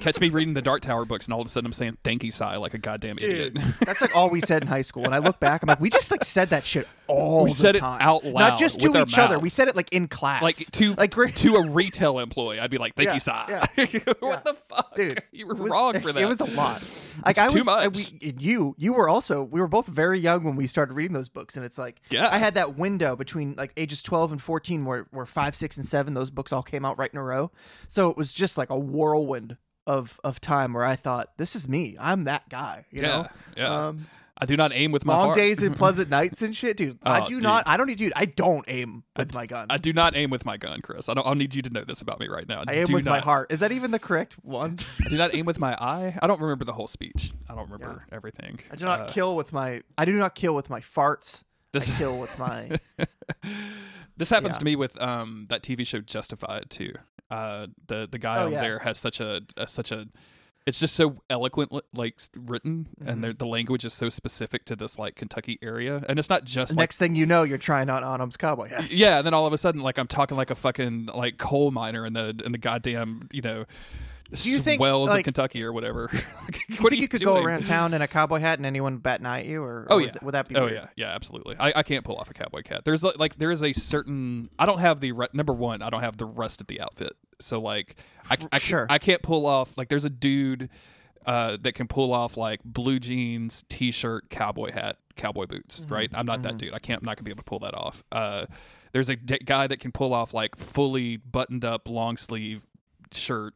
Catch 0.00 0.20
me 0.20 0.28
reading 0.28 0.54
the 0.54 0.62
Dark 0.62 0.82
Tower 0.82 1.04
books, 1.04 1.26
and 1.26 1.34
all 1.34 1.40
of 1.40 1.46
a 1.46 1.50
sudden 1.50 1.66
I'm 1.66 1.72
saying 1.72 1.98
"thankee 2.02 2.30
sai" 2.32 2.56
like 2.56 2.74
a 2.74 2.78
goddamn 2.78 3.18
idiot. 3.18 3.56
that's 3.80 4.00
like 4.00 4.14
all 4.16 4.28
we 4.28 4.40
said 4.40 4.62
in 4.62 4.68
high 4.68 4.82
school. 4.82 5.04
And 5.04 5.14
I 5.14 5.18
look 5.18 5.38
back, 5.38 5.62
I'm 5.62 5.68
like, 5.68 5.80
we 5.80 5.88
just 5.88 6.10
like 6.10 6.24
said 6.24 6.50
that 6.50 6.64
shit 6.64 6.88
all 7.06 7.44
We 7.44 7.50
the 7.50 7.54
said 7.56 7.76
it 7.76 7.82
out 7.82 8.24
loud, 8.24 8.34
not 8.50 8.58
just 8.58 8.80
to 8.80 8.96
each 9.00 9.18
other. 9.18 9.38
We 9.38 9.48
said 9.48 9.68
it 9.68 9.76
like 9.76 9.92
in 9.92 10.08
class, 10.08 10.42
like 10.42 10.56
to 10.56 10.94
like 10.94 11.12
to 11.12 11.54
a 11.56 11.68
retail 11.70 12.18
employee, 12.18 12.58
I'd 12.60 12.70
be 12.70 12.78
like, 12.78 12.94
"Thank 12.94 13.08
Yeah, 13.08 13.14
you, 13.14 13.20
sai." 13.20 13.46
yeah, 13.76 13.86
what 14.20 14.44
the 14.44 14.54
fuck, 14.54 14.94
dude 14.94 15.22
You 15.32 15.46
were 15.46 15.54
was- 15.54 15.70
wrong 15.72 15.92
for 16.00 16.12
that. 16.12 16.22
it 16.22 16.26
was 16.26 16.40
a 16.40 16.44
lot 16.44 16.82
like 17.24 17.38
i 17.38 17.46
too 17.48 17.58
was 17.58 17.66
much. 17.66 18.12
we, 18.20 18.34
you 18.38 18.74
you 18.76 18.92
were 18.92 19.08
also 19.08 19.42
we 19.44 19.60
were 19.60 19.68
both 19.68 19.86
very 19.86 20.18
young 20.18 20.42
when 20.42 20.56
we 20.56 20.66
started 20.66 20.94
reading 20.94 21.12
those 21.14 21.28
books 21.28 21.56
and 21.56 21.64
it's 21.64 21.78
like 21.78 22.00
Yeah. 22.10 22.28
i 22.32 22.38
had 22.38 22.54
that 22.54 22.76
window 22.76 23.14
between 23.14 23.54
like 23.56 23.72
ages 23.76 24.02
12 24.02 24.32
and 24.32 24.42
14 24.42 24.84
where 24.84 25.06
where 25.12 25.24
5 25.26 25.54
6 25.54 25.76
and 25.76 25.86
7 25.86 26.14
those 26.14 26.30
books 26.30 26.52
all 26.52 26.62
came 26.64 26.84
out 26.84 26.98
right 26.98 27.10
in 27.12 27.18
a 27.18 27.22
row 27.22 27.52
so 27.86 28.10
it 28.10 28.16
was 28.16 28.34
just 28.34 28.58
like 28.58 28.70
a 28.70 28.78
whirlwind 28.78 29.56
of 29.86 30.18
of 30.24 30.40
time 30.40 30.72
where 30.72 30.84
i 30.84 30.96
thought 30.96 31.30
this 31.36 31.54
is 31.54 31.68
me 31.68 31.96
i'm 32.00 32.24
that 32.24 32.48
guy 32.48 32.84
you 32.90 33.02
yeah, 33.02 33.08
know 33.08 33.26
yeah. 33.56 33.86
um 33.88 34.06
I 34.36 34.46
do 34.46 34.56
not 34.56 34.72
aim 34.74 34.90
with 34.90 35.04
my 35.04 35.14
long 35.14 35.26
heart. 35.26 35.36
days 35.36 35.62
and 35.62 35.76
pleasant 35.82 36.10
nights 36.10 36.42
and 36.42 36.56
shit 36.56 36.76
dude 36.76 36.98
i 37.04 37.20
Oh, 37.20 37.24
do 37.24 37.34
dude. 37.36 37.42
not 37.44 37.64
i 37.68 37.76
don't 37.76 37.86
need 37.86 37.98
dude 37.98 38.12
i 38.16 38.24
don't 38.24 38.64
aim 38.68 39.04
with 39.16 39.30
d- 39.30 39.36
my 39.38 39.46
gun 39.46 39.66
I 39.70 39.78
do 39.78 39.92
not 39.92 40.16
aim 40.16 40.30
with 40.30 40.44
my 40.44 40.56
gun, 40.56 40.80
Chris. 40.82 41.08
I 41.08 41.14
don't. 41.14 41.26
I 41.26 41.34
need 41.34 41.54
you 41.54 41.62
to 41.62 41.70
know 41.70 41.84
this 41.84 42.02
about 42.02 42.18
me 42.20 42.26
right 42.28 42.48
now. 42.48 42.64
I 42.66 42.74
aim 42.74 42.84
do 42.86 42.94
with 42.94 43.04
my 43.04 43.20
heart 43.20 43.52
is 43.52 43.60
that 43.60 43.70
even 43.72 43.90
the 43.92 43.98
correct 44.00 44.34
one 44.42 44.78
I 45.06 45.08
do 45.08 45.16
not 45.16 45.34
aim 45.34 45.46
with 45.46 45.58
my 45.60 45.74
eye. 45.74 46.18
I 46.20 46.26
don't 46.26 46.40
remember 46.40 46.64
the 46.64 46.72
whole 46.72 46.86
speech. 46.88 47.32
I 47.48 47.54
don't 47.54 47.70
remember 47.70 48.04
everything. 48.12 48.58
i 48.70 48.76
do 48.76 48.84
not 48.84 49.00
Uh, 49.00 49.06
kill 49.06 49.36
with 49.36 49.52
my 49.52 49.82
i 49.96 50.04
do 50.04 50.12
not 50.12 50.34
kill 50.34 50.54
with 50.54 50.68
my 50.68 50.80
farts 50.80 51.44
This- 51.72 51.90
i 51.90 51.96
kill 51.98 52.18
with 52.18 52.36
my 52.38 52.70
This 54.16 54.30
happens 54.30 54.54
Yeah. 54.56 54.58
to 54.60 54.64
me 54.64 54.76
with 54.76 55.00
um 55.00 55.46
that 55.48 55.62
TV 55.62 55.86
show 55.86 56.00
Justified 56.00 56.66
too. 56.70 56.92
Uh, 57.30 57.66
the 57.86 58.08
the 58.10 58.18
guy 58.18 58.38
Oh, 58.42 58.46
on 58.46 58.52
yeah. 58.52 58.60
there 58.60 58.78
has 58.80 58.98
such 58.98 59.20
a, 59.20 59.42
a 59.56 59.66
such 59.66 59.90
a 59.90 60.06
it's 60.66 60.80
just 60.80 60.94
so 60.94 61.22
eloquent 61.28 61.70
like 61.92 62.20
written 62.36 62.86
Mm-hmm. 63.00 63.08
and 63.08 63.24
the 63.24 63.32
the 63.34 63.46
language 63.46 63.84
is 63.84 63.92
so 63.92 64.08
specific 64.08 64.64
to 64.66 64.76
this 64.76 64.98
like 64.98 65.14
Kentucky 65.16 65.58
area 65.62 66.02
and 66.08 66.18
it's 66.18 66.30
not 66.30 66.44
just 66.44 66.72
like 66.72 66.78
Next 66.84 66.96
thing 66.98 67.14
you 67.14 67.26
know, 67.26 67.42
you're 67.42 67.58
trying 67.58 67.90
on 67.90 68.02
Autumn's 68.04 68.36
cowboy 68.36 68.68
hats. 68.68 68.92
yeah 68.92 69.18
and 69.18 69.26
then 69.26 69.34
all 69.34 69.46
of 69.46 69.52
a 69.52 69.58
sudden 69.58 69.82
like 69.82 69.98
I'm 69.98 70.06
talking 70.06 70.36
like 70.36 70.50
a 70.50 70.54
fucking 70.54 71.06
like 71.14 71.36
coal 71.38 71.70
miner 71.70 72.06
in 72.06 72.12
the 72.14 72.40
in 72.44 72.52
the 72.52 72.58
goddamn 72.58 73.28
you 73.32 73.42
know 73.42 73.64
you 74.42 74.58
think, 74.58 74.80
swells 74.80 75.10
of 75.10 75.16
like- 75.16 75.24
Kentucky 75.24 75.62
or 75.62 75.72
whatever. 75.72 76.10
You 76.68 76.76
what 76.82 76.90
think 76.90 76.92
you 76.98 77.02
you 77.02 77.08
could 77.08 77.20
doing? 77.20 77.36
go 77.36 77.42
around 77.42 77.66
town 77.66 77.94
in 77.94 78.02
a 78.02 78.08
cowboy 78.08 78.38
hat 78.40 78.58
and 78.58 78.66
anyone 78.66 78.96
bat 78.98 79.20
an 79.20 79.26
eye 79.26 79.40
at 79.40 79.46
you, 79.46 79.62
or 79.62 79.86
Oh 79.90 79.98
yeah, 79.98 80.08
it- 80.08 80.22
would 80.22 80.32
that 80.32 80.48
be? 80.48 80.56
Oh 80.56 80.62
weird? 80.62 80.74
yeah, 80.74 80.86
yeah, 80.96 81.14
absolutely. 81.14 81.54
I, 81.60 81.72
I 81.76 81.82
can't 81.82 82.04
pull 82.04 82.16
off 82.16 82.30
a 82.30 82.34
cowboy 82.34 82.62
cat. 82.62 82.84
There's 82.84 83.04
like, 83.04 83.18
like 83.18 83.38
there 83.38 83.50
is 83.52 83.62
a 83.62 83.72
certain. 83.72 84.48
I 84.58 84.66
don't 84.66 84.80
have 84.80 84.98
the 85.00 85.12
re- 85.12 85.28
number 85.34 85.52
one. 85.52 85.82
I 85.82 85.90
don't 85.90 86.00
have 86.00 86.16
the 86.16 86.24
rest 86.26 86.60
of 86.60 86.66
the 86.66 86.80
outfit. 86.80 87.12
So 87.40 87.60
like 87.60 87.96
I, 88.30 88.36
I 88.52 88.58
Sure. 88.58 88.86
I 88.88 88.98
can't 88.98 89.22
pull 89.22 89.46
off 89.46 89.76
like 89.76 89.88
there's 89.88 90.04
a 90.04 90.10
dude 90.10 90.68
uh, 91.26 91.56
that 91.62 91.74
can 91.74 91.88
pull 91.88 92.12
off 92.12 92.36
like 92.36 92.60
blue 92.64 92.98
jeans, 92.98 93.64
t-shirt, 93.68 94.28
cowboy 94.30 94.72
hat, 94.72 94.96
cowboy 95.16 95.46
boots. 95.46 95.80
Mm-hmm. 95.80 95.94
Right. 95.94 96.10
I'm 96.12 96.26
not 96.26 96.42
that 96.42 96.58
dude. 96.58 96.74
I 96.74 96.78
can't. 96.78 97.00
I'm 97.02 97.06
not 97.06 97.16
gonna 97.16 97.24
be 97.24 97.30
able 97.30 97.42
to 97.42 97.48
pull 97.48 97.60
that 97.60 97.74
off. 97.74 98.04
Uh, 98.12 98.46
there's 98.92 99.08
a 99.08 99.16
d- 99.16 99.38
guy 99.44 99.66
that 99.66 99.80
can 99.80 99.90
pull 99.92 100.12
off 100.14 100.32
like 100.34 100.56
fully 100.56 101.16
buttoned 101.16 101.64
up 101.64 101.88
long 101.88 102.16
sleeve 102.16 102.66
shirt, 103.12 103.54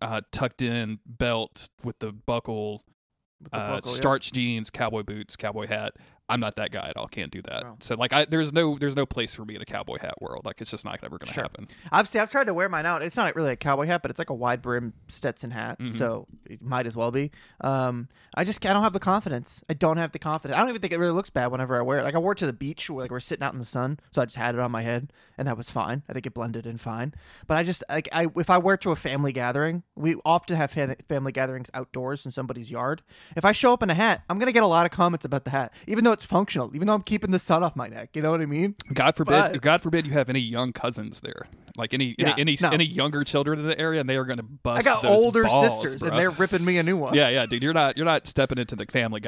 uh, 0.00 0.20
tucked 0.30 0.62
in 0.62 0.98
belt 1.06 1.68
with 1.84 1.98
the 1.98 2.12
buckle 2.12 2.82
With 3.42 3.52
the 3.52 3.58
uh, 3.58 3.74
buckle, 3.76 3.90
yeah. 3.90 3.96
starch 3.96 4.32
jeans, 4.32 4.70
cowboy 4.70 5.02
boots, 5.02 5.36
cowboy 5.36 5.66
hat. 5.66 5.94
I'm 6.32 6.40
not 6.40 6.56
that 6.56 6.70
guy 6.72 6.88
at 6.88 6.96
all. 6.96 7.06
Can't 7.08 7.30
do 7.30 7.42
that. 7.42 7.64
Oh. 7.64 7.76
So 7.80 7.94
like, 7.94 8.12
I 8.12 8.24
there's 8.24 8.52
no 8.52 8.76
there's 8.78 8.96
no 8.96 9.06
place 9.06 9.34
for 9.34 9.44
me 9.44 9.54
in 9.56 9.62
a 9.62 9.64
cowboy 9.64 9.98
hat 9.98 10.14
world. 10.20 10.44
Like, 10.44 10.60
it's 10.60 10.70
just 10.70 10.84
not 10.84 10.98
ever 11.02 11.18
going 11.18 11.28
to 11.28 11.32
Sure. 11.32 11.44
happen. 11.44 11.68
I've 11.90 12.08
see, 12.08 12.18
I've 12.18 12.30
tried 12.30 12.46
to 12.48 12.54
wear 12.54 12.68
mine 12.68 12.86
out. 12.86 13.02
It's 13.02 13.16
not 13.16 13.34
really 13.36 13.52
a 13.52 13.56
cowboy 13.56 13.86
hat, 13.86 14.02
but 14.02 14.10
it's 14.10 14.18
like 14.18 14.30
a 14.30 14.34
wide 14.34 14.62
brim 14.62 14.92
Stetson 15.08 15.50
hat, 15.50 15.78
Mm-hmm. 15.78 15.96
so 15.96 16.26
it 16.46 16.60
might 16.62 16.86
as 16.86 16.96
well 16.96 17.10
be. 17.10 17.30
Um, 17.60 18.08
I 18.34 18.44
just 18.44 18.64
I 18.66 18.72
don't 18.72 18.82
have 18.82 18.92
the 18.92 19.00
confidence. 19.00 19.62
I 19.68 19.74
don't 19.74 19.96
have 19.98 20.12
the 20.12 20.18
confidence. 20.18 20.56
I 20.56 20.60
don't 20.60 20.70
even 20.70 20.80
think 20.80 20.92
it 20.92 20.98
really 20.98 21.12
looks 21.12 21.30
bad 21.30 21.48
whenever 21.48 21.78
I 21.78 21.82
wear 21.82 21.98
it. 21.98 22.04
Like 22.04 22.14
I 22.14 22.18
wore 22.18 22.32
it 22.32 22.38
to 22.38 22.46
the 22.46 22.52
beach, 22.52 22.88
where, 22.88 23.04
like 23.04 23.10
we're 23.10 23.20
sitting 23.20 23.42
out 23.44 23.52
in 23.52 23.58
the 23.58 23.64
sun, 23.64 24.00
so 24.10 24.22
I 24.22 24.24
just 24.24 24.36
had 24.36 24.54
it 24.54 24.60
on 24.60 24.70
my 24.70 24.82
head, 24.82 25.12
and 25.38 25.46
that 25.48 25.56
was 25.56 25.70
fine. 25.70 26.02
I 26.08 26.12
think 26.12 26.26
it 26.26 26.34
blended 26.34 26.66
in 26.66 26.78
fine. 26.78 27.14
But 27.46 27.56
I 27.58 27.62
just 27.62 27.84
like 27.90 28.08
I 28.12 28.28
if 28.36 28.48
I 28.50 28.58
wear 28.58 28.74
it 28.76 28.80
to 28.82 28.90
a 28.90 28.96
family 28.96 29.32
gathering, 29.32 29.82
we 29.96 30.16
often 30.24 30.56
have 30.56 30.70
family 31.08 31.32
gatherings 31.32 31.70
outdoors 31.74 32.24
in 32.24 32.32
somebody's 32.32 32.70
yard. 32.70 33.02
If 33.36 33.44
I 33.44 33.52
show 33.52 33.72
up 33.72 33.82
in 33.82 33.90
a 33.90 33.94
hat, 33.94 34.22
I'm 34.28 34.38
gonna 34.38 34.52
get 34.52 34.62
a 34.62 34.66
lot 34.66 34.86
of 34.86 34.92
comments 34.92 35.24
about 35.24 35.44
the 35.44 35.50
hat, 35.50 35.72
even 35.86 36.04
though 36.04 36.12
it's 36.12 36.21
functional, 36.24 36.74
even 36.74 36.86
though 36.86 36.94
I'm 36.94 37.02
keeping 37.02 37.30
the 37.30 37.38
sun 37.38 37.62
off 37.62 37.76
my 37.76 37.88
neck. 37.88 38.10
You 38.14 38.22
know 38.22 38.30
what 38.30 38.40
I 38.40 38.46
mean? 38.46 38.74
God 38.92 39.16
forbid, 39.16 39.32
But- 39.52 39.62
God 39.62 39.82
forbid 39.82 40.06
you 40.06 40.12
have 40.12 40.28
any 40.28 40.40
young 40.40 40.72
cousins 40.72 41.20
there, 41.20 41.46
like 41.76 41.94
any 41.94 42.14
Yeah, 42.18 42.32
any 42.32 42.40
any, 42.42 42.58
no. 42.60 42.70
any 42.70 42.84
younger 42.84 43.24
children 43.24 43.58
in 43.58 43.66
the 43.66 43.78
area, 43.78 44.00
and 44.00 44.08
they 44.08 44.16
are 44.16 44.24
going 44.24 44.36
to 44.38 44.42
bust. 44.42 44.86
I 44.86 44.90
got 44.90 45.04
older 45.04 45.44
balls, 45.44 45.80
sisters, 45.80 46.00
bro. 46.00 46.10
and 46.10 46.18
they're 46.18 46.30
ripping 46.30 46.64
me 46.64 46.78
a 46.78 46.82
new 46.82 46.96
one. 46.96 47.14
yeah, 47.14 47.28
yeah, 47.28 47.46
dude. 47.46 47.62
You're 47.62 47.72
not 47.74 47.96
you're 47.96 48.06
not 48.06 48.26
stepping 48.26 48.58
into 48.58 48.76
the 48.76 48.86
family 48.86 49.20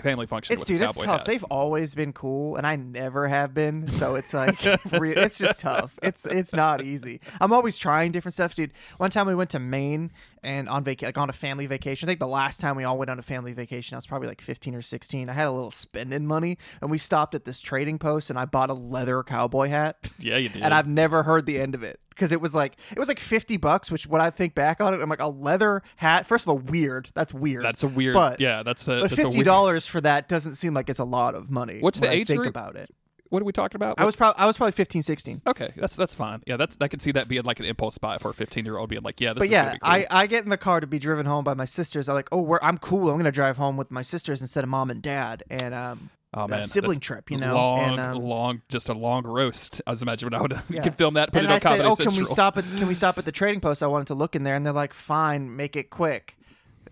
family 0.00 0.26
function 0.26 0.54
It's 0.54 0.60
with 0.60 0.68
dude, 0.68 0.82
it's 0.82 0.98
tough. 0.98 1.20
hat. 1.20 1.26
They've 1.26 1.44
always 1.44 1.94
been 1.94 2.12
cool, 2.12 2.56
and 2.56 2.66
I 2.66 2.76
never 2.76 3.28
have 3.28 3.54
been. 3.54 3.88
So 3.90 4.14
it's 4.16 4.34
like, 4.34 4.56
it's 4.64 5.38
just 5.38 5.60
tough. 5.60 5.92
It's 6.02 6.26
it's 6.26 6.52
not 6.52 6.82
easy. 6.82 7.20
I'm 7.40 7.52
always 7.52 7.78
trying 7.78 8.12
different 8.12 8.34
stuff, 8.34 8.54
dude. 8.54 8.72
One 8.98 9.10
time 9.10 9.26
we 9.26 9.34
went 9.34 9.50
to 9.50 9.58
Maine 9.58 10.10
and 10.44 10.68
on 10.68 10.84
vac 10.84 11.02
like 11.02 11.18
on 11.18 11.28
a 11.30 11.32
family 11.32 11.66
vacation. 11.66 12.08
I 12.08 12.10
think 12.10 12.20
the 12.20 12.26
last 12.26 12.60
time 12.60 12.76
we 12.76 12.84
all 12.84 12.98
went 12.98 13.10
on 13.10 13.18
a 13.18 13.22
family 13.22 13.52
vacation, 13.52 13.94
I 13.94 13.98
was 13.98 14.06
probably 14.06 14.28
like 14.28 14.40
15 14.40 14.74
or 14.74 14.82
16. 14.82 15.28
I 15.28 15.32
had 15.32 15.46
a 15.46 15.50
little 15.52 15.70
spending 15.70 16.26
money, 16.26 16.58
and 16.80 16.90
we 16.90 16.98
stopped 16.98 17.34
at 17.34 17.44
this 17.44 17.60
trading 17.60 17.98
post, 17.98 18.30
and 18.30 18.38
I 18.38 18.44
bought 18.44 18.70
a 18.70 18.74
leather 18.74 19.22
cowboy 19.22 19.68
hat. 19.68 19.98
yeah, 20.18 20.36
you 20.36 20.48
did. 20.50 20.62
And 20.62 20.72
I've 20.72 20.88
never 20.88 21.22
heard 21.22 21.46
the 21.46 21.58
end 21.60 21.74
of 21.76 21.84
it 21.84 22.00
because 22.10 22.32
it 22.32 22.40
was 22.40 22.52
like 22.54 22.76
it 22.90 22.98
was 22.98 23.06
like 23.06 23.20
50 23.20 23.56
bucks. 23.58 23.90
Which 23.90 24.08
when 24.08 24.20
I 24.20 24.30
think 24.30 24.56
back 24.56 24.80
on 24.80 24.92
it, 24.92 25.00
I'm 25.00 25.08
like 25.08 25.20
a 25.20 25.28
leather 25.28 25.82
hat. 25.96 26.26
First 26.26 26.44
of 26.44 26.48
all, 26.48 26.58
weird. 26.58 27.10
That's 27.14 27.32
weird. 27.32 27.64
that's 27.64 27.84
a 27.84 27.88
weird. 27.88 28.14
but- 28.14 28.40
yeah, 28.40 28.64
that's 28.64 28.88
a 28.88 29.02
But 29.02 29.10
that's 29.10 29.14
fifty 29.14 29.44
dollars 29.44 29.86
for 29.86 30.00
that 30.00 30.28
doesn't 30.28 30.56
seem 30.56 30.74
like 30.74 30.88
it's 30.88 30.98
a 30.98 31.04
lot 31.04 31.34
of 31.36 31.50
money. 31.50 31.78
What's 31.78 32.00
the 32.00 32.08
when 32.08 32.16
I 32.16 32.20
age 32.20 32.26
think 32.28 32.40
group? 32.40 32.50
about 32.50 32.74
it? 32.74 32.90
What 33.28 33.42
are 33.42 33.44
we 33.44 33.52
talking 33.52 33.76
about? 33.76 33.96
I 33.98 34.04
was 34.04 34.16
probably 34.16 34.38
I 34.38 34.46
was 34.46 34.56
probably 34.56 34.72
15, 34.72 35.02
16. 35.02 35.42
Okay, 35.46 35.72
that's 35.76 35.96
that's 35.96 36.14
fine. 36.14 36.42
Yeah, 36.46 36.56
that's 36.56 36.76
I 36.80 36.88
could 36.88 37.02
see 37.02 37.12
that 37.12 37.28
being 37.28 37.42
like 37.42 37.58
an 37.58 37.66
impulse 37.66 37.98
buy 37.98 38.18
for 38.18 38.30
a 38.30 38.34
15 38.34 38.64
year 38.64 38.78
old 38.78 38.88
being 38.88 39.02
like, 39.02 39.20
yeah, 39.20 39.32
this 39.32 39.40
But 39.42 39.48
yeah, 39.48 39.72
cool. 39.72 39.78
I, 39.82 40.06
I 40.10 40.26
get 40.26 40.44
in 40.44 40.50
the 40.50 40.56
car 40.56 40.80
to 40.80 40.86
be 40.86 40.98
driven 40.98 41.26
home 41.26 41.44
by 41.44 41.54
my 41.54 41.64
sisters. 41.64 42.08
I'm 42.08 42.14
like, 42.14 42.28
oh, 42.32 42.40
we're, 42.40 42.58
I'm 42.62 42.78
cool. 42.78 43.10
I'm 43.10 43.16
gonna 43.16 43.32
drive 43.32 43.56
home 43.56 43.76
with 43.76 43.90
my 43.90 44.02
sisters 44.02 44.40
instead 44.40 44.64
of 44.64 44.70
mom 44.70 44.90
and 44.90 45.02
dad, 45.02 45.42
and 45.50 45.74
um, 45.74 46.10
oh 46.36 46.46
man, 46.46 46.64
sibling 46.64 47.00
trip, 47.00 47.30
you 47.30 47.38
know. 47.38 47.54
long, 47.54 47.98
and, 47.98 48.00
um, 48.00 48.18
long, 48.18 48.62
just 48.68 48.88
a 48.88 48.92
long 48.92 49.24
roast. 49.24 49.80
I 49.86 49.90
was 49.90 50.02
imagining 50.02 50.34
I 50.34 50.42
would 50.42 50.56
Yeah. 50.68 50.82
could 50.82 50.94
film 50.94 51.14
that, 51.14 51.32
put 51.32 51.42
and 51.42 51.46
it 51.46 51.50
on 51.50 51.56
I 51.56 51.58
said, 51.58 51.82
Comedy 51.82 51.88
oh, 51.88 51.96
can 51.96 52.18
we 52.18 52.24
stop 52.24 52.58
at 52.58 52.64
can 52.76 52.86
we 52.86 52.94
stop 53.02 53.18
at 53.18 53.24
the 53.24 53.32
trading 53.32 53.60
post? 53.60 53.82
I 53.82 53.86
wanted 53.86 54.08
to 54.08 54.14
look 54.14 54.36
in 54.36 54.42
there, 54.42 54.54
and 54.54 54.64
they're 54.64 54.72
like, 54.72 54.92
fine, 54.92 55.56
make 55.56 55.76
it 55.76 55.90
quick. 55.90 56.36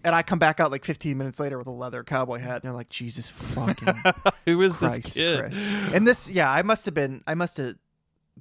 And 0.02 0.14
I 0.14 0.22
come 0.22 0.38
back 0.38 0.60
out 0.60 0.70
like 0.70 0.84
15 0.84 1.16
minutes 1.16 1.40
later 1.40 1.56
with 1.56 1.66
a 1.66 1.70
leather 1.70 2.04
cowboy 2.04 2.38
hat, 2.38 2.56
and 2.56 2.62
they're 2.62 2.72
like, 2.72 2.90
Jesus 2.90 3.28
fucking 3.28 3.94
Who 4.46 4.60
is 4.60 4.76
Christ, 4.76 5.02
this 5.02 5.14
kid? 5.14 5.38
Chris. 5.38 5.66
And 5.92 6.06
this, 6.06 6.28
yeah, 6.28 6.50
I 6.50 6.62
must 6.62 6.84
have 6.84 6.94
been, 6.94 7.22
I 7.26 7.34
must 7.34 7.56
have 7.56 7.76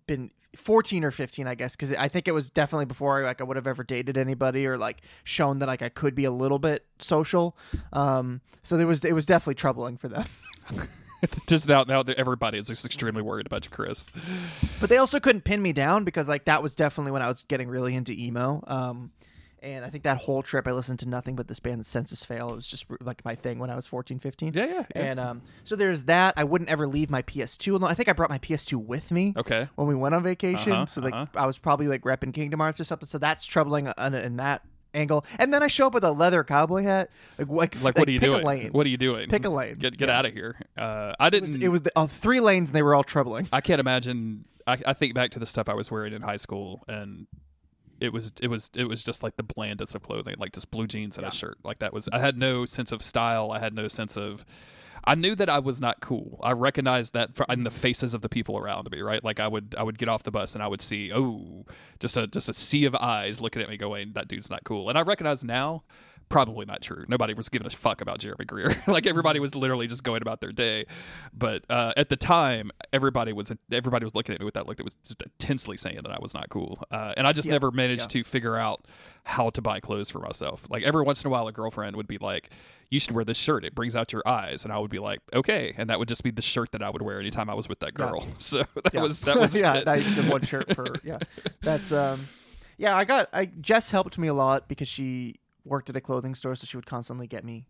been 0.07 0.31
14 0.55 1.03
or 1.03 1.11
15 1.11 1.47
i 1.47 1.55
guess 1.55 1.75
because 1.75 1.93
i 1.93 2.07
think 2.07 2.27
it 2.27 2.31
was 2.31 2.45
definitely 2.45 2.85
before 2.85 3.23
like 3.23 3.41
i 3.41 3.43
would 3.43 3.57
have 3.57 3.67
ever 3.67 3.83
dated 3.83 4.17
anybody 4.17 4.67
or 4.67 4.77
like 4.77 5.01
shown 5.23 5.59
that 5.59 5.67
like 5.67 5.81
i 5.81 5.89
could 5.89 6.13
be 6.13 6.25
a 6.25 6.31
little 6.31 6.59
bit 6.59 6.85
social. 6.99 7.57
Um 7.91 8.41
so 8.61 8.77
there 8.77 8.87
was 8.87 9.03
it 9.03 9.13
was 9.13 9.25
definitely 9.25 9.55
troubling 9.55 9.97
for 9.97 10.07
them. 10.07 10.25
Just 11.47 11.69
now, 11.69 11.83
now 11.83 12.03
that 12.03 12.17
everybody 12.17 12.57
is 12.57 12.67
just 12.67 12.85
extremely 12.85 13.21
worried 13.21 13.45
about 13.45 13.63
you, 13.63 13.71
Chris. 13.71 14.11
but 14.81 14.89
they 14.89 14.97
also 14.97 15.21
couldn't 15.21 15.45
pin 15.45 15.61
me 15.61 15.71
down 15.71 16.03
because 16.03 16.27
like 16.27 16.45
that 16.45 16.61
was 16.61 16.75
definitely 16.75 17.13
when 17.13 17.21
i 17.21 17.27
was 17.27 17.43
getting 17.43 17.69
really 17.69 17.95
into 17.95 18.11
emo. 18.11 18.61
Um 18.67 19.11
and 19.63 19.83
i 19.85 19.89
think 19.89 20.03
that 20.03 20.17
whole 20.17 20.43
trip 20.43 20.67
i 20.67 20.71
listened 20.71 20.99
to 20.99 21.07
nothing 21.09 21.35
but 21.35 21.47
this 21.47 21.59
band 21.59 21.79
the 21.79 21.85
Senses 21.85 22.23
Fail 22.23 22.49
it 22.51 22.55
was 22.55 22.67
just 22.67 22.85
like 23.01 23.23
my 23.25 23.33
thing 23.33 23.57
when 23.59 23.69
i 23.69 23.75
was 23.75 23.87
14 23.87 24.19
15 24.19 24.53
Yeah, 24.53 24.65
yeah. 24.65 24.73
yeah. 24.95 25.01
and 25.01 25.19
um 25.19 25.41
so 25.63 25.75
there's 25.75 26.03
that 26.03 26.33
i 26.37 26.43
wouldn't 26.43 26.69
ever 26.69 26.87
leave 26.87 27.09
my 27.09 27.21
ps2 27.23 27.71
alone 27.73 27.89
i 27.89 27.93
think 27.93 28.09
i 28.09 28.13
brought 28.13 28.29
my 28.29 28.39
ps2 28.39 28.75
with 28.75 29.09
me 29.09 29.33
okay. 29.37 29.67
when 29.75 29.87
we 29.87 29.95
went 29.95 30.13
on 30.13 30.23
vacation. 30.23 30.71
Uh-huh, 30.73 30.85
so 30.85 31.01
like 31.01 31.13
uh-huh. 31.13 31.25
I 31.35 31.45
was 31.45 31.57
probably 31.57 31.87
like 31.87 32.01
repping 32.01 32.33
Kingdom 32.33 32.59
Hearts 32.59 32.79
or 32.79 32.83
something. 32.83 33.07
So 33.07 33.17
that's 33.17 33.45
troubling 33.45 33.91
in, 33.97 34.13
in 34.13 34.37
that 34.37 34.61
angle. 34.93 35.25
And 35.39 35.53
then 35.53 35.63
I 35.63 35.67
show 35.67 35.87
up 35.87 35.93
with 35.93 36.03
a 36.03 36.11
leather 36.11 36.43
cowboy 36.43 36.83
hat. 36.83 37.09
Like 37.37 37.49
like, 37.49 37.81
Like, 37.81 37.97
what 37.97 38.07
are 38.07 38.11
you 38.11 38.19
pick 38.19 38.29
doing? 38.29 38.41
A 38.43 38.45
lane. 38.45 38.71
What 38.71 38.85
are 38.85 38.89
you 38.89 38.97
doing? 38.97 39.29
Pick 39.29 39.45
a 39.45 39.49
lane. 39.49 39.75
Get 39.75 39.97
get 39.97 40.09
Yeah. 40.09 40.17
out 40.19 40.25
of 40.25 40.33
here. 40.33 40.55
Uh, 40.77 41.13
I 41.19 41.27
It 41.27 41.41
was, 41.41 41.41
didn't. 41.51 41.63
it 41.63 41.67
was 41.69 41.81
the, 41.83 41.91
uh, 41.95 42.07
three 42.07 42.39
lanes 42.39 42.69
and 42.69 42.75
they 42.75 42.81
were 42.83 42.95
all 42.95 43.03
troubling. 43.03 43.47
I 43.51 43.61
can't 43.61 43.79
imagine. 43.79 44.45
I, 44.65 44.77
I 44.85 44.93
think 44.93 45.13
back 45.13 45.31
to 45.31 45.39
the 45.39 45.45
stuff 45.45 45.67
I 45.69 45.73
was 45.73 45.91
wearing 45.91 46.13
in 46.13 46.21
high 46.21 46.37
school, 46.37 46.83
and 46.87 47.27
it 48.03 48.11
was 48.11 48.33
it 48.41 48.47
was 48.49 48.69
it 48.75 48.83
was 48.83 49.03
just 49.03 49.23
like 49.23 49.37
the 49.37 49.43
blandest 49.43 49.95
of 49.95 50.03
clothing, 50.03 50.35
like 50.37 50.51
just 50.51 50.69
blue 50.69 50.87
jeans 50.87 51.17
and 51.17 51.25
a 51.25 51.31
shirt. 51.31 51.57
Like 51.63 51.79
that 51.79 51.93
was. 51.93 52.09
I 52.11 52.19
had 52.19 52.37
no 52.37 52.65
sense 52.65 52.91
of 52.91 53.01
style. 53.01 53.51
I 53.51 53.59
had 53.59 53.73
no 53.73 53.87
sense 53.87 54.17
of. 54.17 54.45
I 55.05 55.15
knew 55.15 55.35
that 55.35 55.49
I 55.49 55.59
was 55.59 55.81
not 55.81 55.99
cool. 55.99 56.39
I 56.43 56.51
recognized 56.51 57.13
that 57.13 57.29
in 57.49 57.63
the 57.63 57.69
mm-hmm. 57.69 57.79
faces 57.79 58.13
of 58.13 58.21
the 58.21 58.29
people 58.29 58.57
around 58.57 58.91
me. 58.91 59.01
Right, 59.01 59.23
like 59.23 59.39
I 59.39 59.47
would 59.47 59.73
I 59.77 59.83
would 59.83 59.97
get 59.97 60.09
off 60.09 60.23
the 60.23 60.31
bus 60.31 60.53
and 60.53 60.61
I 60.61 60.67
would 60.67 60.81
see 60.81 61.11
oh 61.13 61.65
just 61.99 62.17
a 62.17 62.27
just 62.27 62.49
a 62.49 62.53
sea 62.53 62.83
of 62.85 62.93
eyes 62.95 63.39
looking 63.39 63.61
at 63.61 63.69
me, 63.69 63.77
going 63.77 64.11
that 64.13 64.27
dude's 64.27 64.49
not 64.49 64.65
cool. 64.65 64.89
And 64.89 64.97
I 64.97 65.01
recognize 65.01 65.43
now. 65.43 65.83
Probably 66.29 66.65
not 66.65 66.81
true. 66.81 67.05
Nobody 67.07 67.33
was 67.33 67.49
giving 67.49 67.67
a 67.67 67.69
fuck 67.69 68.01
about 68.01 68.19
Jeremy 68.19 68.45
Greer. 68.45 68.75
like 68.87 69.05
everybody 69.05 69.39
was 69.39 69.55
literally 69.55 69.87
just 69.87 70.03
going 70.03 70.21
about 70.21 70.41
their 70.41 70.51
day. 70.51 70.85
But 71.33 71.63
uh, 71.69 71.93
at 71.95 72.09
the 72.09 72.15
time, 72.15 72.71
everybody 72.91 73.33
was 73.33 73.51
everybody 73.71 74.03
was 74.03 74.15
looking 74.15 74.33
at 74.33 74.39
me 74.41 74.45
with 74.45 74.55
that 74.55 74.67
look 74.67 74.77
that 74.77 74.83
was 74.83 74.95
just 74.95 75.21
intensely 75.21 75.77
saying 75.77 75.99
that 76.01 76.11
I 76.11 76.17
was 76.19 76.33
not 76.33 76.49
cool. 76.49 76.81
Uh, 76.91 77.13
and 77.17 77.27
I 77.27 77.33
just 77.33 77.47
never 77.47 77.71
managed 77.71 78.09
to 78.11 78.23
figure 78.23 78.57
out 78.57 78.85
how 79.25 79.49
to 79.51 79.61
buy 79.61 79.79
clothes 79.79 80.09
for 80.09 80.19
myself. 80.19 80.65
Like 80.69 80.83
every 80.83 81.03
once 81.03 81.23
in 81.23 81.27
a 81.27 81.31
while, 81.31 81.47
a 81.47 81.51
girlfriend 81.51 81.95
would 81.95 82.07
be 82.07 82.17
like, 82.17 82.49
"You 82.89 82.99
should 82.99 83.13
wear 83.13 83.23
this 83.23 83.37
shirt. 83.37 83.63
It 83.63 83.75
brings 83.75 83.95
out 83.95 84.11
your 84.11 84.23
eyes." 84.27 84.63
And 84.63 84.73
I 84.73 84.79
would 84.79 84.91
be 84.91 84.99
like, 84.99 85.19
"Okay." 85.33 85.73
And 85.77 85.89
that 85.89 85.99
would 85.99 86.07
just 86.07 86.23
be 86.23 86.31
the 86.31 86.41
shirt 86.41 86.71
that 86.71 86.81
I 86.81 86.89
would 86.89 87.01
wear 87.01 87.19
anytime 87.19 87.49
I 87.49 87.53
was 87.53 87.69
with 87.69 87.79
that 87.79 87.93
girl. 87.93 88.25
So 88.39 88.63
that 88.91 89.01
was 89.01 89.21
that 89.21 89.37
was 89.37 89.55
yeah. 89.59 89.75
it. 89.75 89.87
I 89.87 89.97
used 89.97 90.27
one 90.27 90.41
shirt 90.41 90.75
for 90.75 90.95
yeah. 91.03 91.19
That's 91.61 91.91
um 91.91 92.27
yeah. 92.77 92.95
I 92.97 93.05
got 93.05 93.29
I 93.31 93.45
Jess 93.45 93.91
helped 93.91 94.17
me 94.17 94.27
a 94.27 94.33
lot 94.33 94.67
because 94.67 94.87
she 94.87 95.39
worked 95.65 95.89
at 95.89 95.95
a 95.95 96.01
clothing 96.01 96.35
store, 96.35 96.55
so 96.55 96.65
she 96.65 96.77
would 96.77 96.85
constantly 96.85 97.27
get 97.27 97.43
me 97.43 97.65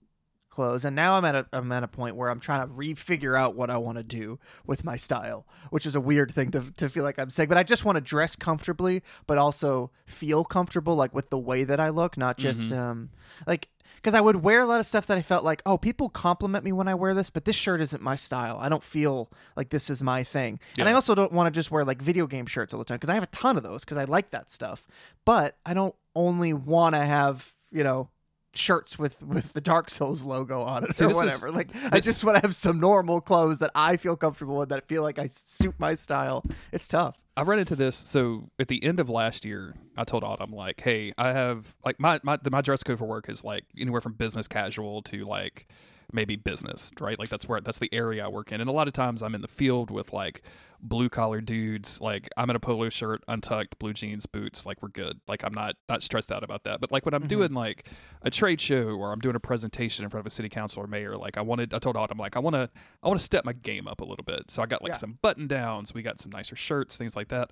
clothes. 0.50 0.86
And 0.86 0.96
now 0.96 1.16
I'm 1.16 1.26
at 1.26 1.36
a 1.36 1.48
I'm 1.52 1.72
at 1.72 1.84
a 1.84 1.88
point 1.88 2.16
where 2.16 2.30
I'm 2.30 2.40
trying 2.40 2.68
to 2.68 2.74
refigure 2.74 3.38
out 3.38 3.56
what 3.56 3.70
I 3.70 3.78
want 3.78 3.98
to 3.98 4.04
do 4.04 4.40
with 4.68 4.84
my 4.84 4.96
style, 4.96 5.48
which 5.72 5.86
is 5.86 5.96
a 5.96 6.02
weird 6.02 6.32
thing 6.32 6.52
to 6.52 6.72
to 6.78 6.90
feel 6.90 7.04
like 7.04 7.18
I'm 7.18 7.30
saying. 7.30 7.50
But 7.50 7.58
I 7.58 7.64
just 7.64 7.86
want 7.86 7.96
to 7.96 8.02
dress 8.02 8.36
comfortably, 8.36 9.02
but 9.26 9.38
also 9.38 9.92
feel 10.06 10.44
comfortable, 10.44 10.96
like 10.96 11.14
with 11.14 11.30
the 11.30 11.40
way 11.40 11.64
that 11.64 11.80
I 11.80 11.90
look, 11.90 12.18
not 12.18 12.38
just 12.38 12.72
um 12.74 13.10
like. 13.48 13.70
Because 13.96 14.16
I 14.16 14.20
would 14.22 14.44
wear 14.44 14.60
a 14.60 14.66
lot 14.66 14.82
of 14.82 14.86
stuff 14.86 15.06
that 15.08 15.18
I 15.18 15.22
felt 15.22 15.46
like, 15.46 15.62
oh, 15.66 15.78
people 15.78 16.10
compliment 16.10 16.66
me 16.66 16.74
when 16.74 16.90
I 16.90 16.94
wear 16.94 17.14
this, 17.14 17.30
but 17.30 17.46
this 17.46 17.56
shirt 17.56 17.80
isn't 17.80 18.04
my 18.04 18.16
style. 18.18 18.58
I 18.60 18.68
don't 18.68 18.84
feel 18.84 19.32
like 19.56 19.70
this 19.70 19.90
is 19.90 20.04
my 20.04 20.26
thing. 20.26 20.60
And 20.78 20.90
I 20.90 20.92
also 20.92 21.16
don't 21.16 21.32
want 21.32 21.48
to 21.48 21.58
just 21.58 21.72
wear 21.72 21.86
like 21.86 22.02
video 22.02 22.28
game 22.28 22.46
shirts 22.46 22.74
all 22.74 22.80
the 22.80 22.84
time 22.84 22.98
because 22.98 23.10
I 23.10 23.14
have 23.14 23.24
a 23.24 23.28
ton 23.28 23.56
of 23.56 23.64
those 23.64 23.86
because 23.86 23.96
I 23.96 24.04
like 24.04 24.32
that 24.32 24.52
stuff. 24.52 24.86
But 25.24 25.56
I 25.66 25.74
don't 25.74 25.96
only 26.16 26.52
want 26.52 26.96
to 26.96 27.00
have, 27.06 27.54
you 27.74 27.84
know, 27.84 28.10
shirts 28.54 29.00
with 29.00 29.22
with 29.24 29.54
the 29.54 29.62
Dark 29.62 29.90
Souls 29.90 30.24
logo 30.24 30.62
on 30.62 30.84
it 30.84 30.96
See, 30.96 31.06
or 31.06 31.08
this 31.10 31.18
is- 31.18 31.24
whatever. 31.24 31.50
like 31.50 31.70
I 31.92 32.00
just 32.00 32.24
want 32.24 32.36
to 32.36 32.42
have 32.42 32.56
some 32.56 32.80
normal 32.80 33.20
clothes 33.20 33.60
that 33.60 33.72
I 33.76 33.98
feel 33.98 34.16
comfortable 34.16 34.58
with 34.58 34.70
that 34.70 34.88
feel 34.88 35.02
like 35.02 35.18
I 35.20 35.28
suit 35.28 35.76
my 35.80 35.96
style. 35.96 36.44
It's 36.72 36.88
tough. 36.88 37.18
I've 37.36 37.48
run 37.48 37.58
into 37.58 37.76
this. 37.76 37.96
So 37.96 38.52
at 38.60 38.68
the 38.68 38.84
end 38.84 39.00
of 39.00 39.10
last 39.10 39.44
year, 39.44 39.74
I 39.98 40.04
told 40.04 40.24
Autumn 40.24 40.52
like, 40.52 40.82
"Hey, 40.82 41.14
I 41.18 41.30
have 41.30 41.74
like 41.84 42.00
my 42.00 42.20
my 42.24 42.38
my 42.52 42.62
dress 42.62 42.84
code 42.84 43.00
for 43.00 43.06
work 43.06 43.28
is 43.28 43.44
like 43.44 43.64
anywhere 43.76 44.02
from 44.02 44.14
business 44.14 44.48
casual 44.48 45.02
to 45.04 45.26
like 45.26 45.68
maybe 46.14 46.36
business, 46.36 46.92
right? 47.00 47.18
Like 47.18 47.30
that's 47.30 47.48
where 47.48 47.60
that's 47.62 47.80
the 47.80 47.94
area 47.94 48.26
I 48.26 48.28
work 48.28 48.52
in. 48.52 48.62
And 48.62 48.70
a 48.70 48.74
lot 48.74 48.88
of 48.88 48.94
times 48.94 49.24
I'm 49.24 49.36
in 49.36 49.42
the 49.42 49.48
field 49.48 49.90
with 49.92 50.14
like 50.14 50.42
blue 50.82 51.10
collar 51.10 51.42
dudes. 51.42 52.00
Like 52.02 52.30
I'm 52.38 52.50
in 52.50 52.56
a 52.56 52.60
polo 52.60 52.90
shirt, 52.90 53.24
untucked, 53.28 53.80
blue 53.80 53.94
jeans, 53.94 54.26
boots. 54.26 54.66
Like 54.66 54.82
we're 54.82 54.90
good. 54.90 55.20
Like 55.28 55.44
I'm 55.44 55.54
not 55.54 55.76
not 55.90 56.04
stressed 56.04 56.32
out 56.32 56.44
about 56.44 56.64
that. 56.66 56.80
But 56.82 56.92
like 56.92 57.06
when 57.06 57.14
I'm 57.14 57.22
mm-hmm. 57.22 57.28
doing 57.28 57.54
like 57.54 57.88
a 58.22 58.30
trade 58.30 58.62
show 58.62 58.90
or 58.90 59.12
I'm 59.12 59.20
doing 59.20 59.36
a 59.36 59.40
presentation 59.40 60.04
in 60.04 60.10
front 60.10 60.22
of 60.22 60.28
a 60.28 60.34
city 60.34 60.50
council 60.50 60.84
or 60.84 60.88
mayor, 60.88 61.18
like 61.18 61.38
I 61.38 61.42
wanted, 61.42 61.74
I 61.74 61.80
told 61.80 61.98
Autumn 61.98 62.18
like 62.18 62.36
I 62.36 62.40
want 62.40 62.56
to 62.56 62.70
I 63.02 63.08
want 63.08 63.20
to 63.20 63.26
step 63.26 63.46
my 63.46 63.54
game 63.54 63.88
up 63.88 64.02
a 64.02 64.06
little 64.06 64.26
bit. 64.26 64.52
So 64.52 64.62
I 64.62 64.66
got 64.66 64.84
like 64.84 64.92
Yeah. 64.92 64.98
some 64.98 65.20
button 65.22 65.48
downs. 65.48 65.94
We 65.94 66.02
got 66.02 66.20
some 66.20 66.32
nicer 66.32 66.56
shirts, 66.56 66.98
things 66.98 67.16
like 67.16 67.30
that. 67.30 67.52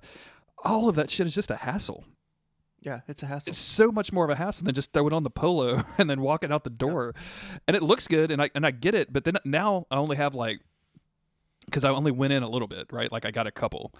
All 0.64 0.88
of 0.88 0.94
that 0.94 1.10
shit 1.10 1.26
is 1.26 1.34
just 1.34 1.50
a 1.50 1.56
hassle. 1.56 2.04
Yeah, 2.82 3.00
it's 3.06 3.22
a 3.22 3.26
hassle. 3.26 3.50
It's 3.50 3.58
so 3.58 3.92
much 3.92 4.12
more 4.12 4.24
of 4.24 4.30
a 4.30 4.34
hassle 4.34 4.64
than 4.64 4.74
just 4.74 4.92
throwing 4.92 5.12
on 5.12 5.22
the 5.22 5.30
polo 5.30 5.84
and 5.98 6.10
then 6.10 6.20
walking 6.20 6.52
out 6.52 6.64
the 6.64 6.70
door. 6.70 7.14
And 7.66 7.76
it 7.76 7.82
looks 7.82 8.08
good, 8.08 8.30
and 8.30 8.42
I 8.42 8.50
and 8.54 8.66
I 8.66 8.70
get 8.72 8.94
it. 8.94 9.12
But 9.12 9.24
then 9.24 9.36
now 9.44 9.86
I 9.90 9.96
only 9.96 10.16
have 10.16 10.34
like 10.34 10.60
because 11.66 11.84
I 11.84 11.90
only 11.90 12.10
went 12.10 12.32
in 12.32 12.42
a 12.42 12.48
little 12.48 12.68
bit, 12.68 12.92
right? 12.92 13.10
Like 13.10 13.24
I 13.24 13.30
got 13.30 13.46
a 13.46 13.52
couple. 13.52 13.94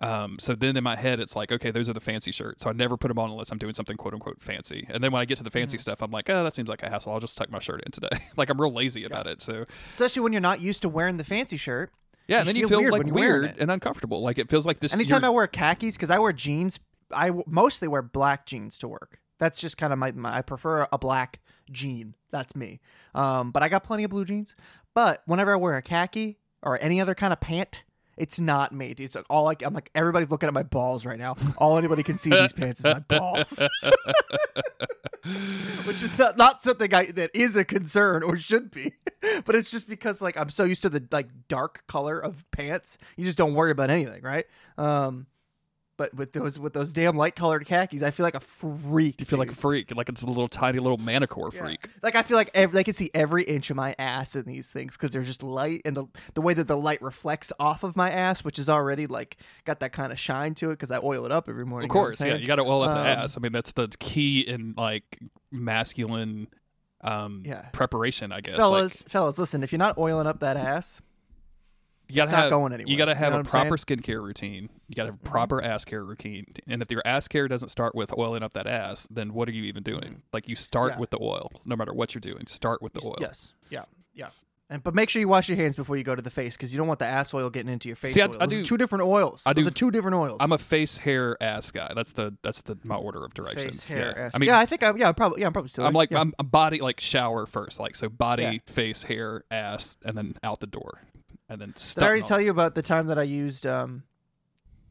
Um, 0.00 0.38
so 0.40 0.56
then 0.56 0.76
in 0.76 0.82
my 0.82 0.96
head, 0.96 1.20
it's 1.20 1.36
like, 1.36 1.52
okay, 1.52 1.70
those 1.70 1.88
are 1.88 1.92
the 1.92 2.00
fancy 2.00 2.32
shirts. 2.32 2.64
So 2.64 2.70
I 2.70 2.72
never 2.72 2.96
put 2.96 3.08
them 3.08 3.18
on 3.18 3.30
unless 3.30 3.52
I'm 3.52 3.58
doing 3.58 3.74
something 3.74 3.96
quote 3.96 4.12
unquote 4.12 4.42
fancy. 4.42 4.86
And 4.90 5.02
then 5.02 5.12
when 5.12 5.22
I 5.22 5.24
get 5.24 5.38
to 5.38 5.44
the 5.44 5.52
fancy 5.52 5.78
stuff, 5.78 6.02
I'm 6.02 6.10
like, 6.10 6.28
oh, 6.28 6.42
that 6.42 6.56
seems 6.56 6.68
like 6.68 6.82
a 6.82 6.90
hassle. 6.90 7.12
I'll 7.12 7.20
just 7.20 7.38
tuck 7.38 7.50
my 7.50 7.60
shirt 7.60 7.82
in 7.86 7.92
today. 7.92 8.18
like 8.36 8.50
I'm 8.50 8.60
real 8.60 8.72
lazy 8.72 9.04
about 9.04 9.28
it. 9.28 9.40
So 9.40 9.66
Especially 9.92 10.22
when 10.22 10.32
you're 10.32 10.40
not 10.40 10.60
used 10.60 10.82
to 10.82 10.88
wearing 10.88 11.16
the 11.16 11.24
fancy 11.24 11.56
shirt. 11.56 11.92
yeah, 12.26 12.40
and 12.40 12.48
then 12.48 12.56
you 12.56 12.66
feel 12.66 12.80
weird 12.80 12.92
like 12.92 12.98
when 12.98 13.08
you're 13.08 13.14
wearing 13.14 13.42
weird 13.42 13.58
and 13.58 13.70
uncomfortable. 13.70 14.20
Like 14.22 14.38
it 14.38 14.50
feels 14.50 14.66
like 14.66 14.80
this. 14.80 14.92
Anytime 14.92 15.24
I 15.24 15.30
wear 15.30 15.46
khakis, 15.46 15.94
because 15.94 16.10
I 16.10 16.18
wear 16.18 16.32
jeans, 16.32 16.80
I 17.14 17.30
mostly 17.46 17.88
wear 17.88 18.02
black 18.02 18.46
jeans 18.46 18.78
to 18.78 18.88
work. 18.88 19.20
That's 19.38 19.60
just 19.60 19.76
kind 19.76 19.92
of 19.92 19.98
my, 19.98 20.12
my. 20.12 20.38
I 20.38 20.42
prefer 20.42 20.86
a 20.92 20.98
black 20.98 21.40
jean. 21.70 22.14
That's 22.30 22.54
me. 22.54 22.80
Um, 23.14 23.50
but 23.50 23.62
I 23.62 23.68
got 23.68 23.84
plenty 23.84 24.04
of 24.04 24.10
blue 24.10 24.24
jeans. 24.24 24.54
But 24.94 25.22
whenever 25.26 25.52
I 25.52 25.56
wear 25.56 25.76
a 25.76 25.82
khaki 25.82 26.38
or 26.62 26.80
any 26.80 27.00
other 27.00 27.14
kind 27.14 27.32
of 27.32 27.40
pant, 27.40 27.82
it's 28.16 28.40
not 28.40 28.72
me. 28.72 28.94
It's 28.96 29.16
like 29.16 29.26
all 29.28 29.44
like 29.44 29.64
I'm 29.64 29.74
like 29.74 29.90
everybody's 29.94 30.30
looking 30.30 30.46
at 30.46 30.54
my 30.54 30.62
balls 30.62 31.04
right 31.04 31.18
now. 31.18 31.36
All 31.58 31.78
anybody 31.78 32.02
can 32.02 32.16
see 32.16 32.30
these 32.30 32.52
pants 32.52 32.80
is 32.80 32.86
my 32.86 32.98
balls, 33.00 33.62
which 35.84 36.02
is 36.02 36.18
not, 36.18 36.36
not 36.36 36.62
something 36.62 36.92
I 36.94 37.06
that 37.06 37.30
is 37.34 37.56
a 37.56 37.64
concern 37.64 38.22
or 38.22 38.36
should 38.36 38.70
be. 38.70 38.92
But 39.46 39.56
it's 39.56 39.70
just 39.70 39.88
because 39.88 40.20
like 40.20 40.38
I'm 40.38 40.50
so 40.50 40.64
used 40.64 40.82
to 40.82 40.90
the 40.90 41.02
like 41.10 41.28
dark 41.48 41.84
color 41.86 42.18
of 42.18 42.48
pants, 42.50 42.98
you 43.16 43.24
just 43.24 43.38
don't 43.38 43.54
worry 43.54 43.70
about 43.70 43.90
anything, 43.90 44.22
right? 44.22 44.44
Um, 44.76 45.26
but 45.96 46.12
with 46.14 46.32
those 46.32 46.58
with 46.58 46.72
those 46.72 46.92
damn 46.92 47.16
light 47.16 47.36
colored 47.36 47.66
khakis, 47.66 48.02
I 48.02 48.10
feel 48.10 48.24
like 48.24 48.34
a 48.34 48.40
freak. 48.40 49.20
you 49.20 49.26
feel 49.26 49.38
like 49.38 49.50
a 49.50 49.54
freak, 49.54 49.94
like 49.94 50.08
it's 50.08 50.22
a 50.22 50.26
little 50.26 50.48
tiny 50.48 50.78
little 50.78 50.98
manticore 50.98 51.50
Yeah. 51.52 51.60
freak. 51.60 51.88
Like 52.02 52.16
I 52.16 52.22
feel 52.22 52.36
like 52.36 52.50
ev- 52.54 52.72
they 52.72 52.82
can 52.84 52.94
see 52.94 53.10
every 53.14 53.44
inch 53.44 53.70
of 53.70 53.76
my 53.76 53.94
ass 53.98 54.34
in 54.34 54.44
these 54.44 54.68
things 54.68 54.96
because 54.96 55.10
they're 55.12 55.22
just 55.22 55.42
light, 55.42 55.82
and 55.84 55.96
the 55.96 56.06
the 56.34 56.40
way 56.40 56.54
that 56.54 56.66
the 56.68 56.76
light 56.76 57.00
reflects 57.00 57.52
off 57.60 57.84
of 57.84 57.96
my 57.96 58.10
ass, 58.10 58.42
which 58.44 58.58
is 58.58 58.68
already 58.68 59.06
like 59.06 59.36
got 59.64 59.80
that 59.80 59.92
kind 59.92 60.12
of 60.12 60.18
shine 60.18 60.54
to 60.56 60.70
it 60.70 60.74
because 60.74 60.90
I 60.90 60.98
oil 61.02 61.24
it 61.26 61.32
up 61.32 61.48
every 61.48 61.64
morning. 61.66 61.88
Of 61.90 61.94
you 61.94 62.00
know 62.00 62.04
course, 62.06 62.20
yeah, 62.20 62.34
you 62.36 62.46
got 62.46 62.56
to 62.56 62.62
oil 62.62 62.82
up 62.82 62.92
the 62.92 63.00
Um, 63.00 63.06
ass. 63.06 63.36
I 63.36 63.40
mean, 63.40 63.52
that's 63.52 63.72
the 63.72 63.88
key 64.00 64.40
in 64.40 64.74
like 64.76 65.18
masculine 65.50 66.48
um 67.02 67.42
Yeah. 67.44 67.62
preparation, 67.72 68.32
I 68.32 68.40
guess. 68.40 68.56
fellas, 68.56 69.02
like, 69.04 69.10
fellas, 69.10 69.38
listen. 69.38 69.62
If 69.62 69.72
you're 69.72 69.78
not 69.78 69.98
oiling 69.98 70.26
up 70.26 70.40
that 70.40 70.56
ass, 70.56 71.00
you 72.08 72.16
gotta 72.16 72.22
it's 72.24 72.32
not 72.32 72.40
have, 72.42 72.50
going 72.50 72.86
You 72.86 72.96
got 72.96 73.06
to 73.06 73.12
you 73.12 73.16
have 73.16 73.32
know 73.32 73.40
a 73.40 73.44
proper 73.44 73.76
skincare 73.76 74.22
routine. 74.22 74.68
You 74.88 74.94
got 74.94 75.04
to 75.04 75.10
have 75.12 75.20
a 75.20 75.28
proper 75.30 75.62
ass 75.62 75.84
care 75.84 76.04
routine. 76.04 76.46
And 76.66 76.82
if 76.82 76.90
your 76.90 77.02
ass 77.04 77.28
care 77.28 77.48
doesn't 77.48 77.70
start 77.70 77.94
with 77.94 78.16
oiling 78.18 78.42
up 78.42 78.52
that 78.52 78.66
ass, 78.66 79.06
then 79.10 79.32
what 79.34 79.48
are 79.48 79.52
you 79.52 79.64
even 79.64 79.82
doing? 79.82 80.22
Like 80.32 80.48
you 80.48 80.56
start 80.56 80.92
Mm-hmm. 80.92 80.96
Yeah. 80.98 81.00
with 81.00 81.10
the 81.10 81.18
oil, 81.22 81.50
no 81.64 81.76
matter 81.76 81.94
what 81.94 82.14
you're 82.14 82.20
doing. 82.20 82.46
Start 82.46 82.82
with 82.82 82.92
the 82.94 83.00
oil. 83.04 83.16
yes, 83.20 83.52
yeah, 83.70 83.84
yeah. 84.14 84.28
And 84.70 84.82
but 84.82 84.94
make 84.94 85.10
sure 85.10 85.20
you 85.20 85.28
wash 85.28 85.48
your 85.48 85.56
hands 85.56 85.76
before 85.76 85.96
you 85.98 86.02
go 86.04 86.14
to 86.14 86.22
the 86.22 86.30
face 86.30 86.56
because 86.56 86.72
you 86.72 86.78
don't 86.78 86.86
want 86.88 86.98
the 86.98 87.06
ass 87.06 87.34
oil 87.34 87.50
getting 87.50 87.70
into 87.70 87.86
your 87.88 87.96
face. 87.96 88.14
See, 88.14 88.22
I- 88.22 88.26
oil. 88.26 88.36
I 88.40 88.46
do- 88.46 88.64
two 88.64 88.78
different 88.78 89.04
oils. 89.04 89.42
I 89.44 89.52
Those 89.52 89.64
do- 89.64 89.68
are 89.68 89.72
two 89.72 89.90
different 89.90 90.16
oils. 90.16 90.38
I'm 90.40 90.52
a 90.52 90.58
face, 90.58 90.96
hair, 90.98 91.36
ass 91.42 91.70
guy. 91.70 91.92
That's 91.94 92.12
the 92.12 92.34
that's 92.42 92.62
the 92.62 92.78
my 92.82 92.96
order 92.96 93.24
of 93.24 93.34
directions. 93.34 93.76
face, 93.76 93.86
hair, 93.88 94.14
yeah. 94.16 94.22
ass. 94.24 94.32
I 94.34 94.38
mean, 94.38 94.48
yeah, 94.48 94.58
I 94.58 94.64
think 94.66 94.82
I'm. 94.82 94.96
Yeah, 94.96 95.08
I'm 95.08 95.14
probably. 95.14 95.42
Yeah, 95.42 95.48
I'm 95.48 95.52
probably 95.52 95.68
still. 95.68 95.86
I'm 95.86 95.92
like 95.92 96.10
yeah. 96.10 96.20
I'm, 96.20 96.32
I'm 96.38 96.46
body 96.48 96.80
like 96.80 96.98
shower 97.00 97.44
first, 97.46 97.78
like 97.78 97.94
so 97.94 98.08
body, 98.08 98.42
Yeah. 98.42 98.52
face, 98.66 99.02
hair, 99.04 99.44
ass, 99.50 99.98
and 100.04 100.16
then 100.16 100.34
out 100.42 100.60
the 100.60 100.66
door, 100.66 101.02
and 101.48 101.60
then. 101.60 101.74
Did 101.76 102.02
I 102.02 102.06
already 102.06 102.22
tell 102.22 102.40
you 102.40 102.50
about 102.50 102.74
the 102.74 102.82
time 102.82 103.06
that 103.08 103.18
I 103.18 103.22
used 103.24 103.66
um, 103.66 104.02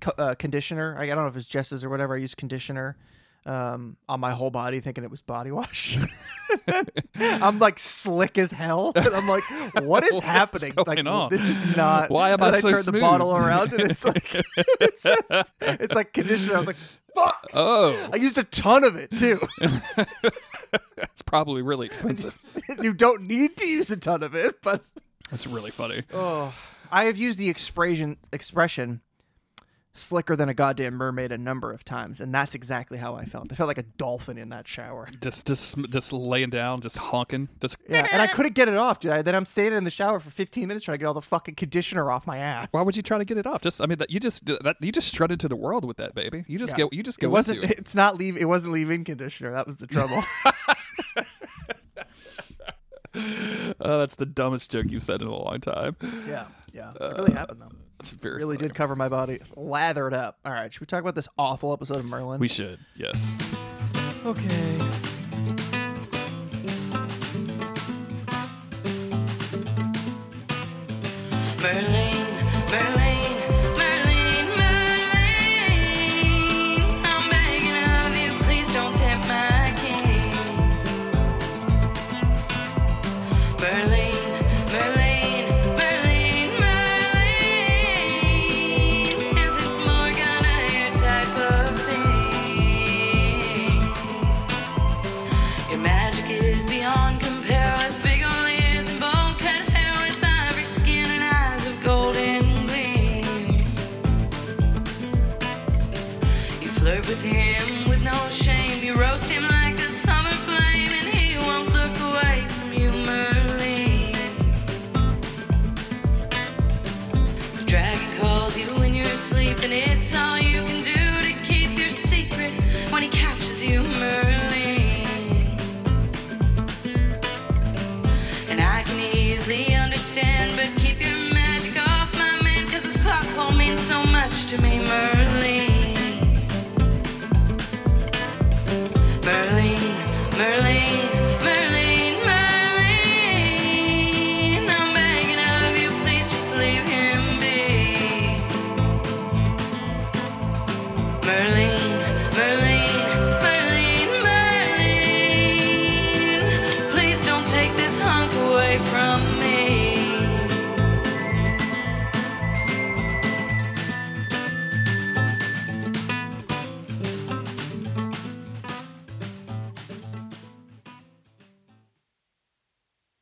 co- 0.02 0.14
uh, 0.18 0.36
conditioner? 0.36 0.96
I, 0.98 1.04
I 1.04 1.08
don't 1.08 1.18
know 1.24 1.28
if 1.28 1.36
it's 1.38 1.48
Jess's 1.48 1.84
or 1.84 1.90
whatever. 1.90 2.16
I 2.16 2.20
used 2.20 2.38
conditioner 2.38 2.98
um, 3.46 3.98
on 4.08 4.20
my 4.20 4.32
whole 4.32 4.52
body, 4.52 4.80
thinking 4.80 5.04
it 5.04 5.12
was 5.12 5.22
body 5.22 5.52
wash. 5.52 5.98
I'm 7.16 7.60
like 7.60 7.80
slick 7.80 8.38
as 8.38 8.52
hell, 8.52 8.92
and 8.96 9.08
I'm 9.08 9.28
like, 9.28 9.44
"What 9.82 10.04
is 10.04 10.20
happening? 10.22 10.74
like, 10.86 11.06
on? 11.06 11.30
this 11.30 11.48
is 11.48 11.76
not." 11.76 12.10
Why 12.10 12.30
am 12.32 12.42
and 12.42 12.56
I 12.56 12.60
so 12.60 12.68
I 12.70 12.72
turn 12.72 12.78
the 12.80 12.84
smooth? 12.84 13.02
bottle 13.02 13.36
around, 13.36 13.74
and 13.74 13.90
it's 13.92 14.06
like, 14.06 14.34
it's, 14.80 15.04
just- 15.04 15.52
it's 15.62 15.96
like 15.96 16.14
conditioner. 16.14 16.56
I 16.56 16.58
was 16.60 16.68
like, 16.68 16.76
"Fuck!" 17.16 17.48
Oh, 17.54 18.10
I 18.14 18.18
used 18.18 18.38
a 18.38 18.44
ton 18.44 18.84
of 18.84 18.96
it 18.96 19.10
too. 19.18 19.40
it's 20.98 21.22
probably 21.24 21.62
really 21.62 21.88
expensive. 21.88 22.40
you 22.82 22.94
don't 22.94 23.24
need 23.24 23.58
to 23.58 23.68
use 23.68 23.90
a 23.92 23.98
ton 23.98 24.24
of 24.24 24.36
it, 24.36 24.62
but 24.62 24.84
That's 25.34 25.48
really 25.48 25.72
funny. 25.72 26.04
oh, 26.14 26.54
I 26.92 27.06
have 27.06 27.18
used 27.18 27.40
the 27.40 27.50
expression 27.50 28.18
expression 28.32 29.02
slicker 29.96 30.36
than 30.36 30.48
a 30.48 30.54
goddamn 30.54 30.94
mermaid 30.94 31.32
a 31.32 31.38
number 31.40 31.72
of 31.72 31.84
times, 31.84 32.22
and 32.22 32.32
that's 32.32 32.54
exactly 32.54 33.00
how 33.00 33.16
I 33.16 33.26
felt. 33.26 33.52
I 33.52 33.56
felt 33.56 33.68
like 33.68 33.80
a 33.80 33.84
dolphin 33.84 34.38
in 34.38 34.50
that 34.50 34.68
shower. 34.68 35.08
Just, 35.22 35.48
just, 35.48 35.76
just 35.90 36.14
laying 36.14 36.52
down, 36.52 36.82
just 36.82 36.98
honking. 36.98 37.50
Just 37.60 37.78
Yeah, 37.90 38.08
and 38.12 38.22
I 38.22 38.28
couldn't 38.28 38.54
get 38.54 38.68
it 38.68 38.76
off, 38.76 39.00
dude. 39.00 39.12
I, 39.12 39.22
then 39.24 39.34
I'm 39.34 39.46
standing 39.48 39.78
in 39.78 39.84
the 39.86 39.92
shower 39.92 40.20
for 40.20 40.30
15 40.30 40.68
minutes 40.68 40.86
trying 40.86 40.96
to 40.96 41.00
get 41.00 41.06
all 41.08 41.14
the 41.16 41.22
fucking 41.24 41.56
conditioner 41.56 42.12
off 42.12 42.28
my 42.28 42.38
ass. 42.38 42.68
Why 42.72 42.84
would 42.84 42.96
you 42.96 43.02
try 43.02 43.18
to 43.18 43.26
get 43.26 43.38
it 43.40 43.48
off? 43.48 43.62
Just, 43.64 43.82
I 43.82 43.88
mean, 43.88 43.98
that 43.98 44.12
you 44.12 44.20
just 44.20 44.46
that 44.46 44.76
you 44.82 44.92
just 44.92 45.08
strutted 45.08 45.40
to 45.40 45.48
the 45.48 45.56
world 45.56 45.84
with 45.84 45.98
that 45.98 46.14
baby. 46.16 46.44
You 46.48 46.60
just 46.60 46.74
Yeah. 46.78 46.86
go, 46.86 46.90
you 46.92 47.02
just 47.02 47.22
it 47.24 47.28
wasn't. 47.28 47.64
into 47.64 47.72
it. 47.72 47.80
It's 47.84 47.96
not 47.96 48.18
leave. 48.18 48.38
It 48.38 48.46
wasn't 48.46 48.74
leave-in 48.74 49.04
conditioner. 49.04 49.52
That 49.52 49.66
was 49.68 49.78
the 49.78 49.88
trouble. 49.88 50.24
Oh, 53.84 54.00
that's 54.00 54.16
the 54.16 54.26
dumbest 54.26 54.72
joke 54.72 54.86
you've 54.90 55.04
said 55.04 55.22
in 55.22 55.28
a 55.28 55.36
long 55.36 55.60
time. 55.60 55.96
yeah, 56.28 56.46
yeah. 56.74 56.92
It 56.92 57.02
uh, 57.02 57.14
really 57.18 57.34
happened 57.34 57.62
though. 57.62 57.72
It's 58.00 58.12
very 58.12 58.38
Really 58.38 58.56
funny. 58.58 58.70
did 58.70 58.76
cover 58.76 58.96
my 58.96 59.10
body, 59.10 59.40
lathered 59.56 60.14
up. 60.14 60.40
All 60.46 60.52
right, 60.52 60.72
should 60.74 60.82
we 60.82 60.88
talk 60.88 61.02
about 61.02 61.16
this 61.16 61.28
awful 61.38 61.72
episode 61.74 61.98
of 61.98 62.06
Merlin? 62.06 62.40
We 62.40 62.48
should, 62.48 62.80
yes. 62.96 63.38
Okay. 64.26 64.80